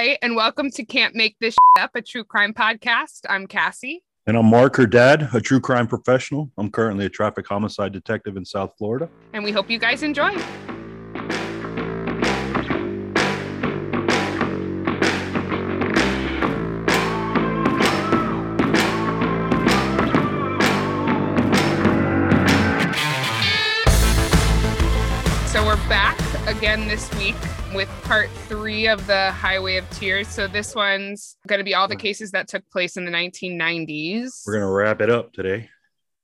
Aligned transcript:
And 0.00 0.34
welcome 0.34 0.70
to 0.70 0.82
Can't 0.82 1.14
Make 1.14 1.38
This 1.40 1.54
Up, 1.78 1.90
a 1.94 2.00
true 2.00 2.24
crime 2.24 2.54
podcast. 2.54 3.26
I'm 3.28 3.46
Cassie. 3.46 4.02
And 4.26 4.34
I'm 4.34 4.46
Mark, 4.46 4.76
her 4.76 4.86
dad, 4.86 5.28
a 5.34 5.42
true 5.42 5.60
crime 5.60 5.86
professional. 5.86 6.50
I'm 6.56 6.70
currently 6.70 7.04
a 7.04 7.10
traffic 7.10 7.46
homicide 7.46 7.92
detective 7.92 8.38
in 8.38 8.46
South 8.46 8.72
Florida. 8.78 9.10
And 9.34 9.44
we 9.44 9.52
hope 9.52 9.68
you 9.68 9.78
guys 9.78 10.02
enjoy. 10.02 10.30
So 25.48 25.62
we're 25.62 25.76
back 25.90 26.18
again 26.46 26.88
this 26.88 27.12
week 27.18 27.36
with 27.74 27.88
part 28.02 28.30
three 28.48 28.88
of 28.88 29.06
the 29.06 29.30
Highway 29.30 29.76
of 29.76 29.88
Tears. 29.90 30.28
So 30.28 30.46
this 30.46 30.74
one's 30.74 31.36
going 31.46 31.58
to 31.58 31.64
be 31.64 31.74
all 31.74 31.88
the 31.88 31.94
hmm. 31.94 32.00
cases 32.00 32.32
that 32.32 32.48
took 32.48 32.68
place 32.70 32.96
in 32.96 33.04
the 33.04 33.10
1990s. 33.10 34.42
We're 34.46 34.54
going 34.54 34.62
to 34.62 34.70
wrap 34.70 35.00
it 35.00 35.10
up 35.10 35.32
today. 35.32 35.68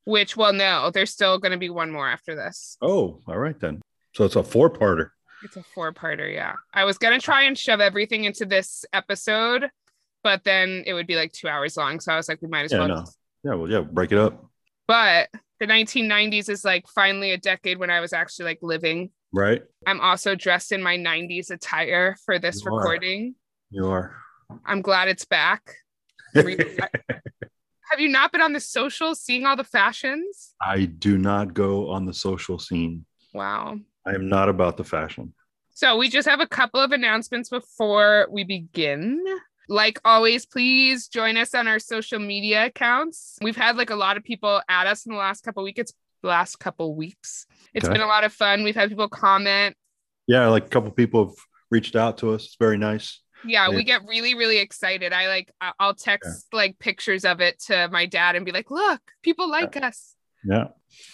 Which, 0.05 0.37
well, 0.37 0.53
no, 0.53 0.91
there's 0.91 1.11
still 1.11 1.39
going 1.39 1.53
to 1.53 1.59
be 1.59 1.71
one 1.71 1.91
more 1.91 2.09
after 2.09 2.35
this. 2.37 2.77
Oh, 2.81 3.23
all 3.27 3.39
right 3.39 3.59
then. 3.59 3.81
So 4.15 4.25
it's 4.25 4.37
a 4.37 4.43
four 4.43 4.71
parter. 4.71 5.11
It's 5.43 5.57
a 5.57 5.63
four 5.63 5.93
parter, 5.93 6.33
yeah. 6.33 6.55
I 6.73 6.85
was 6.85 6.99
going 6.99 7.19
to 7.19 7.25
try 7.25 7.43
and 7.43 7.57
shove 7.57 7.81
everything 7.81 8.25
into 8.25 8.47
this 8.47 8.85
episode, 8.93 9.69
but 10.25 10.43
then 10.45 10.85
it 10.87 10.95
would 10.95 11.07
be 11.07 11.17
like 11.17 11.33
two 11.33 11.49
hours 11.49 11.77
long. 11.77 12.01
So 12.01 12.13
I 12.13 12.17
was 12.17 12.29
like, 12.29 12.41
we 12.41 12.49
might 12.49 12.65
as 12.65 12.73
Yeah, 12.73 12.79
well. 12.79 12.89
no. 12.89 13.05
Yeah, 13.45 13.55
well, 13.55 13.71
yeah, 13.71 13.81
break 13.81 14.13
it 14.13 14.19
up. 14.19 14.45
But 14.89 15.29
the 15.61 15.67
1990s 15.67 16.49
is 16.49 16.65
like 16.65 16.87
finally 16.89 17.33
a 17.33 17.39
decade 17.39 17.79
when 17.79 17.91
I 17.91 18.01
was 18.01 18.13
actually 18.13 18.47
like 18.47 18.59
living. 18.63 19.11
Right? 19.37 19.63
I'm 19.87 20.01
also 20.01 20.35
dressed 20.35 20.73
in 20.73 20.83
my 20.83 20.97
90s 20.97 21.51
attire 21.51 22.17
for 22.25 22.39
this 22.39 22.63
You 22.65 22.73
are. 22.73 22.79
recording. 22.79 23.35
You 23.71 23.87
are. 23.89 24.17
I'm 24.65 24.81
glad 24.81 25.09
it's 25.09 25.27
back. 25.27 25.75
Have 26.35 28.01
you 28.01 28.09
not 28.09 28.33
been 28.33 28.41
on 28.41 28.55
the 28.55 28.61
social 28.61 29.15
seeing 29.15 29.45
all 29.45 29.55
the 29.55 29.63
fashions? 29.63 30.55
I 30.61 30.87
do 30.87 31.19
not 31.19 31.53
go 31.53 31.91
on 31.91 32.07
the 32.07 32.15
social 32.15 32.59
scene. 32.59 33.05
Wow. 33.35 33.79
I 34.07 34.15
am 34.15 34.29
not 34.31 34.49
about 34.49 34.79
the 34.79 34.85
fashion. 34.85 35.35
So 35.75 35.99
we 35.99 36.09
just 36.09 36.27
have 36.27 36.41
a 36.41 36.47
couple 36.47 36.81
of 36.81 36.93
announcements 36.93 37.51
before 37.51 38.29
we 38.31 38.43
begin. 38.45 39.23
Like 39.69 40.01
always, 40.05 40.47
please 40.47 41.09
join 41.09 41.37
us 41.37 41.55
on 41.55 41.69
our 41.69 41.79
social 41.79 42.21
media 42.21 42.67
accounts. 42.67 43.37
We've 43.43 43.57
had 43.57 43.77
like 43.77 43.91
a 43.91 43.97
lot 43.97 44.17
of 44.17 44.25
people 44.25 44.63
at 44.69 44.87
us 44.87 45.05
in 45.05 45.13
the 45.13 45.19
last 45.19 45.45
couple 45.45 45.63
of 45.63 45.65
weeks. 45.67 45.93
Last 46.23 46.57
couple 46.57 46.95
weeks. 46.95 47.47
It's 47.75 47.85
Okay. 47.85 47.95
been 47.95 48.03
a 48.03 48.07
lot 48.07 48.25
of 48.25 48.33
fun. 48.33 48.65
We've 48.65 48.75
had 48.75 48.89
people 48.89 49.09
comment. 49.09 49.77
Yeah, 50.27 50.49
like 50.49 50.67
a 50.67 50.69
couple 50.69 50.91
people 50.91 51.27
have 51.27 51.35
reached 51.71 51.95
out 51.97 52.19
to 52.19 52.33
us. 52.33 52.45
It's 52.47 52.57
very 52.59 52.79
nice. 52.79 53.21
Yeah, 53.45 53.69
we 53.69 53.85
get 53.85 54.01
really, 54.09 54.35
really 54.35 54.59
excited. 54.59 55.13
I 55.13 55.29
like 55.29 55.53
I'll 55.79 55.95
text 55.95 56.47
like 56.53 56.79
pictures 56.79 57.25
of 57.25 57.41
it 57.41 57.61
to 57.67 57.89
my 57.93 58.07
dad 58.07 58.35
and 58.35 58.45
be 58.45 58.51
like, 58.51 58.71
"Look, 58.71 59.01
people 59.23 59.49
like 59.49 59.77
us." 59.77 60.15
Yeah. 60.45 60.69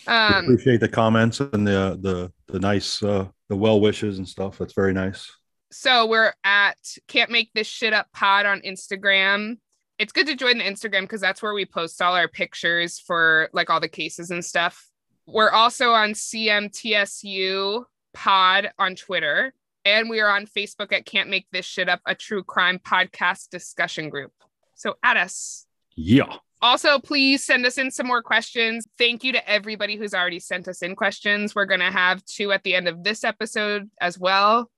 Um, 0.06 0.44
appreciate 0.44 0.80
the 0.80 0.88
comments 0.88 1.40
and 1.40 1.66
the 1.66 1.98
the 2.00 2.32
the 2.52 2.60
nice 2.60 3.02
uh 3.02 3.26
the 3.48 3.56
well 3.56 3.80
wishes 3.80 4.18
and 4.18 4.28
stuff. 4.28 4.56
That's 4.58 4.72
very 4.72 4.92
nice. 4.92 5.30
So 5.72 6.06
we're 6.06 6.32
at 6.44 6.78
Can't 7.08 7.30
Make 7.30 7.50
This 7.54 7.66
Shit 7.66 7.92
Up 7.92 8.06
Pod 8.12 8.46
on 8.46 8.60
Instagram. 8.60 9.56
It's 9.98 10.12
good 10.12 10.26
to 10.26 10.34
join 10.36 10.58
the 10.58 10.64
Instagram 10.64 11.02
because 11.02 11.20
that's 11.20 11.42
where 11.42 11.54
we 11.54 11.64
post 11.66 12.00
all 12.00 12.14
our 12.14 12.28
pictures 12.28 12.98
for 12.98 13.48
like 13.52 13.68
all 13.70 13.80
the 13.80 13.88
cases 13.88 14.30
and 14.30 14.44
stuff. 14.44 14.86
We're 15.32 15.50
also 15.50 15.92
on 15.92 16.10
CMTSU 16.12 17.84
Pod 18.12 18.70
on 18.78 18.94
Twitter. 18.96 19.54
And 19.84 20.10
we 20.10 20.20
are 20.20 20.28
on 20.28 20.46
Facebook 20.46 20.92
at 20.92 21.06
Can't 21.06 21.30
Make 21.30 21.46
This 21.50 21.64
Shit 21.64 21.88
Up, 21.88 22.00
a 22.06 22.14
true 22.14 22.44
crime 22.44 22.78
podcast 22.78 23.48
discussion 23.48 24.10
group. 24.10 24.32
So 24.74 24.96
add 25.02 25.16
us. 25.16 25.66
Yeah. 25.96 26.36
Also, 26.60 26.98
please 26.98 27.42
send 27.42 27.66
us 27.66 27.78
in 27.78 27.90
some 27.90 28.06
more 28.06 28.22
questions. 28.22 28.86
Thank 28.98 29.24
you 29.24 29.32
to 29.32 29.50
everybody 29.50 29.96
who's 29.96 30.14
already 30.14 30.38
sent 30.38 30.68
us 30.68 30.82
in 30.82 30.94
questions. 30.94 31.54
We're 31.54 31.64
going 31.64 31.80
to 31.80 31.90
have 31.90 32.24
two 32.26 32.52
at 32.52 32.62
the 32.62 32.74
end 32.74 32.86
of 32.86 33.02
this 33.02 33.24
episode 33.24 33.90
as 34.00 34.18
well 34.18 34.70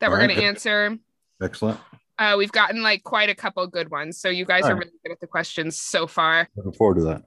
that 0.00 0.10
we're 0.10 0.16
All 0.16 0.20
right. 0.20 0.28
going 0.28 0.40
to 0.40 0.46
answer. 0.46 0.98
Excellent. 1.42 1.80
Uh, 2.18 2.36
we've 2.38 2.52
gotten 2.52 2.82
like 2.82 3.02
quite 3.02 3.30
a 3.30 3.34
couple 3.34 3.66
good 3.66 3.90
ones. 3.90 4.20
So 4.20 4.28
you 4.28 4.44
guys 4.44 4.64
are 4.64 4.66
All 4.66 4.72
right. 4.74 4.80
really 4.80 4.98
good 5.02 5.12
at 5.12 5.20
the 5.20 5.26
questions 5.26 5.76
so 5.80 6.06
far. 6.06 6.48
Looking 6.54 6.72
forward 6.72 6.96
to 6.96 7.04
that. 7.04 7.22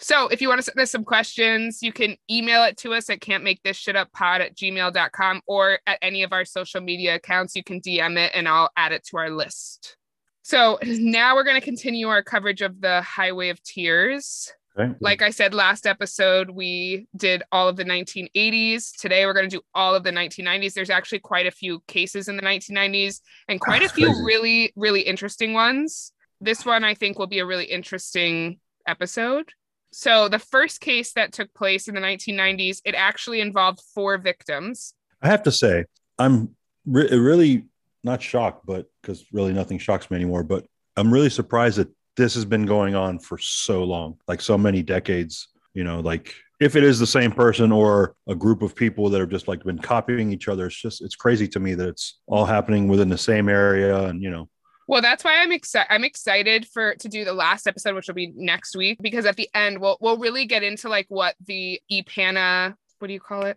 So 0.00 0.28
if 0.28 0.40
you 0.40 0.48
want 0.48 0.60
to 0.60 0.62
send 0.62 0.78
us 0.78 0.92
some 0.92 1.04
questions, 1.04 1.82
you 1.82 1.92
can 1.92 2.16
email 2.30 2.62
it 2.64 2.76
to 2.78 2.94
us 2.94 3.10
at 3.10 3.20
can't 3.20 3.42
make 3.42 3.62
this 3.62 3.76
shit 3.76 3.96
up 3.96 4.12
pod 4.12 4.40
at 4.40 4.56
gmail.com 4.56 5.42
or 5.46 5.80
at 5.86 5.98
any 6.00 6.22
of 6.22 6.32
our 6.32 6.44
social 6.44 6.80
media 6.80 7.16
accounts. 7.16 7.56
You 7.56 7.64
can 7.64 7.80
DM 7.80 8.16
it 8.16 8.30
and 8.34 8.48
I'll 8.48 8.70
add 8.76 8.92
it 8.92 9.04
to 9.06 9.16
our 9.18 9.30
list. 9.30 9.96
So 10.42 10.78
now 10.82 11.34
we're 11.34 11.44
going 11.44 11.60
to 11.60 11.64
continue 11.64 12.08
our 12.08 12.22
coverage 12.22 12.62
of 12.62 12.80
the 12.80 13.02
Highway 13.02 13.48
of 13.50 13.62
Tears. 13.62 14.52
Like 15.00 15.22
I 15.22 15.30
said 15.30 15.54
last 15.54 15.86
episode, 15.86 16.50
we 16.50 17.08
did 17.16 17.42
all 17.50 17.68
of 17.68 17.74
the 17.74 17.84
1980s. 17.84 18.96
Today 18.96 19.26
we're 19.26 19.32
going 19.32 19.50
to 19.50 19.56
do 19.56 19.62
all 19.74 19.96
of 19.96 20.04
the 20.04 20.12
1990s. 20.12 20.72
There's 20.72 20.88
actually 20.88 21.18
quite 21.18 21.48
a 21.48 21.50
few 21.50 21.82
cases 21.88 22.28
in 22.28 22.36
the 22.36 22.44
1990s 22.44 23.20
and 23.48 23.60
quite 23.60 23.82
a 23.82 23.88
few 23.88 24.06
crazy. 24.06 24.22
really, 24.22 24.72
really 24.76 25.00
interesting 25.00 25.52
ones. 25.52 26.12
This 26.40 26.64
one 26.64 26.84
I 26.84 26.94
think 26.94 27.18
will 27.18 27.26
be 27.26 27.40
a 27.40 27.46
really 27.46 27.64
interesting 27.64 28.60
episode. 28.86 29.52
So 29.90 30.28
the 30.28 30.38
first 30.38 30.80
case 30.80 31.12
that 31.14 31.32
took 31.32 31.52
place 31.54 31.88
in 31.88 31.94
the 31.94 32.00
1990s, 32.00 32.80
it 32.84 32.94
actually 32.94 33.40
involved 33.40 33.80
four 33.94 34.18
victims. 34.18 34.94
I 35.22 35.28
have 35.28 35.42
to 35.44 35.52
say, 35.52 35.84
I'm 36.18 36.54
re- 36.86 37.08
really 37.10 37.64
not 38.04 38.22
shocked, 38.22 38.66
but 38.66 38.86
because 39.02 39.24
really 39.32 39.52
nothing 39.52 39.78
shocks 39.78 40.10
me 40.10 40.16
anymore. 40.16 40.42
But 40.42 40.66
I'm 40.96 41.12
really 41.12 41.30
surprised 41.30 41.78
that 41.78 41.88
this 42.16 42.34
has 42.34 42.44
been 42.44 42.66
going 42.66 42.94
on 42.94 43.18
for 43.18 43.38
so 43.38 43.84
long, 43.84 44.16
like 44.26 44.40
so 44.40 44.58
many 44.58 44.82
decades. 44.82 45.48
You 45.74 45.84
know, 45.84 46.00
like 46.00 46.34
if 46.60 46.74
it 46.74 46.82
is 46.82 46.98
the 46.98 47.06
same 47.06 47.30
person 47.30 47.70
or 47.70 48.16
a 48.26 48.34
group 48.34 48.62
of 48.62 48.74
people 48.74 49.08
that 49.10 49.20
have 49.20 49.30
just 49.30 49.48
like 49.48 49.62
been 49.62 49.78
copying 49.78 50.32
each 50.32 50.48
other, 50.48 50.66
it's 50.66 50.80
just 50.80 51.02
it's 51.02 51.16
crazy 51.16 51.46
to 51.48 51.60
me 51.60 51.74
that 51.74 51.88
it's 51.88 52.18
all 52.26 52.44
happening 52.44 52.88
within 52.88 53.08
the 53.08 53.18
same 53.18 53.48
area. 53.48 54.04
And 54.04 54.22
you 54.22 54.30
know, 54.30 54.48
Well, 54.88 55.02
that's 55.02 55.22
why 55.22 55.40
I'm 55.42 55.52
excited. 55.52 55.86
I'm 55.90 56.02
excited 56.02 56.66
for 56.66 56.94
to 56.96 57.08
do 57.08 57.24
the 57.24 57.32
last 57.34 57.66
episode, 57.68 57.94
which 57.94 58.08
will 58.08 58.14
be 58.14 58.32
next 58.34 58.74
week, 58.74 58.98
because 59.00 59.26
at 59.26 59.36
the 59.36 59.48
end 59.54 59.80
we'll 59.80 59.98
we'll 60.00 60.16
really 60.18 60.46
get 60.46 60.62
into 60.64 60.88
like 60.88 61.06
what 61.08 61.36
the 61.46 61.80
E-PANA, 61.88 62.74
what 62.98 63.08
do 63.08 63.14
you 63.14 63.20
call 63.20 63.44
it? 63.44 63.56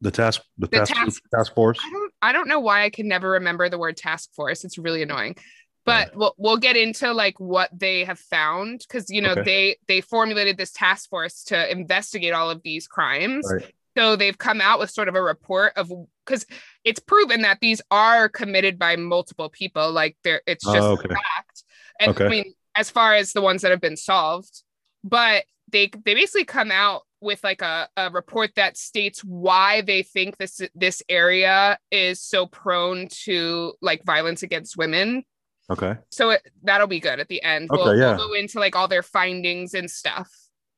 the 0.00 0.10
task, 0.10 0.42
the, 0.58 0.66
The 0.66 0.78
task, 0.78 0.94
task- 0.94 1.22
task 1.32 1.54
force. 1.54 1.78
I 1.84 1.90
don't 1.90 2.12
I 2.22 2.32
don't 2.32 2.48
know 2.48 2.58
why 2.60 2.82
I 2.84 2.90
can 2.90 3.06
never 3.06 3.30
remember 3.30 3.68
the 3.68 3.78
word 3.78 3.96
task 3.96 4.32
force. 4.34 4.64
It's 4.64 4.78
really 4.78 5.02
annoying. 5.02 5.36
But 5.84 6.14
we'll 6.16 6.34
we'll 6.38 6.56
get 6.58 6.76
into 6.76 7.12
like 7.12 7.38
what 7.40 7.68
they 7.76 8.04
have 8.04 8.18
found 8.18 8.84
because 8.86 9.10
you 9.10 9.20
know 9.20 9.32
Okay. 9.32 9.42
they 9.42 9.76
they 9.88 10.00
formulated 10.00 10.56
this 10.56 10.70
task 10.72 11.08
force 11.10 11.42
to 11.44 11.70
investigate 11.70 12.32
all 12.32 12.50
of 12.50 12.62
these 12.62 12.86
crimes. 12.86 13.44
Right. 13.52 13.72
So 13.96 14.16
they've 14.16 14.38
come 14.38 14.60
out 14.60 14.78
with 14.78 14.90
sort 14.90 15.08
of 15.08 15.14
a 15.14 15.22
report 15.22 15.72
of 15.76 15.90
because 16.24 16.46
it's 16.84 17.00
proven 17.00 17.42
that 17.42 17.58
these 17.60 17.82
are 17.90 18.28
committed 18.28 18.78
by 18.78 18.96
multiple 18.96 19.48
people. 19.48 19.92
Like 19.92 20.16
they're 20.24 20.42
it's 20.46 20.64
just 20.64 20.76
Oh, 20.78 20.90
a 20.90 20.92
okay. 20.92 21.08
fact. 21.08 21.64
And 22.00 22.10
Okay. 22.12 22.26
I 22.26 22.28
mean, 22.28 22.54
as 22.76 22.90
far 22.90 23.14
as 23.14 23.32
the 23.32 23.42
ones 23.42 23.62
that 23.62 23.70
have 23.70 23.80
been 23.80 23.96
solved, 23.96 24.62
but 25.04 25.44
they 25.70 25.90
they 26.04 26.14
basically 26.14 26.44
come 26.44 26.70
out 26.70 27.02
with 27.20 27.42
like 27.44 27.62
a, 27.62 27.88
a 27.96 28.10
report 28.10 28.50
that 28.56 28.76
states 28.76 29.22
why 29.22 29.80
they 29.82 30.02
think 30.02 30.38
this 30.38 30.60
this 30.74 31.02
area 31.08 31.78
is 31.90 32.20
so 32.20 32.46
prone 32.46 33.08
to 33.24 33.74
like 33.80 34.04
violence 34.04 34.42
against 34.42 34.76
women. 34.76 35.22
Okay. 35.70 35.96
So 36.10 36.30
it, 36.30 36.42
that'll 36.62 36.88
be 36.88 36.98
good 37.00 37.20
at 37.20 37.28
the 37.28 37.42
end. 37.42 37.70
Okay, 37.70 37.80
we'll, 37.82 37.96
yeah. 37.96 38.16
we'll 38.16 38.28
go 38.28 38.34
into 38.34 38.58
like 38.58 38.74
all 38.74 38.88
their 38.88 39.02
findings 39.02 39.74
and 39.74 39.90
stuff. 39.90 40.28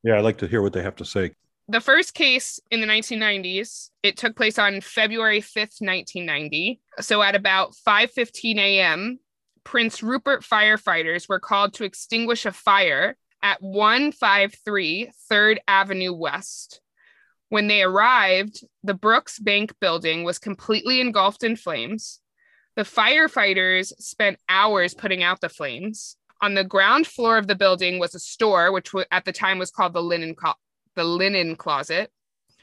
Yeah, 0.03 0.17
I'd 0.17 0.23
like 0.23 0.37
to 0.37 0.47
hear 0.47 0.61
what 0.61 0.73
they 0.73 0.83
have 0.83 0.95
to 0.97 1.05
say. 1.05 1.31
The 1.67 1.81
first 1.81 2.13
case 2.13 2.59
in 2.69 2.79
the 2.79 2.87
1990s, 2.87 3.89
it 4.03 4.17
took 4.17 4.35
place 4.35 4.59
on 4.59 4.81
February 4.81 5.41
5th, 5.41 5.81
1990. 5.81 6.79
So 6.99 7.23
at 7.23 7.35
about 7.35 7.73
5:15 7.75 8.59
a.m., 8.59 9.19
Prince 9.63 10.03
Rupert 10.03 10.43
firefighters 10.43 11.27
were 11.27 11.39
called 11.39 11.73
to 11.73 11.83
extinguish 11.83 12.45
a 12.45 12.51
fire 12.51 13.17
at 13.41 13.63
153 13.63 15.11
3rd 15.31 15.57
Avenue 15.67 16.13
West. 16.13 16.81
When 17.49 17.67
they 17.67 17.81
arrived, 17.81 18.63
the 18.83 18.93
Brooks 18.93 19.39
Bank 19.39 19.73
building 19.79 20.23
was 20.23 20.37
completely 20.37 21.01
engulfed 21.01 21.43
in 21.43 21.55
flames. 21.55 22.21
The 22.75 22.83
firefighters 22.83 23.93
spent 23.99 24.39
hours 24.49 24.93
putting 24.93 25.23
out 25.23 25.41
the 25.41 25.49
flames. 25.49 26.17
On 26.41 26.53
the 26.53 26.63
ground 26.63 27.07
floor 27.07 27.37
of 27.37 27.47
the 27.47 27.55
building 27.55 27.97
was 27.97 28.13
a 28.13 28.19
store, 28.19 28.71
which 28.71 28.91
at 29.11 29.25
the 29.25 29.31
time 29.31 29.57
was 29.57 29.71
called 29.71 29.93
the 29.93 30.03
linen 30.03 30.35
co- 30.35 30.53
the 30.95 31.03
linen 31.03 31.55
closet. 31.55 32.11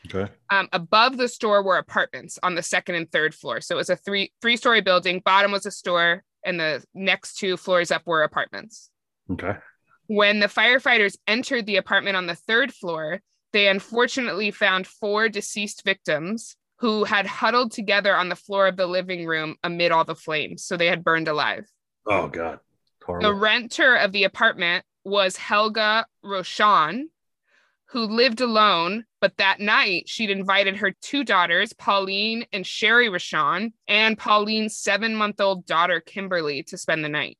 Okay. 0.06 0.30
Um, 0.50 0.68
above 0.72 1.16
the 1.16 1.28
store 1.28 1.62
were 1.62 1.78
apartments 1.78 2.38
on 2.42 2.54
the 2.54 2.62
second 2.62 2.96
and 2.96 3.10
third 3.10 3.34
floor. 3.34 3.60
So 3.60 3.76
it 3.76 3.78
was 3.78 3.90
a 3.90 3.96
three 3.96 4.32
three 4.42 4.56
story 4.56 4.80
building. 4.80 5.22
Bottom 5.24 5.52
was 5.52 5.66
a 5.66 5.70
store, 5.70 6.24
and 6.44 6.58
the 6.58 6.84
next 6.94 7.34
two 7.34 7.56
floors 7.56 7.90
up 7.90 8.06
were 8.06 8.22
apartments. 8.22 8.90
Okay. 9.30 9.56
When 10.08 10.40
the 10.40 10.48
firefighters 10.48 11.16
entered 11.26 11.66
the 11.66 11.76
apartment 11.76 12.16
on 12.16 12.26
the 12.26 12.34
third 12.34 12.72
floor, 12.72 13.20
they 13.52 13.68
unfortunately 13.68 14.50
found 14.50 14.86
four 14.86 15.28
deceased 15.28 15.84
victims 15.84 16.56
who 16.78 17.04
had 17.04 17.26
huddled 17.26 17.70
together 17.70 18.16
on 18.16 18.28
the 18.28 18.36
floor 18.36 18.66
of 18.66 18.76
the 18.76 18.86
living 18.86 19.24
room 19.24 19.54
amid 19.62 19.92
all 19.92 20.04
the 20.04 20.16
flames. 20.16 20.64
So 20.64 20.76
they 20.76 20.88
had 20.88 21.04
burned 21.04 21.28
alive. 21.28 21.64
Oh 22.06 22.26
God. 22.26 22.58
Horrible. 23.06 23.28
The 23.28 23.34
renter 23.34 23.94
of 23.94 24.10
the 24.12 24.24
apartment 24.24 24.84
was 25.04 25.36
Helga 25.36 26.06
Rochon, 26.24 27.04
who 27.92 28.06
lived 28.06 28.40
alone, 28.40 29.04
but 29.20 29.36
that 29.36 29.60
night 29.60 30.08
she'd 30.08 30.30
invited 30.30 30.76
her 30.76 30.92
two 31.02 31.24
daughters, 31.24 31.74
Pauline 31.74 32.46
and 32.50 32.66
Sherry 32.66 33.08
Rochon, 33.08 33.72
and 33.86 34.18
Pauline's 34.18 34.76
seven 34.76 35.14
month 35.14 35.40
old 35.40 35.66
daughter, 35.66 36.00
Kimberly, 36.00 36.62
to 36.64 36.78
spend 36.78 37.04
the 37.04 37.10
night. 37.10 37.36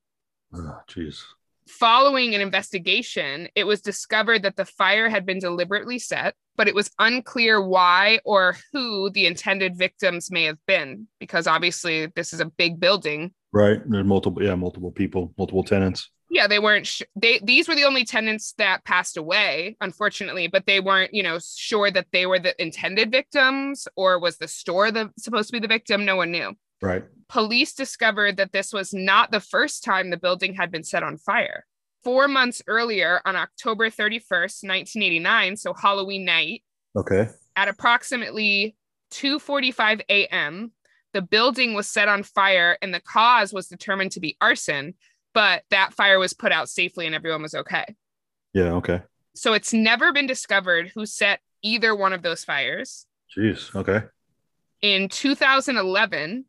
Oh, 0.55 0.79
jeez. 0.89 1.23
Following 1.67 2.35
an 2.35 2.43
investigation, 2.43 3.49
it 3.55 3.65
was 3.65 3.81
discovered 3.81 4.43
that 4.43 4.57
the 4.57 4.67
fire 4.67 5.09
had 5.09 5.25
been 5.25 5.39
deliberately 5.39 5.99
set, 5.99 6.35
but 6.57 6.69
it 6.69 6.75
was 6.75 6.91
unclear 6.99 7.67
why 7.67 8.21
or 8.27 8.57
who 8.73 9.09
the 9.09 9.25
intended 9.25 9.79
victims 9.79 10.31
may 10.31 10.45
have 10.45 10.59
been, 10.67 11.09
because 11.19 11.47
obviously 11.47 12.07
this 12.15 12.35
is 12.35 12.41
a 12.41 12.45
big 12.45 12.79
building. 12.79 13.33
Right. 13.53 13.81
There's 13.89 14.05
multiple, 14.05 14.43
yeah, 14.43 14.55
multiple 14.55 14.91
people, 14.91 15.33
multiple 15.39 15.65
tenants. 15.65 16.11
Yeah, 16.33 16.47
they 16.47 16.59
weren't. 16.59 16.87
Sh- 16.87 17.03
they 17.15 17.41
these 17.43 17.69
were 17.69 17.75
the 17.75 17.85
only 17.85 18.07
tenants 18.07 18.55
that 18.57 18.87
passed 18.87 19.19
away, 19.19 19.77
unfortunately, 19.83 20.47
but 20.47 20.65
they 20.65 20.81
weren't, 20.81 21.13
you 21.13 21.23
know, 21.23 21.39
sure 21.39 21.91
that 21.91 22.07
they 22.11 22.25
were 22.25 22.39
the 22.39 22.61
intended 22.61 23.13
victims 23.13 23.87
or 23.97 24.19
was 24.19 24.39
the 24.39 24.49
store 24.49 24.91
the 24.91 25.11
supposed 25.19 25.51
to 25.51 25.53
be 25.53 25.59
the 25.59 25.69
victim. 25.69 26.07
No 26.07 26.17
one 26.17 26.31
knew. 26.33 26.55
Right. 26.81 27.05
Police 27.29 27.75
discovered 27.75 28.39
that 28.39 28.53
this 28.53 28.73
was 28.73 28.95
not 28.95 29.31
the 29.31 29.41
first 29.41 29.85
time 29.85 30.09
the 30.09 30.17
building 30.17 30.55
had 30.55 30.71
been 30.71 30.85
set 30.85 31.03
on 31.03 31.19
fire. 31.19 31.67
Four 32.03 32.29
months 32.29 32.63
earlier, 32.67 33.21
on 33.27 33.37
October 33.37 33.91
31st, 33.91 34.65
1989, 34.65 35.59
so 35.59 35.75
Halloween 35.75 36.25
night. 36.25 36.63
Okay. 36.97 37.29
At 37.57 37.69
approximately 37.69 38.75
2:45 39.11 40.01
a.m., 40.09 40.73
the 41.13 41.21
building 41.21 41.75
was 41.75 41.91
set 41.91 42.09
on 42.09 42.23
fire 42.23 42.79
and 42.81 42.95
the 42.95 43.01
cause 43.01 43.53
was 43.53 43.69
determined 43.69 44.13
to 44.13 44.21
be 44.21 44.39
arson, 44.41 44.95
but 45.35 45.63
that 45.71 45.95
fire 45.95 46.19
was 46.19 46.33
put 46.33 46.53
out 46.53 46.69
safely 46.69 47.07
and 47.07 47.15
everyone 47.15 47.43
was 47.43 47.55
okay. 47.55 47.85
Yeah, 48.53 48.73
okay. 48.75 49.03
So 49.35 49.55
it's 49.55 49.73
never 49.73 50.13
been 50.13 50.27
discovered 50.27 50.93
who 50.95 51.07
set 51.07 51.41
either 51.63 51.95
one 51.95 52.13
of 52.13 52.23
those 52.23 52.45
fires. 52.45 53.07
Jeez, 53.37 53.75
okay. 53.75 54.07
In 54.83 55.09
2011, 55.09 56.45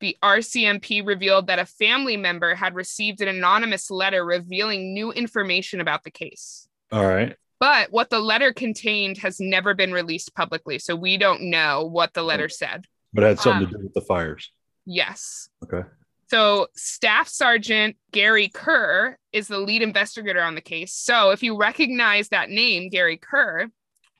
the 0.00 0.16
RCMP 0.22 1.06
revealed 1.06 1.46
that 1.46 1.58
a 1.58 1.66
family 1.66 2.16
member 2.16 2.54
had 2.54 2.74
received 2.74 3.20
an 3.20 3.28
anonymous 3.28 3.90
letter 3.90 4.24
revealing 4.24 4.92
new 4.92 5.12
information 5.12 5.80
about 5.80 6.04
the 6.04 6.10
case. 6.10 6.68
All 6.90 7.06
right. 7.06 7.36
But 7.58 7.92
what 7.92 8.10
the 8.10 8.18
letter 8.18 8.52
contained 8.52 9.18
has 9.18 9.38
never 9.38 9.72
been 9.74 9.92
released 9.92 10.34
publicly. 10.34 10.80
So 10.80 10.96
we 10.96 11.16
don't 11.16 11.42
know 11.42 11.84
what 11.84 12.12
the 12.12 12.24
letter 12.24 12.48
said. 12.48 12.86
But 13.12 13.24
it 13.24 13.26
had 13.28 13.38
something 13.38 13.66
um, 13.66 13.72
to 13.72 13.78
do 13.78 13.84
with 13.84 13.94
the 13.94 14.00
fires. 14.00 14.50
Yes. 14.84 15.48
Okay. 15.62 15.86
So, 16.32 16.68
Staff 16.74 17.28
Sergeant 17.28 17.96
Gary 18.10 18.48
Kerr 18.48 19.18
is 19.34 19.48
the 19.48 19.58
lead 19.58 19.82
investigator 19.82 20.40
on 20.40 20.54
the 20.54 20.62
case. 20.62 20.94
So, 20.94 21.28
if 21.28 21.42
you 21.42 21.58
recognize 21.58 22.30
that 22.30 22.48
name, 22.48 22.88
Gary 22.88 23.18
Kerr, 23.18 23.66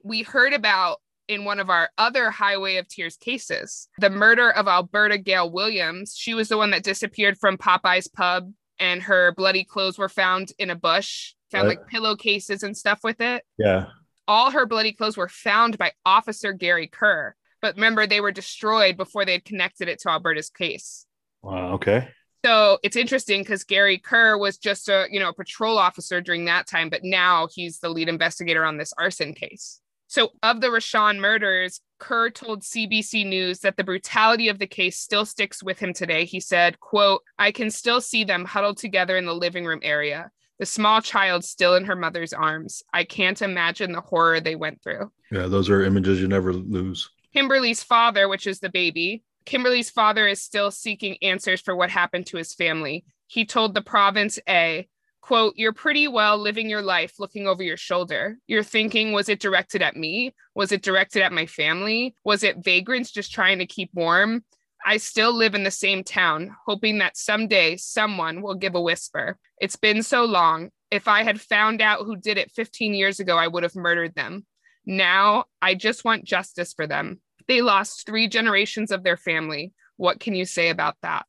we 0.05 0.21
heard 0.21 0.53
about 0.53 0.99
in 1.27 1.47
one 1.47 1.59
of 1.59 1.71
our 1.71 1.89
other 1.97 2.31
Highway 2.31 2.77
of 2.77 2.87
Tears 2.87 3.17
cases. 3.17 3.89
The 3.97 4.11
murder 4.11 4.51
of 4.51 4.69
Alberta 4.69 5.17
Gail 5.17 5.51
Williams. 5.51 6.15
She 6.15 6.35
was 6.35 6.51
the 6.51 6.59
one 6.59 6.71
that 6.73 6.83
disappeared 6.83 7.39
from 7.39 7.57
Popeye's 7.57 8.09
pub 8.09 8.53
and 8.79 9.03
her 9.05 9.33
bloody 9.35 9.65
clothes 9.65 9.97
were 9.97 10.11
found 10.11 10.53
in 10.59 10.69
a 10.69 10.77
bush, 10.77 11.33
found 11.51 11.67
right. 11.67 11.79
like 11.79 11.89
pillowcases 11.89 12.63
and 12.63 12.77
stuff 12.77 13.01
with 13.03 13.23
it. 13.23 13.43
Yeah. 13.57 13.87
All 14.29 14.51
her 14.51 14.67
bloody 14.67 14.93
clothes 14.93 15.17
were 15.17 15.31
found 15.31 15.79
by 15.79 15.93
Officer 16.05 16.53
Gary 16.53 16.89
Kerr. 16.89 17.35
But 17.63 17.77
remember, 17.77 18.07
they 18.07 18.21
were 18.21 18.33
destroyed 18.33 18.99
before 18.99 19.25
they 19.25 19.33
had 19.33 19.47
connected 19.47 19.89
it 19.89 20.01
to 20.01 20.11
Alberta's 20.11 20.51
case. 20.51 21.07
Wow, 21.43 21.75
okay. 21.75 22.09
So 22.45 22.79
it's 22.83 22.97
interesting 22.97 23.43
because 23.43 23.63
Gary 23.63 23.99
Kerr 23.99 24.37
was 24.37 24.59
just 24.59 24.89
a 24.89 25.07
you 25.11 25.21
know 25.21 25.29
a 25.29 25.35
patrol 25.35 25.79
officer 25.79 26.21
during 26.21 26.45
that 26.47 26.67
time, 26.67 26.89
but 26.91 27.05
now 27.05 27.49
he's 27.53 27.79
the 27.79 27.89
lead 27.89 28.09
investigator 28.09 28.65
on 28.65 28.79
this 28.79 28.93
arson 28.99 29.35
case. 29.35 29.81
So, 30.13 30.33
of 30.43 30.61
the 30.61 30.67
Rochon 30.67 31.21
murders, 31.21 31.81
Kerr 31.99 32.29
told 32.29 32.61
CBC 32.61 33.27
News 33.27 33.61
that 33.61 33.79
the 33.79 33.83
brutality 33.83 34.51
of 34.51 34.59
the 34.59 34.67
case 34.67 34.99
still 34.99 35.25
sticks 35.25 35.63
with 35.63 35.79
him 35.79 35.95
today. 35.95 36.27
He 36.27 36.39
said, 36.39 36.79
quote, 36.81 37.23
I 37.39 37.51
can 37.51 37.71
still 37.71 38.03
see 38.03 38.23
them 38.23 38.45
huddled 38.45 38.77
together 38.77 39.17
in 39.17 39.25
the 39.25 39.35
living 39.35 39.65
room 39.65 39.81
area, 39.83 40.31
the 40.59 40.67
small 40.67 41.01
child 41.01 41.47
still 41.47 41.77
in 41.77 41.87
her 41.87 41.97
mother's 41.97 42.35
arms. 42.35 42.83
I 42.93 43.05
can't 43.05 43.41
imagine 43.41 43.93
the 43.93 44.03
horror 44.03 44.39
they 44.39 44.55
went 44.55 44.83
through. 44.83 45.11
Yeah, 45.31 45.47
those 45.47 45.71
are 45.71 45.83
images 45.83 46.21
you 46.21 46.29
never 46.29 46.53
lose. 46.53 47.09
Kimberly's 47.33 47.83
father, 47.83 48.29
which 48.29 48.47
is 48.47 48.61
the 48.61 48.69
baby, 48.69 49.23
Kimberly's 49.45 49.91
father 49.91 50.27
is 50.27 50.43
still 50.43 50.71
seeking 50.71 51.17
answers 51.23 51.61
for 51.61 51.75
what 51.75 51.91
happened 51.91 52.27
to 52.27 52.37
his 52.37 52.55
family. 52.55 53.05
He 53.27 53.45
told 53.45 53.75
the 53.75 53.83
province 53.83 54.39
A, 54.49 54.89
quote, 55.21 55.55
you're 55.57 55.73
pretty 55.73 56.09
well 56.09 56.37
living 56.39 56.69
your 56.69 56.83
life 56.83 57.19
looking 57.19 57.47
over 57.47 57.63
your 57.63 57.77
shoulder. 57.77 58.39
You're 58.47 58.63
thinking, 58.63 59.13
was 59.13 59.29
it 59.29 59.41
directed 59.41 59.83
at 59.83 59.97
me? 59.97 60.35
Was 60.55 60.73
it 60.73 60.83
directed 60.83 61.23
at 61.23 61.33
my 61.33 61.47
family? 61.47 62.15
Was 62.25 62.43
it 62.43 62.65
vagrants 62.65 63.11
just 63.11 63.33
trying 63.33 63.59
to 63.59 63.67
keep 63.67 63.91
warm? 63.95 64.45
I 64.85 64.97
still 64.97 65.33
live 65.33 65.55
in 65.55 65.63
the 65.63 65.71
same 65.71 66.03
town, 66.03 66.57
hoping 66.67 66.99
that 66.99 67.17
someday 67.17 67.77
someone 67.77 68.43
will 68.43 68.57
give 68.57 68.75
a 68.75 68.81
whisper. 68.81 69.39
It's 69.61 69.77
been 69.77 70.03
so 70.03 70.25
long. 70.25 70.71
If 70.91 71.07
I 71.09 71.23
had 71.23 71.41
found 71.41 71.81
out 71.81 72.05
who 72.05 72.17
did 72.17 72.37
it 72.37 72.51
15 72.51 72.93
years 72.93 73.21
ago, 73.21 73.39
I 73.39 73.47
would 73.47 73.63
have 73.63 73.77
murdered 73.77 74.15
them. 74.15 74.45
Now 74.85 75.45
I 75.61 75.75
just 75.75 76.05
want 76.05 76.25
justice 76.25 76.75
for 76.75 76.87
them. 76.87 77.21
They 77.49 77.63
lost 77.63 78.07
three 78.07 78.29
generations 78.29 78.91
of 78.91 79.03
their 79.03 79.17
family. 79.17 79.73
What 79.97 80.21
can 80.21 80.35
you 80.35 80.45
say 80.45 80.71
about 80.71 80.97
that? 81.03 81.27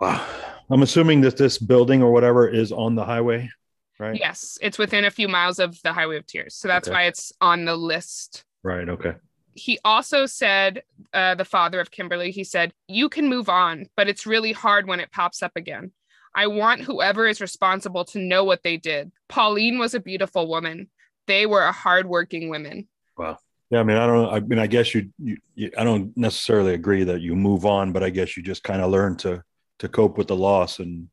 Wow. 0.00 0.26
I'm 0.70 0.82
assuming 0.82 1.20
that 1.22 1.36
this 1.36 1.58
building 1.58 2.02
or 2.02 2.12
whatever 2.12 2.48
is 2.48 2.72
on 2.72 2.94
the 2.94 3.04
highway, 3.04 3.50
right? 3.98 4.18
Yes, 4.18 4.58
it's 4.62 4.78
within 4.78 5.04
a 5.04 5.10
few 5.10 5.28
miles 5.28 5.58
of 5.58 5.80
the 5.82 5.92
Highway 5.92 6.16
of 6.16 6.26
Tears. 6.26 6.54
So 6.54 6.68
that's 6.68 6.88
okay. 6.88 6.94
why 6.94 7.02
it's 7.04 7.32
on 7.40 7.64
the 7.64 7.76
list. 7.76 8.44
Right. 8.62 8.88
Okay. 8.88 9.12
He 9.54 9.78
also 9.84 10.26
said, 10.26 10.82
uh, 11.12 11.34
the 11.36 11.44
father 11.44 11.80
of 11.80 11.90
Kimberly, 11.90 12.30
he 12.30 12.44
said, 12.44 12.72
You 12.88 13.08
can 13.08 13.28
move 13.28 13.48
on, 13.48 13.86
but 13.96 14.08
it's 14.08 14.26
really 14.26 14.52
hard 14.52 14.88
when 14.88 15.00
it 15.00 15.12
pops 15.12 15.42
up 15.42 15.52
again. 15.54 15.92
I 16.34 16.48
want 16.48 16.80
whoever 16.80 17.26
is 17.26 17.40
responsible 17.40 18.04
to 18.06 18.18
know 18.18 18.42
what 18.42 18.64
they 18.64 18.76
did. 18.76 19.12
Pauline 19.28 19.78
was 19.78 19.94
a 19.94 20.00
beautiful 20.00 20.48
woman. 20.48 20.90
They 21.26 21.46
were 21.46 21.62
a 21.62 21.72
hardworking 21.72 22.48
women. 22.48 22.88
Wow. 23.16 23.38
Yeah, 23.74 23.80
I 23.80 23.82
mean, 23.82 23.96
I 23.96 24.06
don't. 24.06 24.32
I 24.32 24.38
mean, 24.38 24.60
I 24.60 24.68
guess 24.68 24.94
you, 24.94 25.10
you, 25.18 25.36
you 25.56 25.72
I 25.76 25.82
don't 25.82 26.16
necessarily 26.16 26.74
agree 26.74 27.02
that 27.02 27.20
you 27.20 27.34
move 27.34 27.66
on, 27.66 27.90
but 27.90 28.04
I 28.04 28.10
guess 28.10 28.36
you 28.36 28.42
just 28.44 28.62
kind 28.62 28.80
of 28.80 28.92
learn 28.92 29.16
to 29.16 29.42
to 29.80 29.88
cope 29.88 30.16
with 30.16 30.28
the 30.28 30.36
loss 30.36 30.78
and 30.78 31.08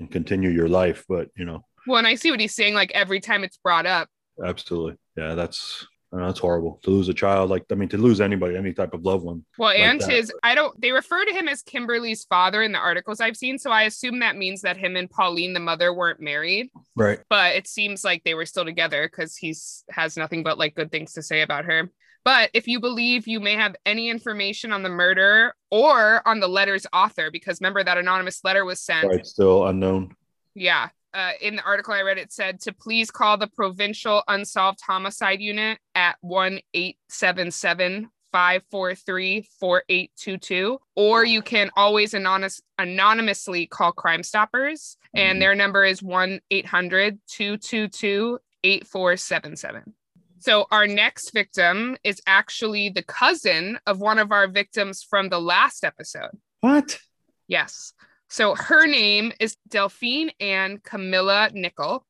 and 0.00 0.10
continue 0.10 0.50
your 0.50 0.68
life. 0.68 1.04
But 1.08 1.28
you 1.36 1.44
know, 1.44 1.64
well, 1.86 1.98
and 1.98 2.08
I 2.08 2.16
see 2.16 2.32
what 2.32 2.40
he's 2.40 2.52
saying. 2.52 2.74
Like 2.74 2.90
every 2.96 3.20
time 3.20 3.44
it's 3.44 3.58
brought 3.58 3.86
up, 3.86 4.08
absolutely, 4.44 4.96
yeah, 5.16 5.36
that's 5.36 5.86
know, 6.12 6.26
that's 6.26 6.40
horrible 6.40 6.80
to 6.82 6.90
lose 6.90 7.08
a 7.08 7.14
child. 7.14 7.48
Like 7.48 7.64
I 7.70 7.76
mean, 7.76 7.88
to 7.90 7.96
lose 7.96 8.20
anybody, 8.20 8.56
any 8.56 8.72
type 8.72 8.92
of 8.92 9.04
loved 9.04 9.24
one. 9.24 9.44
Well, 9.56 9.68
like 9.68 9.78
and 9.78 10.00
that. 10.00 10.10
his, 10.10 10.32
I 10.42 10.56
don't. 10.56 10.78
They 10.80 10.90
refer 10.90 11.24
to 11.24 11.32
him 11.32 11.46
as 11.46 11.62
Kimberly's 11.62 12.24
father 12.24 12.62
in 12.62 12.72
the 12.72 12.78
articles 12.78 13.20
I've 13.20 13.36
seen, 13.36 13.58
so 13.58 13.70
I 13.70 13.84
assume 13.84 14.18
that 14.18 14.36
means 14.36 14.62
that 14.62 14.76
him 14.76 14.96
and 14.96 15.08
Pauline, 15.08 15.52
the 15.52 15.60
mother, 15.60 15.94
weren't 15.94 16.20
married. 16.20 16.70
Right. 16.96 17.20
But 17.28 17.54
it 17.54 17.68
seems 17.68 18.02
like 18.02 18.24
they 18.24 18.34
were 18.34 18.46
still 18.46 18.64
together 18.64 19.08
because 19.08 19.36
he's 19.36 19.84
has 19.90 20.16
nothing 20.16 20.42
but 20.42 20.58
like 20.58 20.74
good 20.74 20.90
things 20.90 21.12
to 21.12 21.22
say 21.22 21.42
about 21.42 21.66
her. 21.66 21.92
But 22.24 22.50
if 22.52 22.68
you 22.68 22.80
believe 22.80 23.26
you 23.26 23.40
may 23.40 23.54
have 23.54 23.76
any 23.86 24.08
information 24.08 24.72
on 24.72 24.82
the 24.82 24.88
murder 24.88 25.54
or 25.70 26.26
on 26.28 26.40
the 26.40 26.48
letter's 26.48 26.86
author, 26.92 27.30
because 27.30 27.60
remember 27.60 27.82
that 27.82 27.98
anonymous 27.98 28.44
letter 28.44 28.64
was 28.64 28.80
sent. 28.80 29.08
Right, 29.08 29.26
still 29.26 29.66
unknown. 29.66 30.14
Yeah. 30.54 30.90
Uh, 31.12 31.32
in 31.40 31.56
the 31.56 31.62
article 31.62 31.92
I 31.92 32.02
read, 32.02 32.18
it 32.18 32.32
said 32.32 32.60
to 32.60 32.72
please 32.72 33.10
call 33.10 33.36
the 33.36 33.48
Provincial 33.48 34.22
Unsolved 34.28 34.80
Homicide 34.86 35.40
Unit 35.40 35.78
at 35.94 36.16
1 36.20 36.60
877 36.72 38.10
543 38.32 39.48
4822. 39.58 40.78
Or 40.94 41.24
you 41.24 41.42
can 41.42 41.70
always 41.76 42.14
anonymous, 42.14 42.60
anonymously 42.78 43.66
call 43.66 43.92
Crime 43.92 44.22
Stoppers, 44.22 44.96
and 45.14 45.34
mm-hmm. 45.34 45.40
their 45.40 45.54
number 45.54 45.84
is 45.84 46.02
1 46.02 46.40
800 46.50 47.18
222 47.26 48.38
8477. 48.62 49.94
So 50.40 50.66
our 50.70 50.86
next 50.86 51.32
victim 51.32 51.98
is 52.02 52.22
actually 52.26 52.88
the 52.88 53.02
cousin 53.02 53.78
of 53.86 54.00
one 54.00 54.18
of 54.18 54.32
our 54.32 54.48
victims 54.48 55.02
from 55.02 55.28
the 55.28 55.40
last 55.40 55.84
episode. 55.84 56.30
What? 56.60 56.98
Yes. 57.46 57.92
So 58.28 58.54
her 58.54 58.86
name 58.86 59.32
is 59.38 59.56
Delphine 59.68 60.30
Ann 60.40 60.78
Camilla 60.82 61.50
Nikal. 61.54 62.00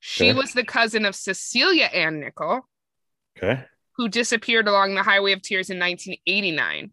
She 0.00 0.30
okay. 0.30 0.38
was 0.38 0.52
the 0.52 0.64
cousin 0.64 1.04
of 1.04 1.14
Cecilia 1.14 1.84
Ann 1.84 2.20
Nikal. 2.20 2.62
Okay. 3.36 3.64
Who 3.96 4.08
disappeared 4.08 4.66
along 4.66 4.94
the 4.94 5.02
Highway 5.04 5.32
of 5.32 5.42
Tears 5.42 5.70
in 5.70 5.78
1989. 5.78 6.90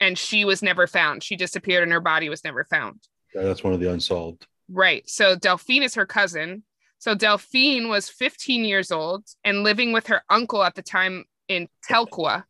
And 0.00 0.18
she 0.18 0.44
was 0.44 0.60
never 0.60 0.88
found. 0.88 1.22
She 1.22 1.36
disappeared 1.36 1.84
and 1.84 1.92
her 1.92 2.00
body 2.00 2.28
was 2.28 2.42
never 2.42 2.64
found. 2.64 3.00
Yeah, 3.32 3.42
that's 3.42 3.62
one 3.62 3.72
of 3.72 3.80
the 3.80 3.92
unsolved. 3.92 4.46
Right. 4.68 5.08
So 5.08 5.36
Delphine 5.36 5.84
is 5.84 5.94
her 5.94 6.06
cousin. 6.06 6.64
So 6.98 7.14
Delphine 7.14 7.88
was 7.88 8.08
15 8.08 8.64
years 8.64 8.90
old 8.90 9.24
and 9.44 9.62
living 9.62 9.92
with 9.92 10.06
her 10.08 10.22
uncle 10.30 10.62
at 10.64 10.74
the 10.74 10.82
time 10.82 11.24
in 11.48 11.68
Telkwa. 11.88 12.44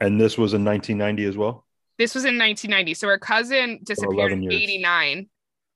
And 0.00 0.20
this 0.20 0.38
was 0.38 0.54
in 0.54 0.64
1990 0.64 1.24
as 1.24 1.36
well. 1.36 1.66
This 1.98 2.14
was 2.14 2.24
in 2.24 2.38
1990. 2.38 2.94
So 2.94 3.08
her 3.08 3.18
cousin 3.18 3.80
disappeared 3.84 4.32
in 4.32 4.42
years. 4.42 4.54
89, 4.54 5.28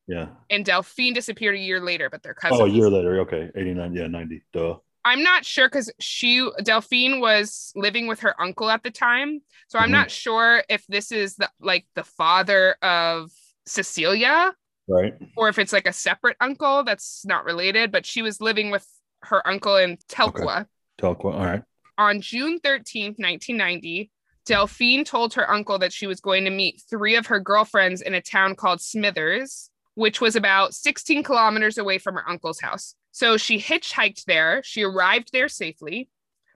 Yeah. 0.07 0.27
and 0.51 0.65
Delphine 0.65 1.15
disappeared 1.15 1.55
a 1.55 1.59
year 1.59 1.81
later, 1.81 2.09
but 2.11 2.23
their 2.23 2.35
cousin. 2.35 2.59
Oh, 2.61 2.65
a 2.67 2.69
year 2.69 2.89
later. 2.91 3.21
Okay. 3.21 3.51
89. 3.55 3.95
Yeah. 3.95 4.07
90. 4.09 4.43
Duh. 4.53 4.77
I'm 5.05 5.23
not 5.23 5.45
sure 5.45 5.69
because 5.69 5.91
she 6.01 6.47
Delphine 6.63 7.21
was 7.21 7.73
living 7.77 8.09
with 8.09 8.21
her 8.21 8.39
uncle 8.41 8.69
at 8.69 8.83
the 8.83 8.91
time, 8.91 9.41
so 9.69 9.79
I'm 9.79 9.89
Mhm. 9.89 9.93
not 9.93 10.11
sure 10.11 10.65
if 10.69 10.87
this 10.89 11.13
is 11.13 11.37
the 11.37 11.51
like 11.61 11.87
the 11.95 12.05
father 12.05 12.73
of 12.83 13.31
Cecilia 13.67 14.53
Right. 14.89 15.15
or 15.37 15.49
if 15.49 15.59
it's 15.59 15.73
like 15.73 15.87
a 15.87 15.93
separate 15.93 16.37
uncle 16.41 16.83
that's 16.85 17.25
not 17.27 17.45
related. 17.45 17.93
But 17.93 18.07
she 18.07 18.23
was 18.23 18.41
living 18.41 18.71
with 18.71 18.87
her 19.23 19.47
uncle 19.47 19.77
in 19.77 19.99
Telkwa. 20.09 20.67
Telkwa. 21.01 21.35
All 21.35 21.45
right. 21.45 21.63
On 21.99 22.21
June 22.21 22.61
13th, 22.61 23.19
1990, 23.19 24.11
Delphine 24.47 25.05
told 25.05 25.35
her 25.35 25.51
uncle 25.51 25.79
that 25.81 25.93
she 25.93 26.07
was 26.07 26.21
going 26.21 26.45
to 26.45 26.51
meet 26.51 26.81
three 26.89 27.17
of 27.17 27.27
her 27.27 27.41
girlfriends 27.41 28.01
in 28.01 28.15
a 28.15 28.23
town 28.23 28.55
called 28.55 28.81
Smithers, 28.81 29.71
which 29.95 30.21
was 30.21 30.37
about 30.37 30.75
16 30.75 31.23
kilometers 31.23 31.77
away 31.77 31.99
from 31.99 32.15
her 32.15 32.29
uncle's 32.29 32.61
house. 32.61 32.95
So 33.11 33.37
she 33.37 33.59
hitchhiked 33.59 34.25
there. 34.25 34.63
She 34.65 34.83
arrived 34.85 35.31
there 35.33 35.49
safely, 35.49 36.09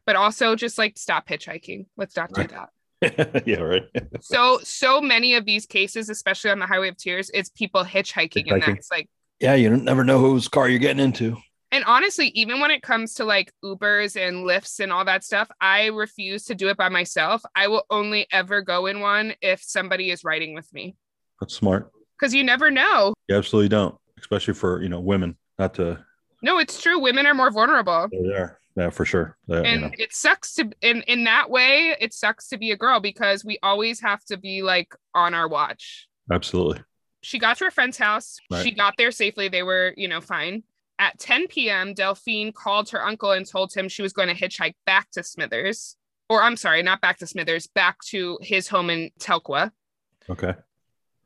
but 0.07 0.17
also 0.17 0.55
just 0.55 0.79
like 0.79 0.97
stop 0.97 1.29
hitchhiking. 1.29 1.87
Let's 1.97 2.17
not 2.17 2.33
do 2.33 2.43
Right. 2.43 2.51
that. 2.51 2.69
yeah. 3.47 3.61
Right. 3.61 3.83
So, 4.21 4.61
so 4.63 5.01
many 5.01 5.35
of 5.35 5.45
these 5.45 5.67
cases, 5.67 6.09
especially 6.09 6.51
on 6.51 6.59
the 6.61 6.67
Highway 6.67 6.89
of 6.89 6.97
Tears, 6.97 7.31
it's 7.35 7.49
people 7.51 7.85
hitchhiking, 7.85 8.51
and 8.53 8.63
Hitchhiking. 8.63 8.67
that's 8.67 8.91
like 8.91 9.09
yeah. 9.41 9.55
You 9.55 9.71
never 9.77 10.05
know 10.05 10.19
whose 10.21 10.49
car 10.49 10.69
you're 10.69 10.79
getting 10.79 11.03
into. 11.03 11.37
And 11.73 11.85
honestly, 11.87 12.29
even 12.29 12.61
when 12.61 12.71
it 12.71 12.83
comes 12.83 13.15
to 13.15 13.25
like 13.25 13.51
Ubers 13.65 14.15
and 14.17 14.45
Lyfts 14.47 14.79
and 14.79 14.93
all 14.93 15.05
that 15.07 15.25
stuff, 15.25 15.51
I 15.61 15.87
refuse 15.87 16.45
to 16.45 16.55
do 16.55 16.69
it 16.69 16.77
by 16.77 16.91
myself. 16.91 17.43
I 17.57 17.69
will 17.69 17.85
only 17.91 18.27
ever 18.31 18.61
go 18.61 18.87
in 18.87 19.01
one 19.01 19.33
if 19.41 19.63
somebody 19.63 20.11
is 20.11 20.23
riding 20.23 20.55
with 20.55 20.71
me 20.75 20.95
That's 21.41 21.55
smart. 21.55 21.91
because 22.21 22.35
you 22.35 22.45
never 22.45 22.71
know. 22.71 23.15
You 23.29 23.37
absolutely 23.37 23.71
don't, 23.71 23.97
especially 24.19 24.53
for, 24.53 24.83
you 24.83 24.91
know, 24.91 25.01
women, 25.01 25.39
not 25.59 25.73
to, 25.75 26.05
No, 26.43 26.59
it's 26.59 26.81
true. 26.83 26.99
Women 27.01 27.25
are 27.27 27.33
more 27.35 27.51
vulnerable. 27.51 28.07
they're 28.13 28.23
there. 28.31 28.61
Yeah, 28.77 28.91
for 28.91 29.05
sure. 29.05 29.37
That, 29.49 29.65
you 29.65 29.71
And 29.71 29.81
know, 29.83 29.91
it 29.99 30.15
sucks 30.15 30.55
to 30.55 30.71
in 30.81 31.03
in 31.03 31.25
that 31.25 31.51
way, 31.51 31.95
it 32.01 32.15
sucks 32.15 32.49
to 32.49 32.59
be 32.59 32.71
a 32.71 32.77
girl 32.77 33.01
because 33.01 33.45
we 33.45 33.59
always 33.63 34.01
have 34.01 34.25
to 34.27 34.37
be 34.37 34.63
like 34.63 34.95
on 35.15 35.35
our 35.35 35.49
watch. 35.49 36.09
absolutely. 36.31 36.83
She 37.25 37.39
got 37.39 37.59
to 37.59 37.65
her 37.67 37.71
friend's 37.71 37.99
house. 37.99 38.39
Right. 38.51 38.65
She 38.65 38.73
got 38.73 38.95
there 38.99 39.13
safely. 39.13 39.49
They 39.49 39.63
were, 39.63 39.95
you 39.97 40.09
know, 40.09 40.21
fine. 40.21 40.65
At 40.99 41.19
10 41.21 41.47
p.m., 41.49 41.95
Delphine 41.95 42.53
called 42.53 42.91
her 42.91 43.05
uncle 43.05 43.31
and 43.31 43.47
told 43.47 43.73
him 43.73 43.89
she 43.89 44.03
was 44.03 44.13
going 44.13 44.29
to 44.29 44.35
hitchhike 44.35 44.75
back 44.87 45.09
to 45.13 45.23
Smithers. 45.23 45.97
Or 46.29 46.43
I'm 46.43 46.57
sorry, 46.57 46.83
not 46.83 47.01
back 47.01 47.19
to 47.19 47.27
Smithers, 47.29 47.67
back 47.69 47.99
to 48.07 48.39
his 48.41 48.67
home 48.69 48.91
in 48.91 49.11
Telkwa. 49.21 49.71
Okay. 50.31 50.55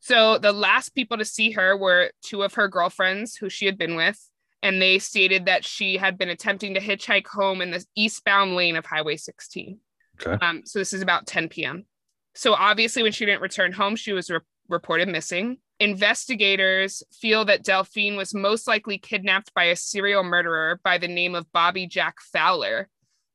So 0.01 0.37
the 0.39 0.53
last 0.53 0.91
people 0.91 1.17
to 1.17 1.25
see 1.25 1.53
her 1.53 1.77
were 1.77 2.11
two 2.23 2.43
of 2.43 2.55
her 2.55 2.69
girlfriends 2.69 3.37
who 3.37 3.49
she 3.49 3.65
had 3.67 3.79
been 3.79 3.97
with. 3.97 4.29
And 4.67 4.83
they 4.83 4.99
stated 4.99 5.47
that 5.47 5.65
she 5.65 5.97
had 5.97 6.19
been 6.19 6.29
attempting 6.29 6.75
to 6.75 6.81
hitchhike 6.81 7.29
home 7.29 7.63
in 7.63 7.71
the 7.71 7.85
eastbound 7.95 8.57
lane 8.57 8.75
of 8.75 8.85
Highway 8.85 9.17
16. 9.17 9.79
Okay. 10.21 10.45
Um, 10.45 10.63
so 10.65 10.81
this 10.81 10.93
is 10.93 11.03
about 11.03 11.29
10 11.29 11.49
p.m. 11.49 11.85
So 12.35 12.53
obviously, 12.53 13.05
when 13.05 13.13
she 13.13 13.25
didn't 13.27 13.43
return 13.43 13.71
home, 13.71 13.95
she 13.95 14.13
was 14.13 14.29
re- 14.29 14.41
reported 14.69 15.07
missing. 15.07 15.59
Investigators 15.79 17.05
feel 17.13 17.45
that 17.45 17.63
Delphine 17.63 18.17
was 18.17 18.35
most 18.35 18.67
likely 18.67 18.99
kidnapped 18.99 19.55
by 19.55 19.67
a 19.67 19.77
serial 19.77 20.25
murderer 20.25 20.81
by 20.83 20.99
the 20.99 21.07
name 21.07 21.37
of 21.37 21.53
Bobby 21.53 21.87
Jack 21.87 22.17
Fowler, 22.21 22.89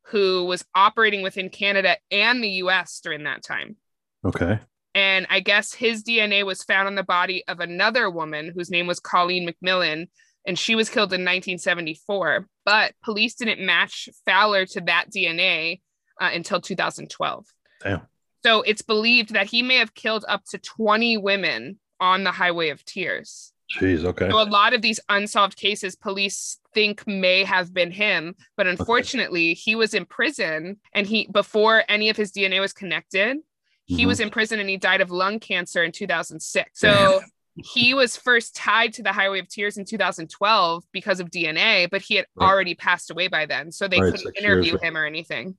who 0.07 0.43
was 0.43 0.65
operating 0.75 1.21
within 1.21 1.47
Canada 1.47 1.95
and 2.11 2.43
the 2.43 2.49
US 2.65 2.99
during 3.01 3.23
that 3.23 3.41
time. 3.41 3.77
Okay. 4.25 4.59
And 4.93 5.27
I 5.29 5.39
guess 5.39 5.73
his 5.73 6.03
DNA 6.03 6.45
was 6.45 6.65
found 6.65 6.89
on 6.89 6.95
the 6.95 7.03
body 7.03 7.45
of 7.47 7.61
another 7.61 8.09
woman 8.09 8.51
whose 8.53 8.69
name 8.69 8.85
was 8.85 8.99
Colleen 8.99 9.47
MacMillen, 9.47 10.07
and 10.45 10.57
she 10.57 10.75
was 10.75 10.89
killed 10.89 11.13
in 11.13 11.21
1974. 11.21 12.47
But 12.65 12.93
police 13.03 13.35
didn't 13.35 13.65
match 13.65 14.09
Fowler 14.25 14.65
to 14.67 14.81
that 14.81 15.05
DNA 15.15 15.81
uh, 16.19 16.29
until 16.33 16.61
2012. 16.61 17.45
Damn. 17.83 18.01
So 18.43 18.61
it's 18.61 18.81
believed 18.81 19.33
that 19.33 19.47
he 19.47 19.61
may 19.61 19.75
have 19.77 19.93
killed 19.93 20.25
up 20.27 20.43
to 20.51 20.57
20 20.57 21.17
women 21.17 21.79
on 21.99 22.23
the 22.23 22.31
Highway 22.31 22.69
of 22.69 22.83
Tears. 22.85 23.53
Jeez. 23.79 24.03
Okay. 24.03 24.29
So 24.29 24.41
a 24.41 24.43
lot 24.43 24.73
of 24.73 24.81
these 24.81 24.99
unsolved 25.09 25.55
cases, 25.55 25.95
police 25.95 26.57
think 26.73 27.07
may 27.07 27.43
have 27.43 27.73
been 27.73 27.91
him, 27.91 28.35
but 28.57 28.67
unfortunately, 28.67 29.53
he 29.53 29.75
was 29.75 29.93
in 29.93 30.05
prison, 30.05 30.77
and 30.93 31.07
he 31.07 31.27
before 31.31 31.83
any 31.87 32.09
of 32.09 32.17
his 32.17 32.31
DNA 32.31 32.59
was 32.59 32.73
connected, 32.73 33.37
he 33.85 34.03
Mhm. 34.03 34.07
was 34.07 34.19
in 34.19 34.29
prison 34.29 34.59
and 34.59 34.69
he 34.69 34.77
died 34.77 35.01
of 35.01 35.09
lung 35.11 35.39
cancer 35.39 35.83
in 35.83 35.91
2006. 35.91 36.79
So 36.79 37.21
he 37.55 37.93
was 37.93 38.15
first 38.15 38.55
tied 38.55 38.93
to 38.93 39.03
the 39.03 39.11
Highway 39.11 39.39
of 39.39 39.47
Tears 39.49 39.77
in 39.77 39.85
2012 39.85 40.83
because 40.91 41.19
of 41.19 41.29
DNA, 41.29 41.89
but 41.89 42.01
he 42.01 42.15
had 42.15 42.25
Right. 42.35 42.47
already 42.47 42.75
passed 42.75 43.11
away 43.11 43.27
by 43.27 43.45
then, 43.45 43.71
so 43.71 43.87
they 43.87 43.99
Right, 43.99 44.13
couldn't 44.13 44.37
interview 44.37 44.77
him 44.77 44.95
or 44.97 45.05
anything. 45.05 45.57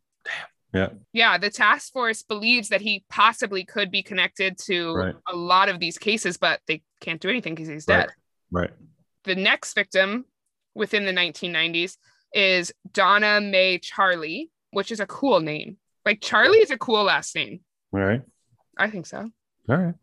Yeah. 0.73 0.89
Yeah, 1.13 1.37
the 1.37 1.51
task 1.51 1.93
force 1.93 2.23
believes 2.23 2.71
that 2.71 2.81
he 2.81 3.05
possibly 3.11 3.65
could 3.65 3.91
be 3.91 4.03
connected 4.03 4.57
to 4.65 4.95
Right. 4.95 5.15
a 5.27 5.37
lot 5.37 5.69
of 5.69 5.81
these 5.81 5.99
cases, 5.99 6.39
but 6.39 6.61
they 6.67 6.83
can't 7.01 7.21
do 7.21 7.29
anything 7.29 7.55
because 7.55 7.69
he's 7.69 7.85
dead. 7.85 8.09
Right. 8.51 8.71
The 9.25 9.35
next 9.35 9.75
victim 9.75 10.25
within 10.75 11.05
the 11.05 11.13
1990s 11.13 11.99
is 12.33 12.73
Donna 12.91 13.41
Mae 13.43 13.79
Charlie, 13.79 14.51
which 14.71 14.91
is 14.91 15.01
a 15.01 15.07
cool 15.07 15.41
name. 15.41 15.77
Like 16.07 16.23
Charlie 16.23 16.59
is 16.59 16.71
a 16.71 16.79
cool 16.79 17.05
last 17.05 17.35
name. 17.35 17.61
All 17.93 18.01
right. 18.01 18.23
I 18.79 18.89
think 18.89 19.05
so. 19.07 19.31
All 19.69 19.77
right. 19.77 19.95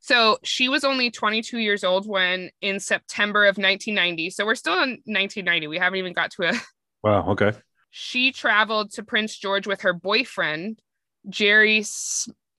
So 0.00 0.38
she 0.42 0.68
was 0.68 0.84
only 0.84 1.10
22 1.10 1.58
years 1.58 1.84
old 1.84 2.06
when 2.06 2.50
in 2.60 2.80
September 2.80 3.44
of 3.44 3.58
1990. 3.58 4.30
So 4.30 4.46
we're 4.46 4.54
still 4.54 4.74
in 4.74 5.00
1990. 5.04 5.66
We 5.66 5.78
haven't 5.78 5.98
even 5.98 6.12
got 6.12 6.30
to 6.32 6.50
a. 6.50 6.52
Wow. 7.04 7.30
Okay. 7.30 7.52
She 7.90 8.32
traveled 8.32 8.90
to 8.94 9.04
Prince 9.04 9.38
George 9.38 9.68
with 9.68 9.82
her 9.82 9.92
boyfriend, 9.92 10.80
Jerry. 11.28 11.84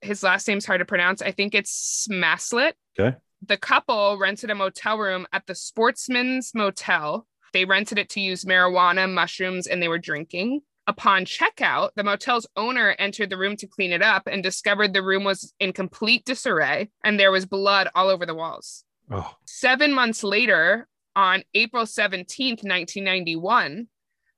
His 0.02 0.24
last 0.24 0.48
name's 0.48 0.66
hard 0.66 0.80
to 0.80 0.86
pronounce. 0.86 1.22
I 1.22 1.32
think 1.32 1.54
it's 1.54 2.08
Smaslet. 2.10 2.72
Okay. 2.98 3.18
The 3.46 3.58
couple 3.58 4.18
rented 4.18 4.50
a 4.50 4.56
motel 4.56 4.98
room 4.98 5.28
at 5.34 5.46
the 5.46 5.56
Sportsman's 5.56 6.54
Motel. 6.56 7.28
They 7.52 7.66
rented 7.66 7.98
it 7.98 8.10
to 8.12 8.22
use 8.22 8.46
marijuana, 8.46 9.12
mushrooms, 9.12 9.68
and 9.68 9.82
they 9.82 9.90
were 9.90 10.00
drinking. 10.00 10.62
Upon 10.90 11.24
checkout, 11.24 11.92
the 11.96 12.04
motel's 12.04 12.48
owner 12.56 12.96
entered 12.98 13.30
the 13.30 13.38
room 13.38 13.56
to 13.58 13.68
clean 13.68 13.92
it 13.92 14.02
up 14.02 14.24
and 14.26 14.42
discovered 14.42 14.92
the 14.92 15.04
room 15.04 15.24
was 15.24 15.54
in 15.60 15.72
complete 15.72 16.26
disarray 16.26 16.90
and 17.04 17.20
there 17.20 17.32
was 17.32 17.46
blood 17.46 17.90
all 17.94 18.10
over 18.10 18.26
the 18.26 18.34
walls. 18.34 18.86
Oh. 19.12 19.36
Seven 19.46 19.94
months 19.94 20.24
later, 20.24 20.88
on 21.16 21.44
April 21.54 21.86
17th, 21.86 22.64
1991, 22.64 23.88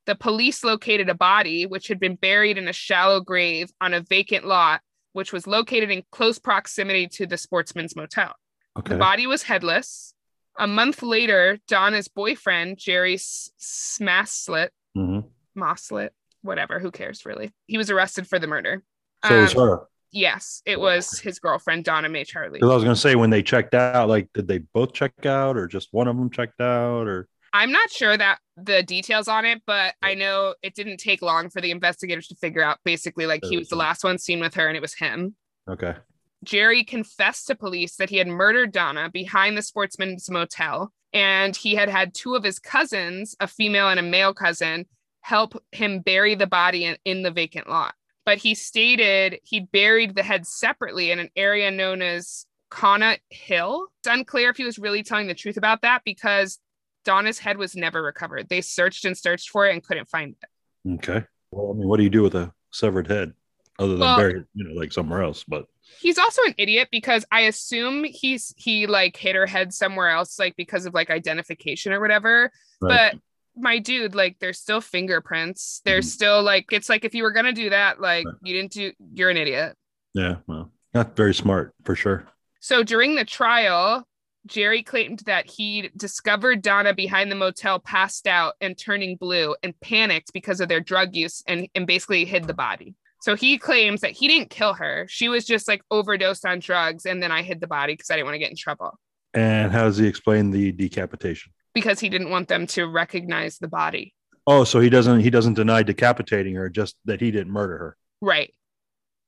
the 0.06 0.16
police 0.16 0.62
located 0.62 1.08
a 1.08 1.16
body 1.16 1.66
which 1.66 1.88
had 1.88 2.02
been 2.02 2.16
buried 2.16 2.58
in 2.58 2.68
a 2.68 2.74
shallow 2.74 3.22
grave 3.22 3.72
on 3.80 3.94
a 3.94 4.02
vacant 4.02 4.46
lot, 4.46 4.82
which 5.14 5.32
was 5.32 5.48
located 5.48 5.90
in 5.90 6.04
close 6.12 6.38
proximity 6.38 7.08
to 7.08 7.26
the 7.26 7.38
Sportsman's 7.38 7.96
Motel. 7.96 8.36
Okay. 8.78 8.96
The 8.96 9.00
body 9.00 9.26
was 9.26 9.44
headless. 9.44 10.14
A 10.60 10.68
month 10.68 11.02
later, 11.02 11.60
Donna's 11.70 12.10
boyfriend, 12.10 12.78
Jerry 12.78 13.16
Smaslet, 13.16 14.72
hmm 14.94 15.20
Moslet, 15.58 16.10
whatever, 16.42 16.80
who 16.80 16.92
cares 16.92 17.26
really? 17.26 17.52
He 17.68 17.78
was 17.78 17.90
arrested 17.90 18.28
for 18.28 18.40
the 18.40 18.48
murder. 18.48 18.84
So 19.28 19.38
it 19.38 19.42
was 19.42 19.56
Um, 19.56 19.68
her. 19.68 19.80
Yes, 20.14 20.62
it 20.66 20.80
was 20.80 21.20
his 21.20 21.40
girlfriend, 21.40 21.86
Donna 21.86 22.10
Mae 22.10 22.26
Charlie. 22.26 22.60
Because 22.60 22.70
I 22.72 22.76
was 22.76 22.84
going 22.84 22.96
to 22.96 23.00
say 23.02 23.16
when 23.16 23.30
they 23.30 23.42
checked 23.42 23.74
out, 23.74 24.10
like, 24.10 24.28
did 24.34 24.46
they 24.48 24.58
both 24.58 24.92
check 24.94 25.26
out, 25.26 25.56
or 25.56 25.68
just 25.68 25.88
one 25.92 26.10
of 26.10 26.18
them 26.18 26.30
checked 26.30 26.60
out, 26.60 27.08
or 27.08 27.30
I'm 27.54 27.72
not 27.72 27.90
sure 27.92 28.18
that 28.18 28.40
the 28.58 28.84
details 28.84 29.28
on 29.30 29.46
it, 29.46 29.62
but 29.66 29.94
I 30.02 30.16
know 30.16 30.56
it 30.62 30.76
didn't 30.76 30.98
take 30.98 31.22
long 31.22 31.50
for 31.50 31.62
the 31.62 31.72
investigators 31.72 32.28
to 32.28 32.36
figure 32.36 32.62
out 32.64 32.80
basically 32.84 33.26
like 33.26 33.44
he 33.46 33.58
was 33.58 33.70
the 33.70 33.76
last 33.78 34.04
one 34.04 34.18
seen 34.18 34.40
with 34.42 34.54
her 34.56 34.68
and 34.68 34.76
it 34.78 34.82
was 34.82 34.94
him. 34.96 35.36
okay. 35.70 35.96
Jerry 36.44 36.84
confessed 36.84 37.48
to 37.48 37.56
police 37.56 37.98
that 37.98 38.10
he 38.10 38.18
had 38.18 38.28
murdered 38.28 38.72
Donna 38.72 39.10
behind 39.14 39.56
the 39.58 39.62
Sportsman's 39.62 40.30
Motel 40.30 40.92
and 41.14 41.56
he 41.56 41.76
had 41.76 41.88
had 41.88 42.14
two 42.16 42.36
of 42.36 42.44
his 42.44 42.58
cousins, 42.58 43.36
a 43.40 43.48
female 43.48 43.90
and 43.90 44.00
a 44.00 44.04
male 44.04 44.34
cousin, 44.34 44.86
help 45.22 45.62
him 45.72 46.00
bury 46.00 46.36
the 46.36 46.48
body 46.48 46.86
in, 46.86 46.98
in 47.06 47.22
the 47.24 47.32
vacant 47.32 47.70
lot. 47.70 47.94
But 48.26 48.38
he 48.38 48.54
stated 48.56 49.40
he 49.44 49.62
buried 49.62 50.16
the 50.16 50.24
head 50.24 50.46
separately 50.46 51.12
in 51.12 51.20
an 51.20 51.30
area 51.36 51.72
known 51.72 52.02
as 52.02 52.46
Connaught 52.70 53.20
Hill. 53.30 53.88
It's 54.00 54.08
unclear 54.14 54.50
if 54.50 54.58
he 54.58 54.64
was 54.64 54.78
really 54.80 55.04
telling 55.04 55.28
the 55.28 55.34
truth 55.34 55.58
about 55.58 55.82
that 55.82 56.04
because 56.06 56.60
Donna's 57.04 57.40
head 57.40 57.58
was 57.58 57.76
never 57.76 58.02
recovered. 58.02 58.48
They 58.48 58.62
searched 58.62 59.06
and 59.06 59.18
searched 59.18 59.50
for 59.50 59.66
it 59.68 59.74
and 59.74 59.84
couldn't 59.84 60.08
find 60.08 60.36
it. 60.42 60.94
Okay. 60.96 61.26
Well, 61.50 61.72
I 61.72 61.78
mean, 61.78 61.88
what 61.88 61.98
do 61.98 62.04
you 62.04 62.10
do 62.12 62.22
with 62.22 62.36
a 62.36 62.54
severed 62.72 63.08
head, 63.08 63.34
other 63.80 63.94
than 63.94 64.00
Well- 64.02 64.18
bury 64.18 64.40
it, 64.42 64.46
you 64.54 64.64
know, 64.66 64.74
like 64.80 64.92
somewhere 64.92 65.24
else? 65.24 65.44
But 65.44 65.66
He's 66.00 66.18
also 66.20 66.42
an 66.44 66.54
idiot 66.58 66.88
because 66.92 67.26
I 67.32 67.42
assume 67.42 68.04
he's 68.06 68.54
he 68.56 68.88
like 68.88 69.18
hit 69.18 69.36
her 69.36 69.48
head 69.48 69.74
somewhere 69.74 70.10
else, 70.10 70.38
like 70.40 70.56
because 70.56 70.86
of 70.86 70.94
like 70.94 71.10
identification 71.10 71.92
or 71.92 72.00
whatever. 72.00 72.52
right. 72.82 73.12
But 73.14 73.22
my 73.56 73.80
dude, 73.80 74.16
like 74.16 74.38
there's 74.40 74.60
still 74.60 74.82
fingerprints. 74.82 75.82
There's 75.86 76.06
mm-hmm. 76.06 76.12
still 76.12 76.44
like 76.44 76.66
it's 76.72 76.90
like 76.90 77.06
if 77.06 77.14
you 77.14 77.24
were 77.24 77.32
gonna 77.32 77.54
do 77.54 77.70
that, 77.70 78.00
like 78.00 78.26
you 78.44 78.54
didn't 78.54 78.72
do 78.72 78.92
you're 79.14 79.30
an 79.30 79.38
idiot. 79.38 79.76
Yeah, 80.14 80.36
well, 80.48 80.72
not 80.94 81.16
very 81.16 81.34
smart 81.34 81.74
for 81.84 81.96
sure. 81.96 82.26
So 82.60 82.84
during 82.84 83.16
the 83.16 83.26
trial, 83.26 84.08
Jerry 84.46 84.84
claimed 84.84 85.20
that 85.26 85.50
he 85.50 85.90
discovered 85.96 86.62
Donna 86.62 86.94
behind 86.94 87.32
the 87.32 87.36
motel 87.36 87.80
passed 87.80 88.28
out 88.28 88.54
and 88.62 88.78
turning 88.78 89.16
blue 89.16 89.56
and 89.64 89.80
panicked 89.82 90.34
because 90.34 90.60
of 90.60 90.70
their 90.70 90.80
drug 90.80 91.16
use 91.16 91.44
and, 91.48 91.68
and 91.76 91.86
basically 91.86 92.26
hid 92.26 92.46
the 92.46 92.54
body. 92.54 92.96
So 93.22 93.36
he 93.36 93.60
claims 93.60 94.02
that 94.02 94.12
he 94.12 94.28
didn't 94.28 94.50
kill 94.50 94.74
her. 94.74 95.06
She 95.08 95.30
was 95.30 95.46
just 95.46 95.68
like 95.68 95.84
overdosed 95.92 96.46
on 96.46 96.60
drugs. 96.60 97.06
And 97.06 97.22
then 97.22 97.32
I 97.32 97.44
hid 97.44 97.62
the 97.62 97.68
body 97.68 97.94
because 97.94 98.10
I 98.10 98.16
didn't 98.16 98.26
want 98.26 98.36
to 98.36 98.40
get 98.40 98.50
in 98.50 98.58
trouble. 98.58 98.98
And 99.34 99.72
how 99.72 99.84
does 99.84 99.98
he 99.98 100.08
explain 100.08 100.50
the 100.50 100.72
decapitation? 100.72 101.54
Because 101.74 102.00
he 102.00 102.10
didn't 102.10 102.30
want 102.30 102.48
them 102.48 102.68
to 102.68 102.86
recognize 102.86 103.58
the 103.58 103.68
body. 103.68 104.14
Oh, 104.48 104.64
so 104.64 104.80
he 104.80 104.90
doesn't 104.90 105.22
he 105.22 105.30
doesn't 105.30 105.54
deny 105.54 105.84
decapitating 105.84 106.56
her, 106.56 106.70
just 106.70 106.96
that 107.06 107.22
he 107.22 107.32
didn't 107.32 107.54
murder 107.54 107.78
her. 107.78 107.98
Right. 108.22 108.54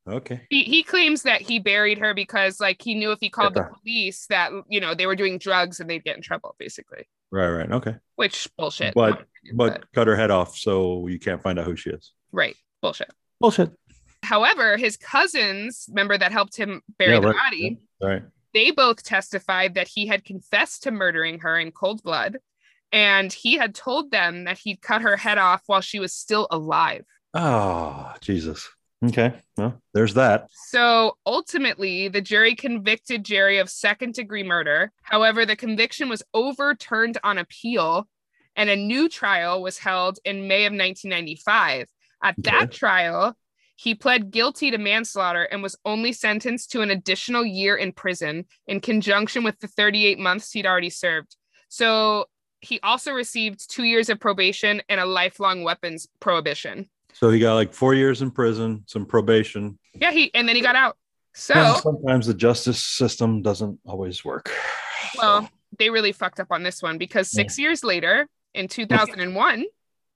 Okay. 0.07 0.41
He 0.49 0.63
he 0.63 0.83
claims 0.83 1.23
that 1.23 1.41
he 1.41 1.59
buried 1.59 1.99
her 1.99 2.13
because 2.13 2.59
like 2.59 2.81
he 2.81 2.95
knew 2.95 3.11
if 3.11 3.19
he 3.21 3.29
called 3.29 3.53
the 3.53 3.69
police 3.79 4.25
that 4.27 4.51
you 4.67 4.81
know 4.81 4.93
they 4.93 5.05
were 5.05 5.15
doing 5.15 5.37
drugs 5.37 5.79
and 5.79 5.89
they'd 5.89 6.03
get 6.03 6.17
in 6.17 6.21
trouble, 6.21 6.55
basically. 6.59 7.07
Right, 7.31 7.49
right. 7.49 7.71
Okay. 7.71 7.95
Which 8.15 8.49
bullshit. 8.57 8.93
But 8.93 9.13
opinion, 9.13 9.55
but, 9.55 9.73
but 9.73 9.91
cut 9.93 10.07
her 10.07 10.15
head 10.15 10.29
off 10.29 10.57
so 10.57 11.07
you 11.07 11.19
can't 11.19 11.41
find 11.41 11.57
out 11.57 11.65
who 11.65 11.75
she 11.75 11.89
is. 11.89 12.11
Right. 12.31 12.55
Bullshit. 12.81 13.11
Bullshit. 13.39 13.71
However, 14.21 14.77
his 14.77 14.97
cousins, 14.97 15.85
remember 15.89 16.17
that 16.17 16.31
helped 16.31 16.55
him 16.55 16.81
bury 16.99 17.13
yeah, 17.13 17.19
the 17.19 17.27
right. 17.29 17.37
body. 17.37 17.79
Yeah, 18.01 18.07
right. 18.07 18.23
They 18.53 18.71
both 18.71 19.03
testified 19.03 19.75
that 19.75 19.87
he 19.87 20.07
had 20.07 20.25
confessed 20.25 20.83
to 20.83 20.91
murdering 20.91 21.39
her 21.39 21.57
in 21.59 21.71
cold 21.71 22.03
blood, 22.03 22.37
and 22.91 23.33
he 23.33 23.57
had 23.57 23.73
told 23.73 24.11
them 24.11 24.43
that 24.43 24.59
he'd 24.59 24.81
cut 24.81 25.01
her 25.01 25.17
head 25.17 25.37
off 25.37 25.63
while 25.65 25.81
she 25.81 25.99
was 25.99 26.13
still 26.13 26.47
alive. 26.51 27.05
Oh, 27.33 28.13
Jesus. 28.21 28.69
Okay. 29.05 29.33
Well, 29.57 29.81
there's 29.93 30.13
that. 30.13 30.47
So 30.69 31.17
ultimately, 31.25 32.07
the 32.07 32.21
jury 32.21 32.55
convicted 32.55 33.25
Jerry 33.25 33.57
of 33.57 33.69
second 33.69 34.13
degree 34.13 34.43
murder. 34.43 34.91
However, 35.01 35.45
the 35.45 35.55
conviction 35.55 36.07
was 36.07 36.23
overturned 36.33 37.17
on 37.23 37.37
appeal, 37.37 38.07
and 38.55 38.69
a 38.69 38.75
new 38.75 39.09
trial 39.09 39.61
was 39.61 39.77
held 39.77 40.19
in 40.23 40.47
May 40.47 40.65
of 40.65 40.71
1995. 40.71 41.87
At 42.23 42.35
okay. 42.39 42.41
that 42.43 42.71
trial, 42.71 43.35
he 43.75 43.95
pled 43.95 44.31
guilty 44.31 44.71
to 44.71 44.77
manslaughter 44.77 45.43
and 45.43 45.63
was 45.63 45.75
only 45.85 46.13
sentenced 46.13 46.71
to 46.71 46.81
an 46.81 46.91
additional 46.91 47.45
year 47.45 47.75
in 47.75 47.91
prison 47.91 48.45
in 48.67 48.79
conjunction 48.79 49.43
with 49.43 49.59
the 49.59 49.67
38 49.67 50.19
months 50.19 50.51
he'd 50.51 50.65
already 50.65 50.89
served. 50.89 51.35
So 51.69 52.25
he 52.61 52.79
also 52.81 53.11
received 53.11 53.69
two 53.69 53.83
years 53.83 54.09
of 54.09 54.19
probation 54.19 54.81
and 54.89 54.99
a 54.99 55.05
lifelong 55.05 55.63
weapons 55.63 56.07
prohibition. 56.19 56.89
So 57.13 57.29
he 57.29 57.39
got 57.39 57.55
like 57.55 57.73
four 57.73 57.93
years 57.93 58.21
in 58.21 58.31
prison, 58.31 58.83
some 58.87 59.05
probation. 59.05 59.77
Yeah, 59.93 60.11
he 60.11 60.33
and 60.33 60.47
then 60.47 60.55
he 60.55 60.61
got 60.61 60.75
out. 60.75 60.97
So 61.33 61.79
sometimes 61.81 62.27
the 62.27 62.33
justice 62.33 62.83
system 62.83 63.41
doesn't 63.41 63.79
always 63.85 64.23
work. 64.23 64.51
Well, 65.17 65.43
so. 65.43 65.49
they 65.77 65.89
really 65.89 66.11
fucked 66.11 66.39
up 66.39 66.47
on 66.51 66.63
this 66.63 66.81
one 66.81 66.97
because 66.97 67.29
six 67.29 67.57
yeah. 67.57 67.63
years 67.63 67.83
later, 67.83 68.27
in 68.53 68.67
2001, 68.67 69.65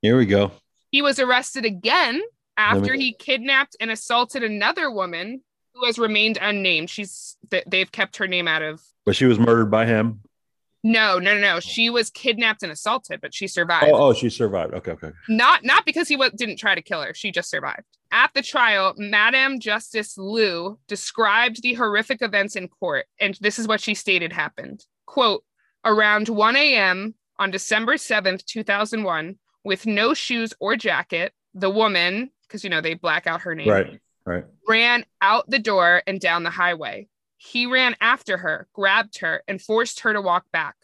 here 0.00 0.16
we 0.16 0.26
go. 0.26 0.52
He 0.90 1.02
was 1.02 1.18
arrested 1.18 1.64
again 1.64 2.22
after 2.58 2.94
he 2.94 3.14
kidnapped 3.14 3.76
and 3.80 3.90
assaulted 3.90 4.42
another 4.42 4.90
woman 4.90 5.42
who 5.74 5.86
has 5.86 5.98
remained 5.98 6.38
unnamed. 6.40 6.90
She's 6.90 7.36
they've 7.66 7.90
kept 7.90 8.16
her 8.18 8.26
name 8.26 8.48
out 8.48 8.62
of. 8.62 8.82
But 9.06 9.16
she 9.16 9.24
was 9.24 9.38
murdered 9.38 9.70
by 9.70 9.86
him. 9.86 10.20
No, 10.84 11.18
no, 11.18 11.34
no, 11.34 11.40
no. 11.40 11.60
She 11.60 11.90
was 11.90 12.10
kidnapped 12.10 12.62
and 12.62 12.70
assaulted, 12.70 13.20
but 13.20 13.34
she 13.34 13.48
survived. 13.48 13.86
Oh, 13.88 14.08
oh 14.08 14.12
she 14.12 14.28
survived. 14.30 14.74
Okay, 14.74 14.92
okay. 14.92 15.10
Not 15.28 15.64
not 15.64 15.86
because 15.86 16.08
he 16.08 16.16
w- 16.16 16.30
didn't 16.36 16.56
try 16.56 16.74
to 16.74 16.82
kill 16.82 17.02
her. 17.02 17.14
She 17.14 17.30
just 17.30 17.50
survived. 17.50 17.84
At 18.10 18.32
the 18.34 18.42
trial, 18.42 18.94
Madam 18.96 19.60
Justice 19.60 20.16
Liu 20.16 20.78
described 20.88 21.62
the 21.62 21.74
horrific 21.74 22.22
events 22.22 22.56
in 22.56 22.68
court, 22.68 23.06
and 23.20 23.36
this 23.40 23.58
is 23.58 23.68
what 23.68 23.80
she 23.80 23.94
stated 23.94 24.32
happened. 24.32 24.84
Quote, 25.06 25.44
around 25.84 26.28
1 26.28 26.56
a.m. 26.56 27.14
on 27.38 27.50
December 27.50 27.94
7th, 27.94 28.44
2001, 28.46 29.36
with 29.64 29.86
no 29.86 30.14
shoes 30.14 30.54
or 30.58 30.74
jacket, 30.74 31.34
the 31.52 31.68
woman, 31.68 32.30
because 32.48 32.64
you 32.64 32.70
know 32.70 32.80
they 32.80 32.94
black 32.94 33.26
out 33.26 33.42
her 33.42 33.54
name, 33.54 33.68
right, 33.68 34.00
right, 34.24 34.44
ran 34.66 35.04
out 35.20 35.48
the 35.48 35.58
door 35.58 36.02
and 36.06 36.20
down 36.20 36.42
the 36.42 36.50
highway. 36.50 37.08
He 37.36 37.66
ran 37.66 37.94
after 38.00 38.38
her, 38.38 38.66
grabbed 38.72 39.18
her, 39.18 39.42
and 39.46 39.62
forced 39.62 40.00
her 40.00 40.12
to 40.12 40.20
walk 40.20 40.50
back. 40.50 40.74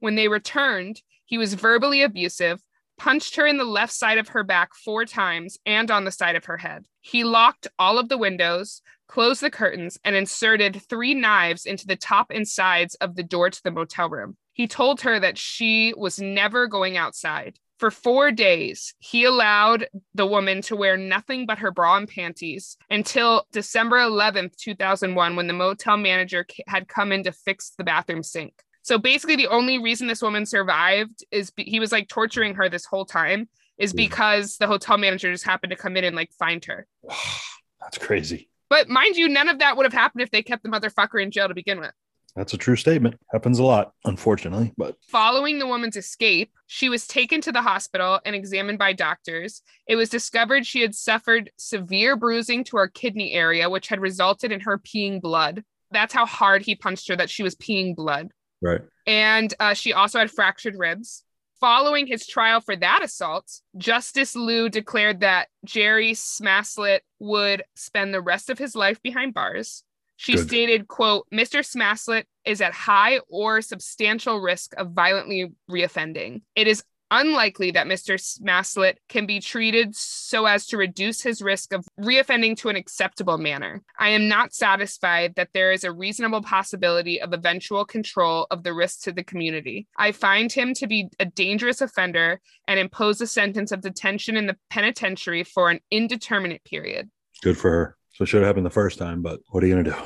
When 0.00 0.14
they 0.14 0.28
returned, 0.28 1.00
he 1.24 1.38
was 1.38 1.54
verbally 1.54 2.02
abusive, 2.02 2.60
punched 2.98 3.36
her 3.36 3.46
in 3.46 3.56
the 3.56 3.64
left 3.64 3.92
side 3.92 4.18
of 4.18 4.28
her 4.28 4.44
back 4.44 4.74
four 4.74 5.04
times 5.04 5.58
and 5.64 5.90
on 5.90 6.04
the 6.04 6.10
side 6.10 6.36
of 6.36 6.44
her 6.44 6.58
head. 6.58 6.84
He 7.00 7.24
locked 7.24 7.66
all 7.78 7.98
of 7.98 8.08
the 8.08 8.18
windows, 8.18 8.82
closed 9.08 9.40
the 9.40 9.50
curtains, 9.50 9.98
and 10.04 10.14
inserted 10.14 10.82
three 10.88 11.14
knives 11.14 11.66
into 11.66 11.86
the 11.86 11.96
top 11.96 12.30
and 12.30 12.46
sides 12.46 12.94
of 12.96 13.16
the 13.16 13.22
door 13.22 13.50
to 13.50 13.62
the 13.62 13.70
motel 13.70 14.08
room. 14.08 14.36
He 14.52 14.68
told 14.68 15.00
her 15.00 15.18
that 15.18 15.38
she 15.38 15.94
was 15.96 16.20
never 16.20 16.66
going 16.66 16.96
outside. 16.96 17.58
For 17.82 17.90
four 17.90 18.30
days, 18.30 18.94
he 19.00 19.24
allowed 19.24 19.88
the 20.14 20.24
woman 20.24 20.62
to 20.62 20.76
wear 20.76 20.96
nothing 20.96 21.46
but 21.46 21.58
her 21.58 21.72
bra 21.72 21.96
and 21.96 22.06
panties 22.06 22.76
until 22.88 23.44
December 23.50 23.96
11th, 23.96 24.54
2001, 24.54 25.34
when 25.34 25.48
the 25.48 25.52
motel 25.52 25.96
manager 25.96 26.46
had 26.68 26.86
come 26.86 27.10
in 27.10 27.24
to 27.24 27.32
fix 27.32 27.72
the 27.76 27.82
bathroom 27.82 28.22
sink. 28.22 28.54
So 28.82 28.98
basically, 28.98 29.34
the 29.34 29.48
only 29.48 29.82
reason 29.82 30.06
this 30.06 30.22
woman 30.22 30.46
survived 30.46 31.24
is 31.32 31.50
be- 31.50 31.64
he 31.64 31.80
was 31.80 31.90
like 31.90 32.06
torturing 32.06 32.54
her 32.54 32.68
this 32.68 32.84
whole 32.84 33.04
time, 33.04 33.48
is 33.78 33.92
mm. 33.92 33.96
because 33.96 34.58
the 34.58 34.68
hotel 34.68 34.96
manager 34.96 35.32
just 35.32 35.44
happened 35.44 35.72
to 35.72 35.76
come 35.76 35.96
in 35.96 36.04
and 36.04 36.14
like 36.14 36.30
find 36.38 36.64
her. 36.66 36.86
That's 37.80 37.98
crazy. 37.98 38.48
But 38.70 38.88
mind 38.88 39.16
you, 39.16 39.28
none 39.28 39.48
of 39.48 39.58
that 39.58 39.76
would 39.76 39.86
have 39.86 39.92
happened 39.92 40.22
if 40.22 40.30
they 40.30 40.44
kept 40.44 40.62
the 40.62 40.68
motherfucker 40.68 41.20
in 41.20 41.32
jail 41.32 41.48
to 41.48 41.54
begin 41.54 41.80
with. 41.80 41.90
That's 42.34 42.54
a 42.54 42.58
true 42.58 42.76
statement. 42.76 43.16
Happens 43.30 43.58
a 43.58 43.64
lot, 43.64 43.92
unfortunately. 44.04 44.72
But 44.78 44.96
following 45.02 45.58
the 45.58 45.66
woman's 45.66 45.96
escape, 45.96 46.50
she 46.66 46.88
was 46.88 47.06
taken 47.06 47.40
to 47.42 47.52
the 47.52 47.60
hospital 47.60 48.20
and 48.24 48.34
examined 48.34 48.78
by 48.78 48.94
doctors. 48.94 49.62
It 49.86 49.96
was 49.96 50.08
discovered 50.08 50.66
she 50.66 50.80
had 50.80 50.94
suffered 50.94 51.50
severe 51.58 52.16
bruising 52.16 52.64
to 52.64 52.78
her 52.78 52.88
kidney 52.88 53.32
area, 53.32 53.68
which 53.68 53.88
had 53.88 54.00
resulted 54.00 54.50
in 54.50 54.60
her 54.60 54.78
peeing 54.78 55.20
blood. 55.20 55.62
That's 55.90 56.14
how 56.14 56.24
hard 56.24 56.62
he 56.62 56.74
punched 56.74 57.08
her 57.08 57.16
that 57.16 57.28
she 57.28 57.42
was 57.42 57.54
peeing 57.54 57.94
blood. 57.94 58.30
Right. 58.62 58.80
And 59.06 59.52
uh, 59.60 59.74
she 59.74 59.92
also 59.92 60.18
had 60.18 60.30
fractured 60.30 60.78
ribs. 60.78 61.24
Following 61.60 62.06
his 62.08 62.26
trial 62.26 62.60
for 62.60 62.74
that 62.74 63.04
assault, 63.04 63.60
Justice 63.76 64.34
Liu 64.34 64.68
declared 64.68 65.20
that 65.20 65.48
Jerry 65.64 66.12
Smaslet 66.12 67.00
would 67.20 67.62
spend 67.76 68.12
the 68.12 68.20
rest 68.20 68.50
of 68.50 68.58
his 68.58 68.74
life 68.74 69.00
behind 69.02 69.34
bars 69.34 69.84
she 70.22 70.34
Good. 70.34 70.46
stated, 70.46 70.86
quote, 70.86 71.26
Mr. 71.34 71.64
Smaslet 71.66 72.26
is 72.44 72.60
at 72.60 72.72
high 72.72 73.18
or 73.28 73.60
substantial 73.60 74.38
risk 74.38 74.72
of 74.76 74.92
violently 74.92 75.50
reoffending. 75.68 76.42
It 76.54 76.68
is 76.68 76.84
unlikely 77.10 77.72
that 77.72 77.88
Mr. 77.88 78.14
Smaslet 78.14 78.98
can 79.08 79.26
be 79.26 79.40
treated 79.40 79.96
so 79.96 80.46
as 80.46 80.64
to 80.68 80.76
reduce 80.76 81.22
his 81.22 81.42
risk 81.42 81.72
of 81.72 81.84
reoffending 81.98 82.56
to 82.58 82.68
an 82.68 82.76
acceptable 82.76 83.36
manner. 83.36 83.82
I 83.98 84.10
am 84.10 84.28
not 84.28 84.54
satisfied 84.54 85.34
that 85.34 85.48
there 85.54 85.72
is 85.72 85.82
a 85.82 85.90
reasonable 85.90 86.42
possibility 86.42 87.20
of 87.20 87.32
eventual 87.32 87.84
control 87.84 88.46
of 88.52 88.62
the 88.62 88.72
risk 88.72 89.02
to 89.02 89.12
the 89.12 89.24
community. 89.24 89.88
I 89.98 90.12
find 90.12 90.52
him 90.52 90.72
to 90.74 90.86
be 90.86 91.08
a 91.18 91.24
dangerous 91.24 91.80
offender 91.80 92.40
and 92.68 92.78
impose 92.78 93.20
a 93.20 93.26
sentence 93.26 93.72
of 93.72 93.80
detention 93.80 94.36
in 94.36 94.46
the 94.46 94.56
penitentiary 94.70 95.42
for 95.42 95.68
an 95.68 95.80
indeterminate 95.90 96.62
period. 96.62 97.10
Good 97.42 97.58
for 97.58 97.70
her. 97.72 97.96
So 98.22 98.24
it 98.24 98.28
should 98.28 98.42
have 98.42 98.50
happened 98.50 98.66
the 98.66 98.70
first 98.70 99.00
time, 99.00 99.20
but 99.20 99.40
what 99.48 99.64
are 99.64 99.66
you 99.66 99.74
gonna 99.74 99.90
do? 99.90 100.02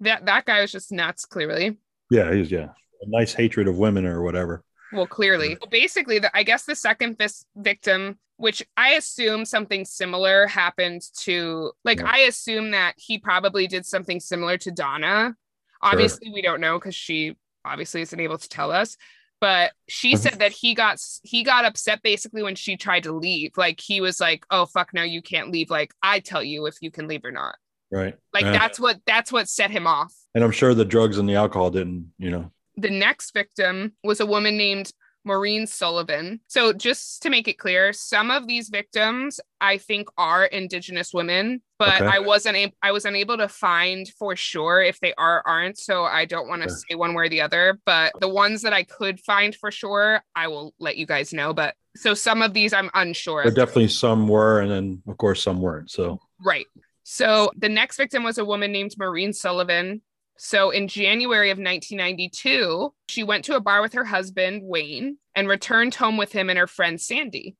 That 0.00 0.26
that 0.26 0.46
guy 0.46 0.62
was 0.62 0.72
just 0.72 0.90
nuts, 0.90 1.24
clearly. 1.24 1.76
Yeah, 2.10 2.34
he's 2.34 2.50
yeah. 2.50 2.70
A 3.02 3.06
nice 3.06 3.34
hatred 3.34 3.68
of 3.68 3.78
women 3.78 4.04
or 4.04 4.24
whatever. 4.24 4.64
Well, 4.92 5.06
clearly. 5.06 5.56
Well, 5.60 5.70
basically, 5.70 6.18
the, 6.18 6.36
I 6.36 6.42
guess 6.42 6.64
the 6.64 6.74
second 6.74 7.18
vis- 7.18 7.44
victim, 7.54 8.18
which 8.36 8.66
I 8.76 8.94
assume 8.94 9.44
something 9.44 9.84
similar 9.84 10.48
happened 10.48 11.02
to, 11.20 11.70
like, 11.84 12.00
yeah. 12.00 12.10
I 12.12 12.18
assume 12.22 12.72
that 12.72 12.94
he 12.96 13.16
probably 13.16 13.68
did 13.68 13.86
something 13.86 14.18
similar 14.18 14.58
to 14.58 14.72
Donna. 14.72 15.36
Obviously, 15.82 16.26
sure. 16.26 16.34
we 16.34 16.42
don't 16.42 16.60
know 16.60 16.80
because 16.80 16.96
she 16.96 17.36
obviously 17.64 18.00
isn't 18.00 18.18
able 18.18 18.38
to 18.38 18.48
tell 18.48 18.72
us 18.72 18.96
but 19.40 19.72
she 19.88 20.16
said 20.16 20.38
that 20.40 20.52
he 20.52 20.74
got 20.74 20.98
he 21.22 21.42
got 21.42 21.64
upset 21.64 22.02
basically 22.02 22.42
when 22.42 22.54
she 22.54 22.76
tried 22.76 23.04
to 23.04 23.12
leave. 23.12 23.52
Like 23.56 23.80
he 23.80 24.00
was 24.00 24.20
like 24.20 24.44
oh 24.50 24.66
fuck 24.66 24.92
no 24.94 25.02
you 25.02 25.22
can't 25.22 25.50
leave. 25.50 25.70
Like 25.70 25.92
i 26.02 26.20
tell 26.20 26.42
you 26.42 26.66
if 26.66 26.76
you 26.80 26.90
can 26.90 27.08
leave 27.08 27.24
or 27.24 27.32
not. 27.32 27.56
Right. 27.90 28.14
Like 28.32 28.44
yeah. 28.44 28.52
that's 28.52 28.80
what 28.80 29.00
that's 29.06 29.30
what 29.30 29.48
set 29.48 29.70
him 29.70 29.86
off. 29.86 30.14
And 30.34 30.42
i'm 30.42 30.52
sure 30.52 30.74
the 30.74 30.84
drugs 30.84 31.18
and 31.18 31.28
the 31.28 31.36
alcohol 31.36 31.70
didn't 31.70 32.12
you 32.18 32.30
know. 32.30 32.50
The 32.76 32.90
next 32.90 33.32
victim 33.32 33.94
was 34.04 34.20
a 34.20 34.26
woman 34.26 34.56
named 34.56 34.90
Maureen 35.26 35.66
Sullivan. 35.66 36.40
So, 36.46 36.72
just 36.72 37.22
to 37.22 37.30
make 37.30 37.48
it 37.48 37.58
clear, 37.58 37.92
some 37.92 38.30
of 38.30 38.46
these 38.46 38.68
victims 38.68 39.40
I 39.60 39.78
think 39.78 40.08
are 40.16 40.44
Indigenous 40.44 41.12
women, 41.12 41.62
but 41.78 42.00
okay. 42.00 42.06
I 42.06 42.20
wasn't 42.20 42.56
a- 42.56 42.72
I 42.82 42.92
was 42.92 43.04
unable 43.04 43.36
to 43.38 43.48
find 43.48 44.08
for 44.18 44.36
sure 44.36 44.82
if 44.82 45.00
they 45.00 45.12
are 45.14 45.42
aren't. 45.46 45.78
So, 45.78 46.04
I 46.04 46.24
don't 46.24 46.48
want 46.48 46.62
to 46.62 46.68
okay. 46.68 46.76
say 46.90 46.94
one 46.94 47.14
way 47.14 47.24
or 47.24 47.28
the 47.28 47.40
other. 47.42 47.78
But 47.84 48.12
the 48.20 48.28
ones 48.28 48.62
that 48.62 48.72
I 48.72 48.84
could 48.84 49.20
find 49.20 49.54
for 49.54 49.70
sure, 49.70 50.22
I 50.34 50.48
will 50.48 50.74
let 50.78 50.96
you 50.96 51.06
guys 51.06 51.32
know. 51.32 51.52
But 51.52 51.74
So 51.96 52.14
some 52.14 52.42
of 52.42 52.52
these 52.54 52.72
I'm 52.72 52.90
unsure. 52.94 53.44
But 53.44 53.54
definitely 53.54 53.88
some 53.88 54.28
were, 54.28 54.60
and 54.60 54.70
then 54.70 55.02
of 55.08 55.16
course 55.16 55.42
some 55.42 55.60
weren't. 55.60 55.90
So 55.90 56.20
Right. 56.44 56.66
So 57.08 57.50
the 57.56 57.68
next 57.68 57.96
victim 57.96 58.24
was 58.24 58.38
a 58.38 58.44
woman 58.44 58.72
named 58.72 58.94
Maureen 58.98 59.32
Sullivan. 59.32 60.02
So 60.38 60.70
in 60.70 60.88
January 60.88 61.50
of 61.50 61.58
1992, 61.58 62.92
she 63.08 63.22
went 63.22 63.44
to 63.46 63.56
a 63.56 63.60
bar 63.60 63.82
with 63.82 63.94
her 63.94 64.04
husband, 64.04 64.62
Wayne, 64.62 65.18
and 65.34 65.48
returned 65.48 65.94
home 65.94 66.16
with 66.16 66.32
him 66.32 66.50
and 66.50 66.58
her 66.58 66.66
friend, 66.66 67.00
Sandy. 67.00 67.56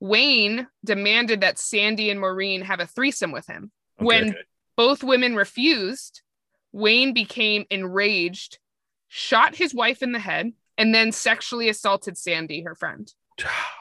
Wayne 0.00 0.68
demanded 0.84 1.40
that 1.40 1.58
Sandy 1.58 2.10
and 2.10 2.20
Maureen 2.20 2.62
have 2.62 2.80
a 2.80 2.86
threesome 2.86 3.32
with 3.32 3.46
him. 3.46 3.72
okay. 3.98 4.06
When 4.06 4.36
both 4.76 5.02
women 5.02 5.34
refused, 5.34 6.22
Wayne 6.72 7.12
became 7.12 7.64
enraged, 7.70 8.58
shot 9.08 9.56
his 9.56 9.74
wife 9.74 10.02
in 10.02 10.12
the 10.12 10.18
head, 10.18 10.52
and 10.76 10.94
then 10.94 11.10
sexually 11.10 11.68
assaulted 11.68 12.16
Sandy, 12.16 12.62
her 12.62 12.74
friend. 12.74 13.12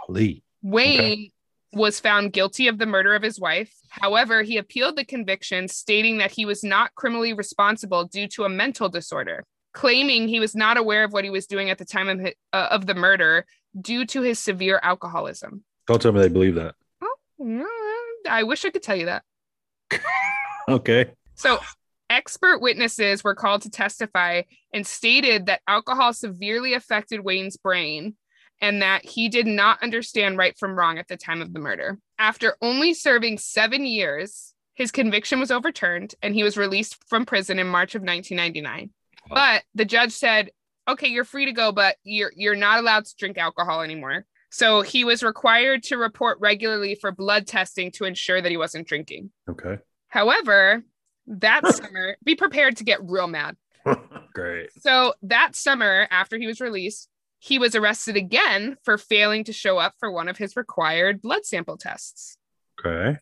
Golly. 0.08 0.44
Wayne 0.64 1.32
was 1.74 2.00
found 2.00 2.34
guilty 2.34 2.68
of 2.68 2.78
the 2.78 2.86
murder 2.86 3.14
of 3.16 3.22
his 3.24 3.40
wife. 3.40 3.74
However, 3.90 4.42
he 4.42 4.58
appealed 4.58 4.96
the 4.96 5.06
conviction, 5.06 5.68
stating 5.68 6.18
that 6.18 6.32
he 6.32 6.46
was 6.46 6.64
not 6.64 6.96
criminally 6.96 7.34
responsible 7.34 8.06
due 8.06 8.28
to 8.30 8.46
a 8.46 8.50
mental 8.50 8.90
disorder, 8.90 9.44
claiming 9.74 10.28
he 10.28 10.40
was 10.40 10.56
not 10.56 10.78
aware 10.78 11.04
of 11.04 11.14
what 11.14 11.24
he 11.24 11.30
was 11.30 11.46
doing 11.46 11.70
at 11.70 11.78
the 11.78 11.86
time 11.86 12.10
of, 12.10 12.22
hi- 12.22 12.36
uh, 12.54 12.68
of 12.72 12.86
the 12.86 12.96
murder 12.96 13.46
due 13.80 14.06
to 14.06 14.22
his 14.22 14.40
severe 14.40 14.80
alcoholism. 14.82 15.64
Don't 15.88 16.02
tell 16.02 16.12
me 16.12 16.22
they 16.22 16.30
believe 16.30 16.56
that. 16.56 16.76
Mm, 17.40 17.64
I 18.30 18.44
wish 18.44 18.66
I 18.66 18.70
could 18.70 18.84
tell 18.84 18.96
you 18.96 19.06
that. 19.06 19.24
Okay. 20.70 21.12
So, 21.36 21.60
expert 22.10 22.60
witnesses 22.60 23.24
were 23.24 23.36
called 23.36 23.62
to 23.62 23.70
testify 23.70 24.42
and 24.74 24.86
stated 24.86 25.46
that 25.46 25.62
alcohol 25.66 26.12
severely 26.12 26.74
affected 26.74 27.22
Wayne's 27.22 27.56
brain 27.56 28.18
and 28.62 28.82
that 28.82 29.06
he 29.06 29.30
did 29.30 29.48
not 29.48 29.82
understand 29.84 30.38
right 30.38 30.58
from 30.58 30.78
wrong 30.78 30.98
at 30.98 31.08
the 31.08 31.18
time 31.18 31.42
of 31.42 31.54
the 31.54 31.60
murder. 31.60 32.00
After 32.18 32.58
only 32.62 32.94
serving 32.94 33.38
seven 33.38 33.86
years, 33.86 34.54
his 34.74 34.92
conviction 34.92 35.40
was 35.40 35.52
overturned 35.52 36.16
and 36.22 36.34
he 36.34 36.44
was 36.44 36.58
released 36.58 36.98
from 37.08 37.26
prison 37.26 37.60
in 37.60 37.68
March 37.68 37.96
of 37.96 38.02
1999. 38.02 38.90
Wow. 39.30 39.36
But 39.36 39.64
the 39.76 39.86
judge 39.86 40.12
said, 40.12 40.52
"Okay, 40.88 41.08
you're 41.08 41.24
free 41.24 41.46
to 41.46 41.52
go, 41.52 41.72
but 41.72 41.98
you're 42.04 42.32
you're 42.36 42.56
not 42.56 42.80
allowed 42.80 43.06
to 43.06 43.16
drink 43.18 43.38
alcohol 43.38 43.82
anymore." 43.82 44.26
So 44.50 44.82
he 44.82 45.04
was 45.04 45.24
required 45.24 45.84
to 45.84 45.98
report 45.98 46.40
regularly 46.40 46.96
for 46.96 47.12
blood 47.12 47.48
testing 47.48 47.92
to 47.92 48.06
ensure 48.06 48.42
that 48.42 48.50
he 48.50 48.58
wasn't 48.58 48.88
drinking. 48.88 49.32
Okay. 49.50 49.78
However, 50.08 50.84
that 51.28 51.68
summer, 51.76 52.16
be 52.24 52.36
prepared 52.36 52.78
to 52.78 52.84
get 52.84 53.04
real 53.04 53.28
mad. 53.28 53.58
Great. 54.34 54.70
So 54.82 55.14
that 55.24 55.56
summer, 55.56 56.08
after 56.10 56.38
he 56.38 56.48
was 56.48 56.62
released, 56.62 57.10
he 57.40 57.60
was 57.60 57.76
arrested 57.76 58.16
again 58.16 58.78
for 58.84 58.98
failing 58.98 59.44
to 59.46 59.54
show 59.54 59.78
up 59.78 59.94
for 60.00 60.12
one 60.12 60.28
of 60.28 60.38
his 60.38 60.56
required 60.56 61.22
blood 61.22 61.46
sample 61.46 61.78
tests. 61.78 62.38
Okay. 62.80 63.20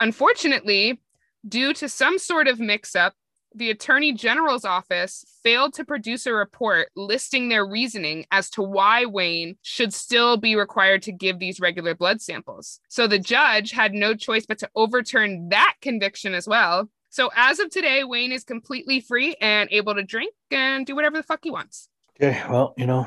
Unfortunately, 0.00 1.00
due 1.46 1.72
to 1.74 1.88
some 1.88 2.18
sort 2.18 2.48
of 2.48 2.60
mix 2.60 2.94
up, 2.94 3.14
the 3.54 3.70
Attorney 3.70 4.12
General's 4.12 4.64
office 4.64 5.24
failed 5.42 5.72
to 5.74 5.84
produce 5.84 6.26
a 6.26 6.32
report 6.34 6.88
listing 6.94 7.48
their 7.48 7.66
reasoning 7.66 8.26
as 8.30 8.50
to 8.50 8.62
why 8.62 9.06
Wayne 9.06 9.56
should 9.62 9.92
still 9.94 10.36
be 10.36 10.54
required 10.54 11.02
to 11.02 11.12
give 11.12 11.38
these 11.38 11.58
regular 11.58 11.94
blood 11.94 12.20
samples. 12.20 12.80
So 12.88 13.06
the 13.06 13.18
judge 13.18 13.72
had 13.72 13.94
no 13.94 14.14
choice 14.14 14.44
but 14.46 14.58
to 14.58 14.70
overturn 14.74 15.48
that 15.48 15.74
conviction 15.80 16.34
as 16.34 16.46
well. 16.46 16.90
So 17.08 17.30
as 17.34 17.58
of 17.58 17.70
today, 17.70 18.04
Wayne 18.04 18.32
is 18.32 18.44
completely 18.44 19.00
free 19.00 19.34
and 19.40 19.68
able 19.72 19.94
to 19.94 20.02
drink 20.02 20.34
and 20.50 20.84
do 20.84 20.94
whatever 20.94 21.16
the 21.16 21.22
fuck 21.22 21.40
he 21.42 21.50
wants. 21.50 21.88
Okay. 22.20 22.42
Well, 22.50 22.74
you 22.76 22.86
know, 22.86 23.06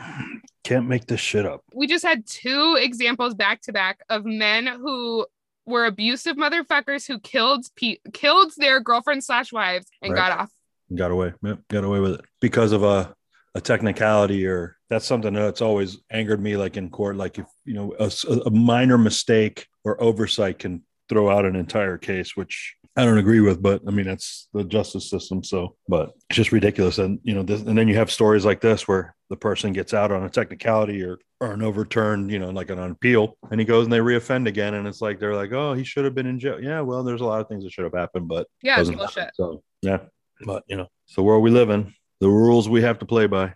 can't 0.63 0.87
make 0.87 1.05
this 1.07 1.19
shit 1.19 1.45
up. 1.45 1.61
We 1.73 1.87
just 1.87 2.05
had 2.05 2.25
two 2.27 2.77
examples 2.79 3.33
back 3.33 3.61
to 3.63 3.73
back 3.73 3.99
of 4.09 4.25
men 4.25 4.67
who 4.67 5.25
were 5.65 5.85
abusive 5.85 6.37
motherfuckers 6.37 7.07
who 7.07 7.19
killed 7.19 7.65
pe- 7.75 7.97
killed 8.13 8.51
their 8.57 8.79
girlfriends 8.79 9.25
slash 9.27 9.51
wives 9.51 9.87
and 10.01 10.13
Right. 10.13 10.19
got 10.29 10.39
off. 10.39 10.51
Got 10.93 11.11
away. 11.11 11.33
Yep, 11.43 11.59
got 11.69 11.83
away 11.83 11.99
with 11.99 12.13
it 12.15 12.25
because 12.39 12.71
of 12.71 12.83
a 12.83 13.15
a 13.53 13.59
technicality 13.59 14.47
or 14.47 14.77
that's 14.89 15.05
something 15.05 15.33
that's 15.33 15.61
always 15.61 15.97
angered 16.09 16.41
me 16.41 16.55
like 16.55 16.77
in 16.77 16.89
court 16.89 17.17
like 17.17 17.37
if 17.37 17.45
you 17.65 17.73
know 17.73 17.93
a 17.99 18.49
minor 18.49 18.97
mistake 18.97 19.67
or 19.83 20.01
oversight 20.01 20.57
can 20.57 20.81
throw 21.09 21.29
out 21.29 21.43
an 21.45 21.57
entire 21.57 21.97
case 21.97 22.33
which 22.37 22.77
i 22.97 23.05
don't 23.05 23.17
agree 23.17 23.39
with 23.39 23.61
but 23.61 23.81
i 23.87 23.91
mean 23.91 24.05
that's 24.05 24.47
the 24.53 24.63
justice 24.63 25.09
system 25.09 25.43
so 25.43 25.75
but 25.87 26.11
it's 26.29 26.37
just 26.37 26.51
ridiculous 26.51 26.97
and 26.97 27.19
you 27.23 27.33
know 27.33 27.43
this, 27.43 27.61
and 27.61 27.77
then 27.77 27.87
you 27.87 27.95
have 27.95 28.11
stories 28.11 28.43
like 28.45 28.61
this 28.61 28.87
where 28.87 29.15
the 29.29 29.37
person 29.37 29.71
gets 29.73 29.93
out 29.93 30.11
on 30.11 30.23
a 30.23 30.29
technicality 30.29 31.01
or 31.03 31.17
or 31.39 31.53
an 31.53 31.61
overturn 31.61 32.29
you 32.29 32.37
know 32.39 32.49
like 32.49 32.69
an 32.69 32.79
appeal 32.79 33.37
and 33.49 33.59
he 33.59 33.65
goes 33.65 33.85
and 33.85 33.93
they 33.93 33.99
reoffend 33.99 34.47
again 34.47 34.73
and 34.73 34.87
it's 34.87 35.01
like 35.01 35.19
they're 35.19 35.35
like 35.35 35.51
oh 35.53 35.73
he 35.73 35.83
should 35.83 36.03
have 36.05 36.13
been 36.15 36.27
in 36.27 36.39
jail 36.39 36.61
yeah 36.61 36.81
well 36.81 37.03
there's 37.03 37.21
a 37.21 37.25
lot 37.25 37.39
of 37.41 37.47
things 37.47 37.63
that 37.63 37.71
should 37.71 37.85
have 37.85 37.93
happened 37.93 38.27
but 38.27 38.45
Yeah, 38.61 38.75
doesn't 38.77 38.97
bullshit. 38.97 39.17
happen. 39.23 39.33
So 39.35 39.63
yeah, 39.81 39.99
but 40.45 40.63
you 40.67 40.77
know, 40.77 40.87
it's 41.07 41.15
the 41.15 41.23
world 41.23 41.43
we 41.43 41.49
live 41.49 41.69
in. 41.69 41.93
The 42.19 42.29
rules 42.29 42.69
we 42.69 42.81
have 42.83 42.99
to 42.99 43.05
play 43.05 43.25
by. 43.25 43.53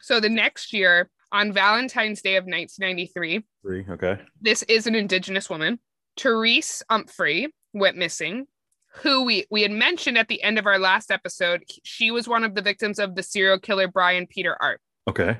So 0.00 0.20
the 0.20 0.30
next 0.30 0.72
year, 0.72 1.10
on 1.32 1.52
Valentine's 1.52 2.22
Day 2.22 2.36
of 2.36 2.44
1993, 2.44 3.44
Three. 3.62 3.84
Okay. 3.90 4.18
this 4.40 4.62
is 4.62 4.86
an 4.86 4.94
indigenous 4.94 5.50
woman, 5.50 5.78
Therese 6.18 6.82
Umphrey, 6.90 7.48
went 7.74 7.96
missing. 7.98 8.46
Who 9.02 9.24
we 9.24 9.46
we 9.50 9.62
had 9.62 9.70
mentioned 9.70 10.18
at 10.18 10.28
the 10.28 10.42
end 10.42 10.58
of 10.58 10.66
our 10.66 10.78
last 10.78 11.10
episode, 11.10 11.64
she 11.84 12.10
was 12.10 12.28
one 12.28 12.44
of 12.44 12.54
the 12.54 12.62
victims 12.62 12.98
of 12.98 13.14
the 13.14 13.22
serial 13.22 13.58
killer 13.58 13.88
Brian 13.88 14.26
Peter 14.26 14.56
Arp. 14.60 14.80
Okay. 15.08 15.38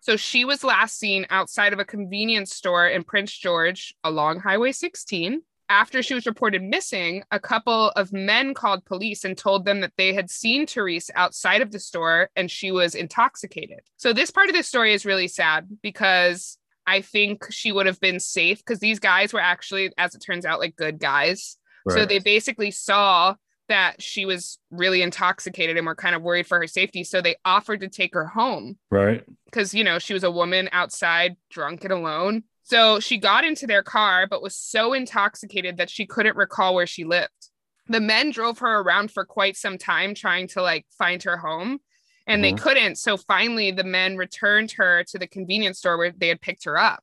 So 0.00 0.16
she 0.16 0.44
was 0.44 0.64
last 0.64 0.98
seen 0.98 1.26
outside 1.30 1.72
of 1.72 1.78
a 1.78 1.84
convenience 1.84 2.54
store 2.54 2.88
in 2.88 3.04
Prince 3.04 3.36
George 3.36 3.94
along 4.02 4.40
Highway 4.40 4.72
16. 4.72 5.42
After 5.68 6.02
she 6.02 6.14
was 6.14 6.26
reported 6.26 6.62
missing, 6.62 7.22
a 7.30 7.38
couple 7.38 7.90
of 7.90 8.12
men 8.12 8.54
called 8.54 8.84
police 8.84 9.24
and 9.24 9.38
told 9.38 9.64
them 9.64 9.82
that 9.82 9.92
they 9.96 10.12
had 10.12 10.28
seen 10.28 10.66
Therese 10.66 11.10
outside 11.14 11.60
of 11.60 11.70
the 11.70 11.78
store 11.78 12.28
and 12.34 12.50
she 12.50 12.72
was 12.72 12.96
intoxicated. 12.96 13.80
So 13.96 14.12
this 14.12 14.32
part 14.32 14.48
of 14.48 14.56
the 14.56 14.64
story 14.64 14.94
is 14.94 15.06
really 15.06 15.28
sad 15.28 15.68
because 15.80 16.58
I 16.86 17.02
think 17.02 17.46
she 17.52 17.70
would 17.70 17.86
have 17.86 18.00
been 18.00 18.18
safe 18.18 18.58
because 18.58 18.80
these 18.80 18.98
guys 18.98 19.32
were 19.32 19.40
actually, 19.40 19.92
as 19.96 20.14
it 20.16 20.18
turns 20.18 20.44
out, 20.44 20.58
like 20.58 20.74
good 20.74 20.98
guys. 20.98 21.56
So 21.88 22.04
they 22.06 22.18
basically 22.18 22.70
saw 22.70 23.34
that 23.68 24.02
she 24.02 24.26
was 24.26 24.58
really 24.70 25.00
intoxicated 25.00 25.76
and 25.76 25.86
were 25.86 25.94
kind 25.94 26.14
of 26.16 26.22
worried 26.22 26.46
for 26.46 26.58
her 26.58 26.66
safety. 26.66 27.04
So 27.04 27.20
they 27.22 27.36
offered 27.44 27.80
to 27.80 27.88
take 27.88 28.12
her 28.14 28.26
home 28.26 28.76
right. 28.90 29.24
because 29.44 29.72
you 29.74 29.84
know 29.84 29.98
she 29.98 30.12
was 30.12 30.24
a 30.24 30.30
woman 30.30 30.68
outside 30.72 31.36
drunk 31.50 31.84
and 31.84 31.92
alone 31.92 32.42
so 32.62 33.00
she 33.00 33.16
got 33.18 33.44
into 33.44 33.66
their 33.66 33.82
car 33.82 34.26
but 34.28 34.42
was 34.42 34.54
so 34.56 34.92
intoxicated 34.92 35.76
that 35.78 35.88
she 35.90 36.04
couldn't 36.06 36.36
recall 36.36 36.74
where 36.74 36.86
she 36.86 37.04
lived 37.04 37.30
the 37.88 38.00
men 38.00 38.30
drove 38.30 38.58
her 38.58 38.80
around 38.80 39.10
for 39.10 39.24
quite 39.24 39.56
some 39.56 39.78
time 39.78 40.14
trying 40.14 40.46
to 40.48 40.60
like 40.62 40.84
find 40.98 41.22
her 41.22 41.36
home 41.36 41.78
and 42.26 42.44
they 42.44 42.52
Mhm. 42.52 42.60
couldn't 42.60 42.96
so 42.96 43.16
finally 43.16 43.70
the 43.70 43.82
men 43.84 44.16
returned 44.16 44.72
her 44.72 45.04
to 45.04 45.18
the 45.18 45.26
convenience 45.26 45.78
store 45.78 45.96
where 45.96 46.12
they 46.12 46.28
had 46.28 46.40
picked 46.40 46.64
her 46.64 46.76
up 46.78 47.02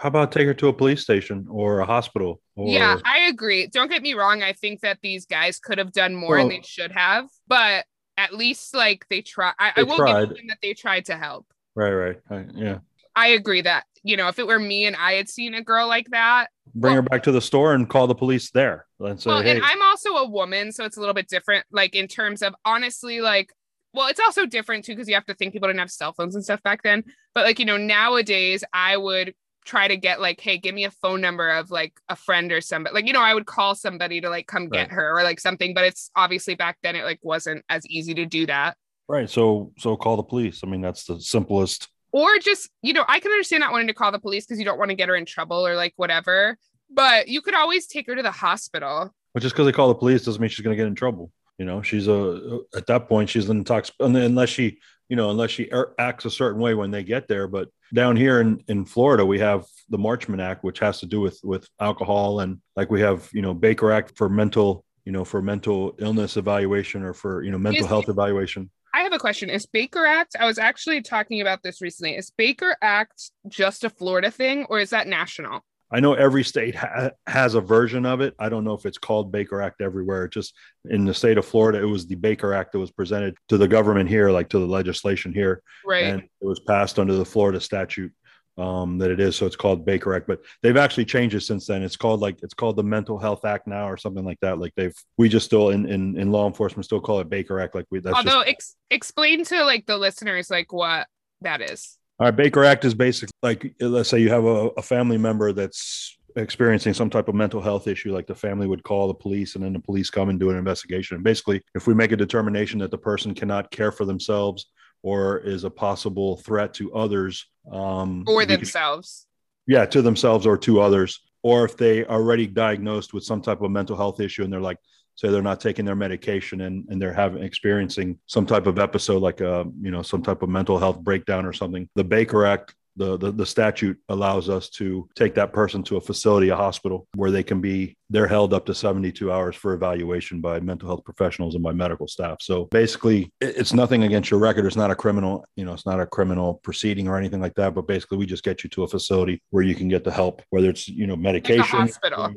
How 0.00 0.08
about 0.08 0.32
take 0.32 0.46
her 0.46 0.54
to 0.54 0.68
a 0.68 0.72
police 0.72 1.02
station 1.02 1.46
or 1.50 1.80
a 1.80 1.86
hospital? 1.86 2.40
Or, 2.56 2.68
yeah 2.68 2.98
i 3.04 3.20
agree 3.20 3.68
don't 3.68 3.90
get 3.90 4.02
me 4.02 4.12
wrong 4.12 4.42
i 4.42 4.52
think 4.52 4.80
that 4.80 4.98
these 5.02 5.24
guys 5.24 5.58
could 5.58 5.78
have 5.78 5.92
done 5.92 6.14
more 6.14 6.36
and 6.36 6.50
they 6.50 6.60
should 6.62 6.92
have 6.92 7.26
but 7.48 7.86
at 8.18 8.34
least 8.34 8.74
like 8.74 9.06
they 9.08 9.22
try 9.22 9.52
i, 9.58 9.72
I 9.76 9.82
will 9.84 9.96
tried. 9.96 10.28
give 10.28 10.36
them 10.36 10.46
that 10.48 10.58
they 10.62 10.74
tried 10.74 11.06
to 11.06 11.16
help 11.16 11.46
Right. 11.74 11.92
Right. 11.92 12.16
I- 12.30 12.46
yeah. 12.54 12.78
I 13.16 13.28
agree 13.28 13.62
that, 13.62 13.84
you 14.02 14.16
know, 14.16 14.28
if 14.28 14.38
it 14.38 14.46
were 14.46 14.58
me 14.58 14.86
and 14.86 14.94
I 14.94 15.12
had 15.14 15.28
seen 15.28 15.54
a 15.54 15.62
girl 15.62 15.88
like 15.88 16.10
that, 16.10 16.48
Bring 16.74 16.94
her 16.94 17.02
back 17.02 17.24
to 17.24 17.32
the 17.32 17.40
store 17.40 17.74
and 17.74 17.88
call 17.88 18.06
the 18.06 18.14
police 18.14 18.50
there. 18.50 18.86
And 19.00 19.20
say, 19.20 19.30
well, 19.30 19.42
hey, 19.42 19.56
and 19.56 19.64
I'm 19.64 19.82
also 19.82 20.10
a 20.14 20.28
woman, 20.28 20.70
so 20.70 20.84
it's 20.84 20.96
a 20.96 21.00
little 21.00 21.14
bit 21.14 21.28
different, 21.28 21.66
like 21.72 21.96
in 21.96 22.06
terms 22.06 22.42
of 22.42 22.54
honestly, 22.64 23.20
like, 23.20 23.52
well, 23.92 24.06
it's 24.06 24.20
also 24.20 24.46
different 24.46 24.84
too, 24.84 24.92
because 24.92 25.08
you 25.08 25.14
have 25.14 25.26
to 25.26 25.34
think 25.34 25.52
people 25.52 25.68
didn't 25.68 25.80
have 25.80 25.90
cell 25.90 26.12
phones 26.12 26.36
and 26.36 26.44
stuff 26.44 26.62
back 26.62 26.84
then. 26.84 27.02
But 27.34 27.44
like, 27.44 27.58
you 27.58 27.64
know, 27.64 27.76
nowadays 27.76 28.62
I 28.72 28.96
would 28.96 29.34
try 29.64 29.88
to 29.88 29.96
get 29.96 30.20
like, 30.20 30.40
hey, 30.40 30.58
give 30.58 30.74
me 30.74 30.84
a 30.84 30.90
phone 30.90 31.20
number 31.20 31.48
of 31.50 31.70
like 31.70 31.92
a 32.08 32.16
friend 32.16 32.50
or 32.52 32.60
somebody. 32.60 32.94
Like, 32.94 33.06
you 33.06 33.12
know, 33.12 33.20
I 33.22 33.34
would 33.34 33.46
call 33.46 33.74
somebody 33.74 34.20
to 34.20 34.28
like 34.30 34.46
come 34.46 34.68
get 34.68 34.90
her 34.90 35.18
or 35.18 35.22
like 35.22 35.40
something, 35.40 35.74
but 35.74 35.84
it's 35.84 36.10
obviously 36.16 36.54
back 36.54 36.78
then 36.82 36.96
it 36.96 37.04
like 37.04 37.20
wasn't 37.22 37.64
as 37.68 37.86
easy 37.86 38.14
to 38.14 38.26
do 38.26 38.46
that. 38.46 38.76
right. 39.08 39.28
So, 39.28 39.72
so 39.78 39.96
call 39.96 40.16
the 40.16 40.22
police. 40.22 40.60
I 40.64 40.66
mean, 40.66 40.80
that's 40.80 41.04
the 41.04 41.20
simplest. 41.20 41.88
or 42.12 42.38
just 42.38 42.68
you 42.82 42.92
know 42.92 43.04
i 43.06 43.20
can 43.20 43.30
understand 43.30 43.60
not 43.60 43.70
wanting 43.70 43.86
to 43.86 43.94
call 43.94 44.10
the 44.10 44.18
police 44.18 44.44
because 44.44 44.58
you 44.58 44.64
don't 44.64 44.78
want 44.78 44.88
to 44.88 44.96
get 44.96 45.08
her 45.08 45.14
in 45.14 45.24
trouble 45.24 45.64
or 45.64 45.76
like 45.76 45.92
whatever 45.96 46.56
but 46.92 47.28
you 47.28 47.40
could 47.40 47.54
always 47.54 47.86
take 47.86 48.04
her 48.08 48.16
to 48.16 48.22
the 48.22 48.32
hospital 48.32 49.14
But 49.32 49.42
just 49.44 49.54
because 49.54 49.66
they 49.66 49.72
call 49.72 49.86
the 49.88 49.94
police 49.94 50.24
doesn't 50.24 50.40
mean 50.40 50.48
she's 50.50 50.64
going 50.64 50.76
to 50.76 50.82
get 50.82 50.88
in 50.88 50.96
trouble. 50.96 51.30
You 51.56 51.66
know, 51.66 51.82
she's 51.82 52.08
a 52.08 52.60
at 52.74 52.86
that 52.86 53.08
point 53.08 53.28
she's 53.28 53.48
an 53.48 53.62
intox 53.62 53.92
unless 54.00 54.48
she, 54.48 54.78
you 55.10 55.16
know, 55.16 55.30
unless 55.30 55.50
she 55.50 55.68
er- 55.72 55.92
acts 55.98 56.24
a 56.24 56.30
certain 56.30 56.62
way 56.62 56.74
when 56.74 56.90
they 56.92 57.02
get 57.02 57.28
there. 57.28 57.48
But 57.48 57.68
down 57.92 58.16
here 58.16 58.40
in 58.40 58.62
in 58.68 58.86
Florida, 58.86 59.26
we 59.26 59.40
have 59.40 59.66
the 59.90 59.98
Marchman 59.98 60.40
Act, 60.40 60.62
which 60.64 60.78
has 60.78 61.00
to 61.00 61.06
do 61.06 61.20
with 61.20 61.38
with 61.42 61.68
alcohol, 61.80 62.40
and 62.40 62.60
like 62.76 62.90
we 62.90 63.00
have, 63.02 63.28
you 63.32 63.42
know, 63.42 63.52
Baker 63.52 63.90
Act 63.90 64.16
for 64.16 64.28
mental, 64.28 64.84
you 65.04 65.12
know, 65.12 65.24
for 65.24 65.42
mental 65.42 65.96
illness 65.98 66.36
evaluation 66.36 67.02
or 67.02 67.12
for 67.12 67.42
you 67.42 67.50
know 67.50 67.58
mental 67.58 67.82
Yes. 67.82 67.88
health 67.90 68.08
evaluation. 68.08 68.70
I 68.94 69.02
have 69.02 69.12
a 69.12 69.18
question. 69.18 69.50
Is 69.50 69.66
Baker 69.66 70.06
Act? 70.06 70.36
I 70.38 70.46
was 70.46 70.58
actually 70.58 71.02
talking 71.02 71.40
about 71.40 71.62
this 71.62 71.80
recently. 71.82 72.16
Is 72.16 72.30
Baker 72.30 72.76
Act 72.80 73.30
just 73.48 73.84
a 73.84 73.90
Florida 73.90 74.30
thing, 74.30 74.64
or 74.70 74.78
is 74.78 74.90
that 74.90 75.08
national? 75.08 75.64
I 75.92 76.00
know 76.00 76.14
every 76.14 76.44
state 76.44 76.74
ha- 76.74 77.10
has 77.26 77.54
a 77.54 77.60
version 77.60 78.06
of 78.06 78.20
it. 78.20 78.34
I 78.38 78.48
don't 78.48 78.64
know 78.64 78.74
if 78.74 78.86
it's 78.86 78.98
called 78.98 79.32
Baker 79.32 79.60
Act 79.60 79.80
everywhere. 79.80 80.28
Just 80.28 80.54
in 80.88 81.04
the 81.04 81.14
state 81.14 81.36
of 81.38 81.44
Florida, 81.44 81.80
it 81.80 81.84
was 81.84 82.06
the 82.06 82.14
Baker 82.14 82.54
Act 82.54 82.72
that 82.72 82.78
was 82.78 82.90
presented 82.90 83.36
to 83.48 83.58
the 83.58 83.68
government 83.68 84.08
here, 84.08 84.30
like 84.30 84.48
to 84.50 84.58
the 84.58 84.66
legislation 84.66 85.32
here, 85.32 85.62
Right. 85.84 86.04
and 86.04 86.22
it 86.22 86.30
was 86.46 86.60
passed 86.60 86.98
under 86.98 87.14
the 87.14 87.24
Florida 87.24 87.60
statute 87.60 88.12
um, 88.58 88.98
that 88.98 89.10
it 89.10 89.20
is. 89.20 89.36
So 89.36 89.46
it's 89.46 89.56
called 89.56 89.84
Baker 89.86 90.14
Act, 90.14 90.26
but 90.26 90.40
they've 90.62 90.76
actually 90.76 91.06
changed 91.06 91.34
it 91.34 91.40
since 91.40 91.66
then. 91.66 91.82
It's 91.82 91.96
called 91.96 92.20
like 92.20 92.38
it's 92.42 92.54
called 92.54 92.76
the 92.76 92.82
Mental 92.84 93.18
Health 93.18 93.44
Act 93.44 93.66
now, 93.66 93.88
or 93.88 93.96
something 93.96 94.24
like 94.24 94.38
that. 94.40 94.58
Like 94.58 94.74
they've 94.76 94.94
we 95.18 95.28
just 95.28 95.46
still 95.46 95.70
in 95.70 95.86
in, 95.88 96.18
in 96.18 96.30
law 96.30 96.46
enforcement 96.46 96.84
still 96.84 97.00
call 97.00 97.20
it 97.20 97.28
Baker 97.30 97.58
Act. 97.60 97.74
Like 97.74 97.86
we 97.90 98.00
that's 98.00 98.16
Although, 98.16 98.42
just 98.42 98.48
ex- 98.48 98.76
explain 98.90 99.44
to 99.46 99.64
like 99.64 99.86
the 99.86 99.96
listeners 99.96 100.50
like 100.50 100.72
what 100.72 101.06
that 101.40 101.62
is. 101.62 101.96
All 102.20 102.26
right, 102.26 102.36
Baker 102.36 102.64
Act 102.64 102.84
is 102.84 102.92
basically 102.92 103.32
like 103.42 103.74
let's 103.80 104.10
say 104.10 104.20
you 104.20 104.28
have 104.28 104.44
a, 104.44 104.68
a 104.76 104.82
family 104.82 105.16
member 105.16 105.54
that's 105.54 106.18
experiencing 106.36 106.92
some 106.92 107.08
type 107.08 107.28
of 107.28 107.34
mental 107.34 107.62
health 107.62 107.88
issue, 107.88 108.12
like 108.12 108.26
the 108.26 108.34
family 108.34 108.66
would 108.66 108.82
call 108.82 109.08
the 109.08 109.14
police 109.14 109.54
and 109.54 109.64
then 109.64 109.72
the 109.72 109.80
police 109.80 110.10
come 110.10 110.28
and 110.28 110.38
do 110.38 110.50
an 110.50 110.56
investigation. 110.58 111.14
And 111.14 111.24
basically, 111.24 111.62
if 111.74 111.86
we 111.86 111.94
make 111.94 112.12
a 112.12 112.16
determination 112.16 112.78
that 112.80 112.90
the 112.90 112.98
person 112.98 113.34
cannot 113.34 113.70
care 113.70 113.90
for 113.90 114.04
themselves 114.04 114.66
or 115.02 115.38
is 115.38 115.64
a 115.64 115.70
possible 115.70 116.36
threat 116.36 116.74
to 116.74 116.92
others, 116.92 117.46
um, 117.72 118.24
Or 118.26 118.44
themselves. 118.44 119.26
yeah, 119.66 119.86
to 119.86 120.02
themselves 120.02 120.46
or 120.46 120.58
to 120.58 120.82
others, 120.82 121.20
or 121.42 121.64
if 121.64 121.78
they 121.78 122.04
are 122.04 122.20
already 122.20 122.46
diagnosed 122.46 123.14
with 123.14 123.24
some 123.24 123.40
type 123.40 123.62
of 123.62 123.70
mental 123.70 123.96
health 123.96 124.20
issue 124.20 124.44
and 124.44 124.52
they're 124.52 124.60
like, 124.60 124.76
say 125.14 125.28
they're 125.28 125.42
not 125.42 125.60
taking 125.60 125.84
their 125.84 125.96
medication 125.96 126.62
and, 126.62 126.86
and 126.88 127.00
they're 127.00 127.12
having 127.12 127.42
experiencing 127.42 128.18
some 128.26 128.46
type 128.46 128.66
of 128.66 128.78
episode 128.78 129.22
like 129.22 129.40
a 129.40 129.66
you 129.80 129.90
know 129.90 130.02
some 130.02 130.22
type 130.22 130.42
of 130.42 130.48
mental 130.48 130.78
health 130.78 131.00
breakdown 131.00 131.44
or 131.46 131.52
something. 131.52 131.88
The 131.94 132.04
baker 132.04 132.44
act 132.46 132.74
the, 133.00 133.16
the 133.16 133.32
the 133.32 133.46
statute 133.46 133.98
allows 134.10 134.50
us 134.50 134.68
to 134.68 135.08
take 135.16 135.34
that 135.34 135.52
person 135.54 135.82
to 135.82 135.96
a 135.96 136.00
facility 136.00 136.50
a 136.50 136.56
hospital 136.56 137.08
where 137.14 137.30
they 137.30 137.42
can 137.42 137.60
be 137.60 137.96
they're 138.10 138.26
held 138.26 138.52
up 138.52 138.66
to 138.66 138.74
72 138.74 139.32
hours 139.32 139.56
for 139.56 139.72
evaluation 139.72 140.40
by 140.40 140.60
mental 140.60 140.86
health 140.86 141.02
professionals 141.04 141.54
and 141.54 141.64
by 141.64 141.72
medical 141.72 142.06
staff 142.06 142.36
so 142.40 142.66
basically 142.66 143.32
it's 143.40 143.72
nothing 143.72 144.02
against 144.02 144.30
your 144.30 144.38
record 144.38 144.66
it's 144.66 144.76
not 144.76 144.90
a 144.90 144.94
criminal 144.94 145.44
you 145.56 145.64
know 145.64 145.72
it's 145.72 145.86
not 145.86 145.98
a 145.98 146.06
criminal 146.06 146.60
proceeding 146.62 147.08
or 147.08 147.16
anything 147.16 147.40
like 147.40 147.54
that 147.54 147.74
but 147.74 147.86
basically 147.86 148.18
we 148.18 148.26
just 148.26 148.44
get 148.44 148.62
you 148.62 148.68
to 148.68 148.82
a 148.82 148.88
facility 148.88 149.40
where 149.48 149.62
you 149.62 149.74
can 149.74 149.88
get 149.88 150.04
the 150.04 150.12
help 150.12 150.42
whether 150.50 150.68
it's 150.68 150.86
you 150.86 151.06
know 151.06 151.16
medication 151.16 151.80
hospital. 151.80 152.34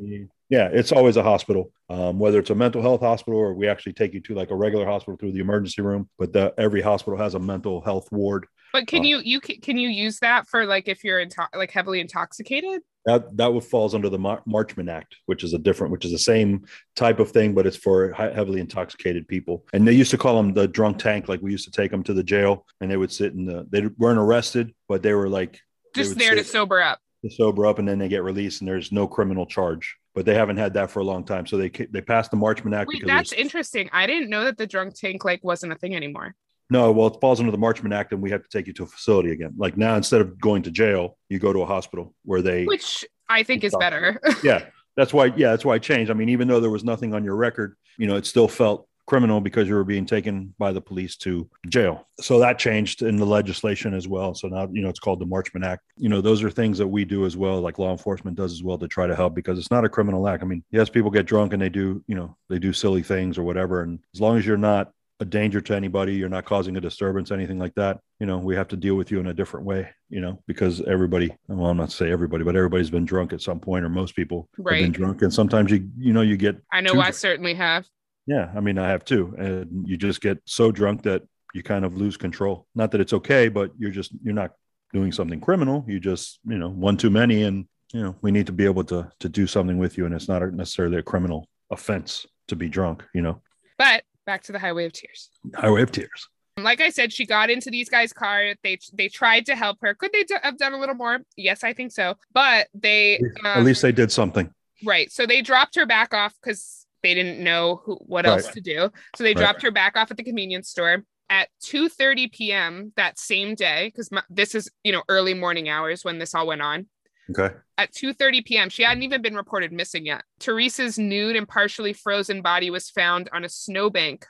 yeah, 0.50 0.68
it's 0.72 0.92
always 0.92 1.16
a 1.16 1.22
hospital, 1.22 1.72
um, 1.88 2.18
whether 2.18 2.38
it's 2.38 2.50
a 2.50 2.54
mental 2.54 2.82
health 2.82 3.00
hospital 3.00 3.38
or 3.38 3.54
we 3.54 3.66
actually 3.66 3.94
take 3.94 4.12
you 4.12 4.20
to 4.20 4.34
like 4.34 4.50
a 4.50 4.56
regular 4.56 4.86
hospital 4.86 5.16
through 5.16 5.32
the 5.32 5.40
emergency 5.40 5.82
room. 5.82 6.08
But 6.18 6.32
the, 6.32 6.54
every 6.58 6.82
hospital 6.82 7.18
has 7.18 7.34
a 7.34 7.38
mental 7.38 7.80
health 7.80 8.08
ward. 8.12 8.46
But 8.74 8.88
can 8.88 9.04
you 9.04 9.20
you 9.20 9.40
ca- 9.40 9.60
can 9.60 9.78
you 9.78 9.88
use 9.88 10.18
that 10.18 10.48
for 10.48 10.66
like 10.66 10.88
if 10.88 11.04
you're 11.04 11.20
into- 11.20 11.48
like 11.54 11.70
heavily 11.70 12.00
intoxicated? 12.00 12.82
That 13.06 13.36
that 13.36 13.54
would 13.54 13.62
falls 13.62 13.94
under 13.94 14.08
the 14.08 14.18
Mar- 14.18 14.42
Marchman 14.48 14.90
Act, 14.90 15.14
which 15.26 15.44
is 15.44 15.54
a 15.54 15.58
different, 15.58 15.92
which 15.92 16.04
is 16.04 16.10
the 16.10 16.18
same 16.18 16.66
type 16.96 17.20
of 17.20 17.30
thing, 17.30 17.54
but 17.54 17.68
it's 17.68 17.76
for 17.76 18.10
heavily 18.12 18.58
intoxicated 18.58 19.28
people. 19.28 19.64
And 19.72 19.86
they 19.86 19.92
used 19.92 20.10
to 20.10 20.18
call 20.18 20.36
them 20.36 20.54
the 20.54 20.66
drunk 20.66 20.98
tank. 20.98 21.28
Like 21.28 21.40
we 21.40 21.52
used 21.52 21.66
to 21.66 21.70
take 21.70 21.92
them 21.92 22.02
to 22.02 22.12
the 22.12 22.24
jail, 22.24 22.66
and 22.80 22.90
they 22.90 22.96
would 22.96 23.12
sit 23.12 23.32
in 23.32 23.44
the. 23.44 23.64
They 23.70 23.86
weren't 23.96 24.18
arrested, 24.18 24.74
but 24.88 25.04
they 25.04 25.14
were 25.14 25.28
like 25.28 25.60
Just 25.94 26.18
there 26.18 26.34
to 26.34 26.42
sober 26.42 26.82
up. 26.82 26.98
to 27.22 27.30
sober 27.30 27.66
up 27.66 27.78
and 27.78 27.86
then 27.86 28.00
they 28.00 28.08
get 28.08 28.24
released 28.24 28.60
and 28.60 28.66
there's 28.66 28.90
no 28.90 29.06
criminal 29.06 29.46
charge 29.46 29.96
but 30.14 30.26
they 30.26 30.34
haven't 30.34 30.56
had 30.56 30.74
that 30.74 30.90
for 30.90 31.00
a 31.00 31.04
long 31.04 31.24
time 31.24 31.46
so 31.46 31.56
they 31.56 31.68
they 31.68 32.00
passed 32.00 32.30
the 32.30 32.36
marchman 32.36 32.74
act 32.74 32.88
Wait, 32.88 33.00
because 33.00 33.06
that's 33.06 33.32
interesting. 33.32 33.88
I 33.92 34.06
didn't 34.06 34.30
know 34.30 34.44
that 34.44 34.58
the 34.58 34.66
drunk 34.66 34.94
tank 34.94 35.24
like 35.24 35.42
wasn't 35.42 35.72
a 35.72 35.76
thing 35.76 35.94
anymore. 35.96 36.34
No 36.70 36.90
well 36.92 37.08
it 37.08 37.20
falls 37.20 37.40
under 37.40 37.52
the 37.52 37.58
marchman 37.58 37.94
act 37.94 38.12
and 38.12 38.22
we 38.22 38.30
have 38.30 38.42
to 38.42 38.48
take 38.48 38.66
you 38.66 38.72
to 38.72 38.84
a 38.84 38.86
facility 38.86 39.30
again. 39.32 39.52
Like 39.56 39.76
now 39.76 39.96
instead 39.96 40.20
of 40.20 40.38
going 40.40 40.62
to 40.62 40.70
jail 40.70 41.16
you 41.28 41.38
go 41.38 41.52
to 41.52 41.60
a 41.60 41.66
hospital 41.66 42.14
where 42.24 42.42
they 42.42 42.64
Which 42.64 43.04
I 43.28 43.42
think 43.42 43.64
is 43.64 43.72
Stop. 43.72 43.80
better. 43.80 44.20
yeah 44.42 44.66
that's 44.96 45.12
why 45.12 45.26
yeah 45.36 45.50
that's 45.50 45.64
why 45.64 45.76
it 45.76 45.82
changed. 45.82 46.10
I 46.10 46.14
mean 46.14 46.28
even 46.28 46.48
though 46.48 46.60
there 46.60 46.70
was 46.70 46.84
nothing 46.84 47.14
on 47.14 47.24
your 47.24 47.36
record 47.36 47.76
you 47.98 48.06
know 48.06 48.16
it 48.16 48.26
still 48.26 48.48
felt 48.48 48.88
criminal 49.06 49.38
because 49.38 49.68
you 49.68 49.74
were 49.74 49.84
being 49.84 50.06
taken 50.06 50.54
by 50.58 50.72
the 50.72 50.80
police 50.80 51.14
to 51.14 51.46
jail. 51.68 52.08
So 52.20 52.38
that 52.38 52.58
changed 52.58 53.02
in 53.02 53.16
the 53.16 53.26
legislation 53.26 53.92
as 53.92 54.08
well. 54.08 54.34
So 54.34 54.48
now 54.48 54.66
you 54.72 54.80
know 54.82 54.88
it's 54.88 55.00
called 55.00 55.20
the 55.20 55.26
marchman 55.26 55.64
act. 55.64 55.82
You 55.96 56.08
know 56.08 56.20
those 56.22 56.42
are 56.42 56.50
things 56.50 56.78
that 56.78 56.88
we 56.88 57.04
do 57.04 57.26
as 57.26 57.36
well 57.36 57.60
like 57.60 57.78
law 57.78 57.92
enforcement 57.92 58.36
does 58.36 58.52
as 58.52 58.62
well 58.62 58.78
to 58.78 58.88
try 58.88 59.06
to 59.06 59.14
help 59.14 59.34
because 59.34 59.58
it's 59.58 59.70
not 59.70 59.84
a 59.84 59.88
criminal 59.90 60.26
act. 60.26 60.42
I 60.42 60.46
mean 60.46 60.64
yes 60.70 60.88
people 60.88 61.10
get 61.10 61.26
drunk 61.26 61.52
and 61.52 61.60
they 61.60 61.68
do 61.68 62.02
you 62.06 62.14
know 62.14 62.36
they 62.48 62.58
do 62.58 62.72
silly 62.72 63.02
things 63.02 63.36
or 63.36 63.42
whatever. 63.42 63.82
And 63.82 63.98
as 64.14 64.20
long 64.20 64.38
as 64.38 64.46
you're 64.46 64.56
not 64.56 64.92
a 65.20 65.24
danger 65.24 65.60
to 65.60 65.74
anybody 65.74 66.14
you're 66.14 66.28
not 66.28 66.44
causing 66.44 66.76
a 66.76 66.80
disturbance 66.80 67.30
anything 67.30 67.58
like 67.58 67.74
that 67.74 68.00
you 68.18 68.26
know 68.26 68.38
we 68.38 68.54
have 68.56 68.68
to 68.68 68.76
deal 68.76 68.96
with 68.96 69.10
you 69.10 69.20
in 69.20 69.28
a 69.28 69.34
different 69.34 69.64
way 69.64 69.88
you 70.08 70.20
know 70.20 70.42
because 70.46 70.80
everybody 70.82 71.34
well 71.48 71.70
i'm 71.70 71.76
not 71.76 71.90
to 71.90 71.96
say 71.96 72.10
everybody 72.10 72.42
but 72.42 72.56
everybody's 72.56 72.90
been 72.90 73.04
drunk 73.04 73.32
at 73.32 73.40
some 73.40 73.60
point 73.60 73.84
or 73.84 73.88
most 73.88 74.16
people 74.16 74.48
have 74.56 74.66
been 74.66 74.92
drunk 74.92 75.22
and 75.22 75.32
sometimes 75.32 75.70
you 75.70 75.88
you 75.96 76.12
know 76.12 76.20
you 76.22 76.36
get 76.36 76.56
I 76.72 76.80
know 76.80 76.92
I 76.92 76.94
drunk. 76.94 77.14
certainly 77.14 77.54
have. 77.54 77.86
yeah, 78.26 78.50
I 78.56 78.60
mean, 78.60 78.78
I 78.78 78.88
have 78.88 79.04
too. 79.04 79.34
And 79.38 79.86
you 79.86 79.96
just 79.96 80.20
get 80.20 80.38
so 80.46 80.72
drunk 80.72 81.02
that 81.02 81.22
you 81.52 81.62
kind 81.62 81.84
of 81.84 81.94
lose 81.96 82.16
control. 82.16 82.66
Not 82.74 82.90
that 82.92 83.00
it's 83.00 83.12
okay, 83.12 83.48
but 83.48 83.70
you're 83.78 83.90
just, 83.92 84.12
you're 84.22 84.34
not 84.34 84.52
doing 84.92 85.12
something 85.12 85.40
criminal. 85.40 85.84
You 85.86 86.00
just, 86.00 86.40
you 86.46 86.58
know, 86.58 86.70
one 86.70 86.96
too 86.96 87.10
many. 87.10 87.42
And, 87.42 87.66
you 87.92 88.02
know, 88.02 88.16
we 88.22 88.32
need 88.32 88.46
to 88.46 88.52
be 88.52 88.64
able 88.64 88.82
to, 88.84 89.10
to 89.20 89.28
do 89.28 89.46
something 89.46 89.78
with 89.78 89.96
you. 89.98 90.06
And 90.06 90.14
it's 90.14 90.26
not 90.26 90.42
necessarily 90.54 90.96
a 90.96 91.02
criminal 91.02 91.46
offense 91.70 92.26
to 92.48 92.56
be 92.56 92.68
drunk, 92.68 93.04
you 93.14 93.22
know, 93.22 93.40
But 93.78 94.02
back 94.24 94.42
to 94.44 94.52
the 94.52 94.58
highway 94.58 94.84
of 94.86 94.92
tears. 94.92 95.30
highway 95.54 95.82
of 95.82 95.92
tears. 95.92 96.28
Like 96.56 96.80
I 96.80 96.90
said, 96.90 97.12
she 97.12 97.26
got 97.26 97.50
into 97.50 97.70
these 97.70 97.88
guys' 97.88 98.12
car. 98.12 98.54
They 98.62 98.78
they 98.92 99.08
tried 99.08 99.46
to 99.46 99.56
help 99.56 99.78
her. 99.82 99.94
Could 99.94 100.12
they 100.12 100.22
do- 100.22 100.36
have 100.42 100.56
done 100.56 100.72
a 100.72 100.78
little 100.78 100.94
more? 100.94 101.18
Yes, 101.36 101.64
I 101.64 101.72
think 101.72 101.90
so. 101.92 102.14
But 102.32 102.68
they 102.74 103.20
At 103.44 103.58
um, 103.58 103.64
least 103.64 103.82
they 103.82 103.92
did 103.92 104.12
something. 104.12 104.50
Right. 104.84 105.10
So 105.10 105.26
they 105.26 105.42
dropped 105.42 105.74
her 105.74 105.86
back 105.86 106.14
off 106.14 106.34
because 106.42 106.86
they 107.02 107.12
didn't 107.14 107.42
know 107.42 107.82
who, 107.84 107.96
what 107.96 108.24
else 108.26 108.44
Right. 108.44 108.54
to 108.54 108.60
do. 108.60 108.90
So 109.16 109.24
they 109.24 109.30
Right. 109.30 109.36
dropped 109.38 109.62
her 109.62 109.70
back 109.72 109.96
off 109.96 110.10
at 110.10 110.16
the 110.16 110.22
convenience 110.22 110.68
store 110.68 111.04
at 111.28 111.48
2:30 111.64 112.28
p.m. 112.32 112.92
that 112.96 113.18
same 113.18 113.54
day 113.56 113.88
because 113.88 114.08
this 114.30 114.54
is 114.54 114.70
you 114.84 114.92
know 114.92 115.02
early 115.08 115.34
morning 115.34 115.68
hours 115.68 116.04
when 116.04 116.18
this 116.18 116.34
all 116.36 116.46
went 116.46 116.62
on. 116.62 116.86
Okay. 117.30 117.54
At 117.78 117.92
2:30 117.92 118.44
p.m., 118.44 118.68
she 118.68 118.82
hadn't 118.82 119.02
even 119.02 119.22
been 119.22 119.34
reported 119.34 119.72
missing 119.72 120.06
yet. 120.06 120.22
Teresa's 120.38 120.98
nude 120.98 121.36
and 121.36 121.48
partially 121.48 121.92
frozen 121.92 122.42
body 122.42 122.70
was 122.70 122.90
found 122.90 123.28
on 123.32 123.44
a 123.44 123.48
snowbank 123.48 124.26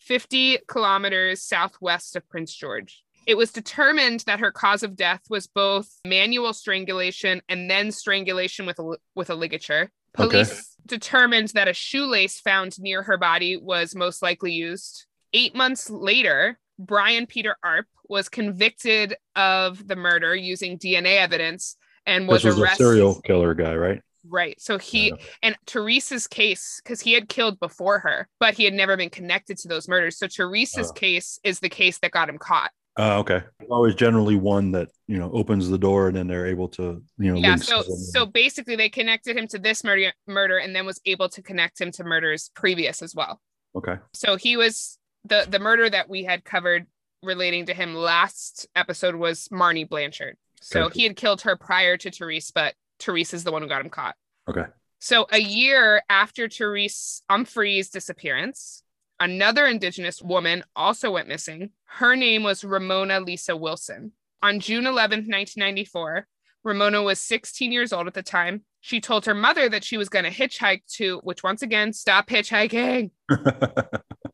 50 0.00 0.58
kilometers 0.68 1.42
southwest 1.42 2.16
of 2.16 2.28
Prince 2.28 2.54
George. 2.54 3.02
It 3.26 3.36
was 3.36 3.52
determined 3.52 4.20
that 4.26 4.40
her 4.40 4.50
cause 4.50 4.82
of 4.82 4.96
death 4.96 5.22
was 5.28 5.46
both 5.46 5.88
manual 6.06 6.54
strangulation 6.54 7.42
and 7.48 7.70
then 7.70 7.92
strangulation 7.92 8.64
with 8.64 8.78
a, 8.78 8.96
with 9.14 9.28
a 9.28 9.34
ligature. 9.34 9.90
Okay. 10.18 10.28
Police 10.30 10.74
determined 10.86 11.48
that 11.48 11.68
a 11.68 11.74
shoelace 11.74 12.40
found 12.40 12.80
near 12.80 13.02
her 13.02 13.18
body 13.18 13.58
was 13.58 13.94
most 13.94 14.22
likely 14.22 14.52
used. 14.52 15.04
Eight 15.34 15.54
months 15.54 15.90
later, 15.90 16.58
Brian 16.78 17.26
Peter 17.26 17.56
Arp 17.62 17.86
was 18.08 18.30
convicted 18.30 19.14
of 19.36 19.86
the 19.86 19.96
murder 19.96 20.34
using 20.34 20.78
DNA 20.78 21.18
evidence 21.18 21.76
and 22.08 22.26
was, 22.26 22.42
was 22.44 22.58
arrested. 22.58 22.82
a 22.82 22.86
serial 22.88 23.20
killer 23.20 23.54
guy, 23.54 23.74
right? 23.76 24.00
Right. 24.26 24.60
So 24.60 24.78
he 24.78 25.14
and 25.42 25.56
Teresa's 25.66 26.26
case, 26.26 26.80
because 26.82 27.00
he 27.00 27.12
had 27.12 27.28
killed 27.28 27.60
before 27.60 28.00
her, 28.00 28.28
but 28.40 28.54
he 28.54 28.64
had 28.64 28.74
never 28.74 28.96
been 28.96 29.10
connected 29.10 29.56
to 29.58 29.68
those 29.68 29.88
murders. 29.88 30.18
So 30.18 30.26
Teresa's 30.26 30.90
Oh. 30.90 30.92
case 30.92 31.38
is 31.44 31.60
the 31.60 31.68
case 31.68 31.98
that 32.00 32.10
got 32.10 32.28
him 32.28 32.36
caught. 32.38 32.70
Uh, 32.98 33.18
okay. 33.20 33.42
Always 33.70 33.94
generally 33.94 34.34
one 34.34 34.72
that, 34.72 34.88
you 35.06 35.18
know, 35.18 35.30
opens 35.32 35.68
the 35.68 35.78
door 35.78 36.08
and 36.08 36.16
then 36.16 36.26
they're 36.26 36.48
able 36.48 36.68
to, 36.70 37.00
you 37.16 37.32
know, 37.32 37.38
yeah. 37.38 37.54
So 37.56 37.82
so 37.82 38.26
basically 38.26 38.74
they 38.74 38.88
connected 38.88 39.36
him 39.36 39.46
to 39.48 39.58
this 39.58 39.84
murder 39.84 40.12
murder 40.26 40.58
and 40.58 40.74
then 40.74 40.84
was 40.84 41.00
able 41.06 41.28
to 41.30 41.40
connect 41.40 41.80
him 41.80 41.92
to 41.92 42.04
murders 42.04 42.50
previous 42.54 43.00
as 43.00 43.14
well. 43.14 43.40
okay. 43.76 43.98
So 44.14 44.34
he 44.36 44.56
was 44.56 44.98
the 45.24 45.46
the 45.48 45.60
murder 45.60 45.88
that 45.88 46.08
we 46.08 46.24
had 46.24 46.44
covered 46.44 46.86
relating 47.22 47.66
to 47.66 47.74
him 47.74 47.94
last 47.94 48.66
episode 48.74 49.14
was 49.14 49.48
Marnie 49.52 49.88
Blanchard. 49.88 50.36
So 50.60 50.88
he 50.88 51.04
had 51.04 51.16
killed 51.16 51.42
her 51.42 51.56
prior 51.56 51.96
to 51.96 52.10
Therese, 52.10 52.50
but 52.50 52.74
Therese 52.98 53.34
is 53.34 53.44
the 53.44 53.52
one 53.52 53.62
who 53.62 53.68
got 53.68 53.84
him 53.84 53.90
caught. 53.90 54.16
Okay. 54.48 54.64
So 54.98 55.26
a 55.30 55.38
year 55.38 56.02
after 56.10 56.48
Therese 56.48 57.22
Humphreys' 57.30 57.90
disappearance, 57.90 58.82
another 59.20 59.66
indigenous 59.66 60.20
woman 60.20 60.64
also 60.74 61.12
went 61.12 61.28
missing. 61.28 61.70
Her 61.84 62.16
name 62.16 62.42
was 62.42 62.64
Ramona 62.64 63.20
Lisa 63.20 63.56
Wilson. 63.56 64.12
On 64.42 64.60
June 64.60 64.84
11th, 64.84 65.26
1994, 65.28 66.26
Ramona 66.64 67.02
was 67.02 67.20
16 67.20 67.72
years 67.72 67.92
old 67.92 68.06
at 68.06 68.14
the 68.14 68.22
time. 68.22 68.62
She 68.80 69.00
told 69.00 69.26
her 69.26 69.34
mother 69.34 69.68
that 69.68 69.84
she 69.84 69.96
was 69.96 70.08
going 70.08 70.24
to 70.24 70.30
hitchhike 70.30 70.82
to, 70.94 71.18
which 71.22 71.42
once 71.42 71.62
again, 71.62 71.92
stop 71.92 72.28
hitchhiking. 72.28 73.10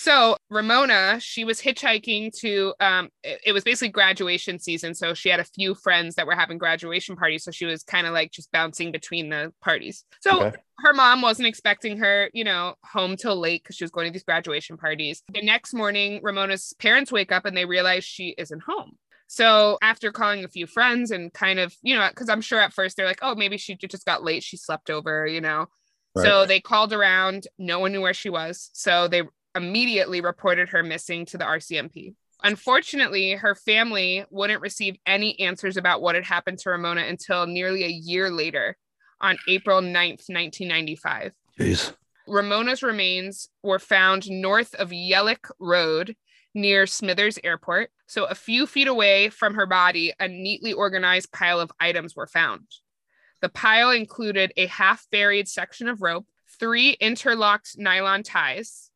So 0.00 0.36
Ramona, 0.48 1.18
she 1.18 1.42
was 1.42 1.60
hitchhiking 1.60 2.32
to 2.38 2.72
um 2.78 3.08
it, 3.24 3.40
it 3.46 3.52
was 3.52 3.64
basically 3.64 3.88
graduation 3.88 4.60
season. 4.60 4.94
So 4.94 5.12
she 5.12 5.28
had 5.28 5.40
a 5.40 5.44
few 5.44 5.74
friends 5.74 6.14
that 6.14 6.26
were 6.28 6.36
having 6.36 6.56
graduation 6.56 7.16
parties. 7.16 7.42
So 7.42 7.50
she 7.50 7.64
was 7.64 7.82
kind 7.82 8.06
of 8.06 8.12
like 8.12 8.30
just 8.30 8.52
bouncing 8.52 8.92
between 8.92 9.28
the 9.28 9.52
parties. 9.60 10.04
So 10.20 10.44
Okay. 10.44 10.56
her 10.78 10.92
mom 10.92 11.20
wasn't 11.20 11.48
expecting 11.48 11.98
her, 11.98 12.30
you 12.32 12.44
know, 12.44 12.76
home 12.84 13.16
till 13.16 13.34
late 13.40 13.64
because 13.64 13.74
she 13.74 13.82
was 13.82 13.90
going 13.90 14.06
to 14.06 14.12
these 14.12 14.22
graduation 14.22 14.76
parties. 14.76 15.24
The 15.32 15.42
next 15.42 15.74
morning, 15.74 16.20
Ramona's 16.22 16.72
parents 16.78 17.10
wake 17.10 17.32
up 17.32 17.44
and 17.44 17.56
they 17.56 17.64
realize 17.64 18.04
she 18.04 18.36
isn't 18.38 18.62
home. 18.62 18.92
So 19.26 19.78
after 19.82 20.12
calling 20.12 20.44
a 20.44 20.48
few 20.48 20.68
friends 20.68 21.10
and 21.10 21.32
kind 21.32 21.58
of, 21.58 21.74
you 21.82 21.96
know, 21.96 22.08
because 22.08 22.28
I'm 22.28 22.40
sure 22.40 22.60
at 22.60 22.72
first 22.72 22.96
they're 22.96 23.04
like, 23.04 23.18
oh, 23.22 23.34
maybe 23.34 23.58
she 23.58 23.74
just 23.74 24.06
got 24.06 24.22
late. 24.22 24.44
She 24.44 24.56
slept 24.56 24.90
over, 24.90 25.26
you 25.26 25.40
know. 25.40 25.66
So 26.16 26.46
they 26.46 26.58
called 26.60 26.92
around. 26.92 27.46
No 27.58 27.78
one 27.78 27.92
knew 27.92 28.00
where 28.00 28.14
she 28.14 28.28
was. 28.28 28.70
So 28.72 29.06
they 29.06 29.22
immediately 29.58 30.22
reported 30.22 30.70
her 30.70 30.82
missing 30.82 31.26
to 31.26 31.38
the 31.38 31.44
RCMP. 31.44 32.14
Unfortunately, 32.42 33.32
her 33.32 33.54
family 33.54 34.24
wouldn't 34.30 34.62
receive 34.62 34.96
any 35.04 35.38
answers 35.40 35.76
about 35.76 36.00
what 36.00 36.14
had 36.14 36.24
happened 36.24 36.58
to 36.60 36.70
Ramona 36.70 37.02
until 37.02 37.46
nearly 37.46 37.84
a 37.84 37.88
year 37.88 38.30
later 38.30 38.76
on 39.20 39.36
April 39.48 39.80
9th, 39.80 40.28
1995. 40.28 41.32
Jeez. 41.58 41.92
Ramona's 42.28 42.82
remains 42.82 43.48
were 43.62 43.78
found 43.78 44.30
north 44.30 44.74
of 44.74 44.90
Yelich 44.90 45.50
Road 45.58 46.14
near 46.54 46.86
Smithers 46.86 47.38
Airport. 47.42 47.90
So, 48.06 48.24
a 48.24 48.34
few 48.34 48.66
feet 48.66 48.88
away 48.88 49.30
from 49.30 49.54
her 49.54 49.66
body, 49.66 50.12
a 50.20 50.28
neatly 50.28 50.72
organized 50.72 51.32
pile 51.32 51.60
of 51.60 51.72
items 51.80 52.14
were 52.14 52.26
found. 52.26 52.66
The 53.40 53.48
pile 53.48 53.90
included 53.90 54.52
a 54.56 54.66
half 54.66 55.06
buried 55.10 55.48
section 55.48 55.88
of 55.88 56.02
rope, 56.02 56.26
three 56.58 56.90
interlocked 57.00 57.76
nylon 57.78 58.22
ties, 58.22 58.87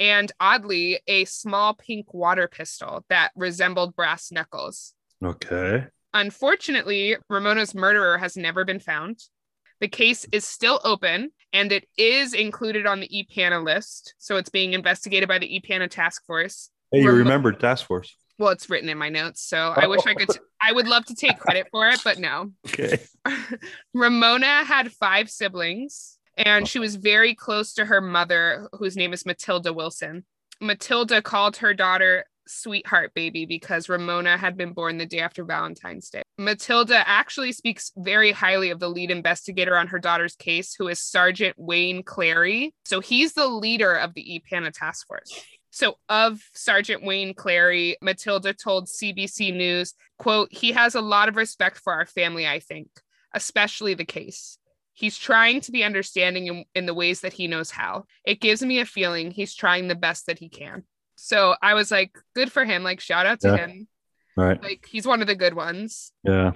and 0.00 0.32
oddly, 0.40 0.98
a 1.06 1.26
small 1.26 1.74
pink 1.74 2.12
water 2.14 2.48
pistol 2.48 3.04
that 3.10 3.30
resembled 3.36 3.94
brass 3.94 4.32
knuckles. 4.32 4.94
Okay. 5.22 5.86
Unfortunately, 6.14 7.16
Ramona's 7.28 7.74
murderer 7.74 8.16
has 8.16 8.36
never 8.36 8.64
been 8.64 8.80
found. 8.80 9.20
The 9.80 9.88
case 9.88 10.26
is 10.32 10.44
still 10.44 10.80
open 10.84 11.30
and 11.52 11.70
it 11.70 11.86
is 11.96 12.32
included 12.32 12.86
on 12.86 13.00
the 13.00 13.08
EPANA 13.08 13.62
list. 13.62 14.14
So 14.18 14.36
it's 14.36 14.50
being 14.50 14.72
investigated 14.72 15.28
by 15.28 15.38
the 15.38 15.60
EPANA 15.60 15.90
task 15.90 16.24
force. 16.26 16.70
Hey, 16.90 17.00
you 17.00 17.06
Remo- 17.08 17.18
remembered 17.18 17.60
task 17.60 17.86
force. 17.86 18.16
Well, 18.38 18.50
it's 18.50 18.70
written 18.70 18.88
in 18.88 18.96
my 18.96 19.10
notes. 19.10 19.42
So 19.42 19.74
I 19.76 19.86
wish 19.86 20.06
I 20.06 20.14
could, 20.14 20.30
oh. 20.30 20.42
I 20.62 20.72
would 20.72 20.88
love 20.88 21.04
to 21.06 21.14
take 21.14 21.38
credit 21.38 21.66
for 21.70 21.88
it, 21.88 22.00
but 22.02 22.18
no. 22.18 22.52
Okay. 22.66 22.98
Ramona 23.94 24.64
had 24.64 24.90
five 24.92 25.28
siblings 25.30 26.16
and 26.46 26.64
oh. 26.64 26.66
she 26.66 26.78
was 26.78 26.96
very 26.96 27.34
close 27.34 27.74
to 27.74 27.84
her 27.84 28.00
mother, 28.00 28.68
whose 28.72 28.96
name 28.96 29.12
is 29.12 29.26
Matilda 29.26 29.72
Wilson. 29.72 30.24
Matilda 30.60 31.22
called 31.22 31.56
her 31.58 31.74
daughter 31.74 32.24
sweetheart 32.46 33.12
baby 33.14 33.46
because 33.46 33.88
Ramona 33.88 34.36
had 34.36 34.56
been 34.56 34.72
born 34.72 34.98
the 34.98 35.06
day 35.06 35.20
after 35.20 35.44
Valentine's 35.44 36.10
Day. 36.10 36.22
Matilda 36.38 37.08
actually 37.08 37.52
speaks 37.52 37.92
very 37.96 38.32
highly 38.32 38.70
of 38.70 38.80
the 38.80 38.88
lead 38.88 39.10
investigator 39.10 39.76
on 39.76 39.86
her 39.88 39.98
daughter's 39.98 40.34
case, 40.36 40.74
who 40.74 40.88
is 40.88 41.00
Sergeant 41.00 41.54
Wayne 41.58 42.02
Clary. 42.02 42.74
So 42.84 43.00
he's 43.00 43.34
the 43.34 43.46
leader 43.46 43.94
of 43.94 44.14
the 44.14 44.42
EPANA 44.42 44.72
task 44.72 45.06
force. 45.06 45.44
So 45.70 45.94
of 46.08 46.40
Sergeant 46.52 47.04
Wayne 47.04 47.34
Clary, 47.34 47.96
Matilda 48.02 48.52
told 48.52 48.88
CBC 48.88 49.54
News, 49.54 49.94
quote, 50.18 50.52
he 50.52 50.72
has 50.72 50.94
a 50.94 51.00
lot 51.00 51.28
of 51.28 51.36
respect 51.36 51.78
for 51.78 51.92
our 51.92 52.06
family, 52.06 52.46
I 52.46 52.58
think, 52.58 52.88
especially 53.32 53.94
the 53.94 54.04
case. 54.04 54.58
He's 55.00 55.16
trying 55.16 55.62
to 55.62 55.72
be 55.72 55.82
understanding 55.82 56.46
in, 56.48 56.64
in 56.74 56.84
the 56.84 56.92
ways 56.92 57.22
that 57.22 57.32
he 57.32 57.46
knows 57.46 57.70
how. 57.70 58.04
It 58.22 58.38
gives 58.42 58.62
me 58.62 58.80
a 58.80 58.84
feeling 58.84 59.30
he's 59.30 59.54
trying 59.54 59.88
the 59.88 59.94
best 59.94 60.26
that 60.26 60.38
he 60.38 60.50
can. 60.50 60.82
So 61.16 61.54
I 61.62 61.72
was 61.72 61.90
like, 61.90 62.18
good 62.34 62.52
for 62.52 62.66
him. 62.66 62.82
Like, 62.82 63.00
shout 63.00 63.24
out 63.24 63.40
to 63.40 63.48
Yeah. 63.48 63.56
him. 63.56 63.88
Right. 64.36 64.62
Like, 64.62 64.86
he's 64.86 65.06
one 65.06 65.22
of 65.22 65.26
the 65.26 65.34
good 65.34 65.54
ones. 65.54 66.12
Yeah. 66.22 66.52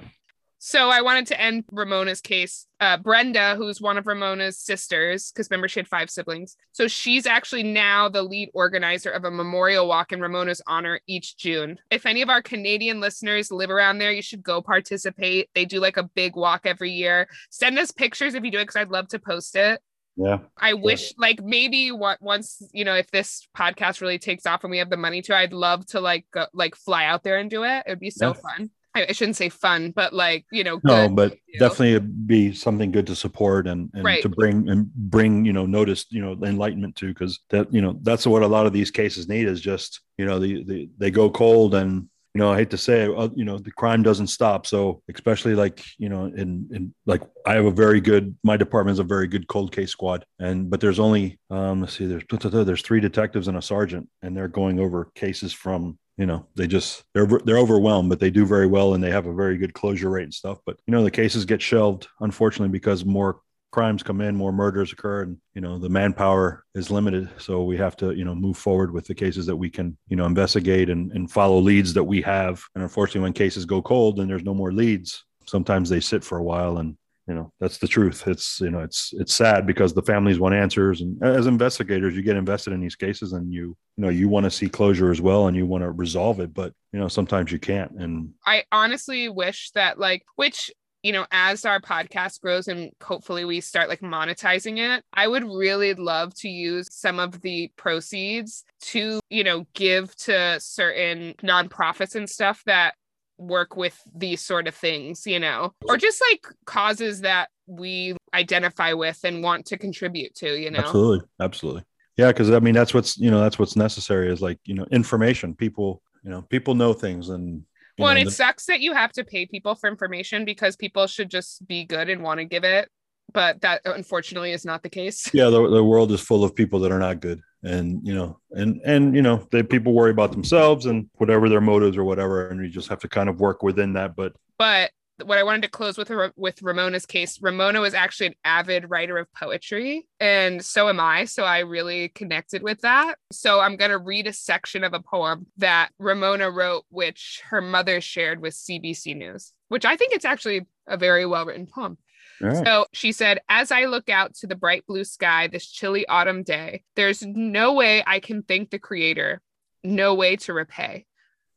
So 0.67 0.89
I 0.89 1.03
wanted 1.03 1.27
to 1.27 1.39
end 1.39 1.65
Ramona's 1.71 2.23
case. 2.23 2.67
Uh, 2.81 2.97
Brenda, 2.97 3.55
who's 3.55 3.83
one 3.83 3.99
of 3.99 4.07
Ramona's 4.07 4.57
sisters, 4.57 5.31
because 5.31 5.51
remember 5.51 5.69
she 5.69 5.79
had 5.79 5.87
five 5.87 6.09
siblings. 6.09 6.57
So 6.73 6.89
she's 6.89 7.27
actually 7.27 7.65
now 7.65 8.09
the 8.09 8.23
lead 8.23 8.49
organizer 8.55 9.11
of 9.11 9.25
a 9.25 9.31
memorial 9.31 9.87
walk 9.87 10.11
in 10.13 10.23
Ramona's 10.23 10.63
honor 10.67 11.01
each 11.07 11.37
June. 11.37 11.77
If 11.91 12.07
any 12.07 12.23
of 12.23 12.31
our 12.31 12.41
Canadian 12.41 12.99
listeners 12.99 13.53
live 13.53 13.69
around 13.69 13.99
there, 13.99 14.11
you 14.11 14.23
should 14.23 14.43
go 14.43 14.63
participate. 14.63 15.51
They 15.55 15.67
do 15.67 15.81
like 15.81 15.99
a 15.99 16.09
big 16.15 16.35
walk 16.35 16.63
every 16.65 16.93
year. 16.93 17.29
Send 17.51 17.79
us 17.79 17.91
pictures 17.91 18.33
if 18.33 18.43
you 18.43 18.51
do 18.51 18.57
it, 18.57 18.63
because 18.63 18.77
I'd 18.77 18.89
love 18.89 19.09
to 19.09 19.19
post 19.19 19.57
it. 19.57 19.83
Yeah. 20.17 20.39
I 20.57 20.73
wish, 20.73 21.13
like, 21.19 21.43
maybe 21.43 21.93
what 21.93 22.23
once 22.23 22.63
you 22.73 22.87
know, 22.87 22.95
if 22.95 23.11
this 23.11 23.47
podcast 23.55 24.01
really 24.01 24.19
takes 24.19 24.47
off 24.47 24.65
and 24.65 24.71
we 24.71 24.79
have 24.79 24.89
the 24.89 24.97
money 24.97 25.21
to, 25.21 25.37
I'd 25.37 25.53
love 25.53 25.85
to 25.89 26.01
like 26.01 26.25
go, 26.33 26.47
like 26.55 26.75
fly 26.75 27.05
out 27.05 27.23
there 27.23 27.37
and 27.37 27.51
do 27.51 27.65
it. 27.65 27.83
It 27.87 27.91
would 27.91 28.01
be 28.01 28.09
so 28.09 28.29
Yeah. 28.29 28.33
fun. 28.33 28.71
I, 28.95 29.07
I 29.09 29.13
shouldn't 29.13 29.37
say 29.37 29.49
fun, 29.49 29.91
but 29.91 30.13
like 30.13 30.47
you 30.53 30.65
know, 30.65 30.81
No, 30.85 31.09
but 31.09 31.37
definitely 31.59 31.99
be 32.01 32.53
something 32.53 32.91
good 32.91 33.07
to 33.07 33.17
support 33.17 33.67
and, 33.67 33.91
and 33.95 34.05
Right. 34.05 34.23
to 34.23 34.29
bring 34.29 34.69
and 34.69 34.93
bring, 34.95 35.45
you 35.45 35.53
know, 35.53 35.67
notice, 35.67 36.07
you 36.11 36.21
know, 36.23 36.33
enlightenment 36.45 36.97
to, 36.97 37.09
because 37.09 37.41
that, 37.51 37.73
you 37.73 37.81
know, 37.81 37.99
that's 38.03 38.27
what 38.27 38.43
a 38.43 38.47
lot 38.47 38.67
of 38.67 38.73
these 38.73 38.91
cases 38.91 39.29
need 39.29 39.47
is 39.47 39.61
just, 39.61 40.01
you 40.19 40.27
know, 40.27 40.39
the, 40.39 40.65
the 40.65 40.89
they 40.99 41.11
go 41.11 41.31
cold 41.31 41.75
and, 41.75 42.09
you 42.35 42.41
know, 42.41 42.53
I 42.53 42.57
hate 42.57 42.71
to 42.71 42.79
say 42.79 43.05
it, 43.05 43.17
uh, 43.17 43.29
you 43.37 43.45
know, 43.45 43.59
the 43.59 43.71
crime 43.71 44.03
doesn't 44.03 44.27
stop. 44.27 44.67
So 44.67 45.03
especially 45.13 45.55
like, 45.55 45.85
you 45.99 46.09
know, 46.09 46.27
in, 46.27 46.69
in 46.73 46.95
like 47.07 47.23
I 47.47 47.55
have 47.55 47.65
a 47.67 47.71
very 47.71 48.01
good, 48.01 48.37
my 48.43 48.57
department 48.57 48.95
is 48.95 48.99
a 48.99 49.05
very 49.05 49.29
good 49.29 49.47
cold 49.47 49.71
case 49.71 49.91
squad. 49.91 50.25
And, 50.41 50.69
but 50.69 50.81
there's 50.81 50.99
only, 50.99 51.39
um, 51.51 51.81
let's 51.81 51.97
see, 51.97 52.07
there's, 52.07 52.25
there's 52.31 52.83
three 52.83 53.01
detectives 53.01 53.49
and 53.49 53.57
a 53.57 53.63
sergeant 53.63 54.09
and 54.23 54.37
they're 54.37 54.49
going 54.49 54.81
over 54.81 55.11
cases 55.15 55.53
from, 55.53 55.99
you 56.17 56.27
know, 56.27 56.47
they 56.55 56.67
just, 56.67 57.05
they're, 57.13 57.27
they're 57.27 57.59
overwhelmed, 57.59 58.09
but 58.09 58.21
they 58.21 58.31
do 58.31 58.47
very 58.47 58.67
well 58.67 58.95
and 58.95 59.03
they 59.03 59.11
have 59.11 59.27
a 59.27 59.35
very 59.35 59.59
good 59.59 59.75
closure 59.75 60.11
rate 60.11 60.25
and 60.25 60.35
stuff. 60.35 60.59
But, 60.65 60.79
you 60.87 60.93
know, 60.93 61.03
the 61.03 61.11
cases 61.11 61.45
get 61.45 61.61
shelved, 61.61 62.09
unfortunately, 62.21 62.73
because 62.73 63.05
more 63.05 63.41
crimes 63.75 64.05
come 64.05 64.21
in, 64.21 64.37
more 64.37 64.53
murders 64.53 64.93
occur, 64.93 65.23
and 65.23 65.37
you 65.53 65.61
know 65.61 65.81
the 65.81 65.89
manpower 65.89 66.65
is 66.77 66.93
limited. 66.93 67.29
So 67.39 67.65
we 67.65 67.77
have 67.77 67.97
to 67.97 68.13
you 68.13 68.25
know 68.25 68.35
move 68.35 68.57
forward 68.57 68.93
with 68.93 69.05
the 69.07 69.17
cases 69.17 69.47
that 69.47 69.57
we 69.57 69.69
can 69.69 69.99
you 70.07 70.17
know 70.17 70.27
investigate 70.27 70.89
and, 70.89 71.11
and 71.11 71.29
follow 71.29 71.59
leads 71.59 71.93
that 71.95 72.05
we 72.05 72.23
have. 72.23 72.63
And 72.75 72.85
unfortunately, 72.85 73.23
when 73.23 73.33
cases 73.33 73.65
go 73.65 73.83
cold 73.83 74.21
and 74.21 74.31
there's 74.31 74.45
no 74.45 74.55
more 74.55 74.73
leads, 74.73 75.25
sometimes 75.47 75.91
they 75.91 76.01
sit 76.01 76.23
for 76.25 76.39
a 76.39 76.43
while 76.43 76.79
and. 76.79 76.97
You 77.27 77.35
know 77.35 77.53
that's 77.59 77.79
the 77.79 77.89
truth. 77.89 78.27
It's 78.27 78.61
you 78.61 78.71
know 78.71 78.81
it's 78.81 79.15
it's 79.15 79.35
sad 79.35 79.67
because 79.67 79.95
the 79.95 80.03
families 80.03 80.39
want 80.39 80.55
answers, 80.55 81.01
and 81.01 81.23
as 81.23 81.47
investigators, 81.47 82.15
you 82.15 82.23
get 82.23 82.37
invested 82.37 82.75
in 82.75 82.81
these 82.81 82.97
cases, 82.97 83.33
and 83.33 83.51
you 83.51 83.77
you 83.97 84.05
know 84.05 84.11
you 84.11 84.29
want 84.29 84.45
to 84.45 84.51
see 84.51 84.69
closure 84.69 85.11
as 85.11 85.23
well, 85.23 85.47
and 85.47 85.57
you 85.57 85.65
want 85.65 85.85
to 85.85 85.91
resolve 85.91 86.41
it, 86.41 86.53
but 86.53 86.75
you 86.93 86.99
know 86.99 87.09
sometimes 87.09 87.51
you 87.51 87.59
can't. 87.59 87.93
And 87.93 88.31
I 88.47 88.65
honestly 88.71 89.31
wish 89.31 89.71
that 89.71 89.99
like 89.99 90.23
which 90.37 90.71
you 91.05 91.13
know 91.13 91.27
as 91.31 91.65
our 91.65 91.81
podcast 91.81 92.41
grows 92.41 92.67
and 92.67 92.91
hopefully 93.03 93.45
we 93.45 93.61
start 93.61 93.91
like 93.91 94.01
monetizing 94.01 94.79
it 94.79 95.05
i 95.13 95.29
would 95.29 95.45
really 95.45 95.93
love 95.93 96.35
to 96.35 96.49
use 96.49 96.89
some 96.91 97.21
of 97.21 97.43
the 97.43 97.71
proceeds 97.77 98.65
to 98.81 99.21
you 99.29 99.45
know 99.45 99.67
give 99.75 100.17
to 100.17 100.59
certain 100.59 101.35
nonprofits 101.43 102.15
and 102.15 102.29
stuff 102.29 102.63
that 102.65 102.95
work 103.39 103.77
with 103.77 104.01
these 104.15 104.41
sort 104.41 104.69
of 104.69 104.75
things 104.75 105.27
you 105.27 105.41
know 105.41 105.73
or 105.89 105.97
just 105.97 106.23
like 106.31 106.47
causes 106.67 107.23
that 107.23 107.49
we 107.67 108.17
identify 108.35 108.93
with 108.93 109.19
and 109.25 109.43
want 109.43 109.67
to 109.67 109.77
contribute 109.77 110.35
to 110.35 110.61
you 110.61 110.71
know 110.71 110.81
Absolutely, 110.81 111.27
absolutely. 111.41 111.83
Yeah, 112.17 112.29
because 112.29 112.51
I 112.51 112.61
mean 112.61 112.75
that's 112.75 112.95
what's 112.95 113.19
you 113.19 113.31
know 113.31 113.41
that's 113.41 113.59
what's 113.59 113.77
necessary 113.77 114.33
is 114.33 114.41
like 114.41 114.59
you 114.65 114.75
know 114.75 114.87
information. 114.93 115.55
People 115.55 116.03
you 116.23 116.31
know 116.31 116.43
people 116.43 116.75
know 116.75 116.93
things 116.93 117.29
and 117.29 117.65
well 117.99 118.11
and 118.11 118.23
know, 118.23 118.29
it 118.29 118.33
sucks 118.33 118.67
that 118.67 118.81
you 118.81 118.93
have 118.93 119.13
to 119.13 119.25
pay 119.25 119.47
people 119.47 119.75
for 119.75 119.89
information 119.89 120.45
because 120.45 120.77
people 120.77 121.07
should 121.07 121.31
just 121.31 121.67
be 121.67 121.85
good 121.85 122.09
and 122.09 122.23
want 122.23 122.39
to 122.39 122.45
give 122.45 122.65
it 122.65 122.89
but 123.35 123.61
that 123.61 123.83
unfortunately 123.85 124.53
is 124.53 124.65
not 124.65 124.83
the 124.83 124.89
case 124.89 125.29
yeah 125.35 125.51
the, 125.51 125.69
the 125.69 125.85
world 125.85 126.11
is 126.13 126.21
full 126.21 126.45
of 126.45 126.55
people 126.55 126.81
that 126.81 126.93
are 126.93 126.99
not 126.99 127.21
good 127.21 127.41
and 127.63 128.01
you 128.07 128.15
know 128.15 128.39
and 128.53 128.81
and 128.85 129.15
you 129.15 129.23
know 129.23 129.47
they 129.51 129.63
people 129.63 129.93
worry 129.93 130.11
about 130.11 130.33
themselves 130.33 130.87
and 130.87 131.09
whatever 131.17 131.49
their 131.49 131.61
motives 131.61 131.97
or 131.97 132.05
whatever 132.05 132.49
and 132.49 132.61
you 132.65 132.71
just 132.71 132.89
have 132.89 133.01
to 133.01 133.09
kind 133.09 133.29
of 133.29 133.41
work 133.41 133.63
within 133.63 133.93
that 133.93 134.17
but 134.17 134.35
but 134.59 134.91
what 135.23 135.39
I 135.39 135.43
wanted 135.43 135.63
to 135.63 135.69
close 135.69 135.97
with 135.97 136.11
with 136.37 136.63
Ramona's 136.63 137.07
case, 137.07 137.41
Ramona 137.41 137.81
was 137.81 137.95
actually 137.95 138.29
an 138.29 138.35
avid 138.45 138.91
writer 138.91 139.17
of 139.19 139.33
poetry, 139.33 140.07
and 140.19 140.65
so 140.65 140.89
am 140.89 140.99
I. 140.99 141.25
So 141.27 141.45
I 141.45 141.61
really 141.61 142.09
connected 142.09 142.63
with 142.63 142.81
that. 142.81 143.17
So 143.31 143.61
I'm 143.61 143.77
going 143.77 143.91
to 143.91 143.99
read 143.99 144.27
a 144.27 144.33
section 144.33 144.83
of 144.83 144.93
a 144.93 145.01
poem 145.01 145.47
that 145.59 145.91
Ramona 145.99 146.51
wrote, 146.51 146.85
which 146.89 147.43
her 147.49 147.61
mother 147.61 148.01
shared 148.01 148.41
with 148.41 148.55
CBC 148.55 149.17
News, 149.17 149.53
which 149.69 149.85
I 149.85 149.97
think 149.97 150.15
it's 150.15 150.25
actually 150.25 150.67
a 150.87 150.97
very 150.97 151.27
well 151.27 151.47
written 151.47 151.67
poem. 151.67 151.97
Right. 152.41 152.65
So 152.65 152.87
she 152.93 153.13
said, 153.13 153.41
As 153.49 153.71
I 153.71 153.85
look 153.85 154.09
out 154.09 154.35
to 154.37 154.47
the 154.47 154.57
bright 154.57 154.87
blue 154.87 155.05
sky 155.05 155.47
this 155.47 155.67
chilly 155.67 156.07
autumn 156.07 156.43
day, 156.43 156.83
there's 156.97 157.23
no 157.23 157.75
way 157.75 158.03
I 158.07 158.21
can 158.21 158.43
thank 158.43 158.71
the 158.71 158.79
Creator, 158.79 159.41
no 159.83 160.15
way 160.15 160.37
to 160.37 160.53
repay. 160.53 161.07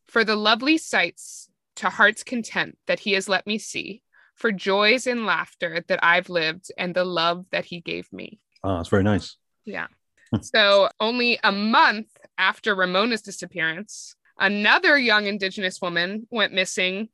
For 0.07 0.23
the 0.23 0.35
lovely 0.35 0.77
sights 0.77 1.49
to 1.77 1.89
heart's 1.89 2.23
content 2.23 2.77
that 2.87 2.99
He 2.99 3.13
has 3.13 3.27
let 3.27 3.45
me 3.47 3.57
see, 3.57 4.03
for 4.35 4.51
joys 4.51 5.07
and 5.07 5.25
laughter 5.25 5.83
that 5.87 5.99
I've 6.03 6.29
lived, 6.29 6.71
and 6.77 6.93
the 6.93 7.05
love 7.05 7.45
that 7.51 7.65
He 7.65 7.81
gave 7.81 8.11
me. 8.13 8.39
Ah, 8.63 8.77
oh, 8.77 8.79
it's 8.79 8.89
very 8.89 9.03
nice 9.03 9.35
Yeah. 9.65 9.87
Hmm. 10.29 10.41
so, 10.41 10.89
only 10.99 11.39
a 11.41 11.53
month 11.53 12.09
after 12.37 12.75
Ramona's 12.75 13.21
disappearance, 13.21 14.13
another 14.37 14.97
young 14.97 15.25
Indigenous 15.25 15.81
woman 15.81 16.27
went 16.29 16.51
missing 16.51 17.07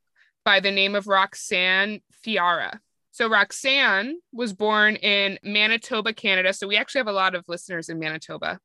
by 0.43 0.59
the 0.59 0.71
name 0.71 0.95
of 0.95 1.05
Roxanne 1.05 2.01
Thiara. 2.25 2.79
So, 3.13 3.29
Roxanne 3.29 4.19
was 4.33 4.51
born 4.51 4.97
in 4.97 5.39
Manitoba, 5.41 6.13
Canada. 6.13 6.51
So, 6.53 6.67
we 6.67 6.75
actually 6.75 6.99
have 6.99 7.07
a 7.07 7.13
lot 7.13 7.33
of 7.33 7.45
listeners 7.47 7.87
in 7.87 7.97
Manitoba. 7.97 8.59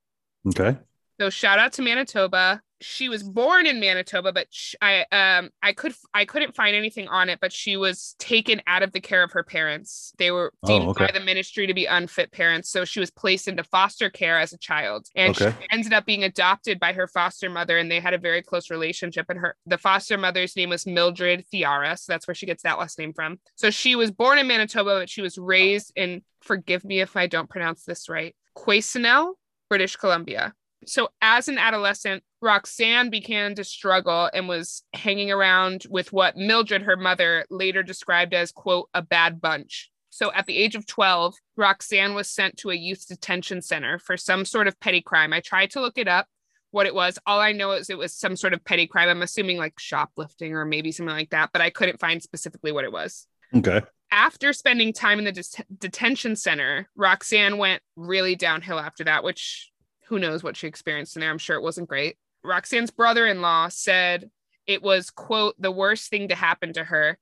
Okay. 0.46 0.76
So 1.20 1.30
shout 1.30 1.58
out 1.58 1.72
to 1.74 1.82
Manitoba. 1.82 2.62
She 2.80 3.08
was 3.08 3.22
born 3.22 3.66
in 3.66 3.80
Manitoba, 3.80 4.32
but 4.32 4.46
sh- 4.50 4.74
I 4.80 5.04
um 5.10 5.50
I 5.62 5.72
could 5.72 5.94
I 6.14 6.24
couldn't 6.24 6.54
find 6.54 6.76
anything 6.76 7.08
on 7.08 7.28
it. 7.28 7.40
But 7.40 7.52
she 7.52 7.76
was 7.76 8.14
taken 8.18 8.62
out 8.66 8.82
of 8.82 8.92
the 8.92 9.00
care 9.00 9.22
of 9.22 9.32
her 9.32 9.42
parents. 9.42 10.12
They 10.18 10.30
were 10.30 10.52
Oh, 10.62 10.66
deemed 10.68 10.88
okay. 10.90 11.06
by 11.06 11.12
the 11.12 11.24
ministry 11.24 11.66
to 11.66 11.74
be 11.74 11.86
unfit 11.86 12.30
parents, 12.30 12.70
so 12.70 12.84
she 12.84 13.00
was 13.00 13.10
placed 13.10 13.48
into 13.48 13.64
foster 13.64 14.10
care 14.10 14.38
as 14.38 14.52
a 14.52 14.58
child, 14.58 15.06
and 15.16 15.30
Okay. 15.36 15.50
she 15.60 15.66
ended 15.72 15.92
up 15.92 16.06
being 16.06 16.22
adopted 16.24 16.78
by 16.78 16.92
her 16.92 17.08
foster 17.08 17.50
mother, 17.50 17.78
and 17.78 17.90
they 17.90 18.00
had 18.00 18.14
a 18.14 18.18
very 18.18 18.42
close 18.42 18.70
relationship. 18.70 19.26
And 19.28 19.40
her 19.40 19.56
the 19.66 19.78
foster 19.78 20.16
mother's 20.16 20.54
name 20.56 20.70
was 20.70 20.86
Mildred 20.86 21.44
Thiara, 21.52 21.98
so 21.98 22.12
that's 22.12 22.28
where 22.28 22.34
she 22.34 22.46
gets 22.46 22.62
that 22.62 22.78
last 22.78 22.98
name 22.98 23.12
from. 23.12 23.40
So 23.56 23.70
she 23.70 23.96
was 23.96 24.10
born 24.10 24.38
in 24.38 24.46
Manitoba, 24.46 25.00
but 25.00 25.10
she 25.10 25.22
was 25.22 25.36
raised 25.36 25.92
in 25.96 26.22
forgive 26.42 26.84
me 26.84 27.00
if 27.00 27.16
I 27.16 27.26
don't 27.26 27.50
pronounce 27.50 27.84
this 27.84 28.08
right, 28.08 28.36
Quesnel, 28.56 29.32
British 29.68 29.96
Columbia. 29.96 30.54
So, 30.86 31.08
as 31.20 31.48
an 31.48 31.58
adolescent, 31.58 32.22
Roxanne 32.40 33.10
began 33.10 33.54
to 33.56 33.64
struggle 33.64 34.30
and 34.32 34.48
was 34.48 34.82
hanging 34.94 35.30
around 35.30 35.86
with 35.90 36.12
what 36.12 36.36
Mildred, 36.36 36.82
her 36.82 36.96
mother, 36.96 37.44
later 37.50 37.82
described 37.82 38.32
as, 38.32 38.52
quote, 38.52 38.88
a 38.94 39.02
bad 39.02 39.40
bunch. 39.40 39.90
So, 40.10 40.32
at 40.32 40.46
the 40.46 40.56
age 40.56 40.74
of 40.76 40.86
12, 40.86 41.34
Roxanne 41.56 42.14
was 42.14 42.28
sent 42.30 42.56
to 42.58 42.70
a 42.70 42.74
youth 42.76 43.06
detention 43.08 43.60
center 43.60 43.98
for 43.98 44.16
some 44.16 44.44
sort 44.44 44.68
of 44.68 44.78
petty 44.80 45.00
crime. 45.00 45.32
I 45.32 45.40
tried 45.40 45.70
to 45.72 45.80
look 45.80 45.98
it 45.98 46.08
up, 46.08 46.26
what 46.70 46.86
it 46.86 46.94
was. 46.94 47.18
All 47.26 47.40
I 47.40 47.52
know 47.52 47.72
is 47.72 47.90
it 47.90 47.98
was 47.98 48.14
some 48.14 48.36
sort 48.36 48.52
of 48.54 48.64
petty 48.64 48.86
crime. 48.86 49.08
I'm 49.08 49.22
assuming 49.22 49.58
like 49.58 49.78
shoplifting 49.78 50.54
or 50.54 50.64
maybe 50.64 50.92
something 50.92 51.14
like 51.14 51.30
that, 51.30 51.50
but 51.52 51.60
I 51.62 51.70
couldn't 51.70 52.00
find 52.00 52.22
specifically 52.22 52.72
what 52.72 52.84
it 52.84 52.92
was 52.92 53.26
Okay. 53.54 53.80
after 54.12 54.52
spending 54.52 54.92
time 54.92 55.18
in 55.18 55.24
the 55.24 55.32
det- 55.32 55.66
detention 55.78 56.36
center, 56.36 56.88
Roxanne 56.94 57.58
went 57.58 57.82
really 57.96 58.36
downhill 58.36 58.78
after 58.78 59.04
that, 59.04 59.24
which 59.24 59.70
who 60.08 60.18
knows 60.18 60.42
what 60.42 60.56
she 60.56 60.66
experienced 60.66 61.16
in 61.16 61.20
there. 61.20 61.30
I'm 61.30 61.38
sure 61.38 61.56
it 61.56 61.62
wasn't 61.62 61.88
great. 61.88 62.16
Roxanne's 62.44 62.90
brother 62.90 63.26
in 63.26 63.40
law 63.42 63.68
said 63.68 64.30
it 64.66 64.82
was, 64.82 65.10
quote, 65.10 65.54
the 65.58 65.70
worst 65.70 66.10
thing 66.10 66.28
to 66.28 66.34
happen 66.34 66.72
to 66.74 66.84
her. 66.84 67.18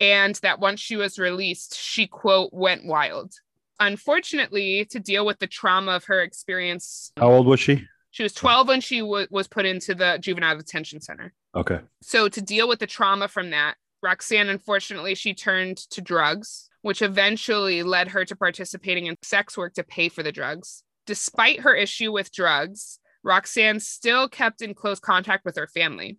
And 0.00 0.34
that 0.36 0.60
once 0.60 0.80
she 0.80 0.96
was 0.96 1.18
released, 1.18 1.78
she, 1.78 2.06
quote, 2.06 2.50
went 2.52 2.84
wild. 2.84 3.32
Unfortunately, 3.80 4.84
to 4.86 5.00
deal 5.00 5.24
with 5.24 5.38
the 5.38 5.46
trauma 5.46 5.92
of 5.92 6.04
her 6.04 6.20
experience, 6.20 7.12
How 7.16 7.30
old 7.30 7.46
was 7.46 7.60
she? 7.60 7.86
she 8.10 8.22
was 8.22 8.34
12 8.34 8.68
when 8.68 8.80
she 8.80 9.00
w- 9.00 9.26
was 9.30 9.48
put 9.48 9.64
into 9.64 9.94
the 9.94 10.18
juvenile 10.20 10.56
detention 10.58 11.00
center. 11.00 11.32
Okay. 11.54 11.80
So 12.02 12.28
to 12.28 12.42
deal 12.42 12.68
with 12.68 12.78
the 12.80 12.86
trauma 12.86 13.28
from 13.28 13.50
that, 13.50 13.76
Roxanne 14.02 14.48
unfortunately 14.50 15.14
she 15.14 15.32
turned 15.32 15.78
to 15.90 16.00
drugs, 16.02 16.68
which 16.82 17.00
eventually 17.00 17.82
led 17.82 18.08
her 18.08 18.24
to 18.26 18.36
participating 18.36 19.06
in 19.06 19.16
sex 19.22 19.56
work 19.56 19.72
to 19.74 19.82
pay 19.84 20.08
for 20.10 20.22
the 20.22 20.32
drugs. 20.32 20.82
Despite 21.06 21.60
her 21.60 21.74
issue 21.74 22.12
with 22.12 22.32
drugs, 22.32 22.98
Roxanne 23.22 23.80
still 23.80 24.28
kept 24.28 24.62
in 24.62 24.74
close 24.74 25.00
contact 25.00 25.44
with 25.44 25.56
her 25.56 25.66
family. 25.66 26.18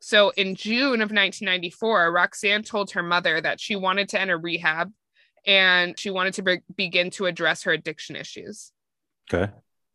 So 0.00 0.30
in 0.30 0.54
June 0.54 1.02
of 1.02 1.10
1994, 1.10 2.10
Roxanne 2.12 2.62
told 2.62 2.92
her 2.92 3.02
mother 3.02 3.40
that 3.40 3.60
she 3.60 3.76
wanted 3.76 4.08
to 4.10 4.20
enter 4.20 4.38
rehab 4.38 4.90
and 5.46 5.98
she 5.98 6.10
wanted 6.10 6.34
to 6.34 6.42
be- 6.42 6.60
begin 6.74 7.10
to 7.10 7.26
address 7.26 7.62
her 7.64 7.72
addiction 7.72 8.16
issues. 8.16 8.72
Okay. 9.32 9.52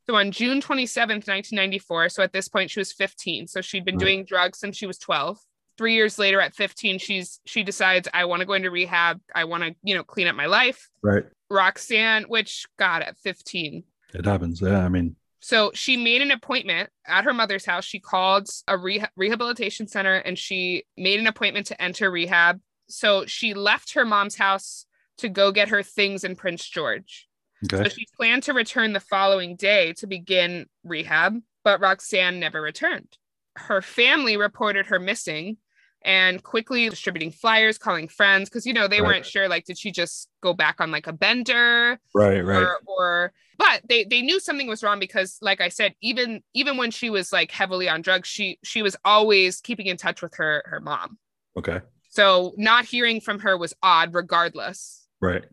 So 0.07 0.15
on 0.15 0.31
June 0.31 0.61
27th, 0.61 1.27
1994, 1.27 2.09
so 2.09 2.21
at 2.23 2.33
this 2.33 2.47
point 2.47 2.69
she 2.69 2.79
was 2.79 2.93
15. 2.93 3.47
So 3.47 3.61
she'd 3.61 3.85
been 3.85 3.95
Right. 3.95 4.05
doing 4.05 4.25
drugs 4.25 4.59
since 4.59 4.77
she 4.77 4.85
was 4.85 4.99
12. 4.99 5.39
Three 5.77 5.95
years 5.95 6.19
later 6.19 6.39
at 6.39 6.55
15, 6.55 6.99
she's 6.99 7.41
she 7.45 7.63
decides 7.63 8.07
I 8.13 8.25
want 8.25 8.39
to 8.41 8.45
go 8.45 8.53
into 8.53 8.69
rehab. 8.71 9.19
I 9.33 9.43
want 9.45 9.63
to, 9.63 9.75
you 9.83 9.95
know, 9.95 10.03
clean 10.03 10.27
up 10.27 10.35
my 10.35 10.45
life. 10.45 10.89
Right. 11.01 11.25
Roxanne, 11.49 12.23
which 12.25 12.65
God 12.77 13.01
at 13.01 13.17
15. 13.17 13.83
It 14.15 14.25
happens. 14.25 14.61
Yeah. 14.61 14.83
I 14.85 14.89
mean, 14.89 15.15
So 15.39 15.71
she 15.73 15.97
made 15.97 16.21
an 16.21 16.31
appointment 16.31 16.89
at 17.05 17.25
her 17.25 17.33
mother's 17.33 17.65
house. 17.65 17.85
She 17.85 17.99
called 17.99 18.47
a 18.67 18.77
reha- 18.77 19.09
rehabilitation 19.15 19.87
center 19.87 20.15
and 20.15 20.37
she 20.37 20.85
made 20.97 21.19
an 21.19 21.27
appointment 21.27 21.67
to 21.67 21.81
enter 21.81 22.09
rehab. 22.09 22.59
So 22.87 23.25
she 23.25 23.53
left 23.53 23.93
her 23.93 24.05
mom's 24.05 24.35
house 24.35 24.85
to 25.17 25.29
go 25.29 25.51
get 25.51 25.69
her 25.69 25.83
things 25.83 26.23
in 26.23 26.35
Prince 26.35 26.67
George. 26.67 27.27
Okay. 27.65 27.83
So 27.83 27.89
she 27.89 28.05
planned 28.17 28.43
to 28.43 28.53
return 28.53 28.93
the 28.93 28.99
following 28.99 29.55
day 29.55 29.93
to 29.93 30.07
begin 30.07 30.67
rehab, 30.83 31.37
but 31.63 31.79
Roxanne 31.79 32.39
never 32.39 32.61
returned. 32.61 33.17
Her 33.55 33.81
family 33.81 34.37
reported 34.37 34.87
her 34.87 34.99
missing 34.99 35.57
and 36.05 36.41
quickly 36.43 36.87
distributing 36.89 37.31
flyers, 37.31 37.77
calling 37.77 38.07
friends, 38.07 38.47
because 38.49 38.65
you 38.65 38.71
know 38.73 38.87
they 38.87 39.01
Right. 39.01 39.07
weren't 39.07 39.25
sure 39.25 39.49
like 39.49 39.65
did 39.65 39.77
she 39.77 39.91
just 39.91 40.29
go 40.41 40.53
back 40.53 40.79
on 40.79 40.91
like 40.91 41.07
a 41.07 41.13
bender 41.13 41.99
Right. 42.13 42.39
Right. 42.39 42.61
or 42.61 42.79
or 42.85 43.33
but 43.57 43.81
they 43.89 44.03
they 44.05 44.21
knew 44.21 44.39
something 44.39 44.67
was 44.67 44.83
wrong 44.83 44.99
because 44.99 45.37
like 45.41 45.59
I 45.61 45.69
said, 45.69 45.95
even 46.01 46.41
even 46.53 46.77
when 46.77 46.91
she 46.91 47.09
was 47.09 47.33
like 47.33 47.51
heavily 47.51 47.89
on 47.89 48.01
drugs, 48.01 48.29
she 48.29 48.59
she 48.63 48.81
was 48.81 48.95
always 49.03 49.59
keeping 49.61 49.87
in 49.87 49.97
touch 49.97 50.21
with 50.21 50.35
her 50.35 50.63
her 50.67 50.79
mom. 50.79 51.17
Okay. 51.57 51.81
So 52.09 52.53
not 52.57 52.85
hearing 52.85 53.19
from 53.19 53.39
her 53.39 53.57
was 53.57 53.73
odd 53.83 54.13
regardless 54.13 55.07
Right. 55.21 55.43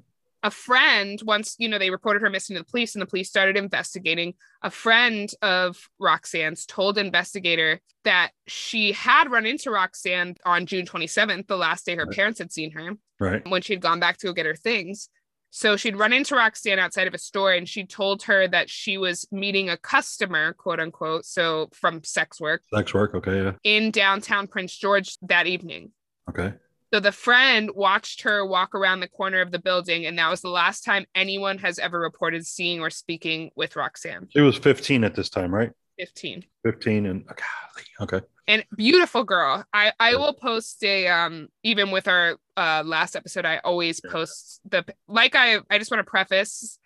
A 0.43 0.51
friend 0.51 1.20
once 1.24 1.55
you 1.59 1.68
know 1.68 1.78
they 1.78 1.90
reported 1.90 2.22
her 2.22 2.30
missing 2.30 2.55
to 2.57 2.61
the 2.62 2.68
police 2.70 2.95
and 2.95 3.03
the 3.03 3.07
police 3.07 3.28
started 3.28 3.57
investigating 3.57 4.34
a 4.62 4.70
friend 4.70 5.30
of 5.43 5.88
roxanne's 6.01 6.66
told 6.66 6.99
investigator 6.99 7.80
that 8.05 8.30
she 8.47 8.93
had 8.93 9.30
run 9.30 9.47
into 9.47 9.70
roxanne 9.70 10.34
on 10.45 10.66
june 10.66 10.86
27th 10.86 11.47
the 11.47 11.57
last 11.57 11.86
day 11.86 11.95
her 11.97 12.05
Right. 12.07 12.16
parents 12.16 12.38
had 12.38 12.53
seen 12.53 12.72
her 12.72 12.90
Right. 13.20 13.49
when 13.49 13.62
she'd 13.62 13.80
gone 13.80 14.01
back 14.01 14.16
to 14.18 14.26
go 14.26 14.32
get 14.32 14.47
her 14.47 14.55
things 14.57 15.09
so 15.55 15.76
she'd 15.76 15.97
run 15.97 16.12
into 16.12 16.34
roxanne 16.34 16.78
outside 16.78 17.07
of 17.07 17.14
a 17.14 17.18
store 17.18 17.53
and 17.53 17.68
she 17.68 17.84
told 17.84 18.22
her 18.24 18.49
that 18.49 18.68
she 18.70 18.99
was 18.99 19.26
meeting 19.30 19.68
a 19.70 19.76
customer 19.76 20.55
quote 20.55 20.80
unquote 20.80 21.24
so 21.24 21.68
from 21.72 22.03
sex 22.03 22.40
work 22.40 22.62
Sex 22.74 22.93
work. 22.95 23.14
Okay. 23.14 23.43
Yeah. 23.45 23.53
in 23.62 23.90
downtown 23.90 24.47
prince 24.49 24.76
george 24.76 25.16
that 25.22 25.47
evening 25.47 25.93
Okay. 26.30 26.55
So 26.93 27.01
the 27.01 27.12
friend 27.12 27.70
watched 27.74 28.22
her 28.22 28.45
walk 28.45 28.74
around 28.74 29.01
the 29.01 29.09
corner 29.09 29.40
of 29.40 29.51
the 29.51 29.59
building, 29.59 30.05
and 30.07 30.18
that 30.18 30.30
was 30.30 30.43
the 30.43 30.51
last 30.51 30.84
time 30.84 31.07
anyone 31.14 31.59
has 31.59 31.78
ever 31.78 31.99
reported 31.99 32.47
seeing 32.47 32.80
or 32.80 32.90
speaking 32.90 33.51
with 33.57 33.76
Roxanne. 33.76 34.28
She 34.30 34.40
was 34.40 34.59
15 34.59 35.05
at 35.05 35.14
this 35.14 35.30
time, 35.30 35.55
right? 35.55 35.70
15. 35.99 36.45
15 36.64 37.07
and 37.07 37.26
golly. 37.26 37.86
Okay. 38.01 38.20
And 38.47 38.64
beautiful 38.76 39.24
girl. 39.24 39.64
I 39.72 39.93
I 40.01 40.16
will 40.16 40.34
post 40.34 40.82
a 40.84 41.07
um 41.09 41.49
even 41.62 41.90
with 41.90 42.09
our 42.09 42.36
uh 42.57 42.82
last 42.84 43.14
episode, 43.14 43.47
I 43.47 43.59
always 43.59 44.01
post 44.01 44.61
the 44.68 44.84
like 45.07 45.34
I 45.34 45.61
I 45.70 45.78
just 45.78 45.90
want 45.90 46.05
to 46.05 46.11
preface 46.11 46.78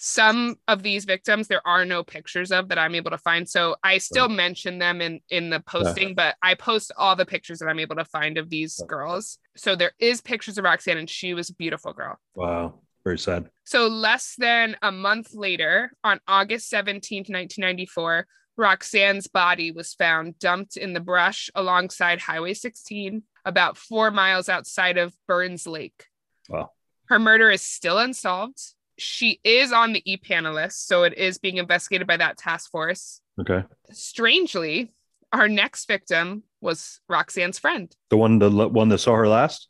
some 0.00 0.56
of 0.68 0.82
these 0.82 1.04
victims 1.04 1.48
there 1.48 1.66
are 1.66 1.84
no 1.84 2.04
pictures 2.04 2.52
of 2.52 2.68
that 2.68 2.78
I'm 2.78 2.94
able 2.94 3.10
to 3.10 3.18
find. 3.18 3.48
So 3.48 3.76
I 3.82 3.98
still 3.98 4.28
mention 4.28 4.78
them 4.78 5.00
in 5.00 5.20
in 5.28 5.50
the 5.50 5.60
posting, 5.60 6.14
but 6.14 6.36
I 6.42 6.54
post 6.54 6.92
all 6.96 7.16
the 7.16 7.26
pictures 7.26 7.58
that 7.58 7.66
I'm 7.66 7.80
able 7.80 7.96
to 7.96 8.04
find 8.04 8.38
of 8.38 8.48
these 8.48 8.78
Yeah. 8.80 8.86
girls. 8.86 9.38
So 9.56 9.74
there 9.74 9.92
is 9.98 10.20
pictures 10.20 10.56
of 10.56 10.64
Roxanne 10.64 10.98
and 10.98 11.10
she 11.10 11.34
was 11.34 11.50
a 11.50 11.54
beautiful 11.54 11.92
girl. 11.92 12.16
Wow. 12.34 12.80
Very 13.04 13.18
sad. 13.18 13.50
So, 13.64 13.86
less 13.86 14.34
than 14.36 14.76
a 14.82 14.90
month 14.92 15.32
later, 15.32 15.92
on 16.04 16.20
August 16.28 16.70
17th, 16.70 17.28
1994, 17.30 18.26
Roxanne's 18.56 19.28
body 19.28 19.70
was 19.70 19.94
found 19.94 20.38
dumped 20.38 20.76
in 20.76 20.92
the 20.92 21.00
brush 21.00 21.48
alongside 21.54 22.20
Highway 22.20 22.54
16, 22.54 23.22
about 23.44 23.76
four 23.76 24.10
miles 24.10 24.48
outside 24.48 24.98
of 24.98 25.14
Burns 25.26 25.66
Lake. 25.66 26.06
Wow. 26.48 26.72
Her 27.06 27.18
murder 27.18 27.50
is 27.50 27.62
still 27.62 27.98
unsolved. 27.98 28.60
She 28.98 29.40
is 29.44 29.72
on 29.72 29.92
the 29.92 30.02
EPANA 30.06 30.52
list, 30.52 30.86
so 30.86 31.04
it 31.04 31.16
is 31.16 31.38
being 31.38 31.56
investigated 31.56 32.06
by 32.06 32.16
that 32.16 32.36
task 32.36 32.70
force. 32.70 33.20
Okay. 33.40 33.64
Strangely, 33.92 34.92
our 35.32 35.48
next 35.48 35.86
victim 35.86 36.42
was 36.60 37.00
Roxanne's 37.08 37.58
friend. 37.58 37.94
The 38.10 38.16
one, 38.16 38.38
the 38.38 38.50
one 38.50 38.88
that 38.88 38.98
saw 38.98 39.14
her 39.14 39.28
last. 39.28 39.68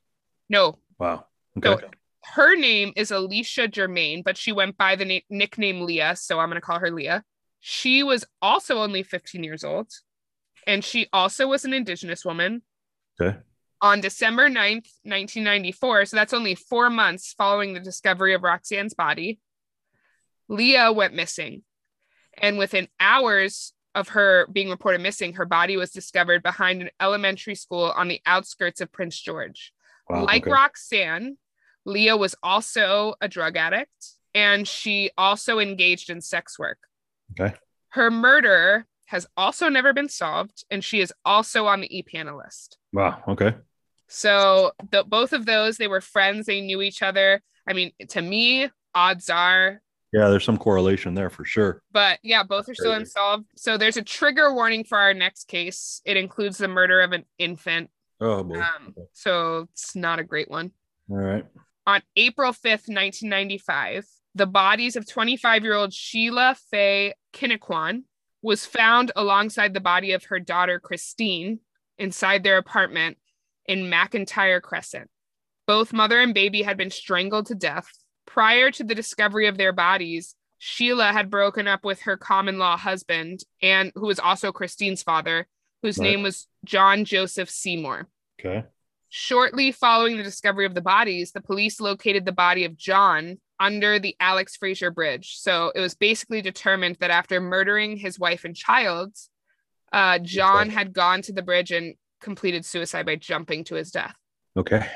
No, 0.49 0.79
Wow. 0.99 1.27
Okay. 1.57 1.83
So 1.83 1.89
her 2.35 2.57
name 2.57 2.93
is 2.97 3.11
Alicia 3.11 3.69
Germain, 3.69 4.23
but 4.23 4.37
she 4.37 4.53
went 4.53 4.77
by 4.77 4.97
the 4.97 5.05
na- 5.05 5.21
nickname 5.31 5.83
Leah. 5.83 6.17
So 6.17 6.39
I'm 6.39 6.49
going 6.49 6.61
to 6.61 6.65
call 6.67 6.79
her 6.81 6.91
Leah. 6.91 7.25
She 7.61 8.03
was 8.03 8.25
also 8.43 8.79
only 8.79 9.03
15 9.03 9.43
years 9.45 9.65
old. 9.65 9.91
And 10.67 10.85
she 10.85 11.07
also 11.13 11.49
was 11.49 11.65
an 11.65 11.73
Indigenous 11.73 12.25
woman. 12.25 12.63
Okay. 13.21 13.39
On 13.81 14.01
December 14.01 14.49
9th, 14.49 14.91
1994, 15.05 16.07
so 16.07 16.17
that's 16.17 16.33
only 16.33 16.55
four 16.55 16.91
months 16.91 17.35
following 17.37 17.75
the 17.75 17.81
discovery 17.81 18.35
of 18.35 18.43
Roxanne's 18.43 18.95
body, 18.95 19.39
Leah 20.49 20.93
went 20.93 21.15
missing. 21.15 21.63
And 22.41 22.59
within 22.59 22.89
hours 22.99 23.73
of 23.95 24.09
her 24.09 24.49
being 24.53 24.71
reported 24.71 25.01
missing, 25.01 25.35
her 25.35 25.45
body 25.45 25.77
was 25.77 25.91
discovered 25.91 26.43
behind 26.43 26.83
an 26.83 26.91
elementary 27.01 27.55
school 27.55 27.93
on 27.97 28.09
the 28.09 28.21
outskirts 28.27 28.81
of 28.81 28.93
Prince 28.93 29.21
George 29.21 29.73
Wow. 30.09 30.25
like 30.25 30.45
okay. 30.45 30.51
Roxanne, 30.51 31.37
Leah 31.85 32.17
was 32.17 32.35
also 32.43 33.15
a 33.21 33.29
drug 33.29 33.57
addict 33.57 34.15
and 34.35 34.67
she 34.67 35.11
also 35.19 35.59
engaged 35.59 36.11
in 36.11 36.21
sex 36.21 36.59
work. 36.59 36.79
Okay. 37.39 37.55
Her 37.91 38.11
murder 38.11 38.87
has 39.07 39.27
also 39.37 39.69
never 39.71 39.95
been 39.95 40.09
solved, 40.11 40.65
and 40.71 40.85
she 40.85 41.01
is 41.01 41.13
also 41.25 41.67
on 41.67 41.81
the 41.81 41.89
EPANA 41.89 42.37
list. 42.37 42.77
Wow. 42.93 43.23
Okay. 43.27 43.55
So 44.09 44.73
the, 44.91 45.05
both 45.05 45.33
of 45.33 45.47
those, 45.47 45.77
they 45.77 45.89
were 45.89 46.01
friends. 46.01 46.47
They 46.47 46.61
knew 46.61 46.83
each 46.83 47.03
other. 47.03 47.43
I 47.69 47.75
mean, 47.75 47.93
to 48.09 48.23
me, 48.23 48.69
odds 48.95 49.31
are. 49.31 49.81
Yeah, 50.13 50.31
there's 50.31 50.45
some 50.45 50.57
correlation 50.57 51.15
there 51.15 51.29
for 51.29 51.45
sure. 51.45 51.83
But 51.93 52.19
yeah, 52.23 52.43
both 52.43 52.69
are 52.69 52.75
still 52.75 52.93
Crazy. 52.93 53.03
unsolved. 53.03 53.45
So 53.57 53.77
there's 53.77 53.99
a 53.99 54.03
trigger 54.03 54.55
warning 54.55 54.85
for 54.85 54.97
our 54.99 55.13
next 55.13 55.49
case. 55.49 56.01
It 56.07 56.17
includes 56.17 56.57
the 56.57 56.69
murder 56.69 57.01
of 57.03 57.13
an 57.13 57.25
infant. 57.39 57.91
Oh 58.21 58.43
boy. 58.43 58.59
Um, 58.61 58.95
so 59.13 59.69
it's 59.73 59.95
not 59.95 60.19
a 60.19 60.25
great 60.25 60.51
one. 60.51 60.73
All 61.11 61.19
right. 61.19 61.45
On 61.87 62.03
April 62.17 62.53
5th, 62.53 62.89
1995, 62.89 64.07
the 64.35 64.47
bodies 64.47 64.97
of 64.97 65.07
25 65.07 65.63
year 65.63 65.75
old 65.75 65.93
Sheila 65.93 66.57
Faye 66.71 67.13
Kinnequan 67.35 68.05
was 68.43 68.65
found 68.65 69.13
alongside 69.15 69.75
the 69.75 69.81
body 69.81 70.13
of 70.13 70.25
her 70.25 70.41
daughter 70.41 70.81
Christine 70.81 71.61
inside 71.99 72.45
their 72.45 72.57
apartment 72.57 73.19
in 73.69 73.85
McIntyre 73.85 74.61
Crescent. 74.61 75.09
Both 75.67 75.93
mother 75.93 76.21
and 76.21 76.35
baby 76.35 76.63
had 76.63 76.77
been 76.77 76.91
strangled 76.91 77.47
to 77.47 77.55
death. 77.55 77.89
Prior 78.27 78.71
to 78.73 78.83
the 78.83 78.95
discovery 78.95 79.47
of 79.47 79.59
their 79.59 79.73
bodies, 79.73 80.35
Sheila 80.59 81.13
had 81.13 81.31
broken 81.31 81.69
up 81.69 81.85
with 81.85 82.03
her 82.03 82.17
common 82.17 82.59
law 82.59 82.77
husband, 82.77 83.41
and 83.63 83.93
who 83.95 84.07
was 84.07 84.19
also 84.19 84.51
Christine's 84.51 85.03
father, 85.03 85.47
whose 85.83 85.99
Right. 85.99 86.11
name 86.11 86.23
was 86.23 86.49
John 86.65 87.05
Joseph 87.05 87.51
Seymour. 87.51 88.09
Okay. 88.41 88.65
Shortly 89.11 89.73
following 89.73 90.17
the 90.17 90.23
discovery 90.23 90.67
of 90.67 90.75
the 90.75 90.81
bodies, 90.81 91.33
the 91.33 91.41
police 91.41 91.81
located 91.81 92.25
the 92.25 92.33
body 92.33 92.65
of 92.65 92.77
John 92.77 93.41
under 93.61 93.99
the 93.99 94.17
Alex 94.21 94.57
Fraser 94.57 94.91
Bridge. 94.91 95.37
So 95.39 95.73
it 95.75 95.81
was 95.81 95.95
basically 95.95 96.43
determined 96.43 96.97
that 97.01 97.11
after 97.11 97.41
murdering 97.41 97.97
his 97.97 98.19
wife 98.19 98.45
and 98.45 98.55
child, 98.55 99.17
uh, 99.93 100.19
John 100.19 100.69
had 100.69 100.93
gone 100.93 101.23
to 101.23 101.33
the 101.33 101.43
bridge 101.43 101.73
and 101.73 101.95
completed 102.21 102.65
suicide 102.65 103.07
by 103.07 103.17
jumping 103.17 103.65
to 103.65 103.75
his 103.75 103.91
death. 103.91 104.15
Okay. 104.57 104.87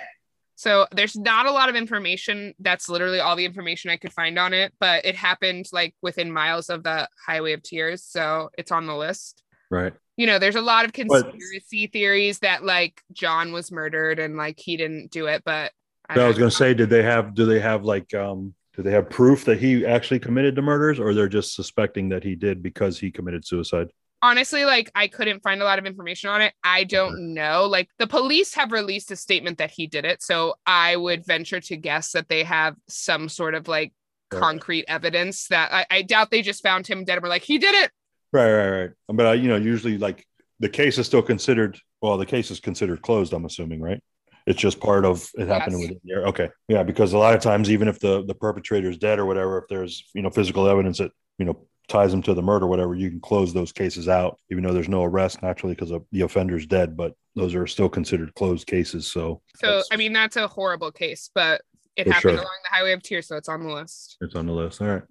So 0.55 0.87
there's 0.93 1.17
not 1.17 1.47
a 1.47 1.51
lot 1.51 1.69
of 1.69 1.75
information. 1.75 2.55
That's 2.61 2.89
literally 2.89 3.21
all 3.21 3.37
the 3.37 3.45
information 3.45 3.91
I 3.91 3.97
could 3.97 4.13
find 4.13 4.39
on 4.39 4.53
it, 4.55 4.73
but 4.79 5.05
it 5.05 5.17
happened 5.17 5.67
like 5.73 5.95
within 6.03 6.31
miles 6.31 6.71
of 6.71 6.85
the 6.85 7.09
Highway 7.27 7.53
of 7.53 7.63
Tears. 7.63 8.05
So 8.05 8.51
it's 8.57 8.71
on 8.71 8.87
the 8.87 8.95
list. 8.95 9.43
Right. 9.71 9.93
You 10.17 10.27
know, 10.27 10.39
there's 10.39 10.57
a 10.57 10.61
lot 10.61 10.85
of 10.85 10.93
But- 10.93 11.23
conspiracy 11.23 11.89
theories 11.89 12.39
that 12.41 12.65
like 12.65 13.01
John 13.13 13.53
was 13.53 13.73
murdered 13.73 14.19
and 14.19 14.37
like 14.37 14.61
he 14.61 14.77
didn't 14.77 15.11
do 15.11 15.27
it, 15.27 15.43
but 15.45 15.73
I, 16.09 16.21
I, 16.21 16.29
was 16.29 16.39
going 16.39 16.51
to 16.51 16.57
say, 16.57 16.75
did 16.75 16.91
they 16.91 17.03
have? 17.03 17.35
Do 17.35 17.47
they 17.47 17.61
have 17.61 17.85
like? 17.85 18.13
um 18.13 18.55
Do 18.77 18.83
they 18.83 18.91
have 18.91 19.09
proof 19.09 19.45
that 19.47 19.59
he 19.59 19.87
actually 19.87 20.19
committed 20.19 20.55
the 20.55 20.63
murders, 20.63 21.01
or 21.01 21.15
they're 21.15 21.29
just 21.29 21.55
suspecting 21.55 22.11
that 22.11 22.25
he 22.25 22.35
did 22.35 22.63
because 22.63 22.99
he 22.99 23.11
committed 23.11 23.47
suicide? 23.47 23.89
Honestly 24.23 24.65
like 24.65 24.91
I 24.95 25.09
couldn't 25.09 25.43
find 25.43 25.61
a 25.61 25.65
lot 25.65 25.79
of 25.79 25.87
information 25.87 26.31
on 26.31 26.41
it. 26.41 26.55
I 26.65 26.85
don't 26.85 27.35
know. 27.35 27.67
Like 27.67 27.89
the 27.99 28.07
police 28.07 28.55
have 28.55 28.73
released 28.73 29.11
a 29.11 29.17
statement 29.17 29.59
that 29.59 29.71
he 29.71 29.87
did 29.87 30.05
it, 30.05 30.23
so 30.23 30.55
I 30.65 30.97
would 30.97 31.27
venture 31.27 31.61
to 31.61 31.77
guess 31.77 32.13
that 32.13 32.29
they 32.29 32.45
have 32.45 32.77
some 32.89 33.29
sort 33.29 33.55
of 33.55 33.69
like 33.69 33.93
concrete 34.31 34.87
evidence 34.89 35.49
that 35.49 35.73
I, 35.73 35.87
I 35.91 36.03
doubt 36.03 36.31
they 36.31 36.41
just 36.43 36.63
found 36.63 36.87
him 36.87 37.05
dead 37.05 37.15
and 37.19 37.23
were 37.23 37.29
like 37.29 37.43
he 37.43 37.59
did 37.59 37.75
it. 37.75 37.91
Right. 38.33 38.51
Right. 38.51 38.71
Right. 38.71 38.91
But 39.09 39.27
uh, 39.27 39.33
you 39.33 39.49
know, 39.49 39.57
usually 39.57 39.99
like 39.99 40.25
the 40.61 40.69
case 40.71 40.97
is 40.99 41.07
still 41.07 41.23
considered. 41.23 41.79
Well, 42.01 42.17
the 42.17 42.27
case 42.27 42.51
is 42.51 42.61
considered 42.61 43.03
closed. 43.03 43.33
I'm 43.33 43.45
assuming, 43.45 43.81
right? 43.81 44.01
It's 44.47 44.61
just 44.61 44.81
part 44.81 45.05
of 45.05 45.29
it 45.35 45.47
happening 45.49 45.81
Yes. 45.81 45.89
within 45.91 46.01
the 46.03 46.09
year. 46.09 46.27
Okay. 46.27 46.49
Yeah, 46.67 46.83
because 46.83 47.13
a 47.13 47.19
lot 47.19 47.35
of 47.35 47.43
times, 47.43 47.71
even 47.71 47.89
if 47.89 48.01
the 48.01 48.25
the 48.25 48.35
perpetrator 48.35 48.89
is 48.89 48.99
dead 48.99 49.19
or 49.19 49.27
whatever, 49.27 49.59
if 49.59 49.65
there's 49.69 50.09
you 50.15 50.23
know 50.23 50.31
physical 50.31 50.67
evidence 50.67 50.99
that 50.99 51.11
you 51.39 51.45
know 51.45 51.67
ties 51.89 52.11
them 52.11 52.23
to 52.23 52.35
the 52.35 52.43
murder, 52.43 52.67
whatever, 52.67 52.95
you 52.95 53.11
can 53.11 53.21
close 53.21 53.53
those 53.53 53.73
cases 53.73 54.09
out, 54.09 54.39
even 54.51 54.65
though 54.65 54.73
there's 54.73 54.89
no 54.89 55.05
arrest 55.05 55.43
naturally 55.43 55.75
because 55.75 55.91
of 55.91 56.05
the 56.13 56.23
offender's 56.23 56.67
dead. 56.67 56.97
But 56.97 57.15
those 57.35 57.55
are 57.55 57.67
still 57.67 57.89
considered 57.89 58.35
closed 58.35 58.67
cases. 58.67 59.07
So 59.07 59.43
So 59.57 59.83
I 59.91 59.97
mean 59.97 60.13
that's 60.13 60.37
a 60.37 60.49
horrible 60.49 60.93
case, 60.93 61.31
but 61.35 61.63
it 61.97 62.07
happened 62.07 62.21
sure. 62.23 62.31
along 62.33 62.59
the 62.65 62.71
Highway 62.71 62.93
of 62.93 63.03
Tears, 63.03 63.29
so 63.29 63.37
it's 63.37 63.49
on 63.49 63.63
the 63.63 63.73
list. 63.73 64.17
it's 64.21 64.35
on 64.35 64.47
the 64.47 64.53
list. 64.53 64.81
All 64.81 64.89
right. 64.89 65.03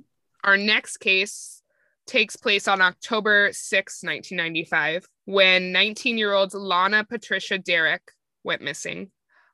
Our 0.44 0.58
next 0.58 0.98
case 0.98 1.62
takes 2.08 2.36
place 2.36 2.68
on 2.68 2.82
October 2.82 3.50
6, 3.52 4.04
1995, 4.04 5.06
when 5.26 5.72
19 5.72 6.18
year 6.18 6.34
old 6.34 6.54
Lana 6.54 7.04
Patricia 7.04 7.58
Derrick 7.58 8.02
went 8.44 8.62
missing. 8.62 9.12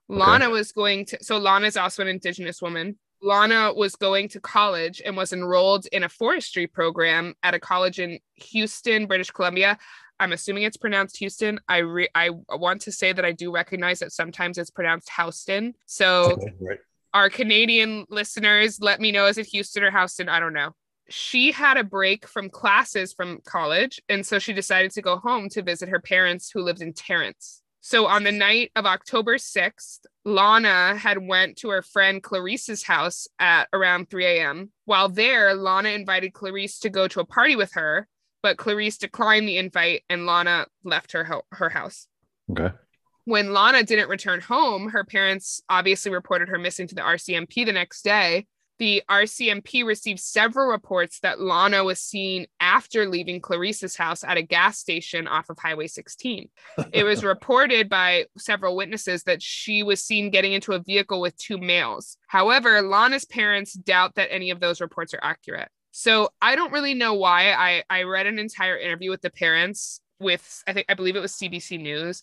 Lana 0.09 0.49
was 0.49 0.71
going 0.71 1.05
to, 1.07 1.21
so 1.21 1.37
Lana 1.37 1.67
is 1.67 1.75
also 1.75 2.01
an 2.01 2.07
Indigenous 2.07 2.61
woman. 2.61 2.97
Lana 3.21 3.73
was 3.73 3.95
going 3.95 4.29
to 4.29 4.39
college 4.39 5.01
and 5.03 5.17
was 5.17 5.33
enrolled 5.33 5.87
in 5.91 6.03
a 6.03 6.09
forestry 6.09 6.67
program 6.67 7.33
at 7.43 7.53
a 7.53 7.59
college 7.59 7.99
in 7.99 8.19
Houston, 8.35 9.07
British 9.07 9.31
Columbia. 9.31 9.77
I'm 10.19 10.33
assuming 10.33 10.63
it's 10.63 10.77
pronounced 10.77 11.17
Houston. 11.17 11.59
I 11.67 11.77
re- 11.77 12.09
I 12.15 12.31
want 12.49 12.81
to 12.81 12.91
say 12.91 13.13
that 13.13 13.25
I 13.25 13.31
do 13.31 13.51
recognize 13.51 13.99
that 13.99 14.11
sometimes 14.11 14.57
it's 14.57 14.71
pronounced 14.71 15.09
Houston. 15.15 15.75
So 15.85 16.37
right. 16.59 16.79
our 17.13 17.29
Canadian 17.29 18.05
listeners, 18.09 18.79
let 18.81 18.99
me 18.99 19.11
know 19.11 19.27
is 19.27 19.37
it 19.37 19.47
Houston 19.47 19.83
or 19.83 19.91
Houston? 19.91 20.29
I 20.29 20.39
don't 20.39 20.53
know. 20.53 20.71
She 21.09 21.51
had 21.51 21.77
a 21.77 21.83
break 21.83 22.27
from 22.27 22.49
classes 22.49 23.13
from 23.13 23.39
college, 23.45 24.01
and 24.09 24.25
so 24.25 24.39
she 24.39 24.53
decided 24.53 24.91
to 24.91 25.01
go 25.01 25.17
home 25.17 25.47
to 25.49 25.61
visit 25.61 25.87
her 25.89 26.01
parents 26.01 26.51
who 26.51 26.61
lived 26.61 26.81
in 26.81 26.93
Terrace. 26.93 27.61
So 27.79 28.05
on 28.07 28.25
the 28.25 28.33
night 28.33 28.71
of 28.75 28.85
October 28.85 29.37
6th, 29.37 29.99
Lana 30.27 30.93
had 30.97 31.25
went 31.25 31.55
to 31.59 31.69
her 31.69 31.81
friend 31.81 32.21
Clarice's 32.21 32.83
house 32.83 33.29
at 33.39 33.69
around 33.71 34.09
3 34.09 34.25
a.m. 34.25 34.71
While 34.83 35.07
there, 35.07 35.53
Lana 35.53 35.89
invited 35.89 36.33
Clarice 36.33 36.79
to 36.79 36.89
go 36.89 37.07
to 37.07 37.21
a 37.21 37.25
party 37.25 37.55
with 37.55 37.71
her, 37.75 38.09
but 38.43 38.57
Clarice 38.57 38.97
declined 38.97 39.47
the 39.47 39.55
invite 39.55 40.03
and 40.09 40.25
Lana 40.25 40.67
left 40.83 41.13
her 41.13 41.23
ho- 41.23 41.45
her 41.53 41.69
house 41.69 42.07
Okay. 42.51 42.75
when 43.23 43.53
Lana 43.53 43.83
didn't 43.83 44.09
return 44.09 44.41
home, 44.41 44.89
her 44.89 45.05
parents 45.05 45.61
obviously 45.69 46.11
reported 46.11 46.49
her 46.49 46.57
missing 46.57 46.87
to 46.87 46.95
the 46.95 47.01
RCMP 47.01 47.65
the 47.65 47.71
next 47.71 48.01
day. 48.03 48.47
The 48.79 49.01
RCMP 49.09 49.83
received 49.85 50.19
several 50.19 50.67
reports 50.67 51.19
that 51.21 51.39
Lana 51.39 51.83
was 51.83 51.99
seen 51.99 52.45
after 52.59 53.09
leaving 53.09 53.41
Clarice's 53.41 53.95
house 53.95 54.23
at 54.23 54.37
a 54.37 54.43
gas 54.43 54.77
station 54.77 55.27
off 55.27 55.49
of 55.49 55.57
Highway 55.57 55.87
16. 55.87 56.49
It 56.93 57.03
was 57.03 57.23
reported 57.23 57.89
by 57.89 58.25
several 58.37 58.75
witnesses 58.75 59.23
that 59.23 59.41
she 59.41 59.81
was 59.81 60.03
seen 60.03 60.29
getting 60.29 60.53
into 60.53 60.73
a 60.73 60.79
vehicle 60.79 61.21
with 61.21 61.35
two 61.37 61.57
males. 61.57 62.17
However, 62.27 62.81
Lana's 62.81 63.25
parents 63.25 63.73
doubt 63.73 64.15
that 64.15 64.31
any 64.31 64.51
of 64.51 64.59
those 64.59 64.79
reports 64.79 65.13
are 65.13 65.23
accurate. 65.23 65.69
So 65.91 66.29
I 66.39 66.55
don't 66.55 66.71
really 66.71 66.93
know 66.93 67.15
why. 67.15 67.53
I, 67.53 67.83
I 67.89 68.03
read 68.03 68.27
an 68.27 68.37
entire 68.37 68.77
interview 68.77 69.09
with 69.09 69.21
the 69.21 69.31
parents 69.31 69.99
with, 70.19 70.63
I 70.67 70.73
think, 70.73 70.85
I 70.89 70.93
believe 70.93 71.15
it 71.15 71.21
was 71.21 71.33
CBC 71.33 71.81
News. 71.81 72.21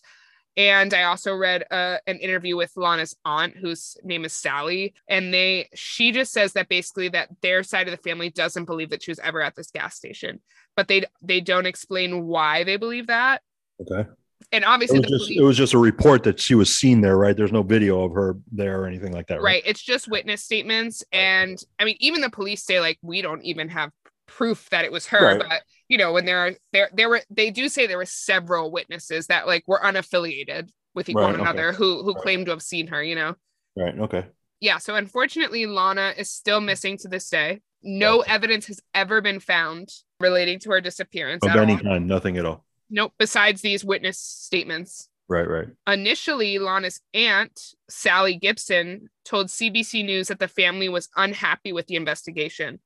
And 0.57 0.93
I 0.93 1.03
also 1.03 1.35
read 1.35 1.65
uh, 1.69 1.97
an 2.07 2.17
interview 2.19 2.55
with 2.55 2.71
Lana's 2.77 3.15
aunt, 3.25 3.55
whose 3.57 3.97
name 4.03 4.23
is 4.23 4.33
Sally, 4.33 4.93
and 5.09 5.33
they 5.33 5.69
she 5.73 6.11
just 6.11 6.31
says 6.31 6.53
that 6.53 6.69
basically 6.69 7.09
that 7.09 7.29
their 7.41 7.61
side 7.61 7.87
of 7.87 7.91
the 7.91 8.09
family 8.09 8.29
doesn't 8.29 8.65
believe 8.65 8.89
that 8.91 9.03
she 9.03 9.11
was 9.11 9.19
ever 9.19 9.41
at 9.41 9.55
this 9.55 9.71
gas 9.71 9.95
station, 9.95 10.39
but 10.75 10.87
they 10.87 11.03
they 11.21 11.41
don't 11.41 11.65
explain 11.65 12.25
why 12.25 12.63
they 12.63 12.77
believe 12.77 13.07
that. 13.07 13.41
Okay. 13.81 14.09
And 14.51 14.63
It 14.63 14.67
obviously, 14.67 14.99
was 14.99 15.09
just 15.09 15.25
police, 15.25 15.39
it 15.39 15.43
was 15.43 15.57
just 15.57 15.73
a 15.73 15.77
report 15.79 16.23
that 16.23 16.39
she 16.39 16.55
was 16.55 16.73
seen 16.73 17.01
there, 17.01 17.17
right? 17.17 17.35
There's 17.35 17.51
no 17.51 17.63
video 17.63 18.03
of 18.03 18.13
her 18.13 18.37
there 18.51 18.79
or 18.81 18.85
anything 18.87 19.11
like 19.11 19.27
that, 19.27 19.41
right? 19.41 19.55
right? 19.55 19.63
It's 19.65 19.81
just 19.81 20.07
witness 20.07 20.41
statements, 20.43 21.03
and 21.11 21.61
I 21.79 21.85
mean, 21.85 21.97
even 21.99 22.21
the 22.21 22.29
police 22.29 22.63
say 22.63 22.79
like 22.79 22.97
we 23.01 23.21
don't 23.21 23.43
even 23.43 23.67
have 23.69 23.91
proof 24.27 24.69
that 24.69 24.85
it 24.85 24.91
was 24.91 25.07
her, 25.07 25.37
Right. 25.37 25.39
but 25.49 25.63
you 25.89 25.97
know, 25.97 26.13
when 26.13 26.25
there 26.25 26.39
are 26.39 26.51
there 26.73 26.89
there 26.93 27.09
were 27.09 27.21
they 27.29 27.51
do 27.51 27.69
say 27.69 27.87
there 27.87 27.97
were 27.97 28.05
several 28.05 28.71
witnesses 28.71 29.27
that 29.27 29.47
like 29.47 29.63
were 29.67 29.79
unaffiliated 29.79 30.69
with 30.93 31.07
Right, 31.09 31.15
one 31.15 31.33
okay. 31.33 31.41
another 31.41 31.71
who 31.73 32.03
who 32.03 32.13
Right. 32.13 32.21
claimed 32.23 32.45
to 32.47 32.51
have 32.51 32.61
seen 32.61 32.87
her, 32.87 33.03
you 33.03 33.15
know. 33.15 33.35
Right. 33.77 33.97
Okay. 33.99 34.25
yeah, 34.61 34.77
so 34.77 34.95
unfortunately, 34.95 35.65
Lana 35.65 36.13
is 36.17 36.29
still 36.31 36.61
missing 36.61 36.97
to 36.99 37.07
this 37.09 37.29
day. 37.29 37.61
No 37.83 38.21
evidence 38.21 38.65
has 38.67 38.79
ever 38.93 39.21
been 39.21 39.39
found 39.39 39.89
relating 40.19 40.59
to 40.59 40.69
her 40.71 40.81
disappearance. 40.81 41.43
Of 41.45 41.55
any 41.55 41.73
all. 41.73 41.79
kind, 41.79 42.07
nothing 42.07 42.37
at 42.37 42.45
all. 42.45 42.65
Nope, 42.89 43.13
besides 43.19 43.61
these 43.61 43.83
witness 43.83 44.17
statements. 44.19 45.09
Right. 45.27 45.47
Right. 45.47 45.67
Initially, 45.87 46.57
Lana's 46.59 47.01
aunt, 47.13 47.59
Sally 47.89 48.35
Gibson, 48.35 49.09
told 49.25 49.47
CBC 49.47 50.05
News 50.05 50.27
that 50.29 50.39
the 50.39 50.47
family 50.47 50.87
was 50.87 51.09
unhappy 51.15 51.73
with 51.73 51.87
the 51.87 51.95
investigation, 51.95 52.79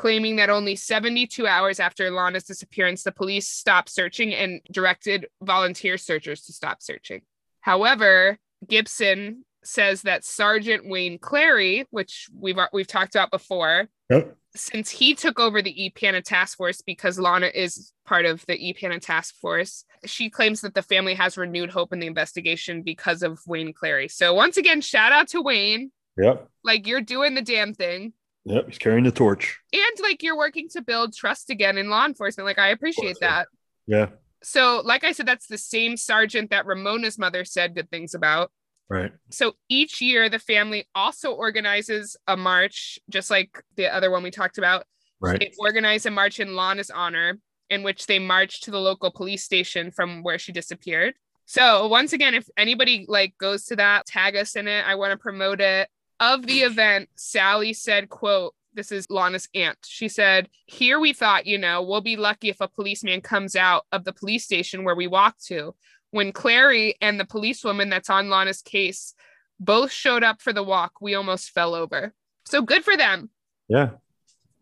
claiming 0.00 0.36
that 0.36 0.48
only 0.48 0.74
72 0.76 1.46
hours 1.46 1.78
after 1.78 2.10
Lana's 2.10 2.44
disappearance, 2.44 3.02
the 3.02 3.12
police 3.12 3.46
stopped 3.46 3.90
searching 3.90 4.32
and 4.32 4.62
directed 4.72 5.26
volunteer 5.42 5.98
searchers 5.98 6.40
to 6.46 6.54
stop 6.54 6.80
searching. 6.80 7.20
However, 7.60 8.38
Gibson 8.66 9.44
says 9.62 10.00
that 10.02 10.24
Sergeant 10.24 10.88
Wayne 10.88 11.18
Clary, 11.18 11.84
which 11.90 12.28
we've 12.34 12.56
we've 12.72 12.86
talked 12.86 13.14
about 13.14 13.30
before, 13.30 13.90
Yep. 14.08 14.36
since 14.56 14.88
he 14.88 15.14
took 15.14 15.38
over 15.38 15.60
the 15.60 15.92
EPANA 15.94 16.24
task 16.24 16.56
force 16.56 16.80
because 16.80 17.18
Lana 17.18 17.50
is 17.54 17.92
part 18.06 18.24
of 18.24 18.44
the 18.46 18.56
EPANA 18.56 19.02
task 19.02 19.34
force, 19.34 19.84
she 20.06 20.30
claims 20.30 20.62
that 20.62 20.72
the 20.72 20.80
family 20.82 21.12
has 21.12 21.36
renewed 21.36 21.70
hope 21.70 21.92
in 21.92 22.00
the 22.00 22.06
investigation 22.06 22.80
because 22.82 23.22
of 23.22 23.38
Wayne 23.46 23.74
Clary. 23.74 24.08
So 24.08 24.32
once 24.32 24.56
again, 24.56 24.80
shout 24.80 25.12
out 25.12 25.28
to 25.28 25.42
Wayne. 25.42 25.92
Yep. 26.16 26.48
Like 26.64 26.86
you're 26.86 27.02
doing 27.02 27.34
the 27.34 27.42
damn 27.42 27.74
thing. 27.74 28.14
Yep, 28.44 28.66
he's 28.68 28.78
carrying 28.78 29.04
the 29.04 29.10
torch. 29.10 29.60
And 29.72 30.00
like 30.02 30.22
you're 30.22 30.36
working 30.36 30.68
to 30.70 30.82
build 30.82 31.14
trust 31.14 31.50
again 31.50 31.76
in 31.76 31.90
law 31.90 32.06
enforcement. 32.06 32.46
Like 32.46 32.58
I 32.58 32.68
appreciate 32.68 33.18
that. 33.20 33.48
Yeah. 33.86 34.06
So, 34.42 34.80
like 34.84 35.04
I 35.04 35.12
said, 35.12 35.26
that's 35.26 35.46
the 35.46 35.58
same 35.58 35.96
sergeant 35.96 36.50
that 36.50 36.64
Ramona's 36.64 37.18
mother 37.18 37.44
said 37.44 37.74
good 37.74 37.90
things 37.90 38.14
about. 38.14 38.50
Right. 38.88 39.12
So 39.30 39.52
each 39.68 40.00
year, 40.00 40.28
the 40.28 40.38
family 40.38 40.88
also 40.94 41.32
organizes 41.32 42.16
a 42.26 42.36
march, 42.36 42.98
just 43.08 43.30
like 43.30 43.62
the 43.76 43.94
other 43.94 44.10
one 44.10 44.22
we 44.22 44.30
talked 44.30 44.58
about. 44.58 44.84
Right. 45.20 45.38
They 45.38 45.52
organize 45.58 46.06
a 46.06 46.10
march 46.10 46.40
in 46.40 46.56
Lana's 46.56 46.90
honor, 46.90 47.38
in 47.68 47.82
which 47.82 48.06
they 48.06 48.18
march 48.18 48.62
to 48.62 48.70
the 48.70 48.80
local 48.80 49.10
police 49.10 49.44
station 49.44 49.90
from 49.90 50.22
where 50.22 50.38
she 50.38 50.50
disappeared. 50.50 51.14
So 51.44 51.86
once 51.88 52.12
again, 52.12 52.34
if 52.34 52.48
anybody 52.56 53.04
like 53.08 53.36
goes 53.38 53.64
to 53.66 53.76
that, 53.76 54.06
tag 54.06 54.36
us 54.36 54.56
in 54.56 54.66
it. 54.66 54.84
I 54.86 54.94
want 54.94 55.12
to 55.12 55.16
promote 55.16 55.60
it. 55.60 55.88
Of 56.20 56.46
the 56.46 56.60
event, 56.60 57.08
Sally 57.16 57.72
said, 57.72 58.10
quote, 58.10 58.54
this 58.74 58.92
is 58.92 59.10
Lana's 59.10 59.48
aunt. 59.54 59.78
She 59.84 60.08
said, 60.08 60.48
Here 60.66 61.00
we 61.00 61.12
thought, 61.12 61.46
you 61.46 61.58
know, 61.58 61.82
we'll 61.82 62.02
be 62.02 62.16
lucky 62.16 62.50
if 62.50 62.60
a 62.60 62.68
policeman 62.68 63.20
comes 63.20 63.56
out 63.56 63.84
of 63.90 64.04
the 64.04 64.12
police 64.12 64.44
station 64.44 64.84
where 64.84 64.94
we 64.94 65.06
walked 65.06 65.44
to. 65.46 65.74
When 66.10 66.32
Clary 66.32 66.96
and 67.00 67.18
the 67.18 67.24
policewoman 67.24 67.88
that's 67.88 68.10
on 68.10 68.28
Lana's 68.28 68.62
case 68.62 69.14
both 69.58 69.92
showed 69.92 70.22
up 70.22 70.40
for 70.40 70.52
the 70.52 70.62
walk, 70.62 71.00
we 71.00 71.14
almost 71.14 71.50
fell 71.50 71.74
over. 71.74 72.14
So 72.44 72.62
good 72.62 72.84
for 72.84 72.96
them. 72.96 73.30
Yeah. 73.68 73.90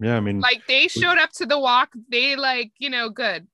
Yeah. 0.01 0.17
I 0.17 0.21
mean, 0.21 0.41
Like 0.41 0.67
they 0.67 0.89
showed 0.89 1.19
up 1.19 1.33
to 1.35 1.47
the 1.47 1.59
walk. 1.59 1.91
They 2.09 2.37
like, 2.37 2.73
you 2.79 2.91
know, 2.91 3.09
good. 3.09 3.47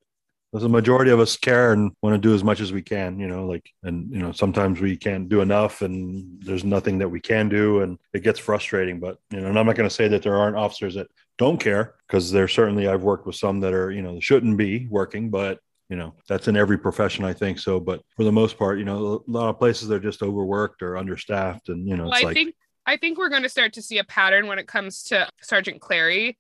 The 0.60 0.68
majority 0.68 1.10
of 1.10 1.20
us 1.20 1.36
care 1.36 1.72
and 1.72 1.92
want 2.00 2.14
to 2.14 2.28
do 2.28 2.34
as 2.34 2.44
much 2.44 2.60
as 2.60 2.72
we 2.72 2.82
can, 2.82 3.18
you 3.18 3.26
know, 3.26 3.46
like, 3.46 3.68
and, 3.82 4.10
you 4.12 4.20
know, 4.20 4.30
sometimes 4.30 4.80
we 4.80 4.96
can't 4.96 5.28
do 5.28 5.40
enough 5.40 5.82
and 5.82 6.40
there's 6.44 6.64
nothing 6.64 6.98
that 6.98 7.08
we 7.08 7.20
can 7.20 7.48
do 7.48 7.80
and 7.80 7.98
it 8.12 8.22
gets 8.22 8.38
frustrating. 8.38 9.00
But, 9.00 9.18
you 9.30 9.40
know, 9.40 9.48
and 9.48 9.58
I'm 9.58 9.66
not 9.66 9.74
going 9.74 9.88
to 9.88 9.94
say 9.94 10.06
that 10.08 10.22
there 10.22 10.36
aren't 10.36 10.56
officers 10.56 10.94
that 10.94 11.08
don't 11.38 11.58
care 11.58 11.94
because 12.06 12.30
there's 12.30 12.52
certainly, 12.52 12.86
I've 12.86 13.02
worked 13.02 13.26
with 13.26 13.36
some 13.36 13.60
that 13.60 13.72
are, 13.72 13.90
you 13.90 14.02
know, 14.02 14.20
shouldn't 14.20 14.56
be 14.56 14.86
working, 14.88 15.28
but, 15.30 15.58
you 15.88 15.96
know, 15.96 16.14
that's 16.28 16.46
in 16.48 16.56
every 16.56 16.78
profession, 16.78 17.24
I 17.24 17.32
think 17.32 17.58
so. 17.58 17.80
But 17.80 18.02
for 18.16 18.24
the 18.24 18.32
most 18.32 18.56
part, 18.56 18.78
you 18.78 18.84
know, 18.84 19.24
a 19.26 19.30
lot 19.30 19.48
of 19.48 19.58
places 19.58 19.88
they're 19.88 19.98
just 19.98 20.22
overworked 20.22 20.82
or 20.82 20.96
understaffed 20.96 21.68
and, 21.68 21.88
you 21.88 21.96
know, 21.96 22.04
Well, 22.04 22.14
I 22.14 22.22
like, 22.22 22.34
think 22.34 22.54
I 22.86 22.96
think 22.96 23.18
we're 23.18 23.28
going 23.28 23.42
to 23.42 23.48
start 23.48 23.72
to 23.74 23.82
see 23.82 23.98
a 23.98 24.04
pattern 24.04 24.46
when 24.46 24.58
it 24.58 24.68
comes 24.68 25.04
to 25.04 25.28
Sergeant 25.40 25.80
Clary 25.80 26.38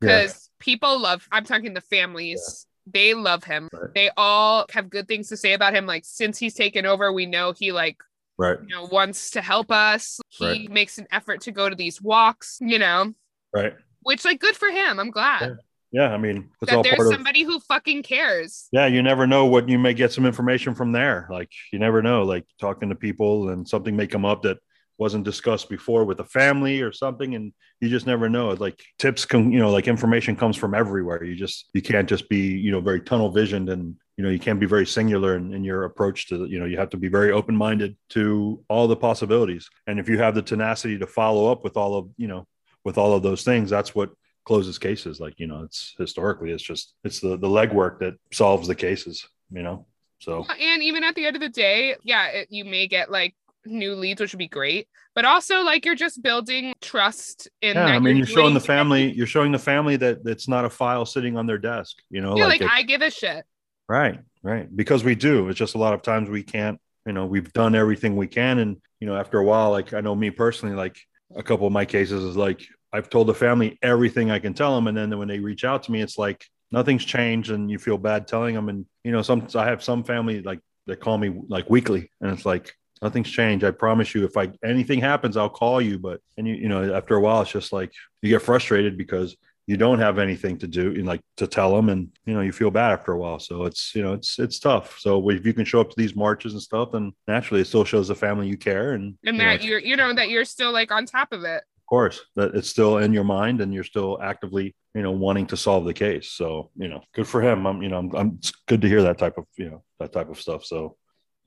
yeah, 0.00 0.22
because 0.22 0.50
people 0.60 1.00
love. 1.00 1.26
I'm 1.32 1.44
talking 1.44 1.74
the 1.74 1.80
families. 1.80 2.66
They 2.86 3.14
love 3.14 3.44
him. 3.44 3.68
Right. 3.72 3.90
They 3.94 4.10
all 4.16 4.66
have 4.72 4.88
good 4.90 5.08
things 5.08 5.28
to 5.30 5.36
say 5.36 5.52
about 5.54 5.74
him. 5.74 5.86
Like 5.86 6.04
since 6.04 6.38
he's 6.38 6.54
taken 6.54 6.86
over, 6.86 7.12
we 7.12 7.26
know 7.26 7.52
he 7.52 7.72
like 7.72 7.96
right, 8.38 8.58
you 8.62 8.68
know 8.68 8.84
wants 8.84 9.30
to 9.32 9.42
help 9.42 9.70
us. 9.70 10.20
He 10.28 10.46
Right. 10.46 10.70
makes 10.70 10.98
an 10.98 11.06
effort 11.10 11.40
to 11.42 11.52
go 11.52 11.68
to 11.68 11.74
these 11.74 12.00
walks. 12.00 12.58
You 12.60 12.78
know, 12.78 13.12
right. 13.52 13.74
which 14.02 14.24
like 14.24 14.40
good 14.40 14.56
for 14.56 14.68
him. 14.68 14.98
I'm 15.00 15.10
glad 15.10 15.40
Yeah. 15.42 15.54
Yeah. 15.92 16.12
I 16.12 16.18
mean, 16.18 16.50
it's 16.62 16.70
that 16.70 16.76
all 16.78 16.82
there's 16.82 16.96
part 16.96 17.08
of, 17.08 17.14
somebody 17.14 17.42
who 17.42 17.58
fucking 17.60 18.02
cares. 18.02 18.68
yeah 18.72 18.86
you 18.86 19.02
never 19.02 19.26
know 19.26 19.46
what 19.46 19.68
you 19.68 19.78
may 19.78 19.94
get 19.94 20.12
some 20.12 20.26
information 20.26 20.74
from 20.74 20.92
there 20.92 21.26
like 21.30 21.50
you 21.72 21.78
never 21.78 22.02
know 22.02 22.22
like 22.24 22.44
talking 22.60 22.88
to 22.90 22.94
people 22.94 23.48
and 23.50 23.66
something 23.68 23.96
may 23.96 24.06
come 24.06 24.24
up 24.24 24.42
that 24.42 24.58
wasn't 24.98 25.24
discussed 25.24 25.68
before 25.68 26.04
with 26.04 26.18
the 26.18 26.24
family 26.24 26.80
or 26.80 26.92
something 26.92 27.34
and 27.34 27.52
you 27.80 27.88
just 27.88 28.06
never 28.06 28.28
know. 28.28 28.50
Like 28.50 28.82
tips 28.98 29.24
can 29.24 29.52
you 29.52 29.58
know 29.58 29.70
like 29.70 29.88
information 29.88 30.36
comes 30.36 30.56
from 30.56 30.74
everywhere. 30.74 31.22
You 31.22 31.34
just 31.34 31.70
you 31.74 31.82
can't 31.82 32.08
just 32.08 32.28
be 32.28 32.48
you 32.56 32.70
know 32.70 32.80
very 32.80 33.00
tunnel 33.00 33.30
visioned 33.30 33.68
and 33.68 33.96
you 34.16 34.24
know 34.24 34.30
you 34.30 34.38
can't 34.38 34.60
be 34.60 34.66
very 34.66 34.86
singular 34.86 35.36
in, 35.36 35.52
in 35.52 35.64
your 35.64 35.84
approach 35.84 36.28
to 36.28 36.46
you 36.46 36.58
know 36.58 36.64
you 36.64 36.78
have 36.78 36.90
to 36.90 36.96
be 36.96 37.08
very 37.08 37.32
open 37.32 37.56
minded 37.56 37.96
to 38.10 38.62
all 38.68 38.88
the 38.88 38.96
possibilities. 38.96 39.68
And 39.86 39.98
if 40.00 40.08
you 40.08 40.18
have 40.18 40.34
the 40.34 40.42
tenacity 40.42 40.98
to 40.98 41.06
follow 41.06 41.50
up 41.50 41.64
with 41.64 41.76
all 41.76 41.94
of 41.94 42.08
you 42.16 42.28
know 42.28 42.46
with 42.84 42.98
all 42.98 43.14
of 43.14 43.22
those 43.22 43.42
things 43.42 43.70
that's 43.70 43.94
what 43.94 44.10
closes 44.44 44.78
cases. 44.78 45.20
Like 45.20 45.34
you 45.38 45.46
know 45.46 45.62
it's 45.62 45.94
historically 45.98 46.52
it's 46.52 46.62
just 46.62 46.94
it's 47.04 47.20
the 47.20 47.36
the 47.36 47.48
legwork 47.48 47.98
that 47.98 48.14
solves 48.32 48.68
the 48.68 48.74
cases 48.74 49.28
you 49.50 49.62
know 49.62 49.86
so. 50.18 50.46
And 50.60 50.82
even 50.82 51.04
at 51.04 51.14
the 51.14 51.26
end 51.26 51.36
of 51.36 51.42
the 51.42 51.48
day, 51.48 51.96
yeah, 52.02 52.26
it, 52.28 52.48
you 52.50 52.64
may 52.64 52.86
get 52.86 53.10
like 53.10 53.34
new 53.66 53.94
leads, 53.94 54.20
which 54.20 54.32
would 54.32 54.38
be 54.38 54.48
great. 54.48 54.88
But 55.14 55.24
also, 55.24 55.60
like 55.62 55.84
you're 55.84 55.94
just 55.94 56.22
building 56.22 56.72
trust 56.80 57.48
in. 57.62 57.74
yeah 57.76 57.86
that 57.86 57.94
i 57.94 57.98
mean 57.98 58.16
you're 58.16 58.26
showing 58.26 58.54
the 58.54 58.60
family 58.60 59.12
you're 59.12 59.26
showing 59.26 59.52
the 59.52 59.58
family 59.58 59.96
that 59.96 60.18
it's 60.24 60.46
not 60.48 60.64
a 60.64 60.70
file 60.70 61.04
sitting 61.06 61.36
on 61.36 61.46
their 61.46 61.58
desk 61.58 61.96
you 62.10 62.20
know 62.20 62.36
Yeah, 62.36 62.44
like 62.46 62.60
like, 62.60 62.70
it- 62.70 62.74
I 62.74 62.82
give 62.82 63.02
a 63.02 63.10
shit. 63.10 63.44
right 63.88 64.18
right 64.42 64.74
because 64.74 65.04
we 65.04 65.14
do 65.14 65.48
it's 65.48 65.58
just 65.58 65.74
a 65.74 65.78
lot 65.78 65.94
of 65.94 66.02
times 66.02 66.28
we 66.28 66.42
can't 66.42 66.78
you 67.06 67.12
know 67.12 67.26
we've 67.26 67.52
done 67.52 67.74
everything 67.74 68.16
we 68.16 68.26
can 68.26 68.58
and 68.58 68.76
you 69.00 69.06
know 69.06 69.16
after 69.16 69.38
a 69.38 69.44
while 69.44 69.70
like 69.70 69.94
i 69.94 70.00
know 70.00 70.14
me 70.14 70.30
personally 70.30 70.74
like 70.76 70.96
a 71.34 71.42
couple 71.42 71.66
of 71.66 71.72
my 71.72 71.84
cases 71.84 72.22
is 72.22 72.36
like 72.36 72.60
i've 72.92 73.08
told 73.10 73.26
the 73.26 73.34
family 73.34 73.78
everything 73.82 74.30
i 74.30 74.38
can 74.38 74.54
tell 74.54 74.74
them 74.74 74.86
and 74.86 74.96
then 74.96 75.16
when 75.18 75.28
they 75.28 75.38
reach 75.40 75.64
out 75.64 75.82
to 75.84 75.92
me 75.92 76.00
it's 76.02 76.18
like 76.18 76.44
nothing's 76.72 77.04
changed 77.04 77.50
and 77.50 77.70
you 77.70 77.78
feel 77.78 77.98
bad 77.98 78.26
telling 78.28 78.54
them 78.54 78.68
and 78.68 78.86
you 79.04 79.12
know 79.12 79.22
some 79.22 79.46
i 79.54 79.64
have 79.64 79.82
some 79.82 80.04
family 80.04 80.42
like 80.42 80.60
that 80.86 81.00
call 81.00 81.16
me 81.18 81.28
like 81.48 81.68
weekly 81.70 82.10
and 82.20 82.30
it's 82.32 82.46
like 82.46 82.74
nothing's 83.02 83.30
changed. 83.30 83.64
I 83.64 83.70
promise 83.70 84.14
you 84.14 84.24
if 84.24 84.36
i 84.36 84.50
anything 84.64 85.00
happens 85.00 85.36
i'll 85.36 85.48
call 85.48 85.80
you 85.80 85.98
but 85.98 86.20
and 86.36 86.46
you 86.46 86.54
you 86.54 86.68
know 86.68 86.94
after 86.94 87.16
a 87.16 87.20
while 87.20 87.42
it's 87.42 87.50
just 87.50 87.72
like 87.72 87.92
you 88.22 88.30
get 88.30 88.42
frustrated 88.42 88.96
because 88.96 89.36
you 89.66 89.76
don't 89.76 89.98
have 89.98 90.18
anything 90.20 90.56
to 90.58 90.68
do 90.68 90.92
and 90.92 91.06
like 91.06 91.20
to 91.36 91.46
tell 91.46 91.74
them 91.74 91.88
and 91.88 92.08
you 92.24 92.34
know 92.34 92.40
you 92.40 92.52
feel 92.52 92.70
bad 92.70 92.92
after 92.92 93.12
a 93.12 93.18
while. 93.18 93.40
So 93.40 93.64
it's 93.64 93.94
you 93.94 94.02
know 94.02 94.12
it's 94.12 94.38
it's 94.38 94.60
tough. 94.60 94.98
So 95.00 95.28
if 95.30 95.44
you 95.44 95.52
can 95.52 95.64
show 95.64 95.80
up 95.80 95.90
to 95.90 95.96
these 95.96 96.14
marches 96.14 96.52
and 96.52 96.62
stuff 96.62 96.92
then 96.92 97.12
naturally 97.26 97.62
it 97.62 97.66
still 97.66 97.84
shows 97.84 98.08
the 98.08 98.14
family 98.14 98.46
you 98.46 98.56
care 98.56 98.92
and 98.92 99.16
And 99.24 99.36
you 99.36 99.42
know, 99.42 99.50
that 99.50 99.64
you're, 99.64 99.80
you 99.80 99.96
know, 99.96 100.14
that 100.14 100.28
you're 100.28 100.44
still 100.44 100.72
like 100.72 100.92
on 100.92 101.04
top 101.04 101.32
of 101.32 101.42
it. 101.44 101.64
of 101.78 101.86
course 101.88 102.20
that 102.36 102.54
it's 102.54 102.70
still 102.70 102.98
in 102.98 103.12
your 103.12 103.24
mind 103.24 103.60
and 103.60 103.74
you're 103.74 103.84
still 103.84 104.20
actively 104.22 104.74
you 104.94 105.02
know 105.02 105.10
wanting 105.10 105.46
to 105.48 105.56
solve 105.56 105.84
the 105.84 105.94
case. 105.94 106.30
So 106.30 106.70
you 106.76 106.88
know 106.88 107.00
good 107.12 107.26
for 107.26 107.42
him. 107.42 107.66
I'm 107.66 107.82
you 107.82 107.88
know 107.88 107.98
i'm, 107.98 108.14
I'm 108.14 108.36
it's 108.38 108.52
good 108.68 108.80
to 108.82 108.88
hear 108.88 109.02
that 109.02 109.18
type 109.18 109.36
of 109.36 109.46
you 109.56 109.68
know 109.70 109.82
that 109.98 110.12
type 110.12 110.30
of 110.30 110.40
stuff. 110.40 110.64
So 110.64 110.96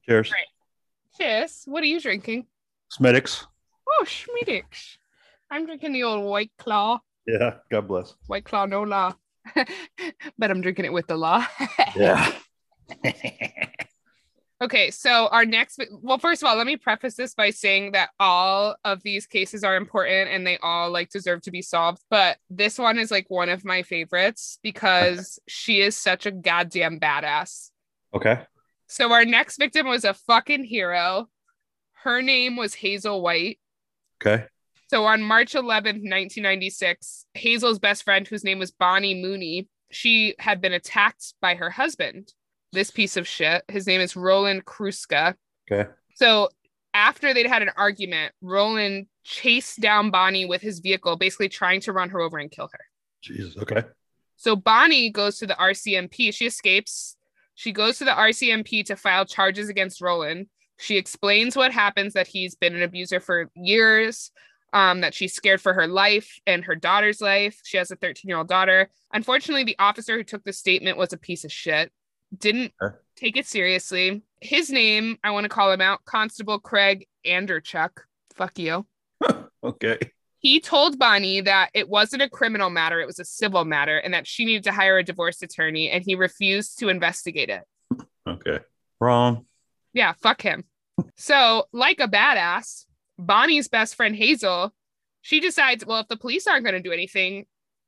cheers. 0.05 0.29
Right. 0.31 0.45
Cheers. 1.19 1.63
What 1.65 1.83
are 1.83 1.87
you 1.87 1.99
drinking? 1.99 2.47
Smithwick's 2.89 3.45
Oh, 3.91 4.05
Smithwick's. 4.05 4.97
I'm 5.51 5.65
drinking 5.65 5.93
the 5.93 6.03
old 6.03 6.23
White 6.25 6.51
Claw. 6.57 6.99
yeah 7.25 7.55
god 7.71 7.87
bless 7.87 8.15
White 8.27 8.45
Claw, 8.45 8.65
no 8.65 8.83
law. 8.83 9.13
but 10.37 10.51
I'm 10.51 10.61
drinking 10.61 10.85
it 10.85 10.93
with 10.93 11.07
the 11.07 11.17
law. 11.17 11.45
yeah 11.95 12.31
Okay, 14.61 14.91
so 14.91 15.27
our 15.31 15.45
next, 15.45 15.79
well, 16.01 16.17
first 16.17 16.43
of 16.43 16.47
all, 16.49 16.57
let 16.57 16.67
me 16.67 16.75
preface 16.75 17.15
this 17.15 17.33
by 17.33 17.49
saying 17.49 17.93
that 17.93 18.09
all 18.19 18.75
of 18.83 19.01
these 19.03 19.25
cases 19.25 19.63
are 19.63 19.77
important 19.77 20.29
and 20.31 20.45
they 20.45 20.57
all 20.57 20.91
like 20.91 21.09
deserve 21.09 21.41
to 21.43 21.51
be 21.51 21.61
solved. 21.61 22.01
But 22.09 22.39
this 22.49 22.77
one 22.77 22.99
is 22.99 23.09
like 23.09 23.29
one 23.29 23.47
of 23.47 23.63
my 23.63 23.83
favorites 23.83 24.59
because 24.61 25.39
she 25.47 25.79
is 25.79 25.95
such 25.95 26.25
a 26.25 26.31
goddamn 26.31 26.99
badass. 26.99 27.69
okay 28.13 28.41
So 28.89 29.11
our 29.11 29.23
next 29.23 29.57
victim 29.57 29.87
was 29.87 30.03
a 30.03 30.13
fucking 30.13 30.63
hero. 30.65 31.29
Her 32.03 32.21
name 32.21 32.55
was 32.55 32.73
Hazel 32.73 33.21
White. 33.21 33.59
okay 34.21 34.45
So 34.89 35.05
on 35.05 35.21
March 35.21 35.53
11th, 35.53 36.01
1996, 36.01 37.25
Hazel's 37.33 37.79
best 37.79 38.03
friend, 38.03 38.27
whose 38.27 38.43
name 38.43 38.59
was 38.59 38.71
Bonnie 38.71 39.21
Mooney, 39.21 39.67
she 39.91 40.35
had 40.39 40.59
been 40.61 40.73
attacked 40.73 41.33
by 41.41 41.55
her 41.55 41.69
husband. 41.69 42.33
This 42.71 42.91
piece 42.91 43.17
of 43.17 43.27
shit. 43.27 43.63
His 43.67 43.87
name 43.87 44.01
is 44.01 44.15
Roland 44.15 44.65
Kruska. 44.65 45.35
okay 45.71 45.89
So 46.15 46.49
after 46.93 47.33
they'd 47.33 47.47
had 47.47 47.61
an 47.61 47.71
argument, 47.77 48.33
Roland 48.41 49.07
chased 49.23 49.79
down 49.79 50.09
Bonnie 50.09 50.45
with 50.45 50.61
his 50.61 50.79
vehicle, 50.79 51.15
basically 51.15 51.49
trying 51.49 51.81
to 51.81 51.93
run 51.93 52.09
her 52.09 52.19
over 52.19 52.37
and 52.39 52.49
kill 52.49 52.69
her. 52.73 52.85
jesus 53.21 53.55
okay 53.61 53.83
So 54.37 54.55
Bonnie 54.55 55.11
goes 55.11 55.37
to 55.39 55.47
the 55.47 55.53
RCMP. 55.55 56.33
She 56.33 56.45
escapes. 56.47 57.15
She 57.59 57.73
goes 57.73 57.97
to 57.97 58.05
the 58.05 58.11
RCMP 58.11 58.85
to 58.85 58.95
file 58.95 59.25
charges 59.25 59.67
against 59.67 59.99
Roland. 59.99 60.47
She 60.77 60.95
explains 60.95 61.57
what 61.57 61.73
happens 61.73 62.13
that 62.13 62.25
he's 62.25 62.55
been 62.55 62.73
an 62.73 62.83
abuser 62.83 63.19
for 63.19 63.51
years, 63.53 64.31
um, 64.71 65.01
that 65.01 65.13
she's 65.13 65.33
scared 65.33 65.59
for 65.59 65.73
her 65.73 65.85
life 65.85 66.39
and 66.47 66.63
her 66.63 66.75
daughter's 66.75 67.19
life. 67.19 67.59
She 67.65 67.75
has 67.75 67.91
a 67.91 67.97
13 67.97 68.29
year 68.29 68.37
old 68.37 68.47
daughter. 68.47 68.89
Unfortunately, 69.11 69.65
the 69.65 69.75
officer 69.77 70.15
who 70.15 70.23
took 70.23 70.45
the 70.45 70.53
statement 70.53 70.97
was 70.97 71.11
a 71.11 71.17
piece 71.17 71.43
of 71.43 71.51
shit, 71.51 71.91
didn't 72.37 72.71
Okay. 72.81 72.95
take 73.17 73.35
it 73.35 73.45
seriously. 73.45 74.21
His 74.39 74.69
name, 74.69 75.17
I 75.21 75.31
want 75.31 75.43
to 75.43 75.49
call 75.49 75.69
him 75.69 75.81
out 75.81 76.05
Constable 76.05 76.59
Craig 76.59 77.07
Anderchuk. 77.27 77.89
Fuck 78.35 78.57
you. 78.57 78.87
okay 79.65 79.97
He 80.39 80.61
told 80.61 80.97
Bonnie 80.97 81.41
that 81.41 81.69
it 81.73 81.89
wasn't 81.89 82.21
a 82.21 82.29
criminal 82.29 82.69
matter, 82.69 83.01
it 83.01 83.07
was 83.07 83.19
a 83.19 83.25
civil 83.25 83.65
matter, 83.65 83.97
and 83.97 84.13
that 84.13 84.25
she 84.25 84.45
needed 84.45 84.63
to 84.63 84.71
hire 84.71 84.97
a 84.97 85.03
divorce 85.03 85.41
attorney, 85.41 85.89
and 85.89 86.03
he 86.03 86.15
refused 86.15 86.79
to 86.79 86.89
investigate 86.89 87.49
it. 87.49 87.63
okay 88.27 88.59
wrong 88.99 89.45
Yeah, 89.93 90.13
fuck 90.13 90.41
him. 90.41 90.63
so, 91.15 91.65
like 91.73 91.99
a 91.99 92.07
badass, 92.07 92.85
Bonnie's 93.17 93.67
best 93.67 93.95
friend 93.95 94.15
Hazel, 94.15 94.73
she 95.21 95.39
decides, 95.39 95.85
well, 95.85 95.99
if 95.99 96.07
the 96.07 96.17
police 96.17 96.47
aren't 96.47 96.63
going 96.63 96.75
to 96.75 96.81
do 96.81 96.93
anything, 96.93 97.45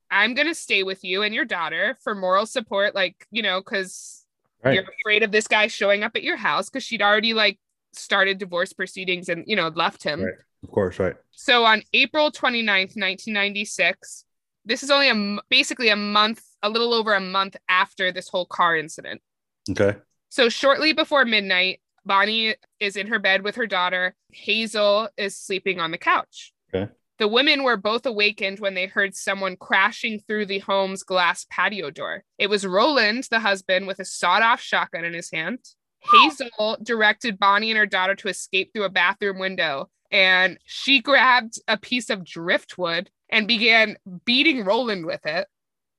I'm 0.09 0.33
going 0.33 0.47
to 0.47 0.55
stay 0.55 0.83
with 0.83 1.03
you 1.05 1.21
and 1.21 1.33
your 1.33 1.45
daughter 1.45 1.97
for 2.01 2.13
moral 2.13 2.45
support, 2.45 2.93
like, 2.93 3.25
you 3.31 3.41
know, 3.41 3.61
because 3.61 4.25
right 4.63 4.75
you're 4.75 4.83
afraid 4.83 5.23
of 5.23 5.31
this 5.31 5.47
guy 5.47 5.67
showing 5.67 6.03
up 6.03 6.15
at 6.15 6.23
your 6.23 6.35
house 6.37 6.69
because 6.69 6.83
she'd 6.83 7.01
already 7.01 7.33
like 7.33 7.57
started 7.93 8.37
divorce 8.37 8.73
proceedings 8.73 9.29
and, 9.29 9.43
you 9.47 9.55
know, 9.55 9.69
left 9.69 10.03
him. 10.03 10.23
Right. 10.23 10.33
Of 10.63 10.71
course, 10.71 10.99
right. 10.99 11.15
So 11.31 11.65
on 11.65 11.81
April 11.93 12.31
29th, 12.31 12.95
1996, 12.95 14.25
this 14.65 14.83
is 14.83 14.91
only 14.91 15.09
a 15.09 15.39
basically 15.49 15.89
a 15.89 15.95
month, 15.95 16.43
a 16.61 16.69
little 16.69 16.93
over 16.93 17.13
a 17.13 17.19
month 17.19 17.55
after 17.67 18.11
this 18.11 18.29
whole 18.29 18.45
car 18.45 18.75
incident. 18.75 19.21
Okay. 19.69 19.97
So 20.29 20.49
shortly 20.49 20.93
before 20.93 21.25
midnight, 21.25 21.81
Bonnie 22.05 22.55
is 22.79 22.95
in 22.95 23.07
her 23.07 23.19
bed 23.19 23.43
with 23.43 23.55
her 23.55 23.67
daughter. 23.67 24.15
Hazel 24.31 25.09
is 25.17 25.37
sleeping 25.37 25.79
on 25.79 25.91
the 25.91 25.97
couch. 25.97 26.53
Okay. 26.73 26.91
The 27.17 27.27
women 27.27 27.63
were 27.63 27.77
both 27.77 28.05
awakened 28.07 28.59
when 28.59 28.73
they 28.73 28.87
heard 28.87 29.15
someone 29.15 29.55
crashing 29.55 30.21
through 30.21 30.47
the 30.47 30.59
home's 30.59 31.03
glass 31.03 31.45
patio 31.51 31.91
door. 31.91 32.23
It 32.39 32.49
was 32.49 32.65
Roland, 32.65 33.27
the 33.29 33.39
husband, 33.39 33.85
with 33.85 33.99
a 33.99 34.05
sawed 34.05 34.41
off 34.41 34.59
shotgun 34.59 35.05
in 35.05 35.13
his 35.13 35.29
hand. 35.31 35.59
Hazel 35.99 36.77
directed 36.81 37.37
Bonnie 37.37 37.69
and 37.69 37.77
her 37.77 37.85
daughter 37.85 38.15
to 38.15 38.27
escape 38.27 38.71
through 38.73 38.85
a 38.85 38.89
bathroom 38.89 39.37
window, 39.37 39.91
and 40.11 40.59
she 40.65 41.01
grabbed 41.01 41.59
a 41.67 41.77
piece 41.77 42.09
of 42.09 42.23
driftwood 42.25 43.09
and 43.29 43.47
began 43.47 43.97
beating 44.25 44.65
Roland 44.65 45.05
with 45.05 45.25
it 45.25 45.47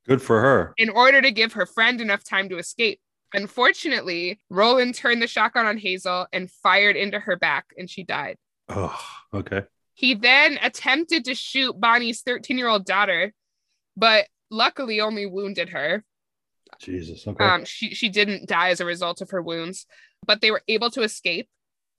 Good 0.06 0.20
for 0.20 0.40
her. 0.40 0.74
in 0.76 0.90
order 0.90 1.22
to 1.22 1.30
give 1.30 1.54
her 1.54 1.66
friend 1.66 2.00
enough 2.00 2.24
time 2.24 2.48
to 2.50 2.58
escape. 2.58 3.00
Unfortunately, 3.34 4.38
Roland 4.50 4.94
turned 4.94 5.22
the 5.22 5.26
shotgun 5.26 5.66
on 5.66 5.78
Hazel 5.78 6.26
and 6.32 6.50
fired 6.50 6.96
into 6.96 7.18
her 7.18 7.36
back, 7.36 7.66
and 7.78 7.88
she 7.88 8.04
died. 8.04 8.36
Oh, 8.68 8.98
okay. 9.32 9.62
He 9.94 10.14
then 10.14 10.58
attempted 10.62 11.24
to 11.26 11.34
shoot 11.34 11.78
Bonnie's 11.80 12.20
13 12.22 12.58
year 12.58 12.68
old 12.68 12.84
daughter, 12.84 13.32
but 13.96 14.26
luckily 14.50 15.00
only 15.00 15.26
wounded 15.26 15.70
her. 15.70 16.04
Jesus. 16.78 17.26
Okay. 17.26 17.44
Um, 17.44 17.64
she, 17.64 17.94
she 17.94 18.08
didn't 18.08 18.48
die 18.48 18.70
as 18.70 18.80
a 18.80 18.84
result 18.84 19.20
of 19.20 19.30
her 19.30 19.40
wounds, 19.42 19.86
but 20.26 20.40
they 20.40 20.50
were 20.50 20.62
able 20.68 20.90
to 20.90 21.02
escape. 21.02 21.48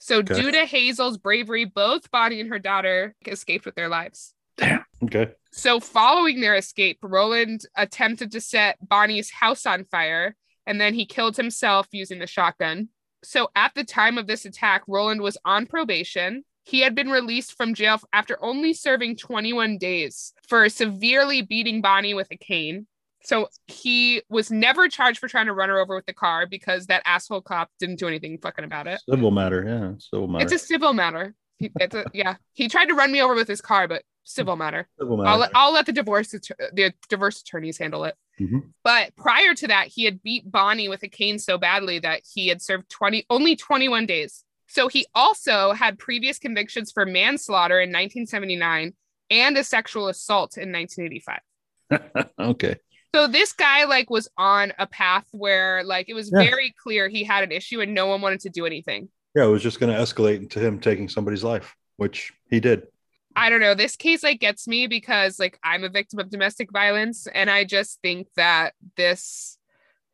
So, 0.06 0.18
Okay. 0.18 0.34
due 0.34 0.52
to 0.52 0.66
Hazel's 0.66 1.18
bravery, 1.18 1.64
both 1.64 2.12
Bonnie 2.12 2.42
and 2.42 2.50
her 2.50 2.60
daughter 2.60 3.16
escaped 3.26 3.64
with 3.64 3.76
their 3.76 3.88
lives. 3.88 4.34
Damn. 4.58 4.84
Okay. 5.02 5.32
So, 5.54 5.80
following 5.80 6.42
their 6.42 6.56
escape, 6.56 6.98
Roland 7.02 7.62
attempted 7.78 8.30
to 8.34 8.42
set 8.42 8.78
Bonnie's 8.86 9.32
house 9.32 9.66
on 9.66 9.86
fire 9.86 10.36
and 10.68 10.82
then 10.82 10.94
he 10.94 11.06
killed 11.06 11.38
himself 11.38 11.88
using 11.94 12.20
the 12.20 12.28
shotgun. 12.28 12.90
So, 13.24 13.50
at 13.56 13.76
the 13.76 13.86
time 13.86 14.18
of 14.18 14.28
this 14.28 14.44
attack, 14.44 14.84
Roland 14.90 15.22
was 15.22 15.38
on 15.46 15.68
probation. 15.68 16.44
He 16.66 16.82
had 16.82 16.96
been 16.96 17.10
released 17.10 17.56
from 17.56 17.74
jail 17.74 18.02
after 18.12 18.38
only 18.44 18.74
serving 18.74 19.16
21 19.16 19.78
days 19.78 20.34
for 20.50 20.68
severely 20.68 21.42
beating 21.42 21.80
Bonnie 21.80 22.14
with 22.14 22.28
a 22.30 22.36
cane. 22.38 22.88
So, 23.24 23.48
he 23.68 24.22
was 24.30 24.52
never 24.52 24.88
charged 24.90 25.20
for 25.20 25.28
trying 25.28 25.46
to 25.48 25.54
run 25.54 25.70
her 25.70 25.80
over 25.80 25.96
with 25.96 26.06
the 26.06 26.14
car 26.14 26.46
because 26.46 26.88
that 26.88 27.02
asshole 27.06 27.42
cop 27.42 27.70
didn't 27.80 27.98
do 28.00 28.08
anything 28.08 28.38
fucking 28.38 28.66
about 28.66 28.88
it. 28.88 29.02
Civil 29.10 29.32
matter. 29.32 29.64
Yeah. 29.66 29.92
Civil 30.00 30.28
matter. 30.28 30.44
It's 30.44 30.54
a 30.54 30.60
civil 30.60 30.94
matter. 30.94 31.34
He- 31.58 31.72
It's 31.80 31.96
a, 31.96 32.06
yeah, 32.14 32.36
he 32.54 32.68
tried 32.68 32.86
to 32.88 32.96
run 32.96 33.12
me 33.12 33.22
over 33.22 33.36
with 33.36 33.48
his 33.48 33.62
car, 33.62 33.88
but 33.88 34.04
civil 34.26 34.56
matter. 34.56 34.88
Civil 35.00 35.18
matter. 35.18 35.30
I'll 35.30 35.38
let, 35.38 35.52
I'll 35.56 35.74
let 35.74 35.86
the 35.86 35.92
divorce 35.94 36.32
the 36.32 36.94
divorce 37.10 37.42
attorneys 37.42 37.78
handle 37.78 38.04
it. 38.06 38.16
Mhm. 38.40 38.72
But 38.84 39.16
prior 39.16 39.54
to 39.54 39.68
that, 39.68 39.88
he 39.88 40.06
had 40.06 40.24
beat 40.24 40.50
Bonnie 40.52 40.90
with 40.90 41.04
a 41.04 41.08
cane 41.08 41.38
so 41.40 41.58
badly 41.58 42.00
that 42.00 42.22
he 42.34 42.48
had 42.48 42.62
served 42.62 42.90
20 42.90 43.26
only 43.30 43.56
21 43.56 44.06
days. 44.06 44.44
So 44.68 44.88
he 44.88 45.06
also 45.14 45.72
had 45.74 46.00
previous 46.00 46.40
convictions 46.40 46.92
for 46.92 47.06
manslaughter 47.06 47.80
in 47.80 47.90
1979 47.92 48.94
and 49.30 49.58
a 49.58 49.64
sexual 49.64 50.08
assault 50.08 50.58
in 50.58 50.72
1985. 50.72 51.40
okay. 52.40 52.76
So 53.14 53.28
this 53.28 53.54
guy 53.54 53.84
like 53.84 54.10
was 54.10 54.28
on 54.38 54.74
a 54.80 54.88
path 54.88 55.26
where 55.32 55.84
like 55.84 56.10
it 56.10 56.14
was 56.16 56.32
Yeah. 56.34 56.44
very 56.44 56.74
clear 56.82 57.10
he 57.10 57.24
had 57.24 57.44
an 57.44 57.52
issue 57.52 57.80
and 57.82 57.94
no 57.94 58.08
one 58.08 58.22
wanted 58.22 58.40
to 58.42 58.50
do 58.50 58.66
anything. 58.66 59.10
Yeah, 59.36 59.46
it 59.46 59.50
was 59.50 59.64
just 59.64 59.80
going 59.80 59.94
to 59.94 60.00
escalate 60.00 60.38
into 60.38 60.60
him 60.60 60.80
taking 60.80 61.10
somebody's 61.10 61.44
life, 61.44 61.76
which 61.98 62.34
he 62.50 62.60
did. 62.60 62.84
I 63.36 63.50
don't 63.50 63.62
know. 63.62 63.74
This 63.74 63.96
case 63.96 64.24
like 64.24 64.40
gets 64.40 64.68
me 64.68 64.88
because 64.88 65.40
like 65.40 65.60
I'm 65.64 65.84
a 65.84 65.90
victim 65.90 66.20
of 66.20 66.30
domestic 66.30 66.72
violence 66.72 67.28
and 67.28 67.50
I 67.50 67.64
just 67.64 68.00
think 68.02 68.28
that 68.36 68.74
this 68.96 69.58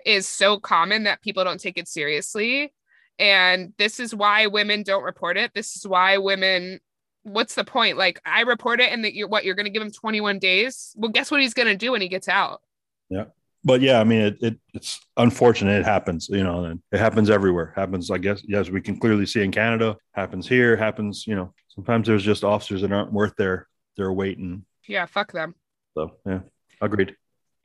is 0.05 0.27
so 0.27 0.59
common 0.59 1.03
that 1.03 1.21
people 1.21 1.43
don't 1.43 1.59
take 1.59 1.77
it 1.77 1.87
seriously. 1.87 2.73
And 3.17 3.73
this 3.77 3.99
is 3.99 4.15
why 4.15 4.47
women 4.47 4.83
don't 4.83 5.03
report 5.03 5.37
it. 5.37 5.51
This 5.53 5.75
is 5.75 5.85
why 5.87 6.17
women 6.17 6.79
what's 7.23 7.55
the 7.55 7.65
point? 7.65 7.97
Like 7.97 8.21
I 8.25 8.41
report 8.41 8.79
it 8.79 8.91
and 8.91 9.03
that 9.03 9.13
you're 9.13 9.27
what 9.27 9.43
you're 9.45 9.55
going 9.55 9.65
to 9.65 9.71
give 9.71 9.81
him 9.83 9.91
21 9.91 10.39
days. 10.39 10.93
Well, 10.95 11.11
guess 11.11 11.29
what 11.29 11.41
he's 11.41 11.53
going 11.53 11.67
to 11.67 11.75
do 11.77 11.91
when 11.91 12.01
he 12.01 12.07
gets 12.07 12.29
out? 12.29 12.61
But 13.65 13.81
yeah, 13.81 13.99
I 13.99 14.05
mean, 14.05 14.21
it, 14.21 14.37
it 14.41 14.59
it's 14.73 15.01
unfortunate. 15.17 15.79
It 15.81 15.85
happens, 15.85 16.29
you 16.29 16.43
know, 16.43 16.63
and 16.63 16.81
it 16.93 16.99
happens 16.99 17.29
everywhere. 17.29 17.73
Happens, 17.75 18.09
I 18.09 18.17
guess, 18.17 18.41
yes, 18.47 18.69
we 18.69 18.79
can 18.79 18.97
clearly 18.97 19.25
see 19.25 19.43
in 19.43 19.51
Canada. 19.51 19.97
Happens 20.13 20.47
here. 20.47 20.77
Happens, 20.77 21.27
you 21.27 21.35
know. 21.35 21.53
Sometimes 21.67 22.07
there's 22.07 22.23
just 22.23 22.45
officers 22.45 22.81
that 22.83 22.91
aren't 22.93 23.11
worth 23.11 23.35
their 23.35 23.67
their 23.97 24.13
weight, 24.13 24.37
and 24.37 24.63
Yeah, 24.87 25.05
fuck 25.07 25.33
them. 25.33 25.55
so 25.93 26.13
yeah, 26.25 26.39
agreed. 26.79 27.15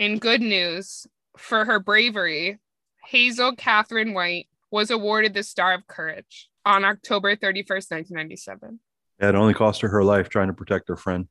In 0.01 0.19
good 0.19 0.41
news, 0.41 1.07
for 1.37 1.65
her 1.65 1.79
bravery, 1.79 2.59
Hazel 3.07 3.55
Catherine 3.55 4.15
White 4.15 4.49
was 4.73 4.91
awarded 4.91 5.33
the 5.35 5.45
Star 5.45 5.75
of 5.75 5.87
Courage 5.87 6.49
on 6.67 6.85
October 6.85 7.37
31st, 7.37 7.93
1997. 7.93 8.81
Yeah, 9.21 9.29
it 9.29 9.35
only 9.37 9.55
cost 9.55 9.81
her 9.83 9.89
her 9.89 10.03
life 10.03 10.29
trying 10.29 10.49
to 10.49 10.55
protect 10.55 10.89
her 10.89 10.97
friend. 10.97 11.29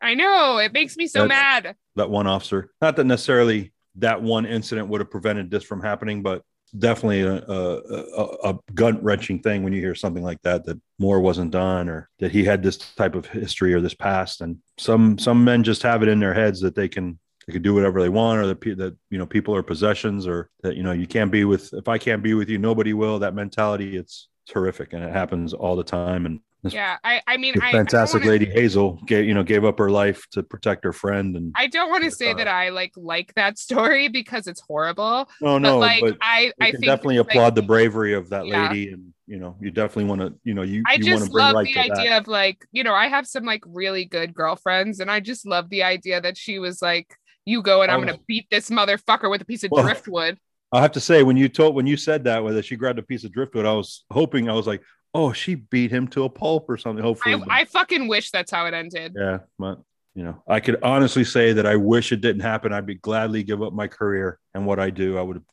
I 0.00 0.14
know 0.14 0.58
it 0.58 0.72
makes 0.72 0.96
me 0.96 1.06
so 1.06 1.26
That's- 1.26 1.64
mad. 1.64 1.76
That 1.96 2.10
one 2.10 2.26
officer. 2.26 2.70
Not 2.80 2.96
that 2.96 3.04
necessarily 3.04 3.72
that 3.96 4.22
one 4.22 4.44
incident 4.44 4.88
would 4.88 5.00
have 5.00 5.10
prevented 5.10 5.50
this 5.50 5.64
from 5.64 5.82
happening, 5.82 6.22
but 6.22 6.42
definitely 6.78 7.22
a, 7.22 7.36
a, 7.36 7.78
a, 8.16 8.52
a 8.52 8.58
gut 8.74 9.02
wrenching 9.02 9.38
thing 9.38 9.62
when 9.62 9.72
you 9.72 9.80
hear 9.80 9.94
something 9.94 10.22
like 10.22 10.42
that 10.42 10.64
that 10.64 10.78
more 10.98 11.20
wasn't 11.20 11.50
done 11.50 11.88
or 11.88 12.08
that 12.18 12.32
he 12.32 12.44
had 12.44 12.62
this 12.62 12.76
type 12.76 13.14
of 13.14 13.26
history 13.26 13.72
or 13.72 13.80
this 13.80 13.94
past. 13.94 14.40
And 14.40 14.58
some 14.78 15.16
some 15.18 15.44
men 15.44 15.62
just 15.64 15.82
have 15.82 16.02
it 16.02 16.08
in 16.08 16.20
their 16.20 16.34
heads 16.34 16.60
that 16.60 16.74
they 16.74 16.88
can 16.88 17.18
they 17.46 17.52
can 17.54 17.62
do 17.62 17.72
whatever 17.72 18.02
they 18.02 18.08
want 18.08 18.40
or 18.40 18.46
that 18.48 18.60
that 18.60 18.96
you 19.10 19.18
know 19.18 19.26
people 19.26 19.54
are 19.54 19.62
possessions 19.62 20.26
or 20.26 20.50
that 20.62 20.76
you 20.76 20.82
know 20.82 20.92
you 20.92 21.06
can't 21.06 21.30
be 21.32 21.44
with 21.44 21.72
if 21.72 21.88
I 21.88 21.96
can't 21.98 22.22
be 22.22 22.34
with 22.34 22.48
you 22.50 22.58
nobody 22.58 22.92
will. 22.92 23.18
That 23.20 23.34
mentality 23.34 23.96
it's 23.96 24.28
terrific 24.46 24.92
and 24.92 25.02
it 25.02 25.12
happens 25.12 25.54
all 25.54 25.76
the 25.76 25.84
time. 25.84 26.26
And 26.26 26.40
Yeah, 26.62 26.96
I 27.04 27.22
I 27.28 27.36
mean 27.36 27.54
I, 27.62 27.68
I 27.68 27.72
fantastic 27.72 28.20
wanna- 28.22 28.30
lady 28.32 28.46
Hazel 28.46 29.00
gave 29.06 29.24
you 29.26 29.34
know 29.34 29.44
gave 29.44 29.64
up 29.64 29.78
her 29.78 29.90
life 29.90 30.26
to 30.32 30.42
protect 30.42 30.84
her 30.84 30.92
friend 30.92 31.36
and 31.36 31.52
I 31.56 31.68
don't 31.68 31.90
want 31.90 32.02
to 32.04 32.10
say 32.10 32.34
that 32.34 32.48
I 32.48 32.70
like 32.70 32.92
like 32.96 33.32
that 33.34 33.56
story 33.66 34.08
because 34.08 34.46
it's 34.48 34.60
horrible. 34.66 35.28
no 35.40 35.54
but 35.54 35.58
no 35.60 35.78
like 35.78 36.00
but 36.00 36.16
I 36.20 36.52
I 36.60 36.72
definitely 36.72 37.18
like, 37.18 37.28
applaud 37.28 37.54
the 37.54 37.62
bravery 37.62 38.14
of 38.14 38.30
that 38.30 38.46
Yeah. 38.46 38.68
lady 38.68 38.90
and 38.92 39.12
you 39.28 39.38
know 39.38 39.56
you 39.60 39.70
definitely 39.70 40.04
want 40.06 40.20
to 40.22 40.34
you 40.42 40.54
know 40.54 40.62
you, 40.62 40.82
I 40.88 40.94
you 40.94 41.04
just 41.04 41.32
love 41.32 41.64
the 41.64 41.78
idea 41.78 42.10
that 42.10 42.22
of 42.22 42.26
like, 42.28 42.64
you 42.72 42.82
know, 42.82 42.94
I 42.94 43.08
have 43.08 43.26
some 43.26 43.44
like 43.44 43.62
really 43.66 44.04
good 44.04 44.34
girlfriends, 44.34 44.98
and 45.00 45.10
I 45.10 45.20
just 45.20 45.46
love 45.46 45.68
the 45.68 45.82
idea 45.82 46.20
that 46.20 46.36
she 46.36 46.58
was 46.58 46.80
like, 46.82 47.14
you 47.44 47.62
go 47.62 47.82
and 47.82 47.90
I'm 47.92 48.00
Oh. 48.02 48.06
gonna 48.06 48.18
beat 48.26 48.46
this 48.50 48.70
motherfucker 48.70 49.30
with 49.30 49.40
a 49.42 49.44
piece 49.44 49.62
of 49.64 49.70
Well, 49.70 49.84
driftwood. 49.84 50.38
i 50.72 50.80
have 50.80 50.92
to 50.92 51.00
say 51.00 51.22
when 51.22 51.36
you 51.36 51.48
told 51.48 51.74
when 51.76 51.86
you 51.86 51.96
said 51.96 52.24
that 52.24 52.42
whether 52.42 52.60
she 52.62 52.74
grabbed 52.76 52.98
a 52.98 53.02
piece 53.02 53.22
of 53.24 53.30
driftwood 53.32 53.66
i 53.66 53.72
was 53.72 54.04
hoping 54.10 54.48
i 54.48 54.52
was 54.52 54.66
like 54.66 54.82
oh 55.16 55.32
she 55.32 55.54
beat 55.54 55.90
him 55.90 56.06
to 56.08 56.24
a 56.24 56.28
pulp 56.28 56.68
or 56.68 56.76
something 56.76 57.02
hopefully 57.02 57.42
I, 57.48 57.60
I 57.60 57.64
fucking 57.64 58.06
wish 58.08 58.30
that's 58.30 58.50
how 58.50 58.66
it 58.66 58.74
ended. 58.74 59.14
yeah 59.18 59.38
but 59.58 59.80
you 60.14 60.22
know 60.24 60.42
i 60.46 60.60
could 60.60 60.82
honestly 60.82 61.24
say 61.24 61.52
that 61.54 61.66
i 61.66 61.76
wish 61.76 62.12
it 62.12 62.20
didn't 62.20 62.42
happen 62.42 62.72
i'd 62.72 62.86
be 62.86 62.94
gladly 62.94 63.42
give 63.42 63.62
up 63.62 63.72
my 63.72 63.88
career 63.88 64.38
and 64.54 64.66
what 64.66 64.78
i 64.78 64.90
do 64.90 65.18
i 65.18 65.22
would 65.22 65.36
have 65.36 65.44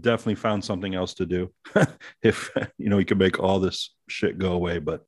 definitely 0.00 0.34
found 0.34 0.64
something 0.64 0.94
else 0.94 1.14
to 1.14 1.26
do 1.26 1.50
if 2.22 2.50
you 2.78 2.88
know 2.90 2.98
you 2.98 3.04
could 3.04 3.18
make 3.18 3.38
all 3.40 3.58
this 3.58 3.94
shit 4.08 4.38
go 4.38 4.52
away 4.52 4.78
but 4.78 5.04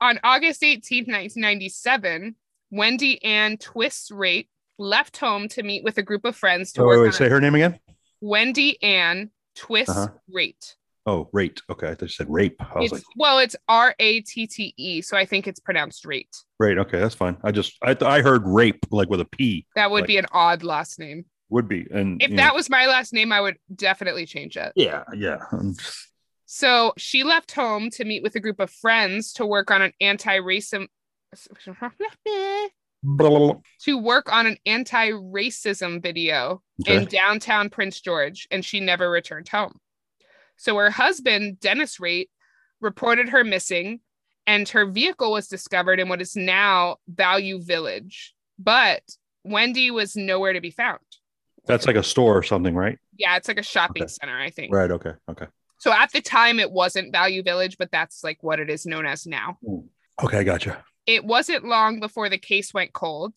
On 0.00 0.18
August 0.24 0.60
18th, 0.62 1.08
1997, 1.08 2.34
Wendy 2.70 3.22
Ann 3.24 3.56
Twist 3.56 4.10
Ratte 4.10 4.48
left 4.78 5.16
home 5.18 5.48
to 5.48 5.62
meet 5.62 5.84
with 5.84 5.98
a 5.98 6.02
group 6.02 6.24
of 6.24 6.34
friends 6.36 6.72
to 6.72 6.82
oh, 6.82 6.86
work 6.86 6.98
wait, 6.98 7.04
wait, 7.04 7.14
say 7.14 7.28
her 7.28 7.40
name 7.40 7.54
again 7.54 7.78
Wendy 8.20 8.82
Ann 8.82 9.30
Twist 9.54 9.90
Uh-huh. 9.90 10.08
Ratte. 10.34 10.74
Oh 11.06 11.28
rate 11.32 11.60
okay 11.70 11.88
i 11.88 11.90
thought 11.94 12.02
you 12.02 12.08
said 12.08 12.26
rape 12.30 12.56
i 12.60 12.78
was 12.78 12.84
It's 12.84 12.92
like 12.92 13.02
well, 13.16 13.38
it's 13.38 13.56
R 13.68 13.94
A 13.98 14.20
T 14.20 14.46
T 14.46 14.74
E, 14.76 15.00
so 15.02 15.16
I 15.16 15.24
think 15.26 15.46
it's 15.46 15.60
pronounced 15.60 16.04
rate. 16.04 16.34
Right. 16.58 16.78
Okay, 16.78 16.98
that's 16.98 17.14
fine. 17.14 17.36
I 17.44 17.50
just 17.52 17.76
I 17.82 17.94
th- 17.94 18.08
I 18.08 18.22
heard 18.22 18.42
rape 18.46 18.84
like 18.90 19.08
with 19.10 19.20
a 19.20 19.24
P 19.24 19.66
That 19.76 19.90
would 19.90 20.02
Like- 20.02 20.08
be 20.08 20.16
an 20.18 20.26
odd 20.32 20.62
last 20.62 20.98
name. 20.98 21.24
would 21.50 21.68
be 21.68 21.86
and 21.90 22.22
If 22.22 22.30
that 22.36 22.48
know, 22.48 22.54
was 22.54 22.70
my 22.70 22.86
last 22.86 23.12
name, 23.12 23.32
I 23.32 23.40
would 23.40 23.56
definitely 23.74 24.26
change 24.26 24.56
it. 24.56 24.72
yeah 24.76 25.04
yeah 25.14 25.38
just- 25.52 26.08
So 26.46 26.92
she 26.96 27.22
left 27.24 27.52
home 27.52 27.90
to 27.90 28.04
meet 28.04 28.22
with 28.22 28.34
a 28.36 28.40
group 28.40 28.60
of 28.60 28.70
friends 28.70 29.32
to 29.34 29.46
work 29.46 29.70
on 29.70 29.82
an 29.82 29.92
anti-racism 30.00 30.86
to 33.80 33.98
work 33.98 34.32
on 34.32 34.46
an 34.46 34.56
anti-racism 34.66 36.02
video 36.02 36.62
in 36.86 37.04
downtown 37.06 37.68
Prince 37.70 38.00
George, 38.00 38.46
and 38.50 38.64
she 38.64 38.80
never 38.80 39.10
returned 39.10 39.48
home. 39.48 39.78
So 40.56 40.76
her 40.76 40.90
husband, 40.90 41.60
Dennis 41.60 41.98
Ratte, 41.98 42.28
reported 42.80 43.28
her 43.30 43.44
missing, 43.44 44.00
and 44.46 44.68
her 44.70 44.86
vehicle 44.86 45.32
was 45.32 45.48
discovered 45.48 46.00
in 46.00 46.08
what 46.08 46.20
is 46.20 46.36
now 46.36 46.96
Value 47.08 47.60
Village. 47.62 48.34
But 48.58 49.02
Wendy 49.44 49.90
was 49.90 50.16
nowhere 50.16 50.52
to 50.52 50.60
be 50.60 50.70
found. 50.70 50.98
that's 51.66 51.86
like 51.86 51.96
a 51.96 52.02
store 52.02 52.36
or 52.36 52.42
something, 52.42 52.74
right? 52.74 52.98
Yeah, 53.16 53.36
it's 53.36 53.48
like 53.48 53.58
a 53.58 53.62
shopping 53.62 54.02
Okay. 54.02 54.10
center, 54.20 54.38
I 54.38 54.50
think. 54.50 54.72
Right. 54.72 54.90
Okay. 54.90 55.12
Okay. 55.30 55.46
So 55.78 55.92
at 55.92 56.12
the 56.12 56.20
time, 56.20 56.60
it 56.60 56.70
wasn't 56.70 57.10
Value 57.12 57.42
Village, 57.42 57.76
but 57.78 57.90
that's 57.90 58.22
like 58.22 58.42
what 58.42 58.60
it 58.60 58.68
is 58.70 58.84
known 58.86 59.06
as 59.06 59.26
now. 59.26 59.58
Hmm. 59.66 59.80
Okay, 60.22 60.44
gotcha. 60.44 60.84
It 61.06 61.24
wasn't 61.24 61.64
long 61.64 62.00
before 62.00 62.28
the 62.28 62.38
case 62.38 62.72
went 62.74 62.92
cold. 62.92 63.34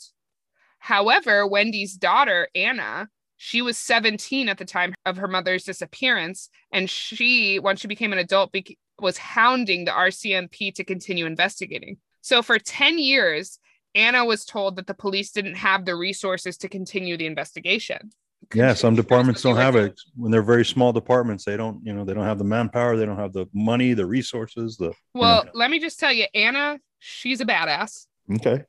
However, 0.80 1.48
Wendy's 1.48 1.94
daughter, 1.96 2.48
Anna, 2.54 3.10
she 3.38 3.62
was 3.62 3.78
17 3.78 4.50
at 4.50 4.58
the 4.58 4.66
time 4.66 4.94
of 5.06 5.18
her 5.18 5.28
mother's 5.28 5.64
disappearance. 5.64 6.50
And 6.72 6.90
she, 6.90 7.60
once 7.60 7.80
she 7.80 7.88
became 7.88 8.12
an 8.12 8.20
adult, 8.20 8.52
be- 8.52 8.78
was 9.00 9.18
hounding 9.18 9.86
the 9.86 9.92
RCMP 9.92 10.74
to 10.76 10.84
continue 10.84 11.26
investigating. 11.26 11.98
So 12.22 12.42
for 12.42 12.58
10 12.60 12.98
years, 13.00 13.60
Anna 13.96 14.26
was 14.26 14.44
told 14.44 14.76
that 14.76 14.88
the 14.88 14.94
police 14.94 15.32
didn't 15.32 15.56
have 15.56 15.86
the 15.86 15.96
resources 15.96 16.58
to 16.58 16.68
continue 16.70 17.16
the 17.18 17.26
investigation. 17.28 18.12
Yeah, 18.54 18.74
some 18.74 18.96
departments 18.96 19.42
don't 19.42 19.56
have 19.58 19.76
it 19.76 20.00
when 20.16 20.32
they're 20.32 20.42
very 20.44 20.64
small 20.66 20.94
departments. 20.94 21.44
They 21.46 21.58
don't, 21.58 21.86
you 21.86 21.94
know, 21.94 22.06
they 22.06 22.14
don't 22.14 22.24
have 22.24 22.38
the 22.38 22.44
manpower, 22.44 22.96
they 22.96 23.06
don't 23.06 23.18
have 23.18 23.34
the 23.34 23.46
money, 23.54 23.94
the 23.94 24.06
resources. 24.06 24.78
The 24.78 24.94
Well, 25.14 25.46
let 25.54 25.70
me 25.70 25.80
just 25.80 26.00
tell 26.00 26.14
you, 26.14 26.26
Anna, 26.34 26.80
she's 27.00 27.42
a 27.42 27.46
badass. 27.46 28.06
okay, 28.36 28.64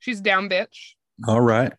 She's 0.00 0.20
down 0.20 0.48
bitch. 0.48 0.94
all 1.26 1.40
right, 1.40 1.72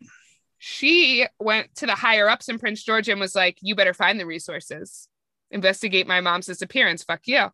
She 0.66 1.28
went 1.41 1.76
to 1.76 1.86
the 1.86 1.93
higher 1.95 2.30
ups 2.30 2.47
in 2.47 2.57
Prince 2.57 2.82
George 2.86 3.09
and 3.09 3.20
was 3.20 3.36
like, 3.36 3.57
You 3.59 3.76
better 3.76 3.93
find 3.93 4.18
the 4.18 4.26
resources. 4.26 5.09
Investigate 5.51 6.07
my 6.07 6.22
mom's 6.22 6.45
disappearance. 6.45 7.03
Fuck 7.03 7.24
you. 7.26 7.47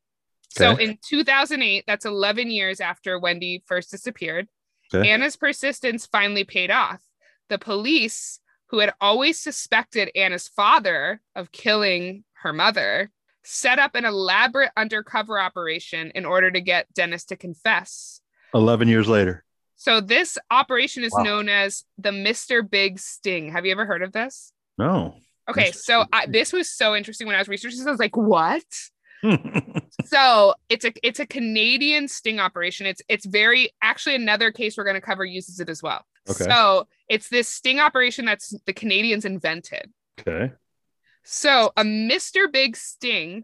So 0.52 0.76
in 0.76 1.00
2008, 1.10 1.86
that's 1.88 2.06
11 2.06 2.52
years 2.52 2.80
after 2.80 3.18
Wendy 3.18 3.64
first 3.66 3.90
disappeared, 3.90 4.48
Okay. 4.94 5.10
Anna's 5.10 5.36
persistence 5.36 6.06
finally 6.06 6.44
paid 6.44 6.70
off. 6.70 7.02
The 7.50 7.58
police, 7.58 8.40
who 8.68 8.78
had 8.78 8.94
always 9.02 9.40
suspected 9.40 10.12
Anna's 10.16 10.48
father 10.48 11.20
of 11.36 11.52
killing 11.52 12.24
her 12.44 12.54
mother, 12.54 13.10
set 13.44 13.80
up 13.80 13.96
an 13.96 14.06
elaborate 14.06 14.72
undercover 14.78 15.40
operation 15.40 16.12
in 16.14 16.26
order 16.26 16.52
to 16.52 16.62
get 16.62 16.94
Dennis 16.94 17.26
to 17.26 17.36
confess. 17.36 18.22
eleven 18.54 18.88
years 18.88 19.08
later. 19.08 19.44
So 19.82 20.02
this 20.02 20.38
operation 20.52 21.06
is 21.06 21.14
Wow. 21.14 21.24
known 21.24 21.50
as 21.50 21.86
the 21.98 22.10
Mr. 22.12 22.70
Big 22.70 23.00
Sting. 23.00 23.50
Have 23.54 23.66
you 23.66 23.72
ever 23.72 23.86
heard 23.86 24.04
of 24.04 24.12
this? 24.12 24.52
No, 24.78 25.16
Okay, 25.50 25.72
so 25.72 26.06
I, 26.14 26.26
this 26.28 26.52
was 26.54 26.70
so 26.70 26.96
interesting 26.96 27.26
when 27.26 27.36
I 27.36 27.40
was 27.40 27.48
researching. 27.48 27.80
this. 27.80 27.88
I 27.88 27.92
was 27.92 28.00
like, 28.00 28.16
"What?" 28.16 28.64
So 30.06 30.54
it's 30.70 30.86
a 30.86 30.94
it's 31.04 31.20
a 31.20 31.26
Canadian 31.26 32.08
sting 32.08 32.40
operation. 32.40 32.86
It's 32.88 33.02
it's 33.10 33.26
very 33.26 33.70
actually 33.82 34.16
another 34.16 34.52
case 34.52 34.78
we're 34.78 34.84
going 34.84 34.96
to 34.96 35.02
cover 35.02 35.24
uses 35.26 35.60
it 35.60 35.70
as 35.70 35.82
well. 35.84 36.04
Okay. 36.30 36.44
So 36.46 36.88
it's 37.10 37.30
this 37.30 37.48
sting 37.48 37.80
operation 37.80 38.26
that's 38.26 38.54
the 38.66 38.74
Canadians 38.74 39.26
invented. 39.26 39.92
okay, 40.20 40.52
So 41.24 41.72
a 41.78 41.84
Mr. 41.84 42.52
Big 42.52 42.76
Sting, 42.78 43.44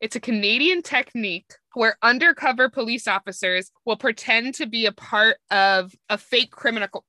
it's 0.00 0.16
a 0.16 0.20
Canadian 0.20 0.82
technique 0.82 1.52
where 1.74 1.96
undercover 2.02 2.68
police 2.68 3.06
officers 3.08 3.70
will 3.84 3.96
pretend 3.96 4.54
to 4.54 4.66
be 4.66 4.86
a 4.86 4.92
part 4.92 5.36
of 5.50 5.94
a 6.08 6.18
fake 6.18 6.50
criminal. 6.50 7.04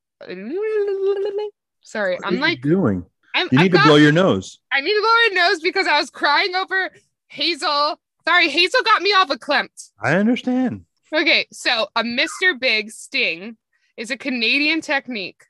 Sorry, 1.81 2.15
What 2.15 2.25
I'm 2.27 2.39
like 2.39 2.61
doing. 2.61 3.05
I'm, 3.35 3.47
You 3.51 3.59
need 3.59 3.71
to 3.71 3.77
got- 3.77 3.85
blow 3.87 3.95
your 3.95 4.11
nose. 4.11 4.59
I 4.71 4.81
need 4.81 4.93
to 4.93 5.01
blow 5.01 5.39
my 5.41 5.47
nose 5.49 5.61
because 5.61 5.87
I 5.87 5.99
was 5.99 6.09
crying 6.09 6.55
over 6.55 6.91
Hazel. 7.27 7.99
Sorry, 8.27 8.49
Hazel 8.49 8.81
got 8.83 9.01
me 9.01 9.11
off 9.11 9.29
a 9.29 9.37
Klimt. 9.37 9.91
I 10.01 10.15
understand. 10.15 10.85
Okay, 11.13 11.47
so 11.51 11.87
a 11.95 12.03
Mr. 12.03 12.59
Big 12.59 12.91
Sting 12.91 13.55
is 13.95 14.11
a 14.11 14.17
Canadian 14.17 14.81
technique. 14.81 15.43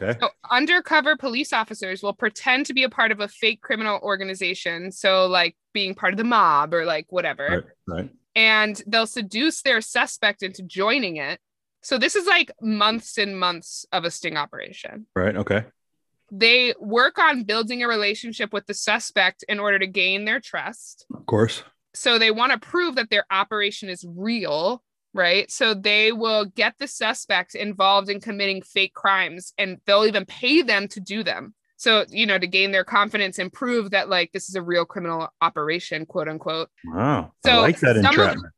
Okay, 0.00 0.18
So 0.20 0.28
undercover 0.50 1.16
police 1.16 1.52
officers 1.52 2.02
will 2.02 2.12
pretend 2.12 2.66
to 2.66 2.74
be 2.74 2.82
a 2.82 2.88
part 2.88 3.12
of 3.12 3.20
a 3.20 3.28
fake 3.28 3.60
criminal 3.60 3.98
organization. 4.02 4.92
So 4.92 5.26
like 5.26 5.56
being 5.72 5.94
part 5.94 6.12
of 6.12 6.18
the 6.18 6.24
mob 6.24 6.74
or 6.74 6.84
like 6.84 7.06
whatever. 7.10 7.64
right, 7.88 7.96
right. 7.98 8.10
And 8.34 8.80
they'll 8.86 9.06
seduce 9.06 9.62
their 9.62 9.80
suspect 9.80 10.42
into 10.42 10.62
joining 10.62 11.16
it. 11.16 11.40
So 11.82 11.98
this 11.98 12.16
is 12.16 12.26
like 12.26 12.50
months 12.60 13.16
and 13.16 13.38
months 13.38 13.86
of 13.92 14.04
a 14.04 14.10
sting 14.10 14.36
operation. 14.36 15.06
Right. 15.14 15.36
Okay. 15.36 15.64
They 16.32 16.74
work 16.80 17.18
on 17.18 17.44
building 17.44 17.82
a 17.82 17.88
relationship 17.88 18.52
with 18.52 18.66
the 18.66 18.74
suspect 18.74 19.44
in 19.48 19.60
order 19.60 19.78
to 19.78 19.86
gain 19.86 20.24
their 20.24 20.40
trust. 20.40 21.06
Of 21.14 21.24
course. 21.26 21.62
so 21.94 22.18
they 22.18 22.30
want 22.30 22.52
to 22.52 22.58
prove 22.58 22.96
that 22.96 23.08
their 23.10 23.24
operation 23.30 23.88
is 23.88 24.04
real 24.06 24.82
right 25.16 25.50
so 25.50 25.72
they 25.74 26.12
will 26.12 26.44
get 26.44 26.74
the 26.78 26.86
suspect 26.86 27.54
involved 27.54 28.08
in 28.10 28.20
committing 28.20 28.60
fake 28.62 28.94
crimes 28.94 29.52
and 29.58 29.78
they'll 29.86 30.04
even 30.04 30.24
pay 30.26 30.62
them 30.62 30.86
to 30.88 31.00
do 31.00 31.22
them 31.22 31.54
so 31.76 32.04
you 32.08 32.26
know 32.26 32.38
to 32.38 32.46
gain 32.46 32.70
their 32.70 32.84
confidence 32.84 33.38
and 33.38 33.52
prove 33.52 33.90
that 33.90 34.08
like 34.08 34.30
this 34.32 34.48
is 34.48 34.54
a 34.54 34.62
real 34.62 34.84
criminal 34.84 35.28
operation 35.40 36.04
quote 36.06 36.28
unquote 36.28 36.68
Wow. 36.84 37.32
I 37.44 37.48
So 37.48 37.60
like 37.60 37.80
that 37.80 37.96
some 37.96 38.04
of- 38.06 38.12
entrapment. 38.12 38.52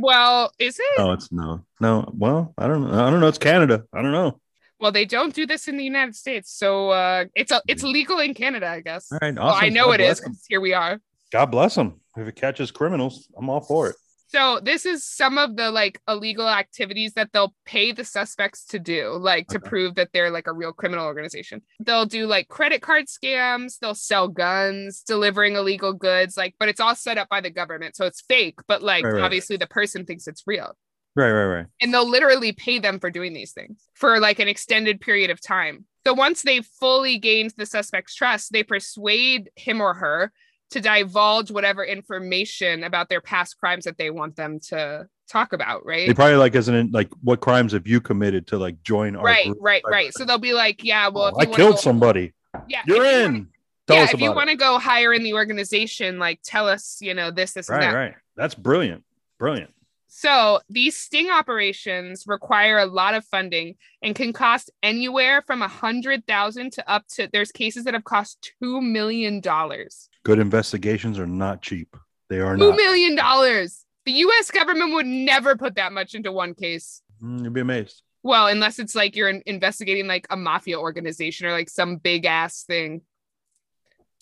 well 0.00 0.52
is 0.58 0.78
it 0.78 0.98
No, 0.98 1.12
it's 1.12 1.30
no, 1.32 1.64
no. 1.80 2.12
Well, 2.16 2.54
I 2.58 2.66
don't 2.66 2.82
know. 2.90 3.06
I 3.06 3.10
don't 3.10 3.20
know. 3.20 3.28
It's 3.28 3.38
Canada. 3.38 3.84
I 3.92 4.02
don't 4.02 4.12
know. 4.12 4.40
well 4.80 4.92
they 4.92 5.04
don't 5.04 5.34
do 5.34 5.46
this 5.46 5.68
in 5.68 5.76
the 5.76 5.84
united 5.84 6.16
states 6.16 6.50
so 6.50 6.90
uh 6.90 7.24
it's 7.34 7.52
a, 7.52 7.60
it's 7.68 7.82
legal 7.82 8.18
in 8.18 8.32
canada 8.34 8.66
i 8.66 8.80
guess 8.80 9.12
All 9.12 9.18
right. 9.20 9.34
well 9.34 9.52
i 9.54 9.68
know 9.68 9.86
God 9.86 10.00
it 10.00 10.04
is 10.04 10.20
bless 10.20 10.26
'em. 10.26 10.32
'cause 10.32 10.44
here 10.48 10.60
we 10.60 10.72
are 10.74 11.00
God 11.32 11.46
bless 11.52 11.76
them. 11.76 12.00
If 12.16 12.26
it 12.26 12.34
catches 12.34 12.72
criminals, 12.72 13.28
I'm 13.38 13.48
all 13.48 13.60
for 13.60 13.86
it. 13.90 13.94
So 14.32 14.60
this 14.62 14.86
is 14.86 15.04
some 15.04 15.38
of 15.38 15.56
the 15.56 15.72
like 15.72 16.00
illegal 16.06 16.48
activities 16.48 17.14
that 17.14 17.30
they'll 17.32 17.54
pay 17.64 17.90
the 17.90 18.04
suspects 18.04 18.64
to 18.66 18.78
do, 18.78 19.10
like 19.18 19.48
to 19.48 19.58
Okay. 19.58 19.68
prove 19.68 19.96
that 19.96 20.10
they're 20.12 20.30
like 20.30 20.46
a 20.46 20.52
real 20.52 20.72
criminal 20.72 21.04
organization. 21.04 21.62
They'll 21.80 22.06
do 22.06 22.26
like 22.26 22.46
credit 22.48 22.80
card 22.80 23.06
scams, 23.06 23.78
they'll 23.80 23.94
sell 23.94 24.28
guns, 24.28 25.02
delivering 25.02 25.56
illegal 25.56 25.92
goods, 25.92 26.36
like 26.36 26.54
but 26.60 26.68
it's 26.68 26.80
all 26.80 26.94
set 26.94 27.18
up 27.18 27.28
by 27.28 27.40
the 27.40 27.50
government. 27.50 27.96
So 27.96 28.06
it's 28.06 28.20
fake, 28.20 28.60
but 28.68 28.82
like 28.82 29.02
Right, 29.04 29.14
right. 29.14 29.24
obviously 29.24 29.56
the 29.56 29.66
person 29.66 30.06
thinks 30.06 30.28
it's 30.28 30.44
real. 30.46 30.76
Right. 31.16 31.32
Right. 31.32 31.46
Right. 31.46 31.66
And 31.80 31.92
they'll 31.92 32.08
literally 32.08 32.52
pay 32.52 32.78
them 32.78 33.00
for 33.00 33.10
doing 33.10 33.32
these 33.32 33.50
things 33.52 33.82
for 33.94 34.20
like 34.20 34.38
an 34.38 34.46
extended 34.46 35.00
period 35.00 35.30
of 35.30 35.40
time. 35.40 35.86
So 36.06 36.14
once 36.14 36.42
they've 36.42 36.64
fully 36.78 37.18
gained 37.18 37.52
the 37.56 37.66
suspect's 37.66 38.14
trust, 38.14 38.52
they 38.52 38.62
persuade 38.62 39.50
him 39.56 39.80
or 39.80 39.94
her 39.94 40.32
to 40.70 40.80
divulge 40.80 41.50
whatever 41.50 41.84
information 41.84 42.84
about 42.84 43.08
their 43.08 43.20
past 43.20 43.58
crimes 43.58 43.84
that 43.84 43.98
they 43.98 44.10
want 44.10 44.36
them 44.36 44.60
to 44.60 45.06
talk 45.28 45.52
about, 45.52 45.84
right? 45.84 46.06
They 46.06 46.14
probably 46.14 46.36
like 46.36 46.54
as 46.54 46.68
an 46.68 46.90
like, 46.92 47.08
what 47.22 47.40
crimes 47.40 47.72
have 47.72 47.86
you 47.86 48.00
committed 48.00 48.46
to 48.48 48.58
like 48.58 48.82
join 48.82 49.16
our 49.16 49.24
right, 49.24 49.46
group? 49.46 49.58
right, 49.60 49.82
right. 49.88 50.12
So 50.14 50.24
they'll 50.24 50.38
be 50.38 50.52
like, 50.54 50.82
yeah, 50.84 51.08
well, 51.08 51.32
Oh, 51.34 51.40
I 51.40 51.46
killed 51.46 51.74
go- 51.74 51.80
somebody. 51.80 52.32
Yeah, 52.68 52.82
You're 52.86 53.04
if 53.04 53.12
you 53.12 53.18
in. 53.18 53.32
wanna- 53.32 53.46
yeah, 53.88 54.08
if 54.12 54.20
you 54.20 54.32
want 54.32 54.50
to 54.50 54.56
go 54.56 54.78
higher 54.78 55.12
in 55.12 55.24
the 55.24 55.34
organization, 55.34 56.18
like 56.20 56.38
tell 56.44 56.68
us, 56.68 56.98
you 57.00 57.12
know, 57.14 57.32
this, 57.32 57.52
this, 57.54 57.68
Right. 57.68 57.80
that. 57.80 57.92
Right. 57.92 58.14
That's 58.36 58.54
brilliant. 58.54 59.02
Brilliant. 59.38 59.74
So 60.12 60.58
these 60.68 60.96
sting 60.96 61.30
operations 61.30 62.24
require 62.26 62.78
a 62.78 62.86
lot 62.86 63.14
of 63.14 63.24
funding 63.24 63.76
and 64.02 64.12
can 64.14 64.32
cost 64.32 64.68
anywhere 64.82 65.40
from 65.40 65.62
a 65.62 65.68
hundred 65.68 66.26
thousand 66.26 66.72
to 66.72 66.90
up 66.90 67.06
to 67.14 67.28
there's 67.32 67.52
cases 67.52 67.84
that 67.84 67.94
have 67.94 68.02
cost 68.02 68.52
two 68.60 68.80
million 68.80 69.40
dollars. 69.40 70.08
Good 70.24 70.40
investigations 70.40 71.16
are 71.20 71.28
not 71.28 71.62
cheap. 71.62 71.96
They 72.28 72.40
are 72.40 72.56
Two 72.56 72.70
not. 72.70 72.76
million 72.76 73.14
dollars. 73.14 73.84
The 74.04 74.12
US 74.12 74.50
government 74.50 74.94
would 74.94 75.06
never 75.06 75.56
put 75.56 75.76
that 75.76 75.92
much 75.92 76.14
into 76.16 76.32
one 76.32 76.54
case. 76.54 77.02
Mm, 77.22 77.44
You'd 77.44 77.52
be 77.52 77.60
amazed. 77.60 78.02
Well, 78.24 78.48
unless 78.48 78.80
it's 78.80 78.96
like 78.96 79.14
you're 79.14 79.28
investigating 79.28 80.08
like 80.08 80.26
a 80.28 80.36
mafia 80.36 80.78
organization 80.80 81.46
or 81.46 81.52
like 81.52 81.70
some 81.70 81.96
big 81.96 82.24
ass 82.26 82.64
thing. 82.64 83.02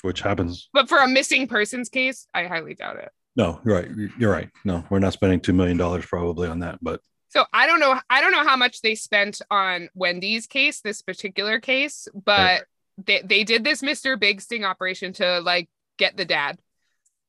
Which 0.02 0.20
happens. 0.20 0.68
But 0.74 0.88
for 0.90 0.98
a 0.98 1.08
missing 1.08 1.48
persons 1.48 1.88
case, 1.88 2.26
I 2.34 2.44
highly 2.44 2.74
doubt 2.74 2.98
it. 2.98 3.10
No, 3.38 3.60
you're 3.64 3.74
right. 3.76 3.88
You're 4.18 4.32
right. 4.32 4.50
No, 4.64 4.84
we're 4.90 4.98
not 4.98 5.12
spending 5.12 5.38
two 5.38 5.52
million 5.52 5.76
dollars 5.76 6.04
probably 6.04 6.48
on 6.48 6.58
that. 6.58 6.80
But 6.82 7.00
So 7.28 7.44
I 7.52 7.66
don't 7.68 7.78
know. 7.78 7.98
I 8.10 8.20
don't 8.20 8.32
know 8.32 8.44
how 8.44 8.56
much 8.56 8.82
they 8.82 8.96
spent 8.96 9.40
on 9.48 9.88
Wendy's 9.94 10.48
case, 10.48 10.80
this 10.80 11.00
particular 11.02 11.60
case, 11.60 12.08
but 12.12 12.64
they, 12.98 13.22
they 13.22 13.44
did 13.44 13.62
this 13.62 13.80
Mr. 13.80 14.18
Big 14.18 14.40
Sting 14.40 14.64
operation 14.64 15.12
to 15.14 15.40
like 15.40 15.70
get 15.98 16.16
the 16.16 16.24
dad. 16.24 16.58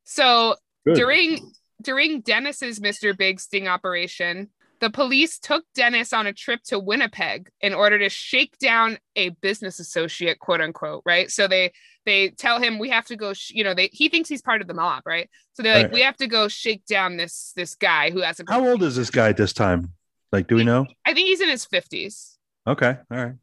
So 0.04 0.56
good. 0.84 0.96
during 0.96 1.52
during 1.82 2.22
Dennis's 2.22 2.80
Mr. 2.80 3.16
Big 3.16 3.40
Sting 3.40 3.68
operation, 3.68 4.50
the 4.80 4.90
police 4.90 5.40
took 5.40 5.66
Dennis 5.76 6.14
on 6.14 6.26
a 6.28 6.34
trip 6.34 6.62
to 6.66 6.80
Winnipeg 6.80 7.50
in 7.62 7.74
order 7.74 8.00
to 8.00 8.10
shake 8.10 8.58
down 8.60 8.98
a 9.16 9.30
business 9.30 9.80
associate, 9.80 10.40
quote 10.40 10.62
unquote, 10.62 11.04
right? 11.06 11.30
So 11.30 11.48
they 11.48 11.74
they 12.06 12.30
tell 12.30 12.60
him 12.62 12.80
we 12.80 12.90
have 12.90 13.06
to 13.06 13.16
go, 13.16 13.34
sh- 13.34 13.52
you 13.52 13.64
know, 13.64 13.74
they 13.74 13.90
he 13.92 14.10
thinks 14.10 14.30
he's 14.30 14.42
part 14.42 14.62
of 14.62 14.68
the 14.68 14.74
mob, 14.74 15.04
right? 15.06 15.30
So 15.54 15.64
they're 15.64 15.76
like, 15.76 15.86
Right. 15.88 15.94
we 15.94 16.02
have 16.02 16.18
to 16.18 16.28
go 16.28 16.48
shake 16.48 16.86
down 16.86 17.18
this 17.18 17.52
this 17.56 17.76
guy 17.76 18.10
who 18.12 18.22
has 18.22 18.40
a 18.40 18.44
How 18.48 18.66
old 18.68 18.82
is 18.84 18.96
this 18.96 19.10
guy 19.10 19.30
at 19.30 19.38
this 19.38 19.54
time? 19.54 19.94
Like, 20.32 20.48
do 20.48 20.56
we 20.56 20.64
know? 20.64 20.86
I 21.06 21.14
think 21.14 21.28
he's 21.28 21.42
in 21.42 21.50
his 21.50 21.66
50s. 21.66 22.38
Okay. 22.68 22.98
All 23.12 23.18
right. 23.18 23.34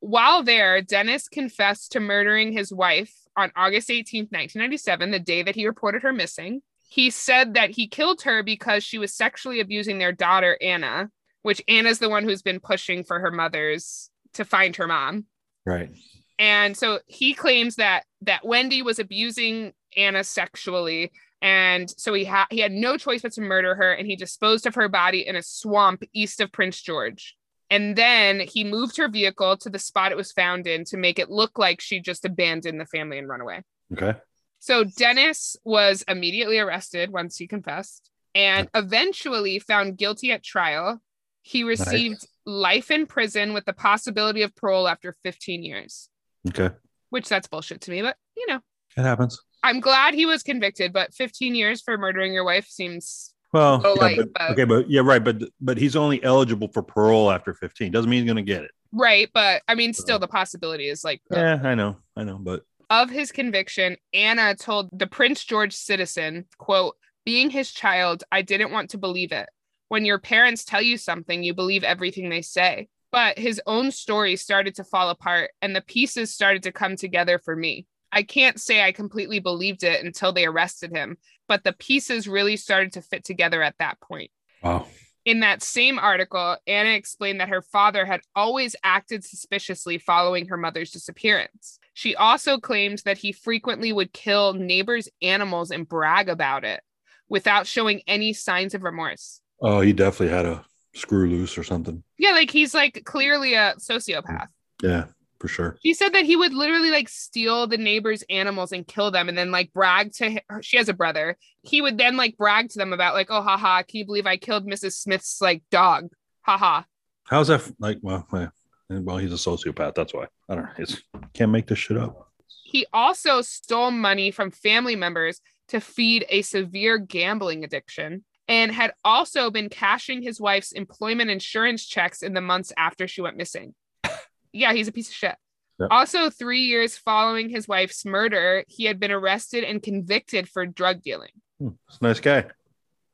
While 0.00 0.42
there, 0.42 0.80
Dennis 0.80 1.28
confessed 1.28 1.92
to 1.92 2.00
murdering 2.00 2.52
his 2.52 2.72
wife 2.72 3.12
on 3.36 3.52
August 3.54 3.90
18th, 3.90 4.32
1997, 4.32 5.10
the 5.10 5.18
day 5.18 5.42
that 5.42 5.54
he 5.54 5.66
reported 5.66 6.02
her 6.02 6.12
missing. 6.12 6.62
He 6.90 7.08
said 7.10 7.54
that 7.54 7.70
he 7.70 7.88
killed 7.88 8.22
her 8.22 8.42
because 8.42 8.84
she 8.84 8.98
was 8.98 9.14
sexually 9.14 9.60
abusing 9.60 9.98
their 9.98 10.12
daughter, 10.12 10.58
Anna, 10.60 11.10
which 11.42 11.62
Anna's 11.68 12.00
the 12.00 12.10
one 12.10 12.24
who's 12.24 12.42
been 12.42 12.60
pushing 12.60 13.04
for 13.04 13.20
her 13.20 13.30
mother's 13.30 14.10
to 14.34 14.44
find 14.44 14.76
her 14.76 14.86
mom. 14.86 15.24
Right. 15.64 15.90
And 16.38 16.76
so 16.76 16.98
he 17.06 17.32
claims 17.32 17.76
that 17.76 18.04
that 18.22 18.44
Wendy 18.44 18.82
was 18.82 18.98
abusing 18.98 19.72
Anna 19.96 20.24
sexually 20.24 21.10
and 21.42 21.88
so 21.96 22.12
he 22.12 22.24
had 22.24 22.46
he 22.50 22.58
had 22.58 22.72
no 22.72 22.96
choice 22.96 23.22
but 23.22 23.32
to 23.32 23.40
murder 23.40 23.74
her 23.74 23.92
and 23.92 24.06
he 24.06 24.16
disposed 24.16 24.66
of 24.66 24.74
her 24.74 24.88
body 24.88 25.26
in 25.26 25.36
a 25.36 25.42
swamp 25.42 26.02
east 26.12 26.40
of 26.40 26.52
Prince 26.52 26.82
George. 26.82 27.36
And 27.70 27.94
then 27.96 28.40
he 28.40 28.64
moved 28.64 28.96
her 28.96 29.08
vehicle 29.08 29.56
to 29.58 29.70
the 29.70 29.78
spot 29.78 30.10
it 30.10 30.18
was 30.18 30.32
found 30.32 30.66
in 30.66 30.84
to 30.86 30.96
make 30.96 31.18
it 31.18 31.30
look 31.30 31.56
like 31.56 31.80
she 31.80 32.00
just 32.00 32.24
abandoned 32.24 32.80
the 32.80 32.86
family 32.86 33.16
and 33.16 33.28
run 33.28 33.40
away. 33.40 33.62
Okay. 33.92 34.18
So 34.60 34.84
Dennis 34.84 35.56
was 35.64 36.04
immediately 36.06 36.58
arrested 36.58 37.10
once 37.10 37.36
he 37.36 37.46
confessed 37.46 38.10
and 38.34 38.68
eventually 38.74 39.58
found 39.58 39.96
guilty 39.98 40.30
at 40.32 40.42
trial. 40.44 41.00
He 41.42 41.64
received 41.64 42.26
life 42.46 42.90
in 42.90 43.06
prison 43.06 43.54
with 43.54 43.64
the 43.64 43.72
possibility 43.72 44.42
of 44.42 44.54
parole 44.54 44.86
after 44.86 45.16
15 45.24 45.62
years, 45.64 46.08
Okay. 46.48 46.74
which 47.08 47.28
that's 47.28 47.48
bullshit 47.48 47.80
to 47.82 47.90
me, 47.90 48.02
but 48.02 48.16
you 48.36 48.46
know, 48.46 48.60
It 48.96 49.02
happens. 49.02 49.40
I'm 49.62 49.80
glad 49.80 50.14
he 50.14 50.26
was 50.26 50.42
convicted, 50.42 50.92
but 50.92 51.14
15 51.14 51.54
years 51.54 51.80
for 51.80 51.96
murdering 51.98 52.32
your 52.32 52.44
wife 52.44 52.66
seems 52.66 53.34
Well, 53.52 53.82
So, 53.82 53.94
yeah, 53.96 54.00
like, 54.00 54.16
but- 54.18 54.32
but- 54.34 54.50
okay, 54.52 54.64
but 54.64 54.88
yeah, 54.90 55.00
right, 55.02 55.24
but 55.24 55.42
but 55.60 55.76
he's 55.78 55.96
only 55.96 56.22
eligible 56.22 56.68
for 56.68 56.82
parole 56.84 57.30
after 57.32 57.52
15. 57.52 57.90
Doesn't 57.90 58.08
mean 58.08 58.22
he's 58.22 58.32
going 58.32 58.44
to 58.44 58.52
get 58.52 58.62
it. 58.62 58.70
right. 58.92 59.28
But 59.34 59.62
I 59.66 59.74
mean, 59.74 59.92
still, 59.92 60.18
the 60.20 60.28
possibility 60.28 60.88
is 60.88 61.02
like 61.02 61.20
Yeah, 61.32 61.58
I 61.64 61.74
know, 61.74 61.96
I 62.16 62.22
know, 62.24 62.38
but 62.38 62.62
of 62.90 63.08
his 63.08 63.32
conviction, 63.32 63.96
Anna 64.12 64.54
told 64.54 64.90
the 64.92 65.06
Prince 65.06 65.44
George 65.44 65.72
citizen, 65.72 66.46
quote, 66.58 66.96
being 67.24 67.50
his 67.50 67.70
child, 67.70 68.24
I 68.32 68.42
didn't 68.42 68.72
want 68.72 68.90
to 68.90 68.98
believe 68.98 69.32
it. 69.32 69.48
When 69.88 70.04
your 70.04 70.18
parents 70.18 70.64
tell 70.64 70.82
you 70.82 70.96
something, 70.96 71.42
you 71.42 71.54
believe 71.54 71.84
everything 71.84 72.28
they 72.28 72.42
say. 72.42 72.88
But 73.12 73.38
his 73.38 73.60
own 73.66 73.90
story 73.90 74.36
started 74.36 74.76
to 74.76 74.84
fall 74.84 75.10
apart 75.10 75.50
and 75.62 75.74
the 75.74 75.80
pieces 75.80 76.32
started 76.32 76.62
to 76.64 76.72
come 76.72 76.96
together 76.96 77.38
for 77.38 77.56
me. 77.56 77.86
I 78.12 78.22
can't 78.22 78.60
say 78.60 78.82
I 78.82 78.92
completely 78.92 79.40
believed 79.40 79.82
it 79.84 80.04
until 80.04 80.32
they 80.32 80.46
arrested 80.46 80.92
him, 80.92 81.16
but 81.48 81.64
the 81.64 81.72
pieces 81.72 82.28
really 82.28 82.56
started 82.56 82.92
to 82.92 83.02
fit 83.02 83.24
together 83.24 83.62
at 83.62 83.76
that 83.78 84.00
point. 84.00 84.30
wow. 84.62 84.86
In 85.24 85.40
that 85.40 85.62
same 85.62 85.98
article, 85.98 86.56
Anna 86.66 86.90
explained 86.90 87.40
that 87.40 87.50
her 87.50 87.60
father 87.60 88.06
had 88.06 88.22
always 88.34 88.74
acted 88.82 89.22
suspiciously 89.22 89.98
following 89.98 90.46
her 90.46 90.56
mother's 90.56 90.92
disappearance. 90.92 91.78
She 92.00 92.16
also 92.16 92.56
claimed 92.56 93.02
that 93.04 93.18
he 93.18 93.30
frequently 93.30 93.92
would 93.92 94.14
kill 94.14 94.54
neighbors' 94.54 95.10
animals 95.20 95.70
and 95.70 95.86
brag 95.86 96.30
about 96.30 96.64
it 96.64 96.80
without 97.28 97.66
showing 97.66 98.00
any 98.06 98.32
signs 98.32 98.72
of 98.72 98.84
remorse. 98.84 99.42
Oh, 99.60 99.82
he 99.82 99.92
definitely 99.92 100.34
had 100.34 100.46
a 100.46 100.64
screw 100.94 101.28
loose 101.28 101.58
or 101.58 101.62
something. 101.62 102.02
Yeah, 102.16 102.30
like 102.30 102.50
he's 102.50 102.72
like 102.72 103.02
clearly 103.04 103.52
a 103.52 103.74
sociopath. 103.78 104.46
Yeah, 104.82 105.08
for 105.40 105.48
sure. 105.48 105.76
She 105.84 105.92
said 105.92 106.14
that 106.14 106.24
he 106.24 106.36
would 106.36 106.54
literally 106.54 106.90
like 106.90 107.10
steal 107.10 107.66
the 107.66 107.76
neighbors' 107.76 108.24
animals 108.30 108.72
and 108.72 108.86
kill 108.86 109.10
them 109.10 109.28
and 109.28 109.36
then 109.36 109.50
like 109.50 109.70
brag 109.74 110.14
to 110.14 110.40
her. 110.48 110.62
She 110.62 110.78
has 110.78 110.88
a 110.88 110.94
brother. 110.94 111.36
He 111.60 111.82
would 111.82 111.98
then 111.98 112.16
like 112.16 112.38
brag 112.38 112.70
to 112.70 112.78
them 112.78 112.94
about 112.94 113.12
like, 113.12 113.26
oh, 113.28 113.42
haha, 113.42 113.82
can 113.82 113.98
you 113.98 114.06
believe 114.06 114.26
I 114.26 114.38
killed 114.38 114.66
Mrs. 114.66 114.94
Smith's 114.94 115.42
like 115.42 115.62
dog? 115.70 116.08
Haha. 116.46 116.84
How's 117.24 117.48
that 117.48 117.70
like? 117.78 117.98
Well, 118.00 118.26
well, 118.32 118.52
well, 118.90 119.18
he's 119.18 119.32
a 119.32 119.36
sociopath. 119.36 119.94
That's 119.94 120.12
why 120.12 120.26
I 120.48 120.54
don't 120.54 120.64
know. 120.64 120.70
It's 120.78 121.02
can't 121.32 121.52
make 121.52 121.66
this 121.66 121.78
shit 121.78 121.96
up. 121.96 122.28
He 122.64 122.86
also 122.92 123.40
stole 123.40 123.90
money 123.90 124.30
from 124.30 124.50
family 124.50 124.96
members 124.96 125.40
to 125.68 125.80
feed 125.80 126.26
a 126.28 126.42
severe 126.42 126.98
gambling 126.98 127.64
addiction 127.64 128.24
and 128.48 128.72
had 128.72 128.92
also 129.04 129.50
been 129.50 129.68
cashing 129.68 130.22
his 130.22 130.40
wife's 130.40 130.72
employment 130.72 131.30
insurance 131.30 131.86
checks 131.86 132.22
in 132.22 132.34
the 132.34 132.40
months 132.40 132.72
after 132.76 133.06
she 133.06 133.22
went 133.22 133.36
missing. 133.36 133.74
yeah, 134.52 134.72
he's 134.72 134.88
a 134.88 134.92
piece 134.92 135.08
of 135.08 135.14
shit. 135.14 135.36
Yep. 135.78 135.88
Also, 135.90 136.28
three 136.28 136.62
years 136.62 136.98
following 136.98 137.48
his 137.48 137.68
wife's 137.68 138.04
murder, 138.04 138.64
he 138.66 138.84
had 138.84 139.00
been 139.00 139.12
arrested 139.12 139.64
and 139.64 139.82
convicted 139.82 140.48
for 140.48 140.66
drug 140.66 141.00
dealing. 141.00 141.30
Hmm, 141.58 141.68
He's 141.88 141.98
a 142.00 142.04
nice 142.04 142.20
guy, 142.20 142.44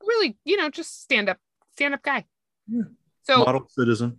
Really, 0.05 0.37
you 0.43 0.57
know, 0.57 0.69
just 0.69 1.01
stand 1.01 1.29
up, 1.29 1.37
stand 1.73 1.93
up 1.93 2.01
guy. 2.01 2.25
Yeah. 2.67 2.83
So, 3.23 3.37
model 3.39 3.67
citizen. 3.69 4.17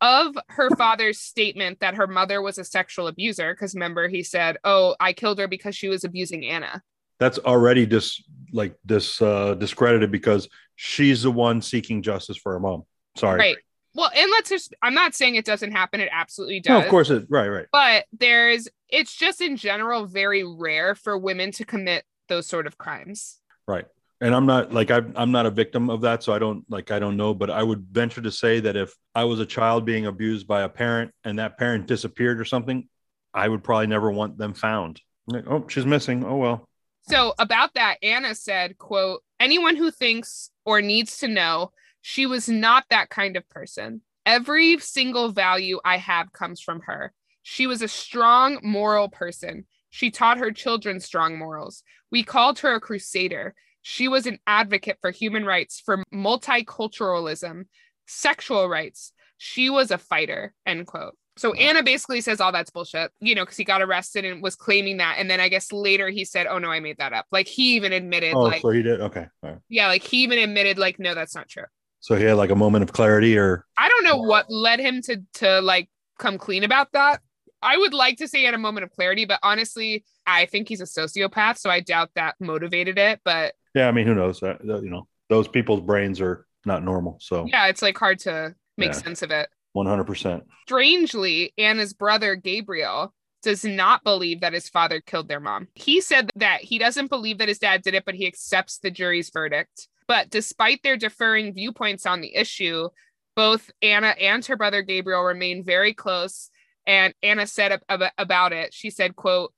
Of 0.00 0.36
her 0.48 0.70
father's 0.76 1.18
statement 1.18 1.80
that 1.80 1.94
her 1.94 2.06
mother 2.06 2.40
was 2.42 2.58
a 2.58 2.64
sexual 2.64 3.06
abuser, 3.06 3.54
because 3.54 3.74
remember, 3.74 4.08
he 4.08 4.22
said, 4.22 4.56
Oh, 4.64 4.96
I 5.00 5.12
killed 5.12 5.38
her 5.38 5.48
because 5.48 5.76
she 5.76 5.88
was 5.88 6.04
abusing 6.04 6.44
Anna. 6.46 6.82
That's 7.18 7.38
already 7.38 7.86
dis 7.86 8.22
like 8.52 8.74
dis 8.86 9.20
uh, 9.20 9.54
discredited 9.54 10.10
because 10.10 10.48
she's 10.76 11.22
the 11.22 11.30
one 11.30 11.60
seeking 11.62 12.02
justice 12.02 12.36
for 12.36 12.52
her 12.52 12.60
mom. 12.60 12.84
Sorry. 13.16 13.38
Right. 13.38 13.56
Well, 13.94 14.10
and 14.16 14.30
let's 14.30 14.48
just, 14.48 14.72
I'm 14.82 14.94
not 14.94 15.14
saying 15.14 15.34
it 15.34 15.44
doesn't 15.44 15.72
happen. 15.72 16.00
It 16.00 16.08
absolutely 16.12 16.62
No, 16.66 16.76
does. 16.76 16.84
of 16.84 16.90
course 16.90 17.10
it. 17.10 17.26
Right. 17.28 17.48
Right. 17.48 17.66
But 17.72 18.04
there's, 18.16 18.68
it's 18.88 19.14
just 19.16 19.40
in 19.40 19.56
general 19.56 20.06
very 20.06 20.44
rare 20.44 20.94
for 20.94 21.18
women 21.18 21.50
to 21.52 21.64
commit 21.64 22.04
those 22.28 22.46
sort 22.46 22.66
of 22.68 22.78
crimes. 22.78 23.38
Right. 23.66 23.86
And 24.22 24.34
I'm 24.34 24.44
not 24.44 24.72
like 24.72 24.90
I'm 24.90 25.12
I'm 25.16 25.32
not 25.32 25.46
a 25.46 25.50
victim 25.50 25.88
of 25.88 26.02
that, 26.02 26.22
so 26.22 26.32
I 26.32 26.38
don't 26.38 26.64
like 26.68 26.90
I 26.90 26.98
don't 26.98 27.16
know. 27.16 27.32
But 27.32 27.50
I 27.50 27.62
would 27.62 27.86
venture 27.90 28.20
to 28.20 28.30
say 28.30 28.60
that 28.60 28.76
if 28.76 28.94
I 29.14 29.24
was 29.24 29.40
a 29.40 29.46
child 29.46 29.86
being 29.86 30.06
abused 30.06 30.46
by 30.46 30.62
a 30.62 30.68
parent 30.68 31.12
and 31.24 31.38
that 31.38 31.56
parent 31.56 31.86
disappeared 31.86 32.38
or 32.38 32.44
something, 32.44 32.86
I 33.32 33.48
would 33.48 33.64
probably 33.64 33.86
never 33.86 34.10
want 34.10 34.36
them 34.36 34.52
found. 34.52 35.00
Like, 35.26 35.44
oh, 35.46 35.66
she's 35.68 35.86
missing. 35.86 36.24
Oh 36.24 36.36
well. 36.36 36.68
So 37.02 37.34
about 37.38 37.74
that, 37.74 37.96
Anna 38.02 38.34
said, 38.34 38.76
quote, 38.76 39.22
anyone 39.40 39.76
who 39.76 39.90
thinks 39.90 40.50
or 40.64 40.82
needs 40.82 41.18
to 41.18 41.28
know, 41.28 41.72
she 42.02 42.26
was 42.26 42.48
not 42.48 42.84
that 42.90 43.08
kind 43.08 43.36
of 43.36 43.48
person. 43.48 44.02
Every 44.26 44.78
single 44.78 45.30
value 45.30 45.80
I 45.84 45.96
have 45.96 46.32
comes 46.32 46.60
from 46.60 46.80
her. 46.82 47.12
She 47.42 47.66
was 47.66 47.82
a 47.82 47.88
strong 47.88 48.58
moral 48.62 49.08
person. 49.08 49.64
She 49.88 50.10
taught 50.10 50.38
her 50.38 50.52
children 50.52 51.00
strong 51.00 51.38
morals. 51.38 51.82
We 52.10 52.22
called 52.22 52.60
her 52.60 52.74
a 52.74 52.80
crusader. 52.80 53.54
She 53.82 54.08
was 54.08 54.26
an 54.26 54.38
advocate 54.46 54.98
for 55.00 55.10
human 55.10 55.44
rights, 55.44 55.80
for 55.84 56.02
multiculturalism, 56.12 57.64
sexual 58.06 58.68
rights. 58.68 59.12
She 59.38 59.70
was 59.70 59.90
a 59.90 59.98
fighter, 59.98 60.52
end 60.66 60.86
quote. 60.86 61.14
So 61.36 61.54
Anna 61.54 61.82
basically 61.82 62.20
says 62.20 62.40
all 62.40 62.52
that's 62.52 62.70
bullshit, 62.70 63.12
you 63.20 63.34
know, 63.34 63.44
because 63.44 63.56
he 63.56 63.64
got 63.64 63.80
arrested 63.80 64.26
and 64.26 64.42
was 64.42 64.56
claiming 64.56 64.98
that. 64.98 65.16
And 65.18 65.30
then 65.30 65.40
I 65.40 65.48
guess 65.48 65.72
later 65.72 66.10
he 66.10 66.26
said, 66.26 66.46
oh 66.46 66.58
no, 66.58 66.70
I 66.70 66.80
made 66.80 66.98
that 66.98 67.14
up. 67.14 67.24
Like 67.32 67.46
he 67.46 67.76
even 67.76 67.92
admitted, 67.94 68.34
Oh, 68.34 68.40
like, 68.42 68.60
so 68.60 68.68
he 68.70 68.82
did. 68.82 69.00
Okay. 69.00 69.26
Right. 69.42 69.56
yeah, 69.70 69.86
like 69.86 70.02
he 70.02 70.22
even 70.22 70.38
admitted, 70.38 70.78
like, 70.78 70.98
no, 70.98 71.14
that's 71.14 71.34
not 71.34 71.48
true. 71.48 71.64
So 72.00 72.16
he 72.16 72.24
had 72.24 72.34
like 72.36 72.50
a 72.50 72.56
moment 72.56 72.82
of 72.82 72.92
clarity, 72.92 73.38
or 73.38 73.64
I 73.78 73.88
don't 73.88 74.04
know 74.04 74.16
what 74.16 74.50
led 74.50 74.80
him 74.80 75.02
to 75.02 75.22
to 75.34 75.60
like 75.60 75.88
come 76.18 76.38
clean 76.38 76.64
about 76.64 76.92
that. 76.92 77.20
I 77.62 77.76
would 77.76 77.92
like 77.92 78.16
to 78.18 78.28
say 78.28 78.38
he 78.38 78.44
had 78.44 78.54
a 78.54 78.58
moment 78.58 78.84
of 78.84 78.90
clarity, 78.90 79.26
but 79.26 79.38
honestly, 79.42 80.04
I 80.26 80.46
think 80.46 80.68
he's 80.68 80.80
a 80.80 80.84
sociopath, 80.84 81.58
so 81.58 81.68
I 81.68 81.80
doubt 81.80 82.10
that 82.14 82.36
motivated 82.40 82.98
it. 82.98 83.20
But 83.22 83.54
yeah. 83.74 83.88
I 83.88 83.92
mean, 83.92 84.06
who 84.06 84.14
knows? 84.14 84.42
Uh, 84.42 84.56
that 84.64 84.82
you 84.82 84.90
know, 84.90 85.06
those 85.28 85.48
people's 85.48 85.80
brains 85.80 86.20
are 86.20 86.46
not 86.64 86.82
normal. 86.84 87.18
So 87.20 87.46
yeah, 87.46 87.66
it's 87.66 87.82
like 87.82 87.96
hard 87.98 88.18
to 88.20 88.54
make 88.76 88.92
Yeah. 88.92 88.98
sense 88.98 89.22
of 89.22 89.30
it. 89.30 89.48
one 89.72 89.86
hundred 89.86 90.04
percent. 90.04 90.44
Strangely, 90.66 91.52
Anna's 91.58 91.92
brother 91.92 92.36
Gabriel 92.36 93.12
does 93.42 93.64
not 93.64 94.04
believe 94.04 94.40
that 94.40 94.52
his 94.52 94.68
father 94.68 95.00
killed 95.00 95.28
their 95.28 95.40
mom. 95.40 95.68
He 95.74 96.00
said 96.00 96.30
that 96.36 96.60
he 96.60 96.78
doesn't 96.78 97.08
believe 97.08 97.38
that 97.38 97.48
his 97.48 97.58
dad 97.58 97.82
did 97.82 97.94
it, 97.94 98.04
but 98.04 98.14
he 98.14 98.26
accepts 98.26 98.78
the 98.78 98.90
jury's 98.90 99.30
verdict. 99.30 99.88
But 100.06 100.28
despite 100.28 100.82
their 100.82 100.96
differing 100.96 101.54
viewpoints 101.54 102.04
on 102.04 102.20
the 102.20 102.34
issue, 102.34 102.88
both 103.36 103.70
Anna 103.80 104.08
and 104.20 104.44
her 104.44 104.56
brother 104.56 104.82
Gabriel 104.82 105.22
remain 105.22 105.64
very 105.64 105.94
close. 105.94 106.50
And 106.86 107.14
Anna 107.22 107.46
said 107.46 107.72
ab- 107.72 107.82
ab- 107.88 108.12
about 108.18 108.52
it, 108.52 108.74
she 108.74 108.90
said, 108.90 109.16
quote, 109.16 109.54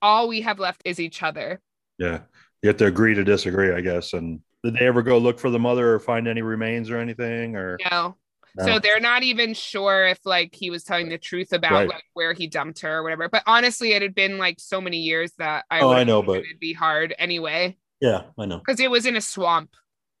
all 0.00 0.28
we 0.28 0.42
have 0.42 0.58
left 0.58 0.80
is 0.84 1.00
each 1.00 1.22
other. 1.22 1.60
Yeah. 1.98 2.20
You 2.66 2.70
have 2.70 2.78
to 2.78 2.86
agree 2.86 3.14
to 3.14 3.22
disagree, 3.22 3.72
I 3.72 3.80
guess. 3.80 4.12
And 4.12 4.40
did 4.64 4.74
they 4.74 4.88
ever 4.88 5.00
go 5.00 5.18
look 5.18 5.38
for 5.38 5.50
the 5.50 5.58
mother 5.60 5.94
or 5.94 6.00
find 6.00 6.26
any 6.26 6.42
remains 6.42 6.90
or 6.90 6.98
anything? 6.98 7.54
Or 7.54 7.78
No. 7.92 8.16
No. 8.56 8.64
So 8.64 8.78
they're 8.80 8.98
not 8.98 9.22
even 9.22 9.54
sure 9.54 10.04
if 10.08 10.18
like 10.26 10.52
he 10.52 10.68
was 10.70 10.82
telling 10.82 11.08
the 11.08 11.16
truth 11.16 11.52
about 11.52 11.70
Right. 11.72 11.88
like 11.88 12.02
where 12.14 12.32
he 12.32 12.48
dumped 12.48 12.80
her 12.80 12.96
or 12.96 13.02
whatever. 13.04 13.28
But 13.28 13.44
honestly, 13.46 13.92
it 13.92 14.02
had 14.02 14.16
been 14.16 14.36
like 14.36 14.58
so 14.58 14.80
many 14.80 14.96
years 14.96 15.30
that 15.38 15.64
I 15.70 15.78
Oh, 15.78 15.92
I 15.92 16.02
know, 16.02 16.24
but- 16.24 16.38
it'd 16.40 16.58
be 16.58 16.72
hard 16.72 17.14
anyway 17.20 17.76
yeah, 18.00 18.22
I 18.36 18.46
know. 18.46 18.58
because 18.58 18.80
it 18.80 18.90
was 18.90 19.06
in 19.06 19.14
a 19.14 19.20
swamp 19.20 19.70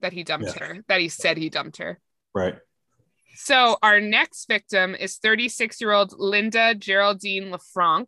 that 0.02 0.12
he 0.12 0.22
dumped 0.22 0.46
Yeah. 0.56 0.66
her. 0.66 0.84
That 0.86 1.00
he 1.00 1.08
said 1.08 1.38
he 1.38 1.48
dumped 1.50 1.78
her. 1.78 1.98
Right. 2.32 2.54
So 3.34 3.76
our 3.82 3.98
next 4.00 4.46
victim 4.46 4.94
is 4.94 5.16
36 5.16 5.80
year 5.80 5.90
old 5.90 6.14
Linda 6.16 6.76
Geraldine 6.76 7.50
LaFranc. 7.50 8.06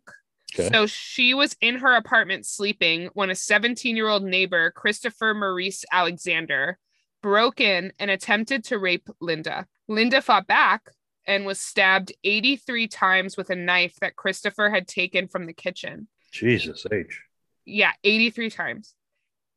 Okay. 0.53 0.69
So 0.71 0.87
she 0.87 1.33
was 1.33 1.55
in 1.61 1.77
her 1.77 1.95
apartment 1.95 2.45
sleeping 2.45 3.09
when 3.13 3.29
a 3.29 3.35
17 3.35 3.95
year 3.95 4.07
old 4.07 4.23
neighbor, 4.23 4.71
Christopher 4.71 5.33
Maurice 5.33 5.85
Alexander, 5.91 6.77
broke 7.21 7.59
in 7.59 7.93
and 7.99 8.09
attempted 8.09 8.63
to 8.65 8.79
rape 8.79 9.07
Linda. 9.19 9.67
Linda 9.87 10.21
fought 10.21 10.47
back 10.47 10.89
and 11.27 11.45
was 11.45 11.59
stabbed 11.59 12.13
83 12.23 12.87
times 12.87 13.37
with 13.37 13.49
a 13.49 13.55
knife 13.55 13.95
that 14.01 14.15
Christopher 14.15 14.69
had 14.69 14.87
taken 14.87 15.27
from 15.27 15.45
the 15.45 15.53
kitchen. 15.53 16.07
Jesus 16.31 16.85
H. 16.91 17.21
Yeah, 17.65 17.91
83 18.03 18.49
times. 18.49 18.95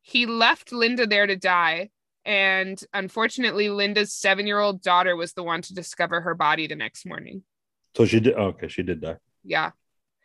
He 0.01 0.25
left 0.25 0.71
Linda 0.71 1.07
there 1.07 1.25
to 1.25 1.35
die. 1.35 1.89
And 2.25 2.81
unfortunately, 2.93 3.69
Linda's 3.69 4.13
seven 4.13 4.47
year 4.47 4.59
old 4.59 4.81
daughter 4.81 5.15
was 5.15 5.33
the 5.33 5.43
one 5.43 5.61
to 5.63 5.73
discover 5.73 6.21
her 6.21 6.35
body 6.35 6.67
the 6.67 6.75
next 6.75 7.05
morning. 7.05 7.43
So 7.95 8.05
she 8.05 8.19
did. 8.19 8.35
Okay, 8.35 8.67
she 8.67 8.83
did 8.83 9.01
die. 9.01 9.17
Yeah. 9.43 9.71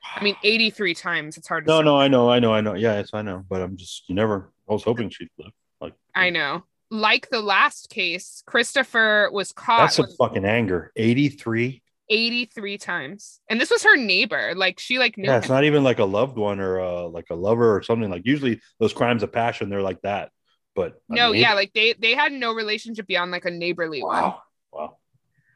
I 0.05 0.23
mean, 0.25 0.37
83 0.43 0.95
times. 0.95 1.37
It's 1.37 1.49
hard 1.49 1.65
to 1.67 1.69
No, 1.71 1.81
say. 1.81 1.85
no, 1.85 1.99
I 1.99 2.09
know, 2.09 2.31
I 2.31 2.39
know, 2.41 2.53
I 2.55 2.61
know. 2.61 2.75
Yeah, 2.75 2.97
yes, 2.99 3.11
I 3.13 3.23
know. 3.23 3.45
But 3.49 3.63
I'm 3.63 3.77
just 3.77 4.09
you 4.09 4.15
never. 4.15 4.53
I 4.69 4.73
was 4.73 4.83
hoping 4.85 5.11
she'd 5.11 5.29
live. 5.39 5.53
Like 5.81 5.95
I 6.15 6.31
know. 6.31 6.65
like 6.91 7.29
the 7.31 7.41
last 7.41 7.91
case, 7.91 8.43
Christopher 8.47 9.29
was 9.33 9.53
caught 9.53 9.79
That's 9.83 9.97
some 9.97 10.07
fucking 10.19 10.45
anger. 10.45 10.93
83. 10.97 11.83
83 12.11 12.79
times. 12.79 13.41
And 13.51 13.61
this 13.61 13.71
was 13.71 13.83
her 13.83 13.97
neighbor. 13.97 14.55
Like 14.57 14.79
she 14.81 14.99
like 14.99 15.19
knew 15.19 15.29
Yeah, 15.29 15.39
it's 15.39 15.47
him. 15.49 15.55
not 15.55 15.65
even 15.65 15.85
like 15.85 15.99
a 15.99 16.05
loved 16.05 16.39
one 16.39 16.59
or 16.59 16.81
uh, 16.81 17.03
like 17.09 17.27
a 17.31 17.35
lover 17.35 17.77
or 17.77 17.83
something. 17.83 18.11
Like 18.11 18.23
usually 18.25 18.61
those 18.81 18.93
crimes 18.95 19.23
of 19.23 19.31
passion, 19.33 19.69
they're 19.69 19.83
like 19.83 20.01
that. 20.03 20.31
But 20.75 21.01
No, 21.09 21.33
yeah, 21.33 21.55
like 21.55 21.73
they 21.75 21.93
they 21.95 22.15
had 22.15 22.33
no 22.33 22.53
relationship 22.55 23.07
beyond 23.07 23.31
like 23.31 23.45
a 23.45 23.51
neighborly 23.51 24.03
one. 24.03 24.17
wow, 24.23 24.43
wow, 24.73 24.97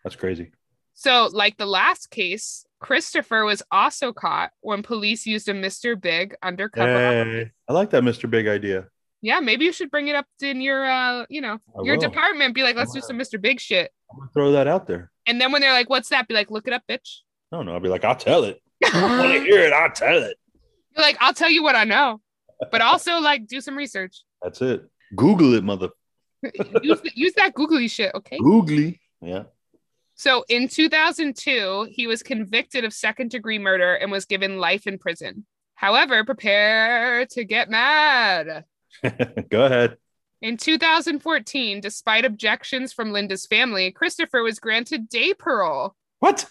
that's 0.05 0.17
crazy. 0.17 0.51
So, 0.95 1.29
like 1.33 1.57
the 1.57 1.67
last 1.67 2.11
case, 2.11 2.67
Christopher 2.83 3.45
was 3.45 3.63
also 3.71 4.13
caught 4.13 4.51
when 4.61 4.83
police 4.83 5.25
used 5.25 5.49
a 5.49 5.55
Mr. 5.55 5.99
Big 5.99 6.35
undercover. 6.43 7.25
Hey, 7.25 7.51
I 7.69 7.73
like 7.73 7.91
that 7.91 8.03
Mr. 8.03 8.29
Big 8.29 8.49
idea. 8.49 8.89
Yeah, 9.23 9.39
maybe 9.39 9.65
you 9.65 9.73
should 9.73 9.91
bring 9.91 10.09
it 10.09 10.17
up 10.17 10.27
in 10.43 10.61
your 10.61 10.85
uh, 10.85 11.25
you 11.31 11.41
know, 11.41 11.59
I 11.79 11.83
your 11.85 11.95
will. 11.97 12.03
department. 12.03 12.55
Be 12.55 12.63
like, 12.63 12.77
let's 12.77 12.93
do 12.93 13.01
some 13.01 13.19
Mr. 13.19 13.41
Big 13.41 13.61
shit. 13.61 13.91
I'm 14.11 14.19
gonna 14.19 14.31
throw 14.33 14.53
that 14.53 14.67
out 14.67 14.87
there. 14.87 15.11
And 15.27 15.41
then 15.41 15.53
when 15.53 15.61
they're 15.63 15.73
like, 15.73 15.89
what's 15.89 16.09
that? 16.09 16.27
Be 16.27 16.35
like, 16.35 16.51
look 16.51 16.67
it 16.67 16.73
up, 16.73 16.83
bitch. 16.91 17.21
No, 17.53 17.63
no, 17.63 17.73
I'll 17.73 17.81
be 17.81 17.89
like, 17.89 18.05
I'll 18.05 18.17
tell 18.17 18.45
it. 18.45 18.61
I 18.93 19.19
want 19.19 19.33
to 19.33 19.41
hear 19.41 19.61
it. 19.61 19.73
I'll 19.73 19.93
tell 19.93 20.23
it. 20.23 20.37
You're 20.97 21.05
like, 21.05 21.17
I'll 21.21 21.35
tell 21.35 21.51
you 21.51 21.63
what 21.63 21.77
I 21.77 21.85
know, 21.85 22.21
but 22.71 22.81
also 22.81 23.21
like 23.21 23.47
do 23.47 23.61
some 23.61 23.77
research. 23.77 24.25
That's 24.43 24.61
it. 24.61 24.83
Google 25.15 25.55
it, 25.55 25.63
mother. 25.63 25.91
use, 26.83 27.01
use 27.15 27.33
that 27.35 27.55
googly 27.55 27.87
shit, 27.87 28.13
okay? 28.15 28.39
Googly. 28.39 29.01
Yeah. 29.21 29.45
So 30.23 30.45
in 30.49 30.69
2002, 30.69 31.89
he 31.91 32.07
was 32.07 32.23
convicted 32.23 32.85
of 32.85 32.93
second 32.93 33.33
degree 33.33 33.59
murder 33.59 33.97
and 33.97 34.13
was 34.13 34.25
given 34.25 34.59
life 34.59 34.87
in 34.87 34.97
prison. 34.97 35.45
However, 35.75 36.25
prepare 36.25 37.27
to 37.33 37.43
get 37.43 37.69
mad. 37.69 38.65
Go 39.51 39.65
ahead. 39.65 39.97
In 40.41 40.59
2014, 40.59 41.81
despite 41.81 42.25
objections 42.25 42.93
from 42.93 43.11
Linda's 43.11 43.47
family, 43.47 43.91
Christopher 43.91 44.45
was 44.45 44.61
granted 44.61 45.09
day 45.09 45.35
parole. 45.35 45.97
What? 46.21 46.47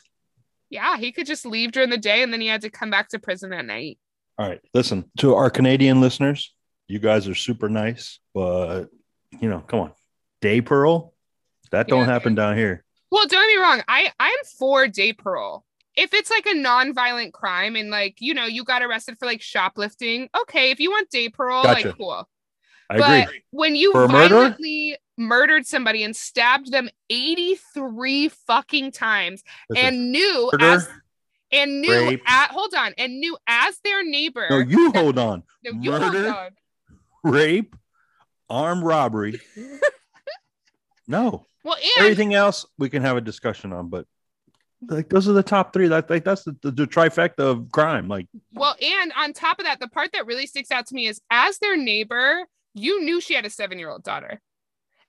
Yeah, 0.70 0.98
he 0.98 1.14
could 1.14 1.26
just 1.26 1.46
leave 1.46 1.72
during 1.72 1.92
the 1.92 1.98
day 1.98 2.24
and 2.24 2.34
then 2.34 2.42
he 2.42 2.48
had 2.48 2.64
to 2.64 2.70
come 2.70 2.90
back 2.90 3.08
to 3.12 3.20
prison 3.20 3.54
at 3.54 3.64
night. 3.66 3.98
All 4.38 4.50
right. 4.50 4.60
Listen 4.74 5.10
to 5.20 5.36
our 5.36 5.50
Canadian 5.50 6.02
listeners. 6.02 6.54
You 6.90 7.00
guys 7.00 7.26
are 7.30 7.36
super 7.36 7.70
nice, 7.70 8.20
but 8.34 8.88
you 9.40 9.48
know, 9.48 9.62
come 9.62 9.80
on. 9.80 9.94
Day 10.42 10.60
Pearl? 10.60 11.14
That 11.72 11.88
don't 11.88 12.00
Yeah. 12.00 12.06
happen 12.14 12.36
down 12.36 12.58
here. 12.58 12.84
Well, 13.12 13.28
don't 13.28 13.48
get 13.50 13.56
me 13.56 13.62
wrong. 13.62 13.82
I 13.88 14.12
I'm 14.20 14.40
for 14.58 14.88
day 14.88 15.14
parole. 15.14 15.66
If 15.98 16.14
it's 16.14 16.32
like 16.32 16.46
a 16.46 16.54
non-violent 16.54 17.34
crime 17.34 17.76
and 17.76 17.90
like 17.90 18.16
you 18.20 18.34
know 18.34 18.46
you 18.46 18.64
got 18.64 18.82
arrested 18.82 19.18
for 19.20 19.26
like 19.26 19.42
shoplifting, 19.42 20.30
okay. 20.42 20.72
If 20.72 20.80
you 20.80 20.90
want 20.92 21.10
day 21.10 21.30
parole, 21.30 21.64
Gotcha. 21.64 21.88
like 21.90 21.98
cool. 21.98 22.28
I 22.90 22.98
but 22.98 23.24
agree. 23.24 23.44
when 23.52 23.76
you 23.76 23.92
For 23.92 24.08
murder? 24.08 24.36
violently 24.36 24.98
murdered 25.18 25.66
somebody 25.68 26.04
and 26.04 26.16
stabbed 26.16 26.72
them 26.72 26.90
83 27.10 28.30
fucking 28.30 28.92
times 28.92 29.44
and 29.76 30.12
knew 30.12 30.50
murder, 30.52 30.66
as 30.66 30.90
and 31.52 31.82
knew 31.82 31.92
rape. 31.92 32.22
at 32.26 32.52
hold 32.52 32.74
on 32.74 32.94
and 32.98 33.20
knew 33.20 33.38
as 33.48 33.78
their 33.84 34.04
neighbor 34.04 34.48
no, 34.50 34.58
you 34.60 34.92
hold 34.92 35.18
on. 35.20 35.44
No, 35.64 35.72
you 35.80 35.92
hold 35.92 36.16
on. 36.16 36.50
Rape, 37.24 37.76
armed 38.50 38.84
robbery. 38.84 39.40
no. 41.08 41.46
Well, 41.64 41.76
and 41.76 42.06
Everything 42.06 42.34
else 42.34 42.66
we 42.78 42.90
can 42.90 43.02
have 43.04 43.18
a 43.18 43.22
discussion 43.22 43.74
on, 43.74 43.90
but 43.90 44.06
like 44.88 45.10
those 45.10 45.28
are 45.28 45.34
the 45.34 45.44
top 45.44 45.74
three. 45.74 45.88
That 45.88 46.10
like 46.10 46.24
that's 46.24 46.44
the, 46.44 46.56
the, 46.62 46.72
the 46.72 46.88
trifecta 46.88 47.40
of 47.40 47.72
crime. 47.72 48.08
Like 48.08 48.28
well, 48.54 48.76
and 48.82 49.14
on 49.18 49.34
top 49.34 49.60
of 49.60 49.66
that, 49.66 49.80
the 49.80 49.88
part 49.88 50.12
that 50.14 50.26
really 50.26 50.48
sticks 50.48 50.72
out 50.72 50.88
to 50.88 50.96
me 50.96 51.08
is 51.08 51.22
as 51.30 51.60
their 51.60 51.78
neighbor, 51.78 52.46
you 52.74 53.04
knew 53.04 53.22
she 53.22 53.36
had 53.36 53.46
a 53.46 53.50
seven-year-old 53.50 54.04
daughter. 54.04 54.42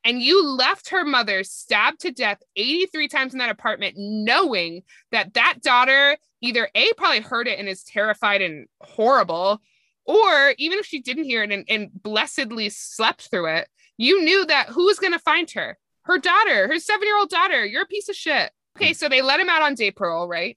And 0.05 0.21
you 0.21 0.45
left 0.45 0.89
her 0.89 1.05
mother 1.05 1.45
stabbed 1.45 2.01
to 2.01 2.11
death 2.11 2.43
83 2.57 3.07
times 3.07 3.35
in 3.35 3.39
that 3.39 3.51
apartment, 3.51 3.95
knowing 3.97 4.83
that 5.13 5.35
that 5.35 5.63
daughter 5.63 6.17
either 6.41 6.69
A, 6.75 6.93
probably 6.97 7.21
heard 7.21 7.47
it 7.47 7.59
and 7.59 7.69
is 7.69 7.85
terrified 7.85 8.43
and 8.43 8.67
horrible, 8.81 9.61
or 10.05 10.55
even 10.59 10.79
if 10.79 10.87
she 10.87 11.01
didn't 11.01 11.25
hear 11.25 11.45
it 11.45 11.53
and, 11.53 11.65
and 11.69 11.91
blessedly 11.95 12.69
slept 12.69 13.29
through 13.31 13.47
it, 13.47 13.69
you 13.97 14.25
knew 14.25 14.45
that 14.47 14.69
who 14.71 14.87
was 14.87 14.99
going 14.99 15.13
to 15.13 15.19
find 15.21 15.49
her? 15.53 15.79
Her 16.05 16.19
daughter, 16.19 16.69
her 16.69 16.79
seven 16.79 17.07
year 17.07 17.17
old 17.17 17.31
daughter. 17.31 17.65
You're 17.65 17.83
a 17.83 17.87
piece 17.87 18.09
of 18.09 18.17
shit. 18.17 18.51
Okay, 18.77 18.93
so 18.93 19.09
they 19.09 19.23
let 19.23 19.39
him 19.41 19.49
out 19.49 19.63
on 19.63 19.75
day 19.75 19.91
parole, 19.91 20.27
right? 20.27 20.57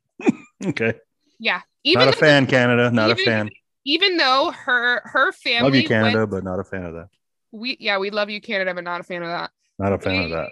okay, 0.66 0.94
Yeah. 1.40 1.62
Even 1.84 2.06
not 2.06 2.14
a 2.16 2.18
fan, 2.18 2.48
Canada. 2.48 2.90
Not 2.92 3.12
a 3.12 3.16
fan. 3.16 3.50
even 3.84 4.18
though 4.18 4.52
her 4.52 5.02
her 5.06 5.32
family 5.32 5.64
Love 5.64 5.76
you, 5.76 5.88
Canada, 5.88 6.18
went- 6.20 6.32
but 6.32 6.44
not 6.44 6.60
a 6.60 6.64
fan 6.64 6.86
of 6.86 6.94
that. 6.94 7.10
we 7.52 7.78
yeah, 7.80 7.98
we 8.00 8.10
love 8.10 8.30
you, 8.30 8.42
Canada, 8.42 8.74
but 8.74 8.84
not 8.84 9.02
a 9.02 9.04
fan 9.04 9.22
of 9.22 9.28
that. 9.30 9.52
Not 9.78 9.94
a 9.94 10.00
fan 10.00 10.24
of 10.24 10.30
that. 10.32 10.50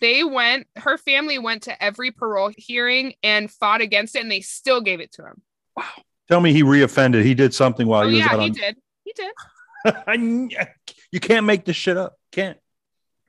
They 0.00 0.22
went, 0.24 0.66
her 0.76 0.96
family 0.96 1.38
went 1.38 1.64
to 1.64 1.82
every 1.82 2.10
parole 2.10 2.52
hearing 2.56 3.14
and 3.22 3.50
fought 3.50 3.80
against 3.80 4.14
it, 4.16 4.22
and 4.22 4.30
they 4.30 4.40
still 4.40 4.80
gave 4.80 5.00
it 5.00 5.12
to 5.12 5.26
him. 5.26 5.42
Wow. 5.76 5.84
Tell 6.28 6.40
me 6.40 6.52
he 6.52 6.62
reoffended. 6.62 7.24
He 7.24 7.34
did 7.34 7.52
something 7.52 7.86
while 7.86 8.04
oh, 8.04 8.08
he 8.08 8.14
was 8.16 8.20
yeah, 8.20 8.32
out 8.32 8.40
he 8.40 8.46
on. 8.46 8.52
did. 8.52 8.76
He 9.04 9.12
did. 9.12 10.50
you 11.12 11.20
can't 11.20 11.44
make 11.44 11.64
this 11.64 11.76
shit 11.76 11.96
up. 11.96 12.14
Can't. 12.32 12.56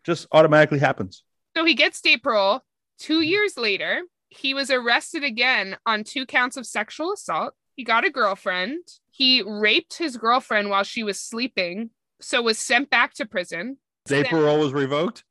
Just 0.04 0.28
automatically 0.32 0.80
happens. 0.80 1.24
So 1.56 1.66
he 1.66 1.74
gets 1.74 1.98
state 1.98 2.24
parole. 2.24 2.62
Two 2.98 3.20
mm-hmm. 3.20 3.24
years 3.24 3.58
later, 3.58 4.02
he 4.30 4.54
was 4.54 4.72
arrested 4.72 5.24
again 5.24 5.78
on 5.86 6.04
two 6.04 6.26
counts 6.26 6.58
of 6.58 6.66
sexual 6.66 7.14
assault. 7.14 7.54
He 7.76 7.84
got 7.84 8.06
a 8.06 8.10
girlfriend. 8.10 8.80
He 9.10 9.42
raped 9.42 9.98
his 9.98 10.18
girlfriend 10.18 10.70
while 10.70 10.84
she 10.84 11.04
was 11.04 11.20
sleeping, 11.20 11.90
so 12.20 12.42
was 12.42 12.58
sent 12.58 12.90
back 12.90 13.14
to 13.16 13.26
prison. 13.26 13.78
Day 14.06 14.24
then- 14.24 14.32
parole 14.32 14.60
was 14.60 14.74
revoked. 14.74 15.24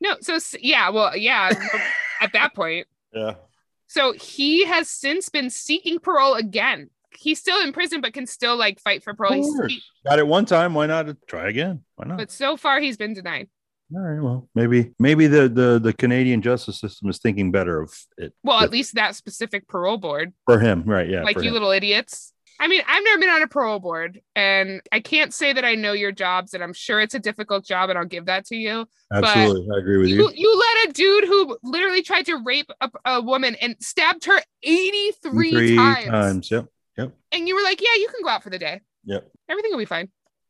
No, 0.00 0.16
so 0.20 0.38
yeah, 0.60 0.90
well, 0.90 1.16
yeah, 1.16 1.50
at 2.20 2.32
that 2.32 2.54
point. 2.54 2.86
Yeah. 3.12 3.34
So 3.86 4.12
he 4.12 4.64
has 4.64 4.90
since 4.90 5.28
been 5.28 5.50
seeking 5.50 5.98
parole 5.98 6.34
again. 6.34 6.90
He's 7.16 7.38
still 7.38 7.62
in 7.62 7.72
prison, 7.72 8.00
but 8.00 8.12
can 8.12 8.26
still 8.26 8.56
like 8.56 8.80
fight 8.80 9.04
for 9.04 9.14
parole. 9.14 9.34
He's- 9.34 9.46
course. 9.46 9.72
he- 9.72 9.82
Got 10.04 10.18
it 10.18 10.26
one 10.26 10.44
time. 10.44 10.74
Why 10.74 10.86
not 10.86 11.06
try 11.26 11.48
again? 11.48 11.84
Why 11.94 12.08
not? 12.08 12.18
but 12.18 12.30
so 12.30 12.56
far, 12.56 12.80
he's 12.80 12.96
been 12.96 13.14
denied. 13.14 13.48
All 13.94 14.00
right. 14.00 14.20
Well, 14.22 14.48
maybe 14.54 14.92
maybe 14.98 15.26
the 15.26 15.48
the 15.48 15.78
the 15.78 15.92
Canadian 15.92 16.42
justice 16.42 16.80
system 16.80 17.08
is 17.10 17.18
thinking 17.18 17.52
better 17.52 17.80
of 17.80 17.94
it 18.18 18.32
Well, 18.42 18.60
at 18.60 18.70
least 18.70 18.94
that 18.94 19.14
specific 19.14 19.68
parole 19.68 19.98
board. 19.98 20.32
for 20.46 20.58
him. 20.58 20.82
Right. 20.84 21.08
Yeah. 21.08 21.22
like 21.22 21.36
you 21.36 21.44
him. 21.48 21.52
little 21.52 21.70
idiots. 21.70 22.32
I 22.60 22.68
mean, 22.68 22.82
I've 22.86 23.02
never 23.02 23.20
been 23.20 23.30
on 23.30 23.42
a 23.42 23.48
parole 23.48 23.80
board, 23.80 24.20
and 24.36 24.80
I 24.92 25.00
can't 25.00 25.34
say 25.34 25.52
that 25.52 25.64
I 25.64 25.74
know 25.74 25.92
your 25.92 26.12
jobs, 26.12 26.54
and 26.54 26.62
I'm 26.62 26.72
sure 26.72 27.00
it's 27.00 27.14
a 27.14 27.18
difficult 27.18 27.64
job, 27.66 27.90
and 27.90 27.98
I'll 27.98 28.04
give 28.04 28.26
that 28.26 28.46
to 28.46 28.56
you. 28.56 28.86
Absolutely. 29.12 29.66
I 29.74 29.78
agree 29.80 29.98
with 29.98 30.08
You 30.08 30.28
you. 30.28 30.32
you 30.36 30.56
let 30.58 30.88
a 30.88 30.92
dude 30.92 31.24
who 31.24 31.58
literally 31.64 32.00
tried 32.02 32.26
to 32.26 32.36
rape 32.44 32.70
a, 32.80 32.88
a 33.06 33.20
woman 33.20 33.56
and 33.60 33.74
stabbed 33.80 34.24
her 34.26 34.40
83 34.62 35.50
Three 35.50 35.76
times. 35.76 36.06
times. 36.06 36.50
Yep, 36.50 36.66
yep. 36.96 37.12
and 37.32 37.48
you 37.48 37.56
were 37.56 37.62
like, 37.62 37.80
"Yeah, 37.80 37.94
you 37.96 38.06
can 38.08 38.22
go 38.22 38.28
out 38.28 38.42
for 38.44 38.50
the 38.50 38.58
day. 38.58 38.80
Yep. 39.04 39.28
Everything 39.48 39.72
will 39.72 39.78
be 39.78 39.84
fine." 39.84 40.08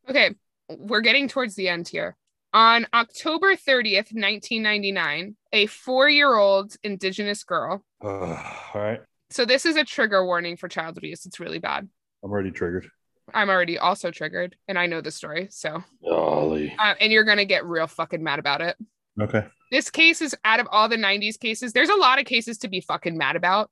Okay, 0.08 0.34
we're 0.68 1.00
getting 1.00 1.26
towards 1.28 1.54
the 1.54 1.68
end 1.68 1.88
here. 1.88 2.16
On 2.54 2.86
October 2.94 3.56
30th, 3.56 4.12
1999, 4.14 5.36
a 5.52 5.66
four-year-old 5.66 6.76
Indigenous 6.82 7.42
girl. 7.44 7.84
all 8.00 8.38
right. 8.74 9.00
So 9.30 9.44
this 9.44 9.66
is 9.66 9.74
a 9.76 9.84
trigger 9.84 10.24
warning 10.24 10.56
for 10.56 10.68
child 10.68 10.96
abuse. 10.96 11.26
It's 11.26 11.40
really 11.40 11.58
bad. 11.58 11.88
I'm 12.22 12.30
already 12.30 12.52
triggered. 12.52 12.88
I'm 13.32 13.50
already 13.50 13.76
also 13.78 14.10
triggered, 14.12 14.54
and 14.68 14.78
I 14.78 14.86
know 14.86 15.00
the 15.00 15.10
story. 15.10 15.48
So, 15.50 15.82
Golly. 16.06 16.74
uh, 16.78 16.94
and 17.00 17.12
you're 17.12 17.24
gonna 17.24 17.44
get 17.44 17.64
real 17.66 17.86
fucking 17.88 18.22
mad 18.22 18.38
about 18.38 18.60
it. 18.60 18.76
Okay. 19.20 19.44
This 19.72 19.90
case 19.90 20.22
is 20.22 20.36
out 20.44 20.60
of 20.60 20.68
all 20.70 20.88
the 20.88 20.96
90s 20.96 21.38
cases. 21.40 21.72
There's 21.72 21.88
a 21.88 21.96
lot 21.96 22.20
of 22.20 22.26
cases 22.26 22.58
to 22.58 22.68
be 22.68 22.80
fucking 22.80 23.18
mad 23.18 23.34
about. 23.34 23.70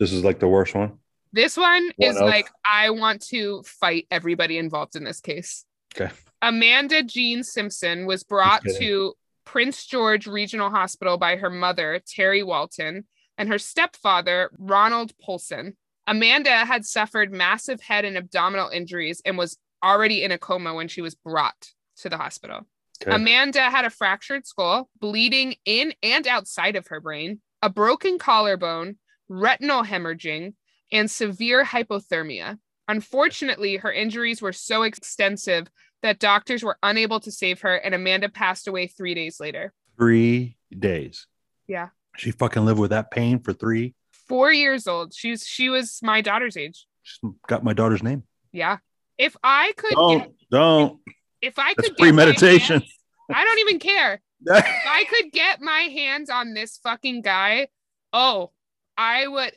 This 0.00 0.12
is 0.12 0.24
like 0.24 0.40
the 0.40 0.48
worst 0.48 0.74
one. 0.74 0.98
This 1.32 1.56
one 1.56 1.84
One 1.96 2.10
is 2.10 2.16
of. 2.16 2.22
like, 2.22 2.48
I 2.68 2.90
want 2.90 3.22
to 3.28 3.62
fight 3.64 4.06
everybody 4.10 4.58
involved 4.58 4.96
in 4.96 5.04
this 5.04 5.20
case. 5.20 5.64
Okay. 5.94 6.12
Amanda 6.44 7.02
Jean 7.02 7.42
Simpson 7.42 8.04
was 8.04 8.22
brought 8.22 8.62
to 8.78 9.14
Prince 9.46 9.86
George 9.86 10.26
Regional 10.26 10.68
Hospital 10.68 11.16
by 11.16 11.36
her 11.36 11.48
mother, 11.48 12.02
Terry 12.06 12.42
Walton, 12.42 13.06
and 13.38 13.48
her 13.48 13.58
stepfather, 13.58 14.50
Ronald 14.58 15.16
Polson. 15.18 15.76
Amanda 16.06 16.66
had 16.66 16.84
suffered 16.84 17.32
massive 17.32 17.80
head 17.80 18.04
and 18.04 18.18
abdominal 18.18 18.68
injuries 18.68 19.22
and 19.24 19.38
was 19.38 19.56
already 19.82 20.22
in 20.22 20.32
a 20.32 20.38
coma 20.38 20.74
when 20.74 20.86
she 20.86 21.00
was 21.00 21.14
brought 21.14 21.72
to 21.96 22.10
the 22.10 22.18
hospital. 22.18 22.66
Okay. 23.02 23.14
Amanda 23.14 23.62
had 23.70 23.86
a 23.86 23.90
fractured 23.90 24.46
skull, 24.46 24.90
bleeding 25.00 25.54
in 25.64 25.94
and 26.02 26.26
outside 26.26 26.76
of 26.76 26.88
her 26.88 27.00
brain, 27.00 27.40
a 27.62 27.70
broken 27.70 28.18
collarbone, 28.18 28.96
retinal 29.30 29.82
hemorrhaging, 29.82 30.52
and 30.92 31.10
severe 31.10 31.64
hypothermia. 31.64 32.58
Unfortunately, 32.86 33.76
her 33.76 33.90
injuries 33.90 34.42
were 34.42 34.52
so 34.52 34.82
extensive 34.82 35.70
that 36.04 36.20
doctors 36.20 36.62
were 36.62 36.78
unable 36.82 37.18
to 37.18 37.32
save 37.32 37.62
her, 37.62 37.74
and 37.74 37.94
Amanda 37.94 38.28
passed 38.28 38.68
away 38.68 38.86
three 38.86 39.14
days 39.14 39.40
later. 39.40 39.72
Three 39.98 40.56
days. 40.78 41.26
Yeah. 41.66 41.88
She 42.16 42.30
fucking 42.30 42.64
lived 42.64 42.78
with 42.78 42.90
that 42.90 43.10
pain 43.10 43.40
for 43.40 43.52
three. 43.52 43.94
Four 44.28 44.52
years 44.52 44.86
old. 44.86 45.12
She 45.14 45.30
was 45.30 45.44
she 45.46 45.68
was 45.70 45.98
my 46.02 46.20
daughter's 46.20 46.56
age. 46.56 46.86
She's 47.02 47.18
got 47.48 47.64
my 47.64 47.72
daughter's 47.72 48.02
name. 48.02 48.22
Yeah. 48.52 48.78
If 49.18 49.36
I 49.42 49.72
could 49.76 49.90
Don't 49.94 50.18
get, 50.18 50.32
don't. 50.50 51.00
if 51.42 51.58
I 51.58 51.74
That's 51.76 51.88
could 51.88 51.96
premeditation. 51.98 52.80
hands- 52.80 52.98
I 53.32 53.42
don't 53.44 53.58
even 53.60 53.78
care. 53.80 54.20
If 54.46 54.64
I 54.86 55.04
could 55.08 55.32
get 55.32 55.62
my 55.62 55.88
hands 55.92 56.28
on 56.28 56.52
this 56.52 56.76
fucking 56.82 57.22
guy, 57.22 57.68
oh, 58.12 58.50
I 58.98 59.26
would. 59.26 59.52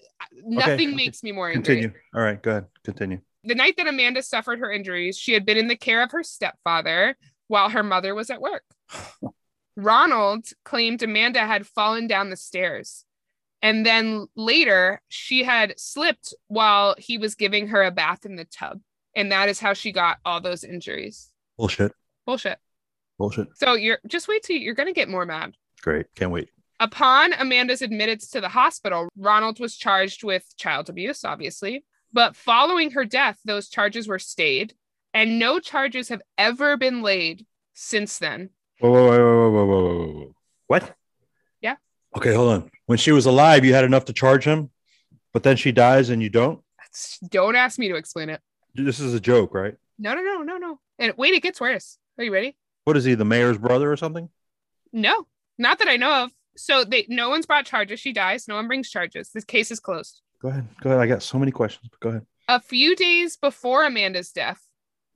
Nothing 0.46 0.88
Okay, 0.90 0.96
makes 0.96 1.24
me 1.24 1.34
more 1.34 1.50
angry. 1.50 1.64
Continue. 1.64 1.92
All 2.16 2.22
right, 2.22 2.42
go 2.42 2.52
ahead. 2.52 2.66
Continue. 2.86 3.20
The 3.48 3.56
night 3.56 3.78
that 3.78 3.88
Amanda 3.88 4.22
suffered 4.22 4.60
her 4.60 4.70
injuries, 4.70 5.18
she 5.18 5.32
had 5.32 5.46
been 5.46 5.56
in 5.56 5.70
the 5.70 5.78
care 5.78 6.04
of 6.04 6.12
her 6.12 6.22
stepfather 6.22 7.16
while 7.48 7.70
her 7.70 7.82
mother 7.82 8.14
was 8.14 8.30
at 8.30 8.42
work. 8.42 8.66
Ronald 9.78 10.48
claimed 10.66 11.02
Amanda 11.02 11.40
had 11.40 11.66
fallen 11.66 12.08
down 12.08 12.30
the 12.30 12.36
stairs. 12.36 13.06
And 13.62 13.86
then 13.86 14.28
later, 14.36 15.02
she 15.08 15.46
had 15.46 15.80
slipped 15.80 16.34
while 16.48 16.96
he 16.98 17.18
was 17.18 17.36
giving 17.36 17.70
her 17.70 17.84
a 17.84 17.92
bath 17.92 18.26
in 18.26 18.36
the 18.36 18.44
tub. 18.44 18.82
And 19.16 19.32
that 19.32 19.48
is 19.48 19.62
how 19.62 19.74
she 19.74 19.94
got 19.94 20.18
all 20.26 20.42
those 20.42 20.66
injuries. 20.66 21.32
Bullshit. 21.58 21.94
Bullshit. 22.26 22.60
Bullshit. 23.18 23.48
So 23.56 23.76
you're 23.76 24.00
just 24.08 24.28
wait 24.28 24.44
till 24.44 24.58
you're 24.58 24.76
going 24.76 24.88
to 24.88 24.94
get 24.94 25.08
more 25.08 25.26
mad. 25.26 25.56
Great. 25.82 26.08
Can't 26.16 26.32
wait. 26.32 26.50
Upon 26.82 27.32
Amanda's 27.32 27.82
admittance 27.82 28.30
to 28.32 28.42
the 28.42 28.50
hospital, 28.50 29.08
Ronald 29.16 29.62
was 29.62 29.78
charged 29.78 30.26
with 30.26 30.46
child 30.58 30.90
abuse, 30.90 31.24
obviously. 31.24 31.86
But 32.18 32.36
following 32.36 32.90
her 32.94 33.06
death, 33.06 33.38
those 33.46 33.70
charges 33.70 34.08
were 34.08 34.18
stayed, 34.18 34.74
and 35.14 35.38
no 35.38 35.60
charges 35.60 36.10
have 36.10 36.24
ever 36.36 36.76
been 36.76 37.04
laid 37.04 37.46
since 37.76 38.18
then. 38.18 38.50
Whoa, 38.80 38.92
whoa, 38.92 39.06
whoa, 39.06 39.52
whoa, 39.52 39.52
whoa, 39.52 39.66
whoa, 39.68 39.84
whoa, 39.84 40.14
whoa. 40.14 40.36
What? 40.66 40.96
Yeah. 41.62 41.76
Okay, 42.16 42.34
hold 42.34 42.54
on. 42.54 42.72
When 42.88 42.98
she 42.98 43.12
was 43.12 43.28
alive, 43.28 43.64
you 43.64 43.76
had 43.76 43.86
enough 43.86 44.06
to 44.06 44.14
charge 44.14 44.46
him, 44.46 44.72
but 45.32 45.44
then 45.44 45.58
she 45.58 45.72
dies 45.72 46.10
and 46.10 46.24
you 46.24 46.30
don't? 46.32 46.60
That's- 46.80 47.20
Don't 47.30 47.56
ask 47.56 47.78
me 47.78 47.88
to 47.90 47.96
explain 47.96 48.30
it. 48.30 48.42
This 48.74 49.00
is 49.00 49.14
a 49.14 49.20
joke, 49.20 49.54
right? 49.54 49.76
No, 50.00 50.16
no, 50.16 50.24
no, 50.24 50.42
no, 50.42 50.58
no. 50.58 50.80
And 50.98 51.14
wait, 51.18 51.36
it 51.36 51.44
gets 51.44 51.62
worse. 51.62 52.00
Are 52.18 52.24
you 52.24 52.34
ready? 52.34 52.58
What 52.86 52.98
is 52.98 53.04
he, 53.04 53.14
the 53.14 53.26
mayor's 53.26 53.60
brother 53.60 53.92
or 53.92 53.96
something? 53.96 54.28
No, 54.92 55.28
not 55.60 55.78
that 55.78 55.88
I 55.88 55.98
know 55.98 56.24
of. 56.24 56.32
So 56.56 56.84
they 56.84 57.06
no 57.10 57.30
one's 57.30 57.46
brought 57.46 57.68
charges. 57.68 58.00
She 58.00 58.12
dies. 58.12 58.48
No 58.48 58.56
one 58.56 58.66
brings 58.66 58.90
charges. 58.90 59.30
This 59.36 59.44
case 59.44 59.70
is 59.70 59.80
closed. 59.80 60.24
Go 60.42 60.50
ahead. 60.50 60.68
Go 60.82 60.90
ahead. 60.92 61.02
I 61.02 61.08
got 61.08 61.24
so 61.24 61.38
many 61.40 61.52
questions, 61.52 61.90
but 61.90 62.00
go 62.00 62.10
ahead. 62.10 62.26
A 62.48 62.62
few 62.62 62.96
days 62.96 63.36
before 63.38 63.84
Amanda's 63.84 64.32
death, 64.32 64.62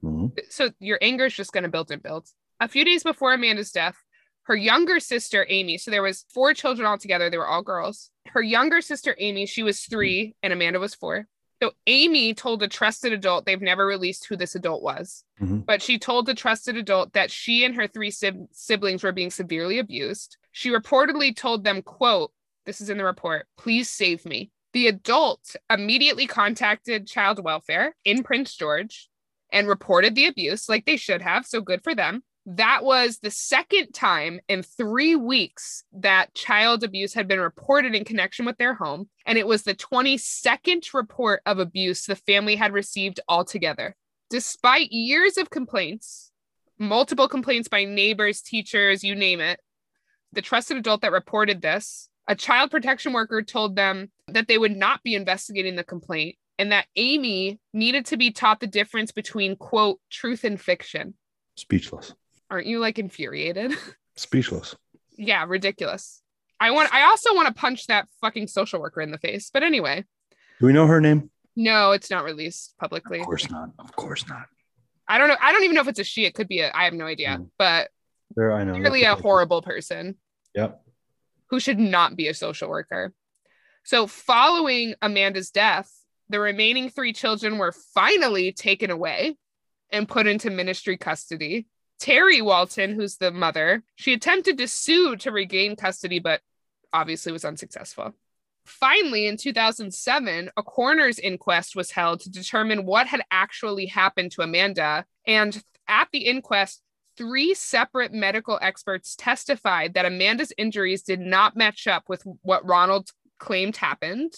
Mhm. 0.04 0.32
so 0.50 0.72
your 0.80 0.98
anger 1.02 1.26
is 1.26 1.34
just 1.36 1.54
going 1.54 1.64
to 1.64 1.70
build 1.70 1.92
and 1.92 2.02
build. 2.02 2.28
A 2.60 2.68
few 2.68 2.84
days 2.84 3.04
before 3.04 3.34
Amanda's 3.34 3.72
death, 3.72 3.98
her 4.44 4.56
younger 4.56 5.00
sister 5.00 5.46
Amy, 5.50 5.78
so 5.78 5.92
there 5.92 6.02
was 6.04 6.26
four 6.30 6.54
children 6.54 6.88
altogether, 6.88 7.30
they 7.30 7.38
were 7.38 7.48
all 7.48 7.62
girls. 7.62 8.10
Her 8.28 8.42
younger 8.42 8.82
sister 8.82 9.16
Amy, 9.20 9.46
she 9.46 9.64
was 9.64 9.82
3 9.82 10.36
and 10.44 10.52
Amanda 10.52 10.80
was 10.80 10.96
4. 10.96 11.28
So 11.62 11.74
Amy 11.86 12.34
told 12.34 12.64
a 12.64 12.68
trusted 12.68 13.14
adult, 13.14 13.46
they've 13.46 13.62
never 13.62 13.86
released 13.86 14.26
who 14.26 14.36
this 14.36 14.56
adult 14.56 14.82
was, 14.82 15.24
Mhm. 15.40 15.64
but 15.64 15.82
she 15.84 16.00
told 16.00 16.26
the 16.26 16.34
trusted 16.34 16.76
adult 16.76 17.14
that 17.14 17.30
she 17.30 17.64
and 17.64 17.76
her 17.76 17.88
three 17.88 18.10
sib- 18.10 18.48
siblings 18.52 19.04
were 19.04 19.12
being 19.12 19.30
severely 19.30 19.78
abused. 19.78 20.38
She 20.52 20.70
reportedly 20.72 21.36
told 21.36 21.64
them, 21.64 21.84
quote, 21.84 22.34
this 22.66 22.82
is 22.82 22.90
in 22.90 22.98
the 22.98 23.06
report, 23.06 23.48
please 23.58 23.90
save 23.90 24.26
me. 24.26 24.52
The 24.74 24.88
adult 24.88 25.56
immediately 25.70 26.28
contacted 26.28 27.08
child 27.08 27.44
welfare 27.44 27.96
in 28.06 28.24
Prince 28.24 28.56
George 28.56 29.10
and 29.52 29.68
reported 29.68 30.16
the 30.16 30.28
abuse 30.28 30.70
like 30.70 30.86
they 30.86 30.98
should 30.98 31.22
have. 31.22 31.46
So 31.46 31.62
good 31.62 31.84
for 31.84 31.94
them. 31.94 32.24
That 32.46 32.84
was 32.84 33.20
the 33.20 33.30
second 33.30 33.94
time 33.94 34.40
in 34.48 34.64
three 34.64 35.16
weeks 35.16 35.84
that 35.94 36.34
child 36.34 36.84
abuse 36.84 37.14
had 37.14 37.28
been 37.28 37.40
reported 37.40 37.94
in 37.94 38.04
connection 38.04 38.46
with 38.46 38.58
their 38.58 38.74
home. 38.74 39.10
And 39.26 39.38
it 39.38 39.46
was 39.46 39.62
the 39.62 39.76
22nd 39.76 40.94
report 40.94 41.42
of 41.46 41.60
abuse 41.60 42.06
the 42.06 42.16
family 42.16 42.56
had 42.56 42.74
received 42.74 43.20
altogether. 43.28 43.96
Despite 44.32 44.92
years 44.92 45.38
of 45.38 45.52
complaints, 45.52 46.32
multiple 46.80 47.28
complaints 47.28 47.68
by 47.68 47.84
neighbors, 47.84 48.42
teachers, 48.42 49.04
you 49.04 49.14
name 49.14 49.40
it, 49.40 49.60
the 50.34 50.42
trusted 50.42 50.78
adult 50.78 51.02
that 51.02 51.12
reported 51.12 51.62
this, 51.62 52.10
a 52.28 52.36
child 52.36 52.72
protection 52.72 53.14
worker 53.14 53.42
told 53.42 53.76
them 53.76 54.12
that 54.28 54.48
they 54.48 54.58
would 54.58 54.76
not 54.76 55.04
be 55.04 55.16
investigating 55.16 55.76
the 55.76 55.84
complaint 55.84 56.36
and 56.60 56.72
that 56.72 56.86
Amy 56.96 57.60
needed 57.74 58.06
to 58.08 58.18
be 58.18 58.32
taught 58.32 58.60
the 58.60 58.68
difference 58.68 59.12
between, 59.12 59.56
quote, 59.56 60.00
truth 60.10 60.44
and 60.44 60.60
fiction. 60.62 61.16
Speechless. 61.56 62.14
Aren't 62.50 62.68
you 62.68 62.80
like 62.80 63.00
infuriated? 63.00 63.74
Speechless. 64.16 64.76
yeah, 65.18 65.44
ridiculous. 65.48 66.22
I 66.60 66.72
want 66.72 66.94
I 66.94 67.04
also 67.04 67.34
want 67.34 67.48
to 67.48 67.54
punch 67.54 67.88
that 67.88 68.08
fucking 68.22 68.48
social 68.48 68.80
worker 68.80 69.02
in 69.02 69.10
the 69.12 69.18
face. 69.18 69.50
But 69.52 69.64
anyway, 69.64 70.06
Do 70.60 70.66
we 70.68 70.74
know 70.74 70.86
her 70.86 71.02
name? 71.02 71.32
no, 71.56 71.92
it's 71.92 72.12
not 72.12 72.24
released 72.24 72.76
publicly. 72.80 73.20
Of 73.20 73.26
course 73.26 73.50
not. 73.50 73.70
Of 73.80 73.96
course 73.96 74.28
not. 74.30 74.46
I 75.08 75.18
don't 75.18 75.28
know. 75.28 75.38
I 75.42 75.52
don't 75.52 75.64
even 75.64 75.74
know 75.76 75.82
if 75.82 75.88
it's 75.88 76.00
a 76.00 76.04
she. 76.04 76.26
It 76.26 76.36
could 76.36 76.48
be 76.48 76.60
a 76.60 76.72
I 76.72 76.84
have 76.84 76.94
no 76.94 77.06
idea. 77.06 77.38
Mm. 77.40 77.50
But 77.58 77.90
There, 78.36 78.52
I 78.54 78.64
know. 78.64 78.74
clearly 78.74 79.04
a 79.04 79.16
horrible 79.16 79.62
person. 79.64 80.18
Yep. 80.54 80.82
Who 81.52 81.60
should 81.60 81.80
not 81.80 82.16
be 82.16 82.28
a 82.28 82.34
social 82.34 82.70
worker. 82.70 83.14
So, 83.84 84.08
following 84.08 84.96
Amanda's 85.02 85.52
death, 85.52 85.92
the 86.30 86.40
remaining 86.40 86.90
three 86.90 87.14
children 87.14 87.58
were 87.58 87.74
finally 87.94 88.54
taken 88.54 88.90
away 88.90 89.36
and 89.92 90.08
put 90.08 90.28
into 90.28 90.50
ministry 90.50 90.98
custody. 90.98 91.68
Terry 92.00 92.42
Walton, 92.42 92.96
who's 92.96 93.18
the 93.18 93.32
mother, 93.32 93.84
she 93.96 94.14
attempted 94.14 94.58
to 94.58 94.68
sue 94.68 95.18
to 95.18 95.32
regain 95.32 95.76
custody, 95.76 96.20
but 96.20 96.42
obviously 96.94 97.32
was 97.32 97.46
unsuccessful. 97.46 98.16
Finally, 98.66 99.28
in 99.28 99.38
2007, 99.38 100.52
a 100.56 100.64
coroner's 100.64 101.20
inquest 101.20 101.76
was 101.76 101.92
held 101.92 102.22
to 102.22 102.32
determine 102.32 102.86
what 102.86 103.08
had 103.08 103.22
actually 103.30 103.88
happened 103.88 104.32
to 104.32 104.42
Amanda. 104.42 105.06
And 105.28 105.62
at 105.88 106.08
the 106.12 106.26
inquest, 106.26 106.82
three 107.18 107.54
separate 107.54 108.14
medical 108.14 108.58
experts 108.62 109.16
testified 109.16 109.94
that 109.94 110.06
Amanda's 110.06 110.54
injuries 110.58 111.04
did 111.04 111.20
not 111.20 111.56
match 111.56 111.88
up 111.88 112.04
with 112.08 112.24
what 112.42 112.66
Ronald 112.66 113.10
claimed 113.40 113.78
happened. 113.78 114.34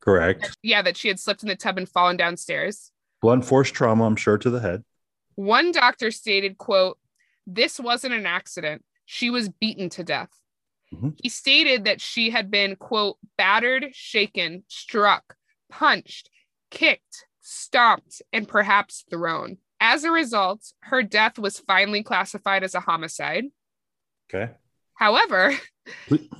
Correct. 0.00 0.56
Yeah, 0.62 0.82
that 0.82 0.96
she 0.96 1.08
had 1.08 1.20
slipped 1.20 1.42
in 1.42 1.48
the 1.48 1.56
tub 1.56 1.78
and 1.78 1.88
fallen 1.88 2.16
downstairs. 2.16 2.90
Blunt 3.20 3.44
force 3.44 3.70
trauma, 3.70 4.04
I'm 4.04 4.16
sure, 4.16 4.38
to 4.38 4.50
the 4.50 4.60
head. 4.60 4.82
One 5.34 5.72
doctor 5.72 6.10
stated, 6.10 6.58
quote, 6.58 6.98
this 7.46 7.78
wasn't 7.78 8.14
an 8.14 8.26
accident. 8.26 8.84
She 9.06 9.30
was 9.30 9.48
beaten 9.48 9.88
to 9.90 10.04
death. 10.04 10.30
Mhm. 10.92 11.18
He 11.22 11.28
stated 11.28 11.84
that 11.84 12.00
she 12.00 12.30
had 12.30 12.50
been, 12.50 12.76
quote, 12.76 13.18
battered, 13.36 13.90
shaken, 13.92 14.64
struck, 14.68 15.36
punched, 15.68 16.30
kicked, 16.70 17.26
stomped, 17.40 18.22
and 18.32 18.48
perhaps 18.48 19.04
thrown. 19.10 19.58
As 19.80 20.04
a 20.04 20.10
result, 20.10 20.72
her 20.80 21.02
death 21.02 21.38
was 21.38 21.58
finally 21.58 22.02
classified 22.02 22.62
as 22.62 22.74
a 22.74 22.80
homicide. 22.80 23.44
Okay. 24.32 24.52
However, 24.94 25.54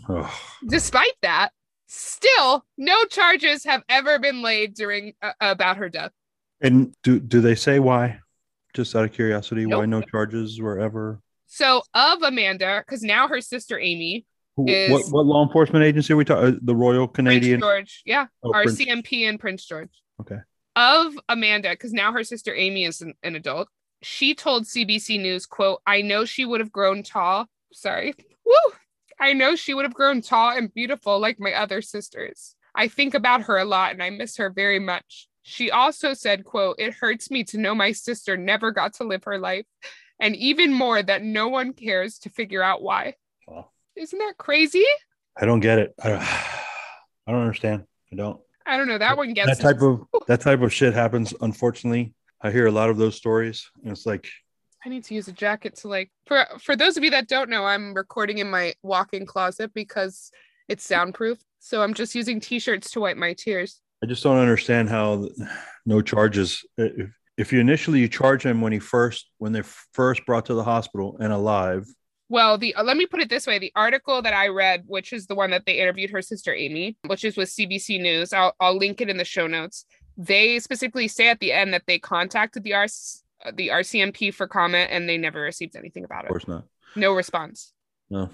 Oh, 0.08 0.40
despite 0.68 1.14
that, 1.22 1.50
still 1.88 2.64
no 2.76 3.04
charges 3.06 3.64
have 3.64 3.82
ever 3.88 4.18
been 4.18 4.42
laid 4.42 4.74
during 4.74 5.14
uh, 5.22 5.32
about 5.40 5.78
her 5.78 5.88
death. 5.88 6.12
and 6.60 6.94
do 7.02 7.18
do 7.18 7.40
they 7.40 7.54
say 7.54 7.78
why? 7.80 8.20
Just 8.74 8.94
out 8.94 9.04
of 9.04 9.12
curiosity, 9.12 9.66
why 9.66 9.86
no 9.86 10.00
charges 10.02 10.60
were 10.60 10.78
ever? 10.78 11.20
So 11.46 11.82
of 11.94 12.22
Amanda, 12.22 12.84
because 12.86 13.02
now 13.02 13.26
her 13.26 13.40
sister 13.40 13.78
Amy, 13.80 14.24
Is- 14.66 14.90
what 14.92 15.02
what 15.10 15.26
law 15.26 15.44
enforcement 15.44 15.84
agency 15.84 16.12
are 16.12 16.16
we 16.16 16.24
talking? 16.24 16.60
The 16.62 16.76
Royal 16.76 17.08
Canadian. 17.08 17.60
Prince 17.60 17.72
George, 17.72 18.02
yeah, 18.04 18.26
Oh, 18.44 18.52
our 18.54 18.64
Prince- 18.64 18.78
CMP 18.84 19.22
in 19.28 19.38
Prince 19.38 19.64
George. 19.64 19.90
Okay. 20.20 20.36
Of 20.76 21.18
Amanda, 21.28 21.70
because 21.70 21.92
now 21.92 22.12
her 22.12 22.24
sister 22.24 22.54
Amy 22.54 22.84
is 22.84 23.00
an, 23.00 23.14
an 23.22 23.34
adult. 23.34 23.68
She 24.02 24.34
told 24.34 24.64
CBC 24.64 25.20
News, 25.20 25.46
"quote 25.46 25.82
I 25.86 26.02
know 26.02 26.24
she 26.24 26.44
would 26.44 26.60
have 26.60 26.72
grown 26.72 27.02
tall. 27.02 27.46
Sorry, 27.72 28.14
woo. 28.44 28.72
I 29.18 29.32
know 29.32 29.56
she 29.56 29.74
would 29.74 29.84
have 29.84 29.94
grown 29.94 30.22
tall 30.22 30.56
and 30.56 30.72
beautiful 30.72 31.18
like 31.18 31.38
my 31.38 31.52
other 31.52 31.82
sisters. 31.82 32.54
I 32.74 32.88
think 32.88 33.14
about 33.14 33.42
her 33.42 33.58
a 33.58 33.64
lot 33.64 33.92
and 33.92 34.02
I 34.02 34.10
miss 34.10 34.36
her 34.36 34.50
very 34.50 34.78
much." 34.78 35.28
She 35.42 35.70
also 35.70 36.14
said, 36.14 36.44
"quote 36.44 36.76
It 36.78 36.94
hurts 36.94 37.30
me 37.30 37.44
to 37.44 37.58
know 37.58 37.74
my 37.74 37.92
sister 37.92 38.36
never 38.36 38.70
got 38.70 38.94
to 38.94 39.04
live 39.04 39.24
her 39.24 39.38
life, 39.38 39.66
and 40.20 40.36
even 40.36 40.72
more 40.72 41.02
that 41.02 41.22
no 41.22 41.48
one 41.48 41.72
cares 41.72 42.18
to 42.20 42.30
figure 42.30 42.62
out 42.62 42.82
why." 42.82 43.14
Wow. 43.48 43.70
Isn't 43.96 44.18
that 44.18 44.38
crazy? 44.38 44.86
I 45.36 45.46
don't 45.46 45.60
get 45.60 45.78
it. 45.78 45.94
I 46.02 46.08
don't, 46.10 46.22
I 47.26 47.32
don't 47.32 47.40
understand. 47.40 47.84
I 48.12 48.16
don't. 48.16 48.40
I 48.70 48.76
don't 48.76 48.86
know. 48.86 48.98
That 48.98 49.16
one 49.16 49.34
gets 49.34 49.58
that 49.58 49.60
type 49.60 49.82
of 49.82 50.06
that 50.28 50.40
type 50.40 50.60
of 50.60 50.72
shit 50.72 50.94
happens. 50.94 51.34
Unfortunately, 51.40 52.14
I 52.40 52.52
hear 52.52 52.66
a 52.66 52.70
lot 52.70 52.88
of 52.88 52.98
those 52.98 53.16
stories, 53.16 53.68
and 53.82 53.90
it's 53.90 54.06
like, 54.06 54.30
I 54.86 54.88
need 54.88 55.02
to 55.04 55.14
use 55.14 55.26
a 55.26 55.32
jacket 55.32 55.74
to 55.78 55.88
like 55.88 56.12
for 56.26 56.46
for 56.62 56.76
those 56.76 56.96
of 56.96 57.02
you 57.02 57.10
that 57.10 57.26
don't 57.26 57.50
know, 57.50 57.64
I'm 57.66 57.92
recording 57.94 58.38
in 58.38 58.48
my 58.48 58.74
walk-in 58.84 59.26
closet 59.26 59.74
because 59.74 60.30
it's 60.68 60.84
soundproof. 60.84 61.38
So 61.58 61.82
I'm 61.82 61.94
just 61.94 62.14
using 62.14 62.38
t-shirts 62.38 62.92
to 62.92 63.00
wipe 63.00 63.16
my 63.16 63.34
tears. 63.34 63.80
I 64.04 64.06
just 64.06 64.22
don't 64.22 64.38
understand 64.38 64.88
how 64.88 65.28
no 65.84 66.00
charges. 66.00 66.64
If, 66.78 67.10
if 67.36 67.52
you 67.52 67.58
initially 67.58 67.98
you 67.98 68.08
charge 68.08 68.46
him 68.46 68.60
when 68.60 68.72
he 68.72 68.78
first 68.78 69.30
when 69.38 69.50
they're 69.50 69.64
first 69.64 70.24
brought 70.26 70.46
to 70.46 70.54
the 70.54 70.62
hospital 70.62 71.16
and 71.18 71.32
alive, 71.32 71.86
Well, 72.30 72.58
the 72.58 72.76
uh, 72.76 72.84
let 72.84 72.96
me 72.96 73.06
put 73.06 73.20
it 73.20 73.28
this 73.28 73.46
way: 73.46 73.58
the 73.58 73.72
article 73.74 74.22
that 74.22 74.32
I 74.32 74.48
read, 74.48 74.84
which 74.86 75.12
is 75.12 75.26
the 75.26 75.34
one 75.34 75.50
that 75.50 75.66
they 75.66 75.78
interviewed 75.78 76.10
her 76.10 76.22
sister 76.22 76.54
Amy, 76.54 76.96
which 77.06 77.24
is 77.24 77.36
with 77.36 77.48
CBC 77.50 78.00
News, 78.00 78.32
I'll 78.32 78.54
I'll 78.60 78.78
link 78.78 79.00
it 79.00 79.10
in 79.10 79.16
the 79.16 79.24
show 79.24 79.48
notes. 79.48 79.84
They 80.16 80.60
specifically 80.60 81.08
say 81.08 81.28
at 81.28 81.40
the 81.40 81.52
end 81.52 81.74
that 81.74 81.82
they 81.88 81.98
contacted 81.98 82.62
the 82.62 82.70
RC, 82.70 83.22
uh, 83.44 83.50
the 83.54 83.68
RCMP 83.68 84.32
for 84.32 84.46
comment, 84.46 84.90
and 84.92 85.08
they 85.08 85.18
never 85.18 85.40
received 85.40 85.74
anything 85.74 86.04
about 86.04 86.24
it. 86.24 86.26
of 86.26 86.30
course 86.30 86.46
not. 86.46 86.64
No 86.94 87.12
response. 87.14 87.72
No, 88.10 88.30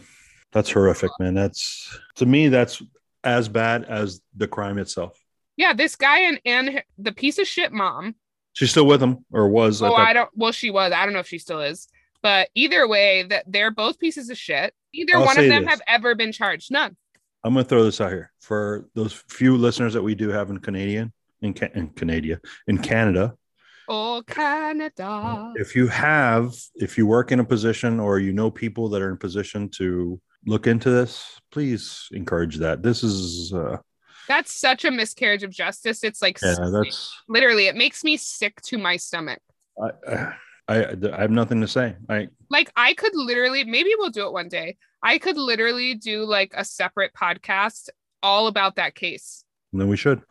that's 0.52 0.70
horrific, 0.70 1.10
man. 1.18 1.32
That's 1.32 1.98
to 2.16 2.26
me, 2.26 2.48
that's 2.48 2.82
as 3.24 3.48
bad 3.48 3.84
as 3.84 4.20
the 4.36 4.46
crime 4.46 4.76
itself. 4.76 5.18
Yeah, 5.56 5.72
this 5.72 5.96
guy 5.96 6.20
and 6.20 6.40
and 6.44 6.82
the 6.98 7.12
piece 7.12 7.38
of 7.38 7.46
shit 7.46 7.72
mom. 7.72 8.14
She's 8.52 8.70
still 8.70 8.86
with 8.86 9.02
him, 9.02 9.24
or 9.32 9.48
was? 9.48 9.82
Oh, 9.82 9.94
I 9.94 10.12
don't. 10.12 10.30
Well, 10.34 10.52
she 10.52 10.70
was. 10.70 10.92
I 10.92 11.04
don't 11.04 11.14
know 11.14 11.20
if 11.20 11.28
she 11.28 11.38
still 11.38 11.60
is. 11.62 11.88
But 12.26 12.48
either 12.56 12.88
way, 12.88 13.22
that 13.22 13.44
they're 13.46 13.70
both 13.70 14.00
pieces 14.00 14.30
of 14.30 14.36
shit. 14.36 14.74
Either 14.92 15.14
I'll 15.14 15.26
one 15.26 15.38
of 15.38 15.46
them 15.46 15.62
this. 15.62 15.70
have 15.70 15.80
ever 15.86 16.16
been 16.16 16.32
charged. 16.32 16.72
None. 16.72 16.96
I'm 17.44 17.54
going 17.54 17.64
to 17.64 17.68
throw 17.68 17.84
this 17.84 18.00
out 18.00 18.10
here 18.10 18.32
for 18.40 18.88
those 18.96 19.12
few 19.12 19.56
listeners 19.56 19.92
that 19.92 20.02
we 20.02 20.16
do 20.16 20.30
have 20.30 20.50
in 20.50 20.58
Canadian, 20.58 21.12
in, 21.40 21.54
Ca- 21.54 21.70
in 21.76 21.86
Canada, 21.90 22.40
in 22.66 22.78
Canada. 22.78 23.36
Oh, 23.88 24.24
Canada. 24.26 25.52
If 25.54 25.76
you 25.76 25.86
have, 25.86 26.52
if 26.74 26.98
you 26.98 27.06
work 27.06 27.30
in 27.30 27.38
a 27.38 27.44
position 27.44 28.00
or 28.00 28.18
you 28.18 28.32
know 28.32 28.50
people 28.50 28.88
that 28.88 29.02
are 29.02 29.10
in 29.12 29.18
position 29.18 29.68
to 29.76 30.20
look 30.46 30.66
into 30.66 30.90
this, 30.90 31.40
please 31.52 32.08
encourage 32.10 32.56
that. 32.56 32.82
This 32.82 33.04
is, 33.04 33.52
uh, 33.52 33.76
That's 34.26 34.52
such 34.52 34.84
a 34.84 34.90
miscarriage 34.90 35.44
of 35.44 35.52
justice. 35.52 36.02
It's 36.02 36.20
like 36.20 36.40
yeah, 36.42 36.56
that's, 36.72 37.14
literally, 37.28 37.68
it 37.68 37.76
makes 37.76 38.02
me 38.02 38.16
sick 38.16 38.60
to 38.62 38.78
my 38.78 38.96
stomach. 38.96 39.38
I, 39.80 39.90
I, 40.12 40.34
I 40.68 40.84
I 41.12 41.20
have 41.20 41.30
nothing 41.30 41.60
to 41.60 41.68
say. 41.68 41.96
I, 42.08 42.28
Like 42.50 42.70
I 42.76 42.94
could 42.94 43.14
literally, 43.14 43.64
maybe 43.64 43.90
we'll 43.98 44.10
do 44.10 44.26
it 44.26 44.32
one 44.32 44.48
day. 44.48 44.76
I 45.02 45.18
could 45.18 45.36
literally 45.36 45.94
do 45.94 46.24
like 46.24 46.52
a 46.56 46.64
separate 46.64 47.12
podcast 47.14 47.88
all 48.22 48.46
about 48.48 48.76
that 48.76 48.94
case 48.94 49.44
then 49.72 49.88
we 49.88 49.96
should. 49.96 50.22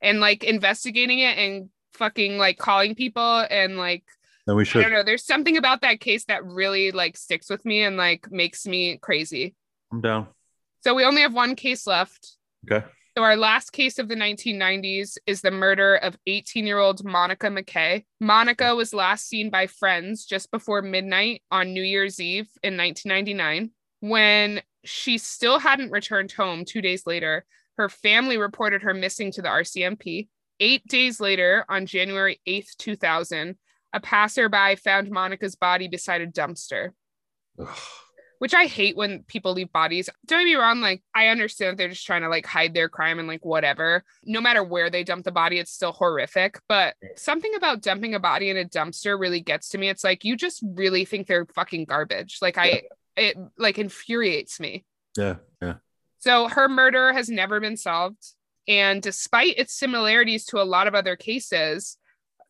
and 0.00 0.20
like 0.20 0.44
investigating 0.44 1.18
it 1.18 1.36
and 1.36 1.68
fucking 1.94 2.38
like 2.38 2.58
calling 2.58 2.94
people 2.94 3.44
and 3.50 3.76
like 3.76 4.04
Then 4.46 4.56
we 4.56 4.64
should. 4.64 4.80
I 4.80 4.84
don't 4.84 4.92
know. 4.92 5.02
There's 5.02 5.24
something 5.26 5.56
about 5.56 5.82
that 5.82 6.00
case 6.00 6.24
that 6.26 6.44
really 6.44 6.90
like 6.92 7.16
sticks 7.16 7.50
with 7.50 7.64
me 7.64 7.82
and 7.82 7.96
like 7.96 8.30
makes 8.30 8.66
me 8.66 8.96
crazy. 8.98 9.54
I'm 9.92 10.00
down. 10.00 10.28
So 10.84 10.94
we 10.94 11.04
only 11.04 11.22
have 11.22 11.34
one 11.34 11.54
case 11.54 11.86
left. 11.86 12.36
Okay. 12.70 12.86
So 13.16 13.24
our 13.24 13.36
last 13.36 13.72
case 13.72 13.98
of 13.98 14.08
the 14.08 14.14
1990s 14.14 15.18
is 15.26 15.42
the 15.42 15.50
murder 15.50 15.96
of 15.96 16.16
18-year-old 16.26 17.04
Monica 17.04 17.48
McKay. 17.48 18.04
Monica 18.20 18.74
was 18.74 18.94
last 18.94 19.28
seen 19.28 19.50
by 19.50 19.66
friends 19.66 20.24
just 20.24 20.50
before 20.50 20.80
midnight 20.80 21.42
on 21.50 21.74
New 21.74 21.82
Year's 21.82 22.18
Eve 22.18 22.48
in 22.62 22.78
1999. 22.78 23.70
When 24.00 24.62
she 24.84 25.18
still 25.18 25.58
hadn't 25.58 25.90
returned 25.90 26.32
home 26.32 26.64
2 26.64 26.80
days 26.80 27.06
later, 27.06 27.44
her 27.76 27.90
family 27.90 28.38
reported 28.38 28.80
her 28.82 28.94
missing 28.94 29.30
to 29.32 29.42
the 29.42 29.48
RCMP. 29.48 30.28
8 30.58 30.86
days 30.86 31.20
later, 31.20 31.66
on 31.68 31.84
January 31.84 32.40
8th, 32.48 32.76
2000, 32.78 33.58
a 33.92 34.00
passerby 34.00 34.76
found 34.76 35.10
Monica's 35.10 35.54
body 35.54 35.86
beside 35.86 36.22
a 36.22 36.26
dumpster 36.26 36.92
Ugh. 37.58 37.68
Which 38.42 38.54
I 38.54 38.66
hate 38.66 38.96
when 38.96 39.22
people 39.28 39.52
leave 39.52 39.70
bodies. 39.70 40.10
Don't 40.26 40.40
get 40.40 40.44
me 40.46 40.56
wrong, 40.56 40.80
like 40.80 41.00
I 41.14 41.28
understand 41.28 41.70
that 41.70 41.76
they're 41.76 41.88
just 41.88 42.04
trying 42.04 42.22
to 42.22 42.28
like 42.28 42.44
hide 42.44 42.74
their 42.74 42.88
crime 42.88 43.20
and 43.20 43.28
like 43.28 43.44
whatever. 43.44 44.02
No 44.24 44.40
matter 44.40 44.64
where 44.64 44.90
they 44.90 45.04
dump 45.04 45.24
the 45.24 45.30
body, 45.30 45.60
it's 45.60 45.70
still 45.70 45.92
horrific. 45.92 46.58
But 46.68 46.96
something 47.14 47.54
about 47.54 47.82
dumping 47.82 48.16
a 48.16 48.18
body 48.18 48.50
in 48.50 48.56
a 48.56 48.64
dumpster 48.64 49.16
really 49.16 49.38
gets 49.38 49.68
to 49.68 49.78
me. 49.78 49.88
It's 49.88 50.02
like 50.02 50.24
you 50.24 50.34
just 50.34 50.60
really 50.74 51.04
think 51.04 51.28
they're 51.28 51.46
fucking 51.54 51.84
garbage. 51.84 52.38
Like 52.42 52.58
I 52.58 52.82
it 53.16 53.36
like 53.58 53.78
infuriates 53.78 54.58
me. 54.58 54.84
Yeah. 55.16 55.36
Yeah. 55.62 55.74
So 56.18 56.48
her 56.48 56.68
murder 56.68 57.12
has 57.12 57.28
never 57.28 57.60
been 57.60 57.76
solved. 57.76 58.26
And 58.66 59.00
despite 59.00 59.56
its 59.56 59.72
similarities 59.72 60.46
to 60.46 60.60
a 60.60 60.64
lot 60.64 60.88
of 60.88 60.96
other 60.96 61.14
cases 61.14 61.96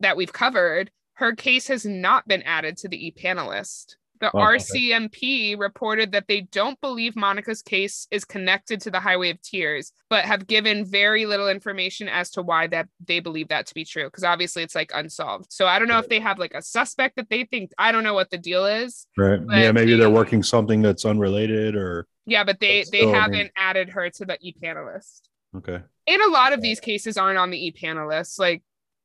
that 0.01 0.17
we've 0.17 0.33
covered, 0.33 0.91
her 1.17 1.35
case 1.35 1.69
has 1.69 1.85
not 1.85 2.27
been 2.27 2.41
added 2.45 2.79
to 2.79 2.89
the 2.89 3.09
e 3.09 3.13
panelist. 3.13 3.97
The 4.23 4.31
Oh, 4.35 4.39
okay. 4.55 4.57
RCMP 4.59 5.59
reported 5.59 6.13
that 6.13 6.29
they 6.29 6.43
don't 6.43 6.81
believe 6.81 7.17
Monica's 7.17 7.61
case 7.61 8.07
is 8.13 8.25
connected 8.25 8.81
to 8.83 8.91
the 8.93 9.01
Highway 9.01 9.31
of 9.31 9.43
Tears, 9.43 9.93
but 10.09 10.25
have 10.25 10.47
given 10.47 10.85
very 10.85 11.27
little 11.27 11.49
information 11.49 12.09
as 12.09 12.31
to 12.31 12.43
why 12.43 12.69
that 12.69 12.87
they 13.05 13.19
believe 13.19 13.49
that 13.49 13.67
to 13.67 13.75
be 13.75 13.85
true. 13.85 14.05
Because 14.05 14.23
obviously 14.23 14.63
it's 14.63 14.77
like 14.77 14.93
unsolved. 14.95 15.53
So 15.53 15.67
I 15.67 15.81
don't 15.81 15.89
know 15.89 15.99
if 15.99 16.09
they 16.09 16.21
have 16.21 16.39
like 16.39 16.55
a 16.55 16.63
suspect 16.63 17.17
that 17.17 17.31
they 17.31 17.43
think. 17.45 17.73
I 17.79 17.91
don't 17.91 18.05
know 18.05 18.15
what 18.15 18.31
the 18.31 18.39
deal 18.39 18.65
is. 18.65 19.09
Right. 19.19 19.41
Yeah. 19.51 19.73
Maybe 19.73 19.93
they- 19.95 19.99
they're 19.99 20.09
working 20.11 20.45
something 20.45 20.83
that's 20.83 21.05
unrelated 21.05 21.75
or, 21.75 22.07
Yeah, 22.25 22.45
but 22.45 22.61
they 22.61 22.79
they 22.79 22.85
still, 22.85 23.09
I 23.09 23.13
mean- 23.13 23.21
haven't 23.21 23.53
added 23.57 23.89
her 23.91 24.09
to 24.09 24.25
the 24.25 24.39
e 24.41 24.55
panelist. 24.63 25.23
okay. 25.57 25.81
and 26.07 26.23
a 26.23 26.31
lot 26.31 26.53
of 26.53 26.61
these 26.63 26.79
cases 26.81 27.17
aren't 27.17 27.39
on 27.39 27.51
the 27.51 27.67
e 27.67 27.73
panelist, 27.73 28.39
like 28.39 28.63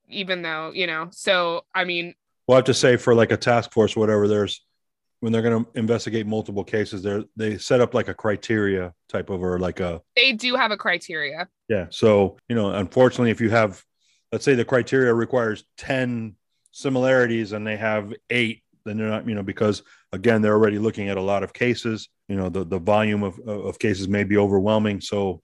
even 0.09 0.41
though 0.43 0.71
you 0.73 0.87
know 0.87 1.09
so 1.11 1.65
i 1.75 1.83
mean 1.83 2.13
Well, 2.47 2.55
I 2.55 2.59
have 2.59 2.65
to 2.65 2.73
say 2.73 2.95
for 2.97 3.13
like 3.15 3.31
a 3.31 3.37
task 3.37 3.73
force, 3.73 3.95
whatever, 3.97 4.27
there's 4.27 4.61
when 5.27 5.33
they're 5.33 5.41
going 5.41 5.65
to 5.65 5.69
investigate 5.77 6.25
multiple 6.25 6.63
cases, 6.63 7.03
they're 7.03 7.25
they 7.35 7.57
set 7.57 7.81
up 7.81 7.93
like 7.93 8.07
a 8.07 8.13
criteria 8.13 8.93
type 9.09 9.29
of 9.29 9.43
or 9.43 9.59
like 9.59 9.81
a 9.81 10.01
they 10.15 10.31
do 10.31 10.55
have 10.55 10.71
a 10.71 10.77
criteria 10.77 11.49
yeah. 11.67 11.87
So 11.89 12.37
you 12.47 12.55
know, 12.55 12.71
unfortunately, 12.71 13.31
if 13.31 13.41
you 13.41 13.49
have, 13.49 13.83
let's 14.31 14.45
say 14.45 14.55
the 14.55 14.65
criteria 14.65 15.13
requires 15.13 15.65
ten 15.77 16.35
similarities 16.71 17.51
and 17.51 17.65
they 17.65 17.77
have 17.77 18.13
eight, 18.29 18.63
then 18.85 18.97
they're 18.97 19.09
not 19.09 19.27
you 19.27 19.35
know 19.35 19.43
because 19.43 19.83
again 20.13 20.41
they're 20.41 20.53
already 20.53 20.79
looking 20.79 21.09
at 21.09 21.17
a 21.17 21.21
lot 21.21 21.43
of 21.43 21.53
cases. 21.53 22.07
You 22.29 22.35
know, 22.35 22.49
the 22.49 22.63
the 22.63 22.79
volume 22.79 23.23
of 23.23 23.37
of 23.39 23.79
cases 23.79 24.07
may 24.07 24.23
be 24.23 24.37
overwhelming, 24.37 25.01
so 25.01 25.41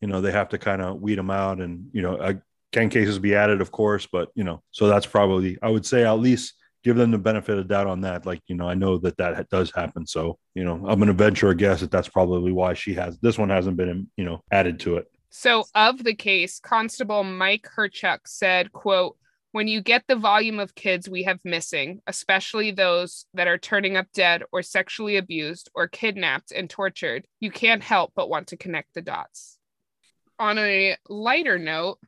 you 0.00 0.06
know 0.06 0.20
they 0.20 0.32
have 0.32 0.50
to 0.50 0.58
kind 0.58 0.80
of 0.80 1.00
weed 1.00 1.18
them 1.18 1.30
out 1.30 1.60
and 1.60 1.88
you 1.92 2.02
know. 2.02 2.20
I, 2.20 2.38
can 2.72 2.88
cases 2.88 3.20
be 3.20 3.36
added, 3.36 3.60
of 3.60 3.70
course, 3.70 4.08
but 4.10 4.30
you 4.34 4.42
know, 4.42 4.60
so 4.72 4.88
that's 4.88 5.06
probably 5.06 5.56
I 5.62 5.68
would 5.68 5.86
say 5.86 6.04
at 6.04 6.18
least 6.18 6.54
give 6.84 6.96
them 6.96 7.10
the 7.10 7.18
benefit 7.18 7.58
of 7.58 7.66
doubt 7.66 7.86
on 7.86 8.02
that. 8.02 8.26
Like, 8.26 8.42
you 8.46 8.54
know, 8.54 8.68
I 8.68 8.74
know 8.74 8.98
that 8.98 9.16
that 9.16 9.48
does 9.48 9.72
happen. 9.74 10.06
So, 10.06 10.38
you 10.54 10.62
know, 10.64 10.74
I'm 10.74 10.98
going 10.98 11.06
to 11.08 11.12
venture 11.14 11.48
a 11.48 11.56
guess 11.56 11.80
that 11.80 11.90
that's 11.90 12.08
probably 12.08 12.52
why 12.52 12.74
she 12.74 12.94
has 12.94 13.18
this 13.18 13.38
one 13.38 13.48
hasn't 13.50 13.76
been, 13.76 14.08
you 14.16 14.24
know, 14.24 14.42
added 14.52 14.78
to 14.80 14.98
it. 14.98 15.06
so 15.30 15.64
of 15.74 16.04
the 16.04 16.14
case 16.14 16.60
constable 16.60 17.24
mike 17.24 17.66
herchuk 17.76 18.20
said 18.26 18.70
quote 18.70 19.16
when 19.50 19.66
you 19.66 19.80
get 19.80 20.04
the 20.06 20.14
volume 20.14 20.60
of 20.60 20.74
kids 20.76 21.08
we 21.08 21.24
have 21.24 21.40
missing 21.44 22.00
especially 22.06 22.70
those 22.70 23.26
that 23.34 23.48
are 23.48 23.58
turning 23.58 23.96
up 23.96 24.06
dead 24.14 24.42
or 24.52 24.62
sexually 24.62 25.16
abused 25.16 25.68
or 25.74 25.88
kidnapped 25.88 26.52
and 26.52 26.70
tortured 26.70 27.26
you 27.40 27.50
can't 27.50 27.82
help 27.82 28.12
but 28.14 28.28
want 28.28 28.46
to 28.48 28.56
connect 28.56 28.94
the 28.94 29.02
dots 29.02 29.58
on 30.38 30.56
a 30.58 30.96
lighter 31.08 31.58
note 31.58 31.98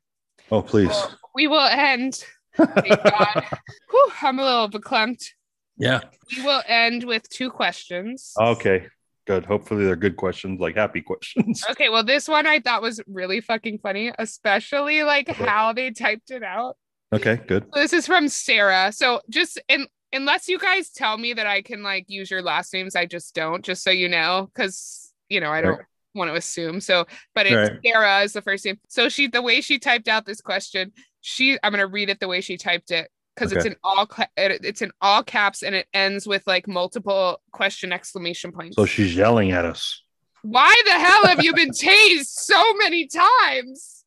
Oh, 0.52 0.62
please. 0.62 0.96
we 1.34 1.48
will 1.48 1.58
end 1.66 2.22
Thank 2.56 3.02
God. 3.02 3.44
Whew, 3.90 4.12
I'm 4.22 4.38
a 4.38 4.44
little 4.44 4.68
verklempt. 4.70 5.28
Yeah. 5.76 6.00
We 6.36 6.42
will 6.42 6.62
end 6.66 7.04
with 7.04 7.28
two 7.28 7.50
questions. 7.50 8.32
Okay. 8.40 8.86
Good. 9.26 9.44
Hopefully 9.44 9.84
they're 9.84 9.96
good 9.96 10.16
questions, 10.16 10.60
like 10.60 10.76
happy 10.76 11.00
questions. 11.02 11.64
Okay, 11.70 11.88
well, 11.88 12.04
this 12.04 12.28
one 12.28 12.46
I 12.46 12.60
thought 12.60 12.80
was 12.82 13.00
really 13.06 13.40
fucking 13.40 13.78
funny, 13.78 14.12
especially 14.18 15.02
like 15.02 15.28
Okay. 15.28 15.44
how 15.44 15.72
they 15.72 15.90
typed 15.90 16.30
it 16.30 16.42
out. 16.42 16.76
Okay. 17.12 17.40
Good. 17.46 17.66
So 17.74 17.80
this 17.80 17.92
is 17.92 18.06
from 18.06 18.28
Sarah. 18.28 18.92
So 18.92 19.20
just 19.28 19.60
in, 19.68 19.86
unless 20.12 20.48
you 20.48 20.58
guys 20.58 20.90
tell 20.90 21.18
me 21.18 21.32
that 21.34 21.46
I 21.46 21.62
can 21.62 21.82
like 21.82 22.04
use 22.08 22.30
your 22.30 22.42
last 22.42 22.72
names, 22.72 22.94
I 22.96 23.06
just 23.06 23.34
don't, 23.34 23.64
just 23.64 23.82
so 23.82 23.90
you 23.90 24.08
know, 24.08 24.48
because 24.54 25.12
you 25.28 25.40
know, 25.40 25.50
I 25.50 25.60
don't 25.60 25.72
Right. 25.78 25.86
Want 26.16 26.30
to 26.30 26.36
assume. 26.36 26.80
So, 26.80 27.06
but 27.34 27.47
it's 27.47 27.70
Right. 27.70 27.80
Sarah 27.84 28.20
is 28.22 28.32
the 28.32 28.43
first 28.43 28.64
name. 28.64 28.78
So 28.88 29.09
she 29.09 29.26
the 29.28 29.43
way 29.43 29.60
she 29.60 29.78
typed 29.78 30.09
out 30.09 30.26
this 30.26 30.40
question, 30.40 30.93
she 31.20 31.59
I'm 31.62 31.72
gonna 31.72 31.86
read 31.86 32.09
it 32.09 32.20
the 32.20 32.28
way 32.28 32.40
she 32.40 32.56
typed 32.56 32.90
it 32.90 33.09
because 33.34 33.52
it's 33.52 33.64
Okay. 33.66 33.74
in 33.74 33.76
all 33.84 34.09
it's 34.36 34.82
in 34.82 34.90
all 35.01 35.22
caps 35.22 35.62
and 35.62 35.74
it 35.74 35.86
ends 35.93 36.26
with 36.26 36.47
like 36.47 36.66
multiple 36.66 37.40
question 37.52 37.93
exclamation 37.93 38.52
points. 38.52 38.76
So 38.76 38.86
she's 38.86 39.14
yelling 39.14 39.52
at 39.52 39.64
us. 39.64 40.02
Why 40.43 40.74
the 40.84 40.93
hell 40.93 41.26
have 41.26 41.43
you 41.43 41.55
been 41.55 41.70
tased 41.70 42.26
so 42.26 42.74
many 42.74 43.09
times? 43.09 44.05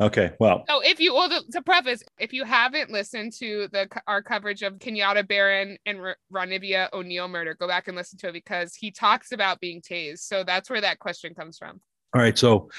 okay. 0.00 0.32
Well, 0.38 0.64
So 0.68 0.80
if 0.80 1.00
you, 1.00 1.14
well, 1.14 1.28
the, 1.28 1.42
to 1.52 1.62
preface, 1.62 2.02
if 2.18 2.32
you 2.32 2.44
haven't 2.44 2.90
listened 2.90 3.32
to 3.40 3.68
the 3.72 3.88
our 4.06 4.22
coverage 4.22 4.62
of 4.62 4.74
Kenyatta 4.74 5.26
Barron 5.26 5.78
and 5.86 6.00
R- 6.00 6.16
Ranivia 6.32 6.88
O'Neill 6.92 7.28
murder, 7.28 7.54
go 7.54 7.66
back 7.68 7.88
and 7.88 7.96
listen 7.96 8.18
to 8.20 8.28
it 8.28 8.32
because 8.32 8.74
he 8.74 8.90
talks 8.90 9.32
about 9.32 9.60
being 9.60 9.80
tased. 9.80 10.20
So 10.20 10.44
that's 10.44 10.70
where 10.70 10.80
that 10.80 10.98
question 10.98 11.34
comes 11.34 11.58
from. 11.58 11.80
All 12.14 12.20
right. 12.20 12.36
So 12.36 12.70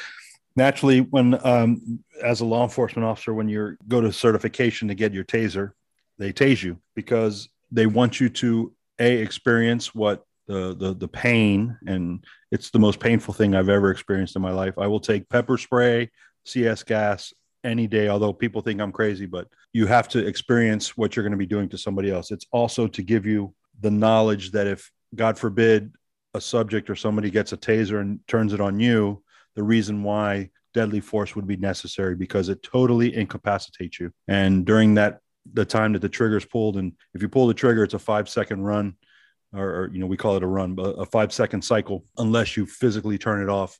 naturally, 0.56 1.02
when 1.02 1.45
um, 1.45 2.03
as 2.23 2.41
a 2.41 2.45
law 2.45 2.64
enforcement 2.64 3.06
officer, 3.06 3.34
when 3.34 3.49
you 3.49 3.77
go 3.88 4.02
to 4.02 4.11
certification 4.11 4.88
to 4.88 4.95
get 4.95 5.14
your 5.14 5.23
taser, 5.23 5.72
they 6.18 6.31
tase 6.31 6.64
you 6.64 6.77
because 6.95 7.49
they 7.72 7.85
want 7.88 8.19
you 8.19 8.30
to 8.30 8.73
a 8.99 9.18
experience 9.18 9.95
what 9.95 10.23
the 10.48 10.76
the 10.76 10.94
the 10.94 11.07
pain 11.07 11.77
and 11.88 12.23
it's 12.52 12.69
the 12.69 12.80
most 12.80 12.99
painful 12.99 13.34
thing 13.34 13.56
I've 13.56 13.69
ever 13.69 13.90
experienced 13.90 14.35
in 14.35 14.41
my 14.41 14.52
life. 14.52 14.77
I 14.77 14.88
will 14.88 14.99
take 14.99 15.27
pepper 15.30 15.57
spray, 15.57 16.11
CS 16.45 16.83
gas 16.83 17.33
any 17.63 17.87
day 17.87 18.09
although 18.09 18.33
people 18.33 18.61
think 18.61 18.81
I'm 18.81 18.91
crazy 18.91 19.25
but 19.25 19.47
you 19.71 19.85
have 19.87 20.09
to 20.09 20.25
experience 20.25 20.97
what 20.97 21.15
you're 21.15 21.23
going 21.23 21.31
to 21.31 21.37
be 21.37 21.45
doing 21.45 21.69
to 21.69 21.77
somebody 21.77 22.11
else. 22.11 22.31
It's 22.31 22.45
also 22.51 22.87
to 22.87 23.01
give 23.01 23.25
you 23.25 23.53
the 23.79 23.91
knowledge 23.91 24.51
that 24.51 24.67
if 24.67 24.91
god 25.15 25.37
forbid 25.37 25.91
a 26.33 26.41
subject 26.41 26.89
or 26.89 26.95
somebody 26.95 27.29
gets 27.29 27.53
a 27.53 27.57
taser 27.57 28.01
and 28.01 28.19
turns 28.27 28.53
it 28.53 28.61
on 28.61 28.79
you, 28.79 29.23
the 29.55 29.63
reason 29.63 30.03
why 30.03 30.49
deadly 30.73 30.99
force 30.99 31.35
would 31.35 31.47
be 31.47 31.57
necessary 31.57 32.15
because 32.15 32.49
it 32.49 32.63
totally 32.63 33.15
incapacitates 33.15 33.99
you. 33.99 34.11
And 34.27 34.65
during 34.65 34.95
that 34.95 35.19
the 35.51 35.65
time 35.65 35.93
that 35.93 36.01
the 36.01 36.09
trigger's 36.09 36.45
pulled. 36.45 36.77
And 36.77 36.93
if 37.13 37.21
you 37.21 37.29
pull 37.29 37.47
the 37.47 37.53
trigger, 37.53 37.83
it's 37.83 37.93
a 37.93 37.99
five 37.99 38.29
second 38.29 38.63
run, 38.63 38.95
or 39.53 39.89
you 39.91 39.99
know 39.99 40.07
we 40.07 40.17
call 40.17 40.37
it 40.37 40.43
a 40.43 40.47
run, 40.47 40.75
but 40.75 40.91
a 40.91 41.05
five 41.05 41.33
second 41.33 41.63
cycle. 41.63 42.05
Unless 42.17 42.55
you 42.55 42.65
physically 42.65 43.17
turn 43.17 43.41
it 43.41 43.49
off, 43.49 43.77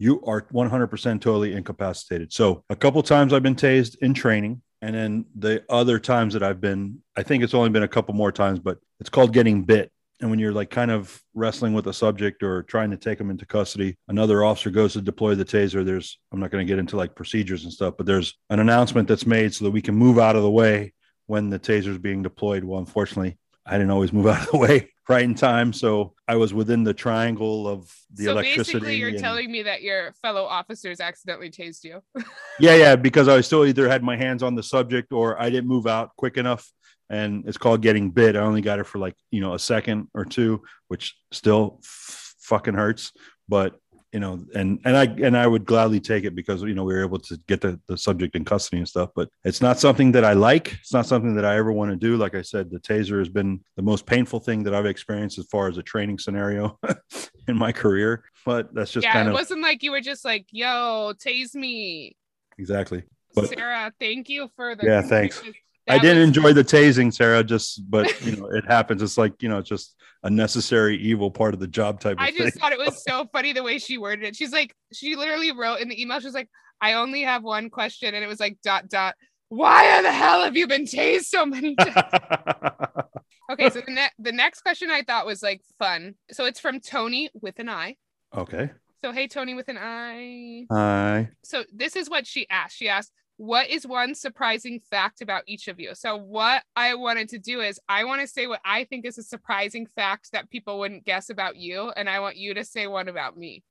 you 0.00 0.20
are 0.24 0.42
100% 0.42 1.20
totally 1.20 1.52
incapacitated. 1.52 2.32
So 2.32 2.64
a 2.70 2.74
couple 2.74 3.02
times 3.02 3.32
I've 3.32 3.42
been 3.42 3.54
tased 3.54 3.96
in 3.98 4.14
training. 4.14 4.62
And 4.82 4.94
then 4.94 5.26
the 5.36 5.62
other 5.68 5.98
times 5.98 6.32
that 6.32 6.42
I've 6.42 6.60
been, 6.60 7.02
I 7.14 7.22
think 7.22 7.44
it's 7.44 7.52
only 7.52 7.68
been 7.68 7.82
a 7.82 7.88
couple 7.88 8.14
more 8.14 8.32
times, 8.32 8.58
but 8.58 8.78
it's 8.98 9.10
called 9.10 9.34
getting 9.34 9.62
bit 9.62 9.92
and 10.20 10.28
when 10.28 10.38
you're 10.38 10.52
like 10.52 10.70
kind 10.70 10.90
of 10.90 11.22
wrestling 11.34 11.72
with 11.72 11.86
a 11.86 11.92
subject 11.92 12.42
or 12.42 12.62
trying 12.64 12.90
to 12.90 12.96
take 12.96 13.18
them 13.18 13.30
into 13.30 13.46
custody 13.46 13.96
another 14.08 14.44
officer 14.44 14.70
goes 14.70 14.92
to 14.92 15.00
deploy 15.00 15.34
the 15.34 15.44
taser 15.44 15.84
there's 15.84 16.18
i'm 16.32 16.40
not 16.40 16.50
going 16.50 16.64
to 16.64 16.70
get 16.70 16.78
into 16.78 16.96
like 16.96 17.14
procedures 17.14 17.64
and 17.64 17.72
stuff 17.72 17.94
but 17.96 18.06
there's 18.06 18.34
an 18.50 18.60
announcement 18.60 19.08
that's 19.08 19.26
made 19.26 19.54
so 19.54 19.64
that 19.64 19.70
we 19.70 19.82
can 19.82 19.94
move 19.94 20.18
out 20.18 20.36
of 20.36 20.42
the 20.42 20.50
way 20.50 20.92
when 21.26 21.50
the 21.50 21.58
taser 21.58 21.88
is 21.88 21.98
being 21.98 22.22
deployed 22.22 22.64
well 22.64 22.78
unfortunately 22.78 23.38
i 23.66 23.72
didn't 23.72 23.90
always 23.90 24.12
move 24.12 24.26
out 24.26 24.42
of 24.42 24.50
the 24.50 24.58
way 24.58 24.90
right 25.10 25.24
in 25.24 25.34
time. 25.34 25.72
So 25.72 26.14
i 26.28 26.36
was 26.36 26.54
within 26.54 26.84
the 26.84 26.94
triangle 26.94 27.66
of 27.68 27.80
the 28.14 28.24
so 28.24 28.30
electricity 28.32 28.78
basically, 28.78 28.96
you're 28.96 29.08
and- 29.10 29.18
telling 29.18 29.50
me 29.50 29.62
that 29.64 29.82
your 29.82 30.12
fellow 30.22 30.44
officers 30.44 31.00
accidentally 31.00 31.50
tased 31.50 31.84
you. 31.84 32.00
yeah 32.60 32.74
yeah 32.76 32.96
because 32.96 33.26
i 33.28 33.40
still 33.40 33.64
either 33.66 33.88
had 33.88 34.02
my 34.02 34.16
hands 34.16 34.42
on 34.42 34.54
the 34.54 34.62
subject 34.62 35.12
or 35.12 35.40
i 35.40 35.50
didn't 35.50 35.68
move 35.68 35.86
out 35.86 36.10
quick 36.16 36.36
enough. 36.36 36.64
And 37.12 37.44
it's 37.48 37.58
called 37.58 37.82
getting 37.82 38.10
bit. 38.10 38.36
I 38.36 38.38
only 38.38 38.60
got 38.62 38.78
it 38.78 38.86
for 38.86 38.98
like 38.98 39.16
you 39.32 39.40
know 39.40 39.54
a 39.54 39.58
second 39.58 40.08
or 40.14 40.24
two 40.24 40.62
which 40.86 41.16
still 41.32 41.80
f- 41.82 42.34
fucking 42.40 42.74
hurts. 42.74 43.10
But 43.48 43.74
you 44.12 44.18
know 44.18 44.44
and 44.54 44.80
and 44.84 44.96
i 44.96 45.04
and 45.04 45.36
i 45.36 45.46
would 45.46 45.64
gladly 45.64 46.00
take 46.00 46.24
it 46.24 46.34
because 46.34 46.62
you 46.62 46.74
know 46.74 46.84
we 46.84 46.94
were 46.94 47.04
able 47.04 47.18
to 47.18 47.38
get 47.46 47.60
the, 47.60 47.78
the 47.86 47.96
subject 47.96 48.34
in 48.34 48.44
custody 48.44 48.78
and 48.78 48.88
stuff 48.88 49.10
but 49.14 49.28
it's 49.44 49.60
not 49.60 49.78
something 49.78 50.10
that 50.10 50.24
i 50.24 50.32
like 50.32 50.72
it's 50.80 50.92
not 50.92 51.06
something 51.06 51.34
that 51.34 51.44
i 51.44 51.56
ever 51.56 51.72
want 51.72 51.90
to 51.90 51.96
do 51.96 52.16
like 52.16 52.34
i 52.34 52.42
said 52.42 52.70
the 52.70 52.80
taser 52.80 53.18
has 53.18 53.28
been 53.28 53.60
the 53.76 53.82
most 53.82 54.06
painful 54.06 54.40
thing 54.40 54.62
that 54.64 54.74
i've 54.74 54.86
experienced 54.86 55.38
as 55.38 55.46
far 55.46 55.68
as 55.68 55.78
a 55.78 55.82
training 55.82 56.18
scenario 56.18 56.76
in 57.48 57.56
my 57.56 57.70
career 57.70 58.24
but 58.44 58.74
that's 58.74 58.90
just 58.90 59.04
yeah, 59.04 59.12
kind 59.12 59.28
it 59.28 59.30
of 59.30 59.34
wasn't 59.34 59.60
like 59.60 59.82
you 59.82 59.90
were 59.90 60.00
just 60.00 60.24
like, 60.24 60.46
"Yo, 60.50 61.12
tase 61.24 61.54
me." 61.54 62.16
exactly 62.58 63.02
But- 63.34 63.48
Sarah, 63.48 63.92
thank 64.00 64.28
you 64.28 64.50
for 64.56 64.74
the 64.74 64.86
Yeah, 64.86 65.02
thanks. 65.02 65.42
I 65.90 65.96
that 65.98 66.02
did 66.02 66.18
was- 66.18 66.26
enjoy 66.28 66.52
the 66.52 66.64
tasing, 66.64 67.12
Sarah. 67.12 67.42
Just, 67.44 67.88
but 67.90 68.08
you 68.24 68.36
know, 68.36 68.46
it 68.46 68.64
happens. 68.66 69.02
It's 69.02 69.18
like 69.18 69.42
you 69.42 69.48
know, 69.48 69.58
it's 69.58 69.68
just 69.68 69.94
a 70.22 70.30
necessary 70.30 70.96
evil 70.98 71.30
part 71.30 71.54
of 71.54 71.60
the 71.60 71.66
job 71.66 72.00
type 72.00 72.12
of 72.18 72.20
I 72.22 72.30
thing. 72.30 72.38
just 72.46 72.58
thought 72.58 72.72
it 72.72 72.78
was 72.78 73.02
so 73.08 73.26
funny 73.32 73.52
the 73.52 73.62
way 73.62 73.78
she 73.78 73.96
worded 73.98 74.24
it. 74.26 74.36
She's 74.36 74.52
like, 74.52 74.74
she 74.92 75.16
literally 75.16 75.52
wrote 75.52 75.80
in 75.80 75.88
the 75.88 76.00
email, 76.00 76.20
She's 76.20 76.34
like, 76.34 76.48
I 76.80 76.94
only 76.94 77.22
have 77.22 77.42
one 77.42 77.70
question. 77.70 78.14
And 78.14 78.22
it 78.22 78.26
was 78.26 78.38
like, 78.40 78.58
dot, 78.62 78.88
dot. 78.88 79.14
Why 79.48 80.00
the 80.02 80.12
hell 80.12 80.42
have 80.44 80.56
you 80.56 80.66
been 80.68 80.84
tased 80.84 81.24
so 81.24 81.44
many 81.46 81.74
times? 81.74 81.94
Okay. 83.50 83.68
So 83.70 83.80
the, 83.80 83.90
ne- 83.92 84.12
the 84.20 84.30
next 84.30 84.60
question 84.60 84.92
I 84.92 85.02
thought 85.02 85.26
was 85.26 85.42
like 85.42 85.60
fun. 85.76 86.14
So 86.30 86.44
it's 86.44 86.60
from 86.60 86.78
Tony 86.78 87.30
with 87.34 87.58
an 87.58 87.68
I. 87.68 87.96
okay. 88.36 88.70
So, 89.04 89.10
hey, 89.12 89.26
Tony 89.26 89.54
with 89.54 89.68
an 89.68 89.76
I. 89.76 90.66
Hi. 90.70 91.30
So 91.42 91.64
this 91.74 91.96
is 91.96 92.08
what 92.08 92.26
she 92.28 92.46
asked. 92.48 92.76
She 92.76 92.88
asked, 92.88 93.10
what 93.40 93.70
is 93.70 93.86
one 93.86 94.14
surprising 94.14 94.80
fact 94.90 95.22
about 95.22 95.44
each 95.46 95.66
of 95.66 95.80
you? 95.80 95.94
So 95.94 96.14
what 96.14 96.62
I 96.76 96.94
wanted 96.94 97.30
to 97.30 97.38
do 97.38 97.62
is 97.62 97.80
I 97.88 98.04
want 98.04 98.20
to 98.20 98.26
say 98.26 98.46
what 98.46 98.60
I 98.66 98.84
think 98.84 99.06
is 99.06 99.16
a 99.16 99.22
surprising 99.22 99.86
fact 99.86 100.32
that 100.32 100.50
people 100.50 100.78
wouldn't 100.78 101.06
guess 101.06 101.30
about 101.30 101.56
you. 101.56 101.88
And 101.88 102.06
I 102.06 102.20
want 102.20 102.36
you 102.36 102.52
to 102.52 102.66
say 102.66 102.86
one 102.86 103.08
about 103.08 103.38
me. 103.38 103.62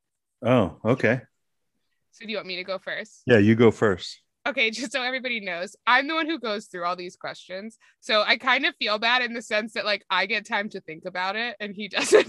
Oh, 0.43 0.77
okay. 0.83 1.21
So 2.13 2.25
do 2.25 2.31
you 2.31 2.37
want 2.37 2.47
me 2.47 2.55
to 2.55 2.63
go 2.63 2.79
first? 2.79 3.21
Yeah, 3.27 3.37
you 3.37 3.53
go 3.53 3.69
first. 3.69 4.19
Okay, 4.47 4.71
just 4.71 4.91
so 4.91 5.03
everybody 5.03 5.39
knows, 5.39 5.75
I'm 5.85 6.07
the 6.07 6.15
one 6.15 6.25
who 6.25 6.39
goes 6.39 6.65
through 6.65 6.85
all 6.85 6.95
these 6.95 7.15
questions. 7.15 7.77
So 7.99 8.23
I 8.25 8.37
kind 8.37 8.65
of 8.65 8.73
feel 8.77 8.97
bad 8.97 9.21
in 9.21 9.33
the 9.35 9.41
sense 9.43 9.73
that 9.73 9.85
like 9.85 10.03
I 10.09 10.25
get 10.25 10.47
time 10.47 10.69
to 10.69 10.81
think 10.81 11.05
about 11.05 11.35
it 11.35 11.55
and 11.59 11.75
he 11.75 11.87
doesn't. 11.95 12.27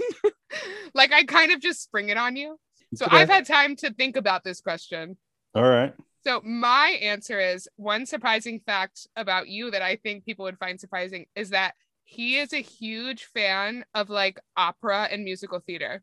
like 0.93 1.11
I 1.11 1.25
kind 1.25 1.53
of 1.53 1.61
just 1.61 1.83
spring 1.83 2.11
it 2.11 2.19
on 2.19 2.37
you. 2.37 2.59
So 2.97 3.07
Okay. 3.07 3.17
I've 3.17 3.31
had 3.31 3.47
time 3.47 3.77
to 3.77 3.95
think 3.95 4.17
about 4.17 4.45
this 4.45 4.61
question. 4.61 5.17
All 5.55 5.63
right. 5.67 5.95
So 6.23 6.41
my 6.45 6.99
answer 7.01 7.41
is 7.41 7.69
one 7.77 8.05
surprising 8.05 8.61
fact 8.61 9.07
about 9.17 9.49
you 9.49 9.71
that 9.71 9.83
I 9.83 9.97
think 9.97 10.25
people 10.25 10.45
would 10.45 10.59
find 10.59 10.79
surprising 10.79 11.27
is 11.35 11.51
that 11.51 11.75
he 12.05 12.39
is 12.39 12.53
a 12.53 12.59
huge 12.59 13.25
fan 13.25 13.85
of 13.95 14.11
like 14.11 14.39
opera 14.57 15.09
and 15.11 15.25
musical 15.25 15.61
theater. 15.61 16.03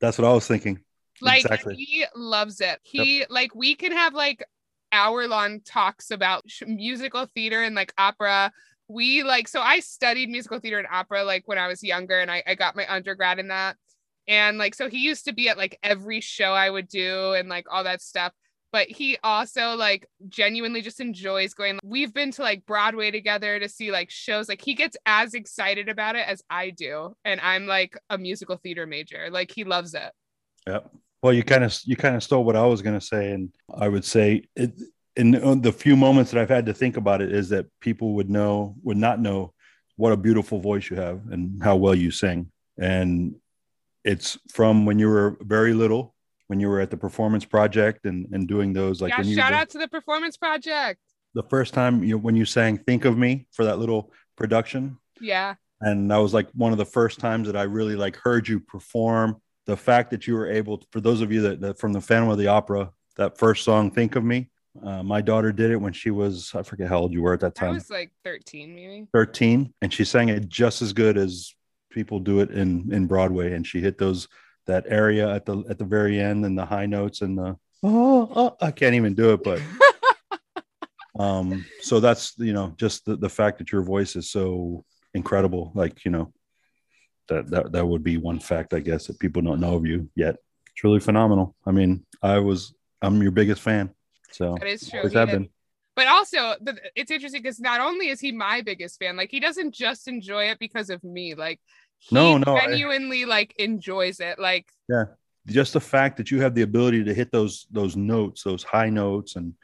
That's 0.00 0.18
what 0.18 0.26
I 0.26 0.32
was 0.32 0.46
thinking. 0.46 0.80
Like 1.20 1.44
Exactly. 1.44 1.74
he 1.74 2.04
loves 2.16 2.60
it. 2.60 2.78
He 2.82 3.26
like 3.28 3.54
we 3.54 3.74
can 3.74 3.92
have 3.92 4.14
like 4.14 4.44
hour 4.92 5.26
long 5.26 5.60
talks 5.60 6.10
about 6.10 6.44
sh- 6.46 6.62
musical 6.66 7.26
theater 7.34 7.62
and 7.62 7.74
like 7.74 7.92
opera. 7.98 8.52
We 8.88 9.22
like 9.22 9.48
so 9.48 9.60
I 9.60 9.80
studied 9.80 10.30
musical 10.30 10.60
theater 10.60 10.78
and 10.78 10.88
opera 10.90 11.24
like 11.24 11.46
when 11.46 11.58
I 11.58 11.68
was 11.68 11.82
younger 11.82 12.20
and 12.20 12.30
I, 12.30 12.42
I 12.46 12.54
got 12.54 12.76
my 12.76 12.90
undergrad 12.90 13.38
in 13.38 13.48
that. 13.48 13.76
And 14.26 14.58
like 14.58 14.74
so 14.74 14.88
he 14.88 14.98
used 14.98 15.26
to 15.26 15.34
be 15.34 15.48
at 15.48 15.58
like 15.58 15.78
every 15.82 16.20
show 16.20 16.52
I 16.52 16.70
would 16.70 16.88
do 16.88 17.32
and 17.32 17.48
like 17.48 17.66
all 17.70 17.84
that 17.84 18.00
stuff. 18.00 18.32
But 18.72 18.88
he 18.88 19.18
also 19.22 19.76
like 19.76 20.06
genuinely 20.28 20.80
just 20.80 20.98
enjoys 20.98 21.52
going. 21.52 21.78
We've 21.84 22.12
been 22.12 22.30
to 22.32 22.42
like 22.42 22.64
Broadway 22.64 23.10
together 23.10 23.60
to 23.60 23.68
see 23.68 23.92
like 23.92 24.10
shows. 24.10 24.48
Like 24.48 24.62
he 24.62 24.74
gets 24.74 24.96
as 25.04 25.34
excited 25.34 25.88
about 25.90 26.16
it 26.16 26.26
as 26.26 26.42
I 26.48 26.70
do. 26.70 27.14
And 27.24 27.40
I'm 27.40 27.66
like 27.66 27.98
a 28.08 28.16
musical 28.16 28.56
theater 28.56 28.86
major. 28.86 29.28
Like 29.30 29.52
he 29.52 29.64
loves 29.64 29.92
it. 29.94 30.10
Yep. 30.66 30.90
Well, 31.22 31.32
you 31.32 31.44
kind 31.44 31.62
of 31.62 31.78
you 31.84 31.96
kind 31.96 32.16
of 32.16 32.22
stole 32.22 32.44
what 32.44 32.56
I 32.56 32.66
was 32.66 32.82
going 32.82 32.98
to 32.98 33.04
say, 33.04 33.30
and 33.30 33.54
I 33.72 33.88
would 33.88 34.04
say 34.04 34.44
it, 34.56 34.72
in 35.14 35.60
the 35.60 35.72
few 35.72 35.94
moments 35.94 36.30
that 36.30 36.40
I've 36.40 36.48
had 36.48 36.66
to 36.66 36.74
think 36.74 36.96
about 36.96 37.22
it 37.22 37.30
is 37.30 37.50
that 37.50 37.66
people 37.80 38.14
would 38.14 38.28
know 38.28 38.74
would 38.82 38.96
not 38.96 39.20
know 39.20 39.52
what 39.96 40.12
a 40.12 40.16
beautiful 40.16 40.58
voice 40.58 40.90
you 40.90 40.96
have 40.96 41.20
and 41.30 41.62
how 41.62 41.76
well 41.76 41.94
you 41.94 42.10
sing, 42.10 42.50
and 42.76 43.36
it's 44.02 44.36
from 44.50 44.84
when 44.84 44.98
you 44.98 45.08
were 45.08 45.36
very 45.40 45.74
little, 45.74 46.11
when 46.52 46.60
you 46.60 46.68
were 46.68 46.80
at 46.80 46.90
the 46.90 46.98
performance 46.98 47.46
project 47.46 48.04
and 48.04 48.26
and 48.34 48.46
doing 48.46 48.74
those 48.74 49.00
like 49.00 49.08
yeah, 49.08 49.20
when 49.20 49.26
you 49.26 49.34
shout 49.34 49.54
out 49.54 49.70
to 49.70 49.78
the 49.78 49.88
performance 49.88 50.36
project. 50.36 51.00
the 51.32 51.42
first 51.54 51.72
time 51.72 52.04
you 52.04 52.18
when 52.18 52.36
you 52.36 52.44
sang 52.44 52.76
"Think 52.76 53.06
of 53.06 53.16
Me" 53.16 53.46
for 53.56 53.64
that 53.64 53.78
little 53.78 54.12
production, 54.36 54.98
Yeah. 55.18 55.54
and 55.80 56.10
that 56.10 56.18
was 56.18 56.34
like 56.34 56.48
one 56.52 56.72
of 56.72 56.76
the 56.84 56.90
first 56.98 57.20
times 57.20 57.46
that 57.46 57.56
I 57.56 57.62
really 57.62 57.96
like 57.96 58.16
heard 58.16 58.46
you 58.46 58.60
perform. 58.60 59.40
The 59.64 59.78
fact 59.78 60.10
that 60.10 60.26
you 60.26 60.34
were 60.34 60.50
able, 60.60 60.76
to, 60.78 60.86
for 60.92 61.00
those 61.00 61.20
of 61.24 61.32
you 61.32 61.40
that, 61.46 61.60
that 61.62 61.78
from 61.78 61.92
the 61.94 62.00
Phantom 62.02 62.28
of 62.28 62.36
the 62.36 62.48
Opera, 62.48 62.90
that 63.16 63.38
first 63.38 63.64
song 63.64 63.90
"Think 63.90 64.14
of 64.14 64.24
Me," 64.24 64.50
uh, 64.88 65.02
my 65.02 65.22
daughter 65.22 65.52
did 65.52 65.70
it 65.70 65.80
when 65.84 65.94
she 65.94 66.10
was 66.10 66.52
I 66.54 66.62
forget 66.64 66.88
how 66.92 66.98
old 66.98 67.12
you 67.14 67.22
were 67.22 67.32
at 67.32 67.40
that 67.40 67.54
time. 67.54 67.70
I 67.70 67.80
was 67.80 67.88
like 67.88 68.10
13, 68.24 68.74
maybe. 68.74 69.06
thirteen, 69.10 69.72
and 69.80 69.90
she 69.90 70.04
sang 70.04 70.28
it 70.28 70.50
just 70.50 70.82
as 70.82 70.92
good 70.92 71.16
as 71.16 71.54
people 71.98 72.18
do 72.20 72.40
it 72.40 72.50
in 72.50 72.92
in 72.92 73.06
Broadway, 73.06 73.54
and 73.54 73.66
she 73.66 73.80
hit 73.80 73.96
those 73.96 74.28
that 74.66 74.84
area 74.88 75.28
at 75.34 75.44
the 75.46 75.58
at 75.68 75.78
the 75.78 75.84
very 75.84 76.20
end 76.20 76.44
and 76.44 76.56
the 76.58 76.64
high 76.64 76.86
notes 76.86 77.20
and 77.22 77.36
the 77.38 77.56
oh, 77.82 78.32
oh 78.34 78.56
I 78.60 78.70
can't 78.70 78.94
even 78.94 79.14
do 79.14 79.32
it, 79.32 79.42
but 79.42 79.60
um 81.18 81.64
so 81.80 82.00
that's 82.00 82.38
you 82.38 82.52
know 82.54 82.72
just 82.78 83.04
the, 83.04 83.16
the 83.16 83.28
fact 83.28 83.58
that 83.58 83.70
your 83.70 83.82
voice 83.82 84.16
is 84.16 84.30
so 84.30 84.82
incredible 85.12 85.70
like 85.74 86.04
you 86.06 86.10
know 86.10 86.32
that, 87.28 87.50
that 87.50 87.72
that 87.72 87.86
would 87.86 88.02
be 88.02 88.16
one 88.16 88.40
fact 88.40 88.72
i 88.72 88.80
guess 88.80 89.06
that 89.06 89.18
people 89.18 89.42
don't 89.42 89.60
know 89.60 89.74
of 89.76 89.84
you 89.84 90.08
yet 90.16 90.36
it's 90.72 90.82
really 90.84 91.00
phenomenal 91.00 91.54
i 91.66 91.70
mean 91.70 92.02
i 92.22 92.38
was 92.38 92.74
i'm 93.02 93.20
your 93.20 93.30
biggest 93.30 93.60
fan 93.60 93.90
so 94.30 94.56
That 94.58 94.68
is 94.68 94.88
true. 94.88 95.00
always 95.00 95.12
He 95.12 95.18
have 95.18 95.28
did- 95.28 95.38
been 95.40 95.48
But 95.94 96.06
also, 96.08 96.54
the, 96.62 96.78
it's 96.96 97.10
interesting 97.10 97.42
because 97.42 97.60
not 97.60 97.78
only 97.80 98.08
is 98.08 98.18
he 98.18 98.32
my 98.32 98.62
biggest 98.62 98.98
fan, 98.98 99.14
like 99.14 99.30
he 99.30 99.40
doesn't 99.40 99.74
just 99.74 100.08
enjoy 100.08 100.44
it 100.48 100.58
because 100.58 100.88
of 100.88 101.04
me. 101.04 101.34
Like 101.34 101.60
No, 102.10 102.38
no, 102.38 102.56
I- 102.56 102.66
genuinely 102.66 103.24
like 103.24 103.54
enjoys 103.58 104.20
it. 104.20 104.38
Like 104.38 104.66
yeah, 104.88 105.04
just 105.46 105.72
the 105.72 105.80
fact 105.80 106.16
that 106.16 106.30
you 106.30 106.40
have 106.40 106.54
the 106.54 106.62
ability 106.62 107.04
to 107.04 107.14
hit 107.14 107.30
those 107.32 107.66
those 107.70 107.96
notes 107.96 108.42
those 108.42 108.62
high 108.62 108.90
notes 108.90 109.36
and 109.36 109.54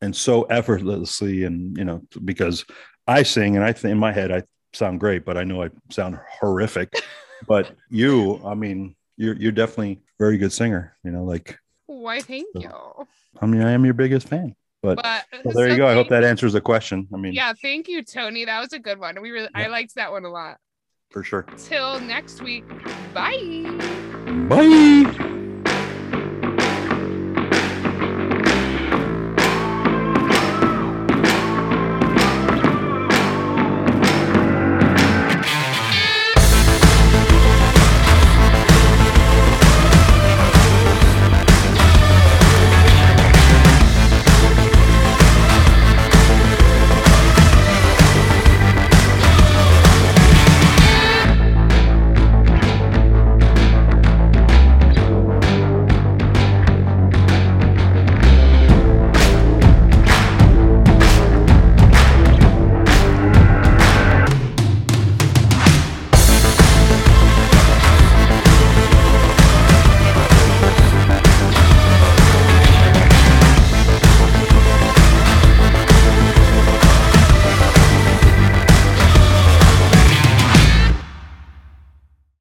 and 0.00 0.14
so 0.14 0.42
effortlessly 0.44 1.44
and 1.44 1.76
you 1.76 1.84
know 1.84 2.02
because 2.24 2.64
i 3.06 3.22
sing 3.22 3.56
and 3.56 3.64
i 3.64 3.72
think 3.72 3.92
in 3.92 3.98
my 3.98 4.12
head 4.12 4.30
i 4.30 4.42
sound 4.74 5.00
great 5.00 5.24
but 5.24 5.38
i 5.38 5.42
know 5.44 5.62
i 5.62 5.70
sound 5.90 6.18
horrific 6.38 6.92
but 7.48 7.74
you 7.88 8.38
i 8.44 8.54
mean 8.54 8.94
you're 9.16 9.34
you're 9.36 9.52
definitely 9.52 9.92
a 9.92 9.98
very 10.18 10.36
good 10.36 10.52
singer 10.52 10.94
you 11.02 11.10
know 11.10 11.24
like 11.24 11.58
why? 11.86 12.20
Thank 12.20 12.46
So- 12.54 12.60
you. 12.60 13.06
i 13.40 13.46
mean 13.46 13.62
i 13.62 13.70
am 13.72 13.84
your 13.86 13.94
biggest 13.94 14.28
fan 14.28 14.54
but 14.82 14.96
But 14.96 15.24
well, 15.44 15.54
there 15.54 15.70
you 15.70 15.76
go 15.78 15.86
i 15.88 15.94
hope 15.94 16.08
that 16.10 16.24
answers 16.24 16.52
the 16.52 16.60
question 16.60 17.08
i 17.14 17.16
mean 17.16 17.32
Yeah, 17.32 17.54
thank 17.54 17.88
you, 17.88 18.02
Tony. 18.04 18.44
That 18.44 18.60
was 18.60 18.72
a 18.74 18.78
good 18.78 18.98
one. 18.98 19.20
We 19.22 19.30
really, 19.30 19.48
I 19.54 19.66
liked 19.68 19.94
that 19.96 20.12
one 20.12 20.24
a 20.24 20.30
lot. 20.30 20.58
For 21.10 21.22
sure 21.22 21.46
Till 21.56 22.00
next 22.00 22.42
week. 22.42 22.64
Bye. 23.14 23.64
bye 24.48 25.12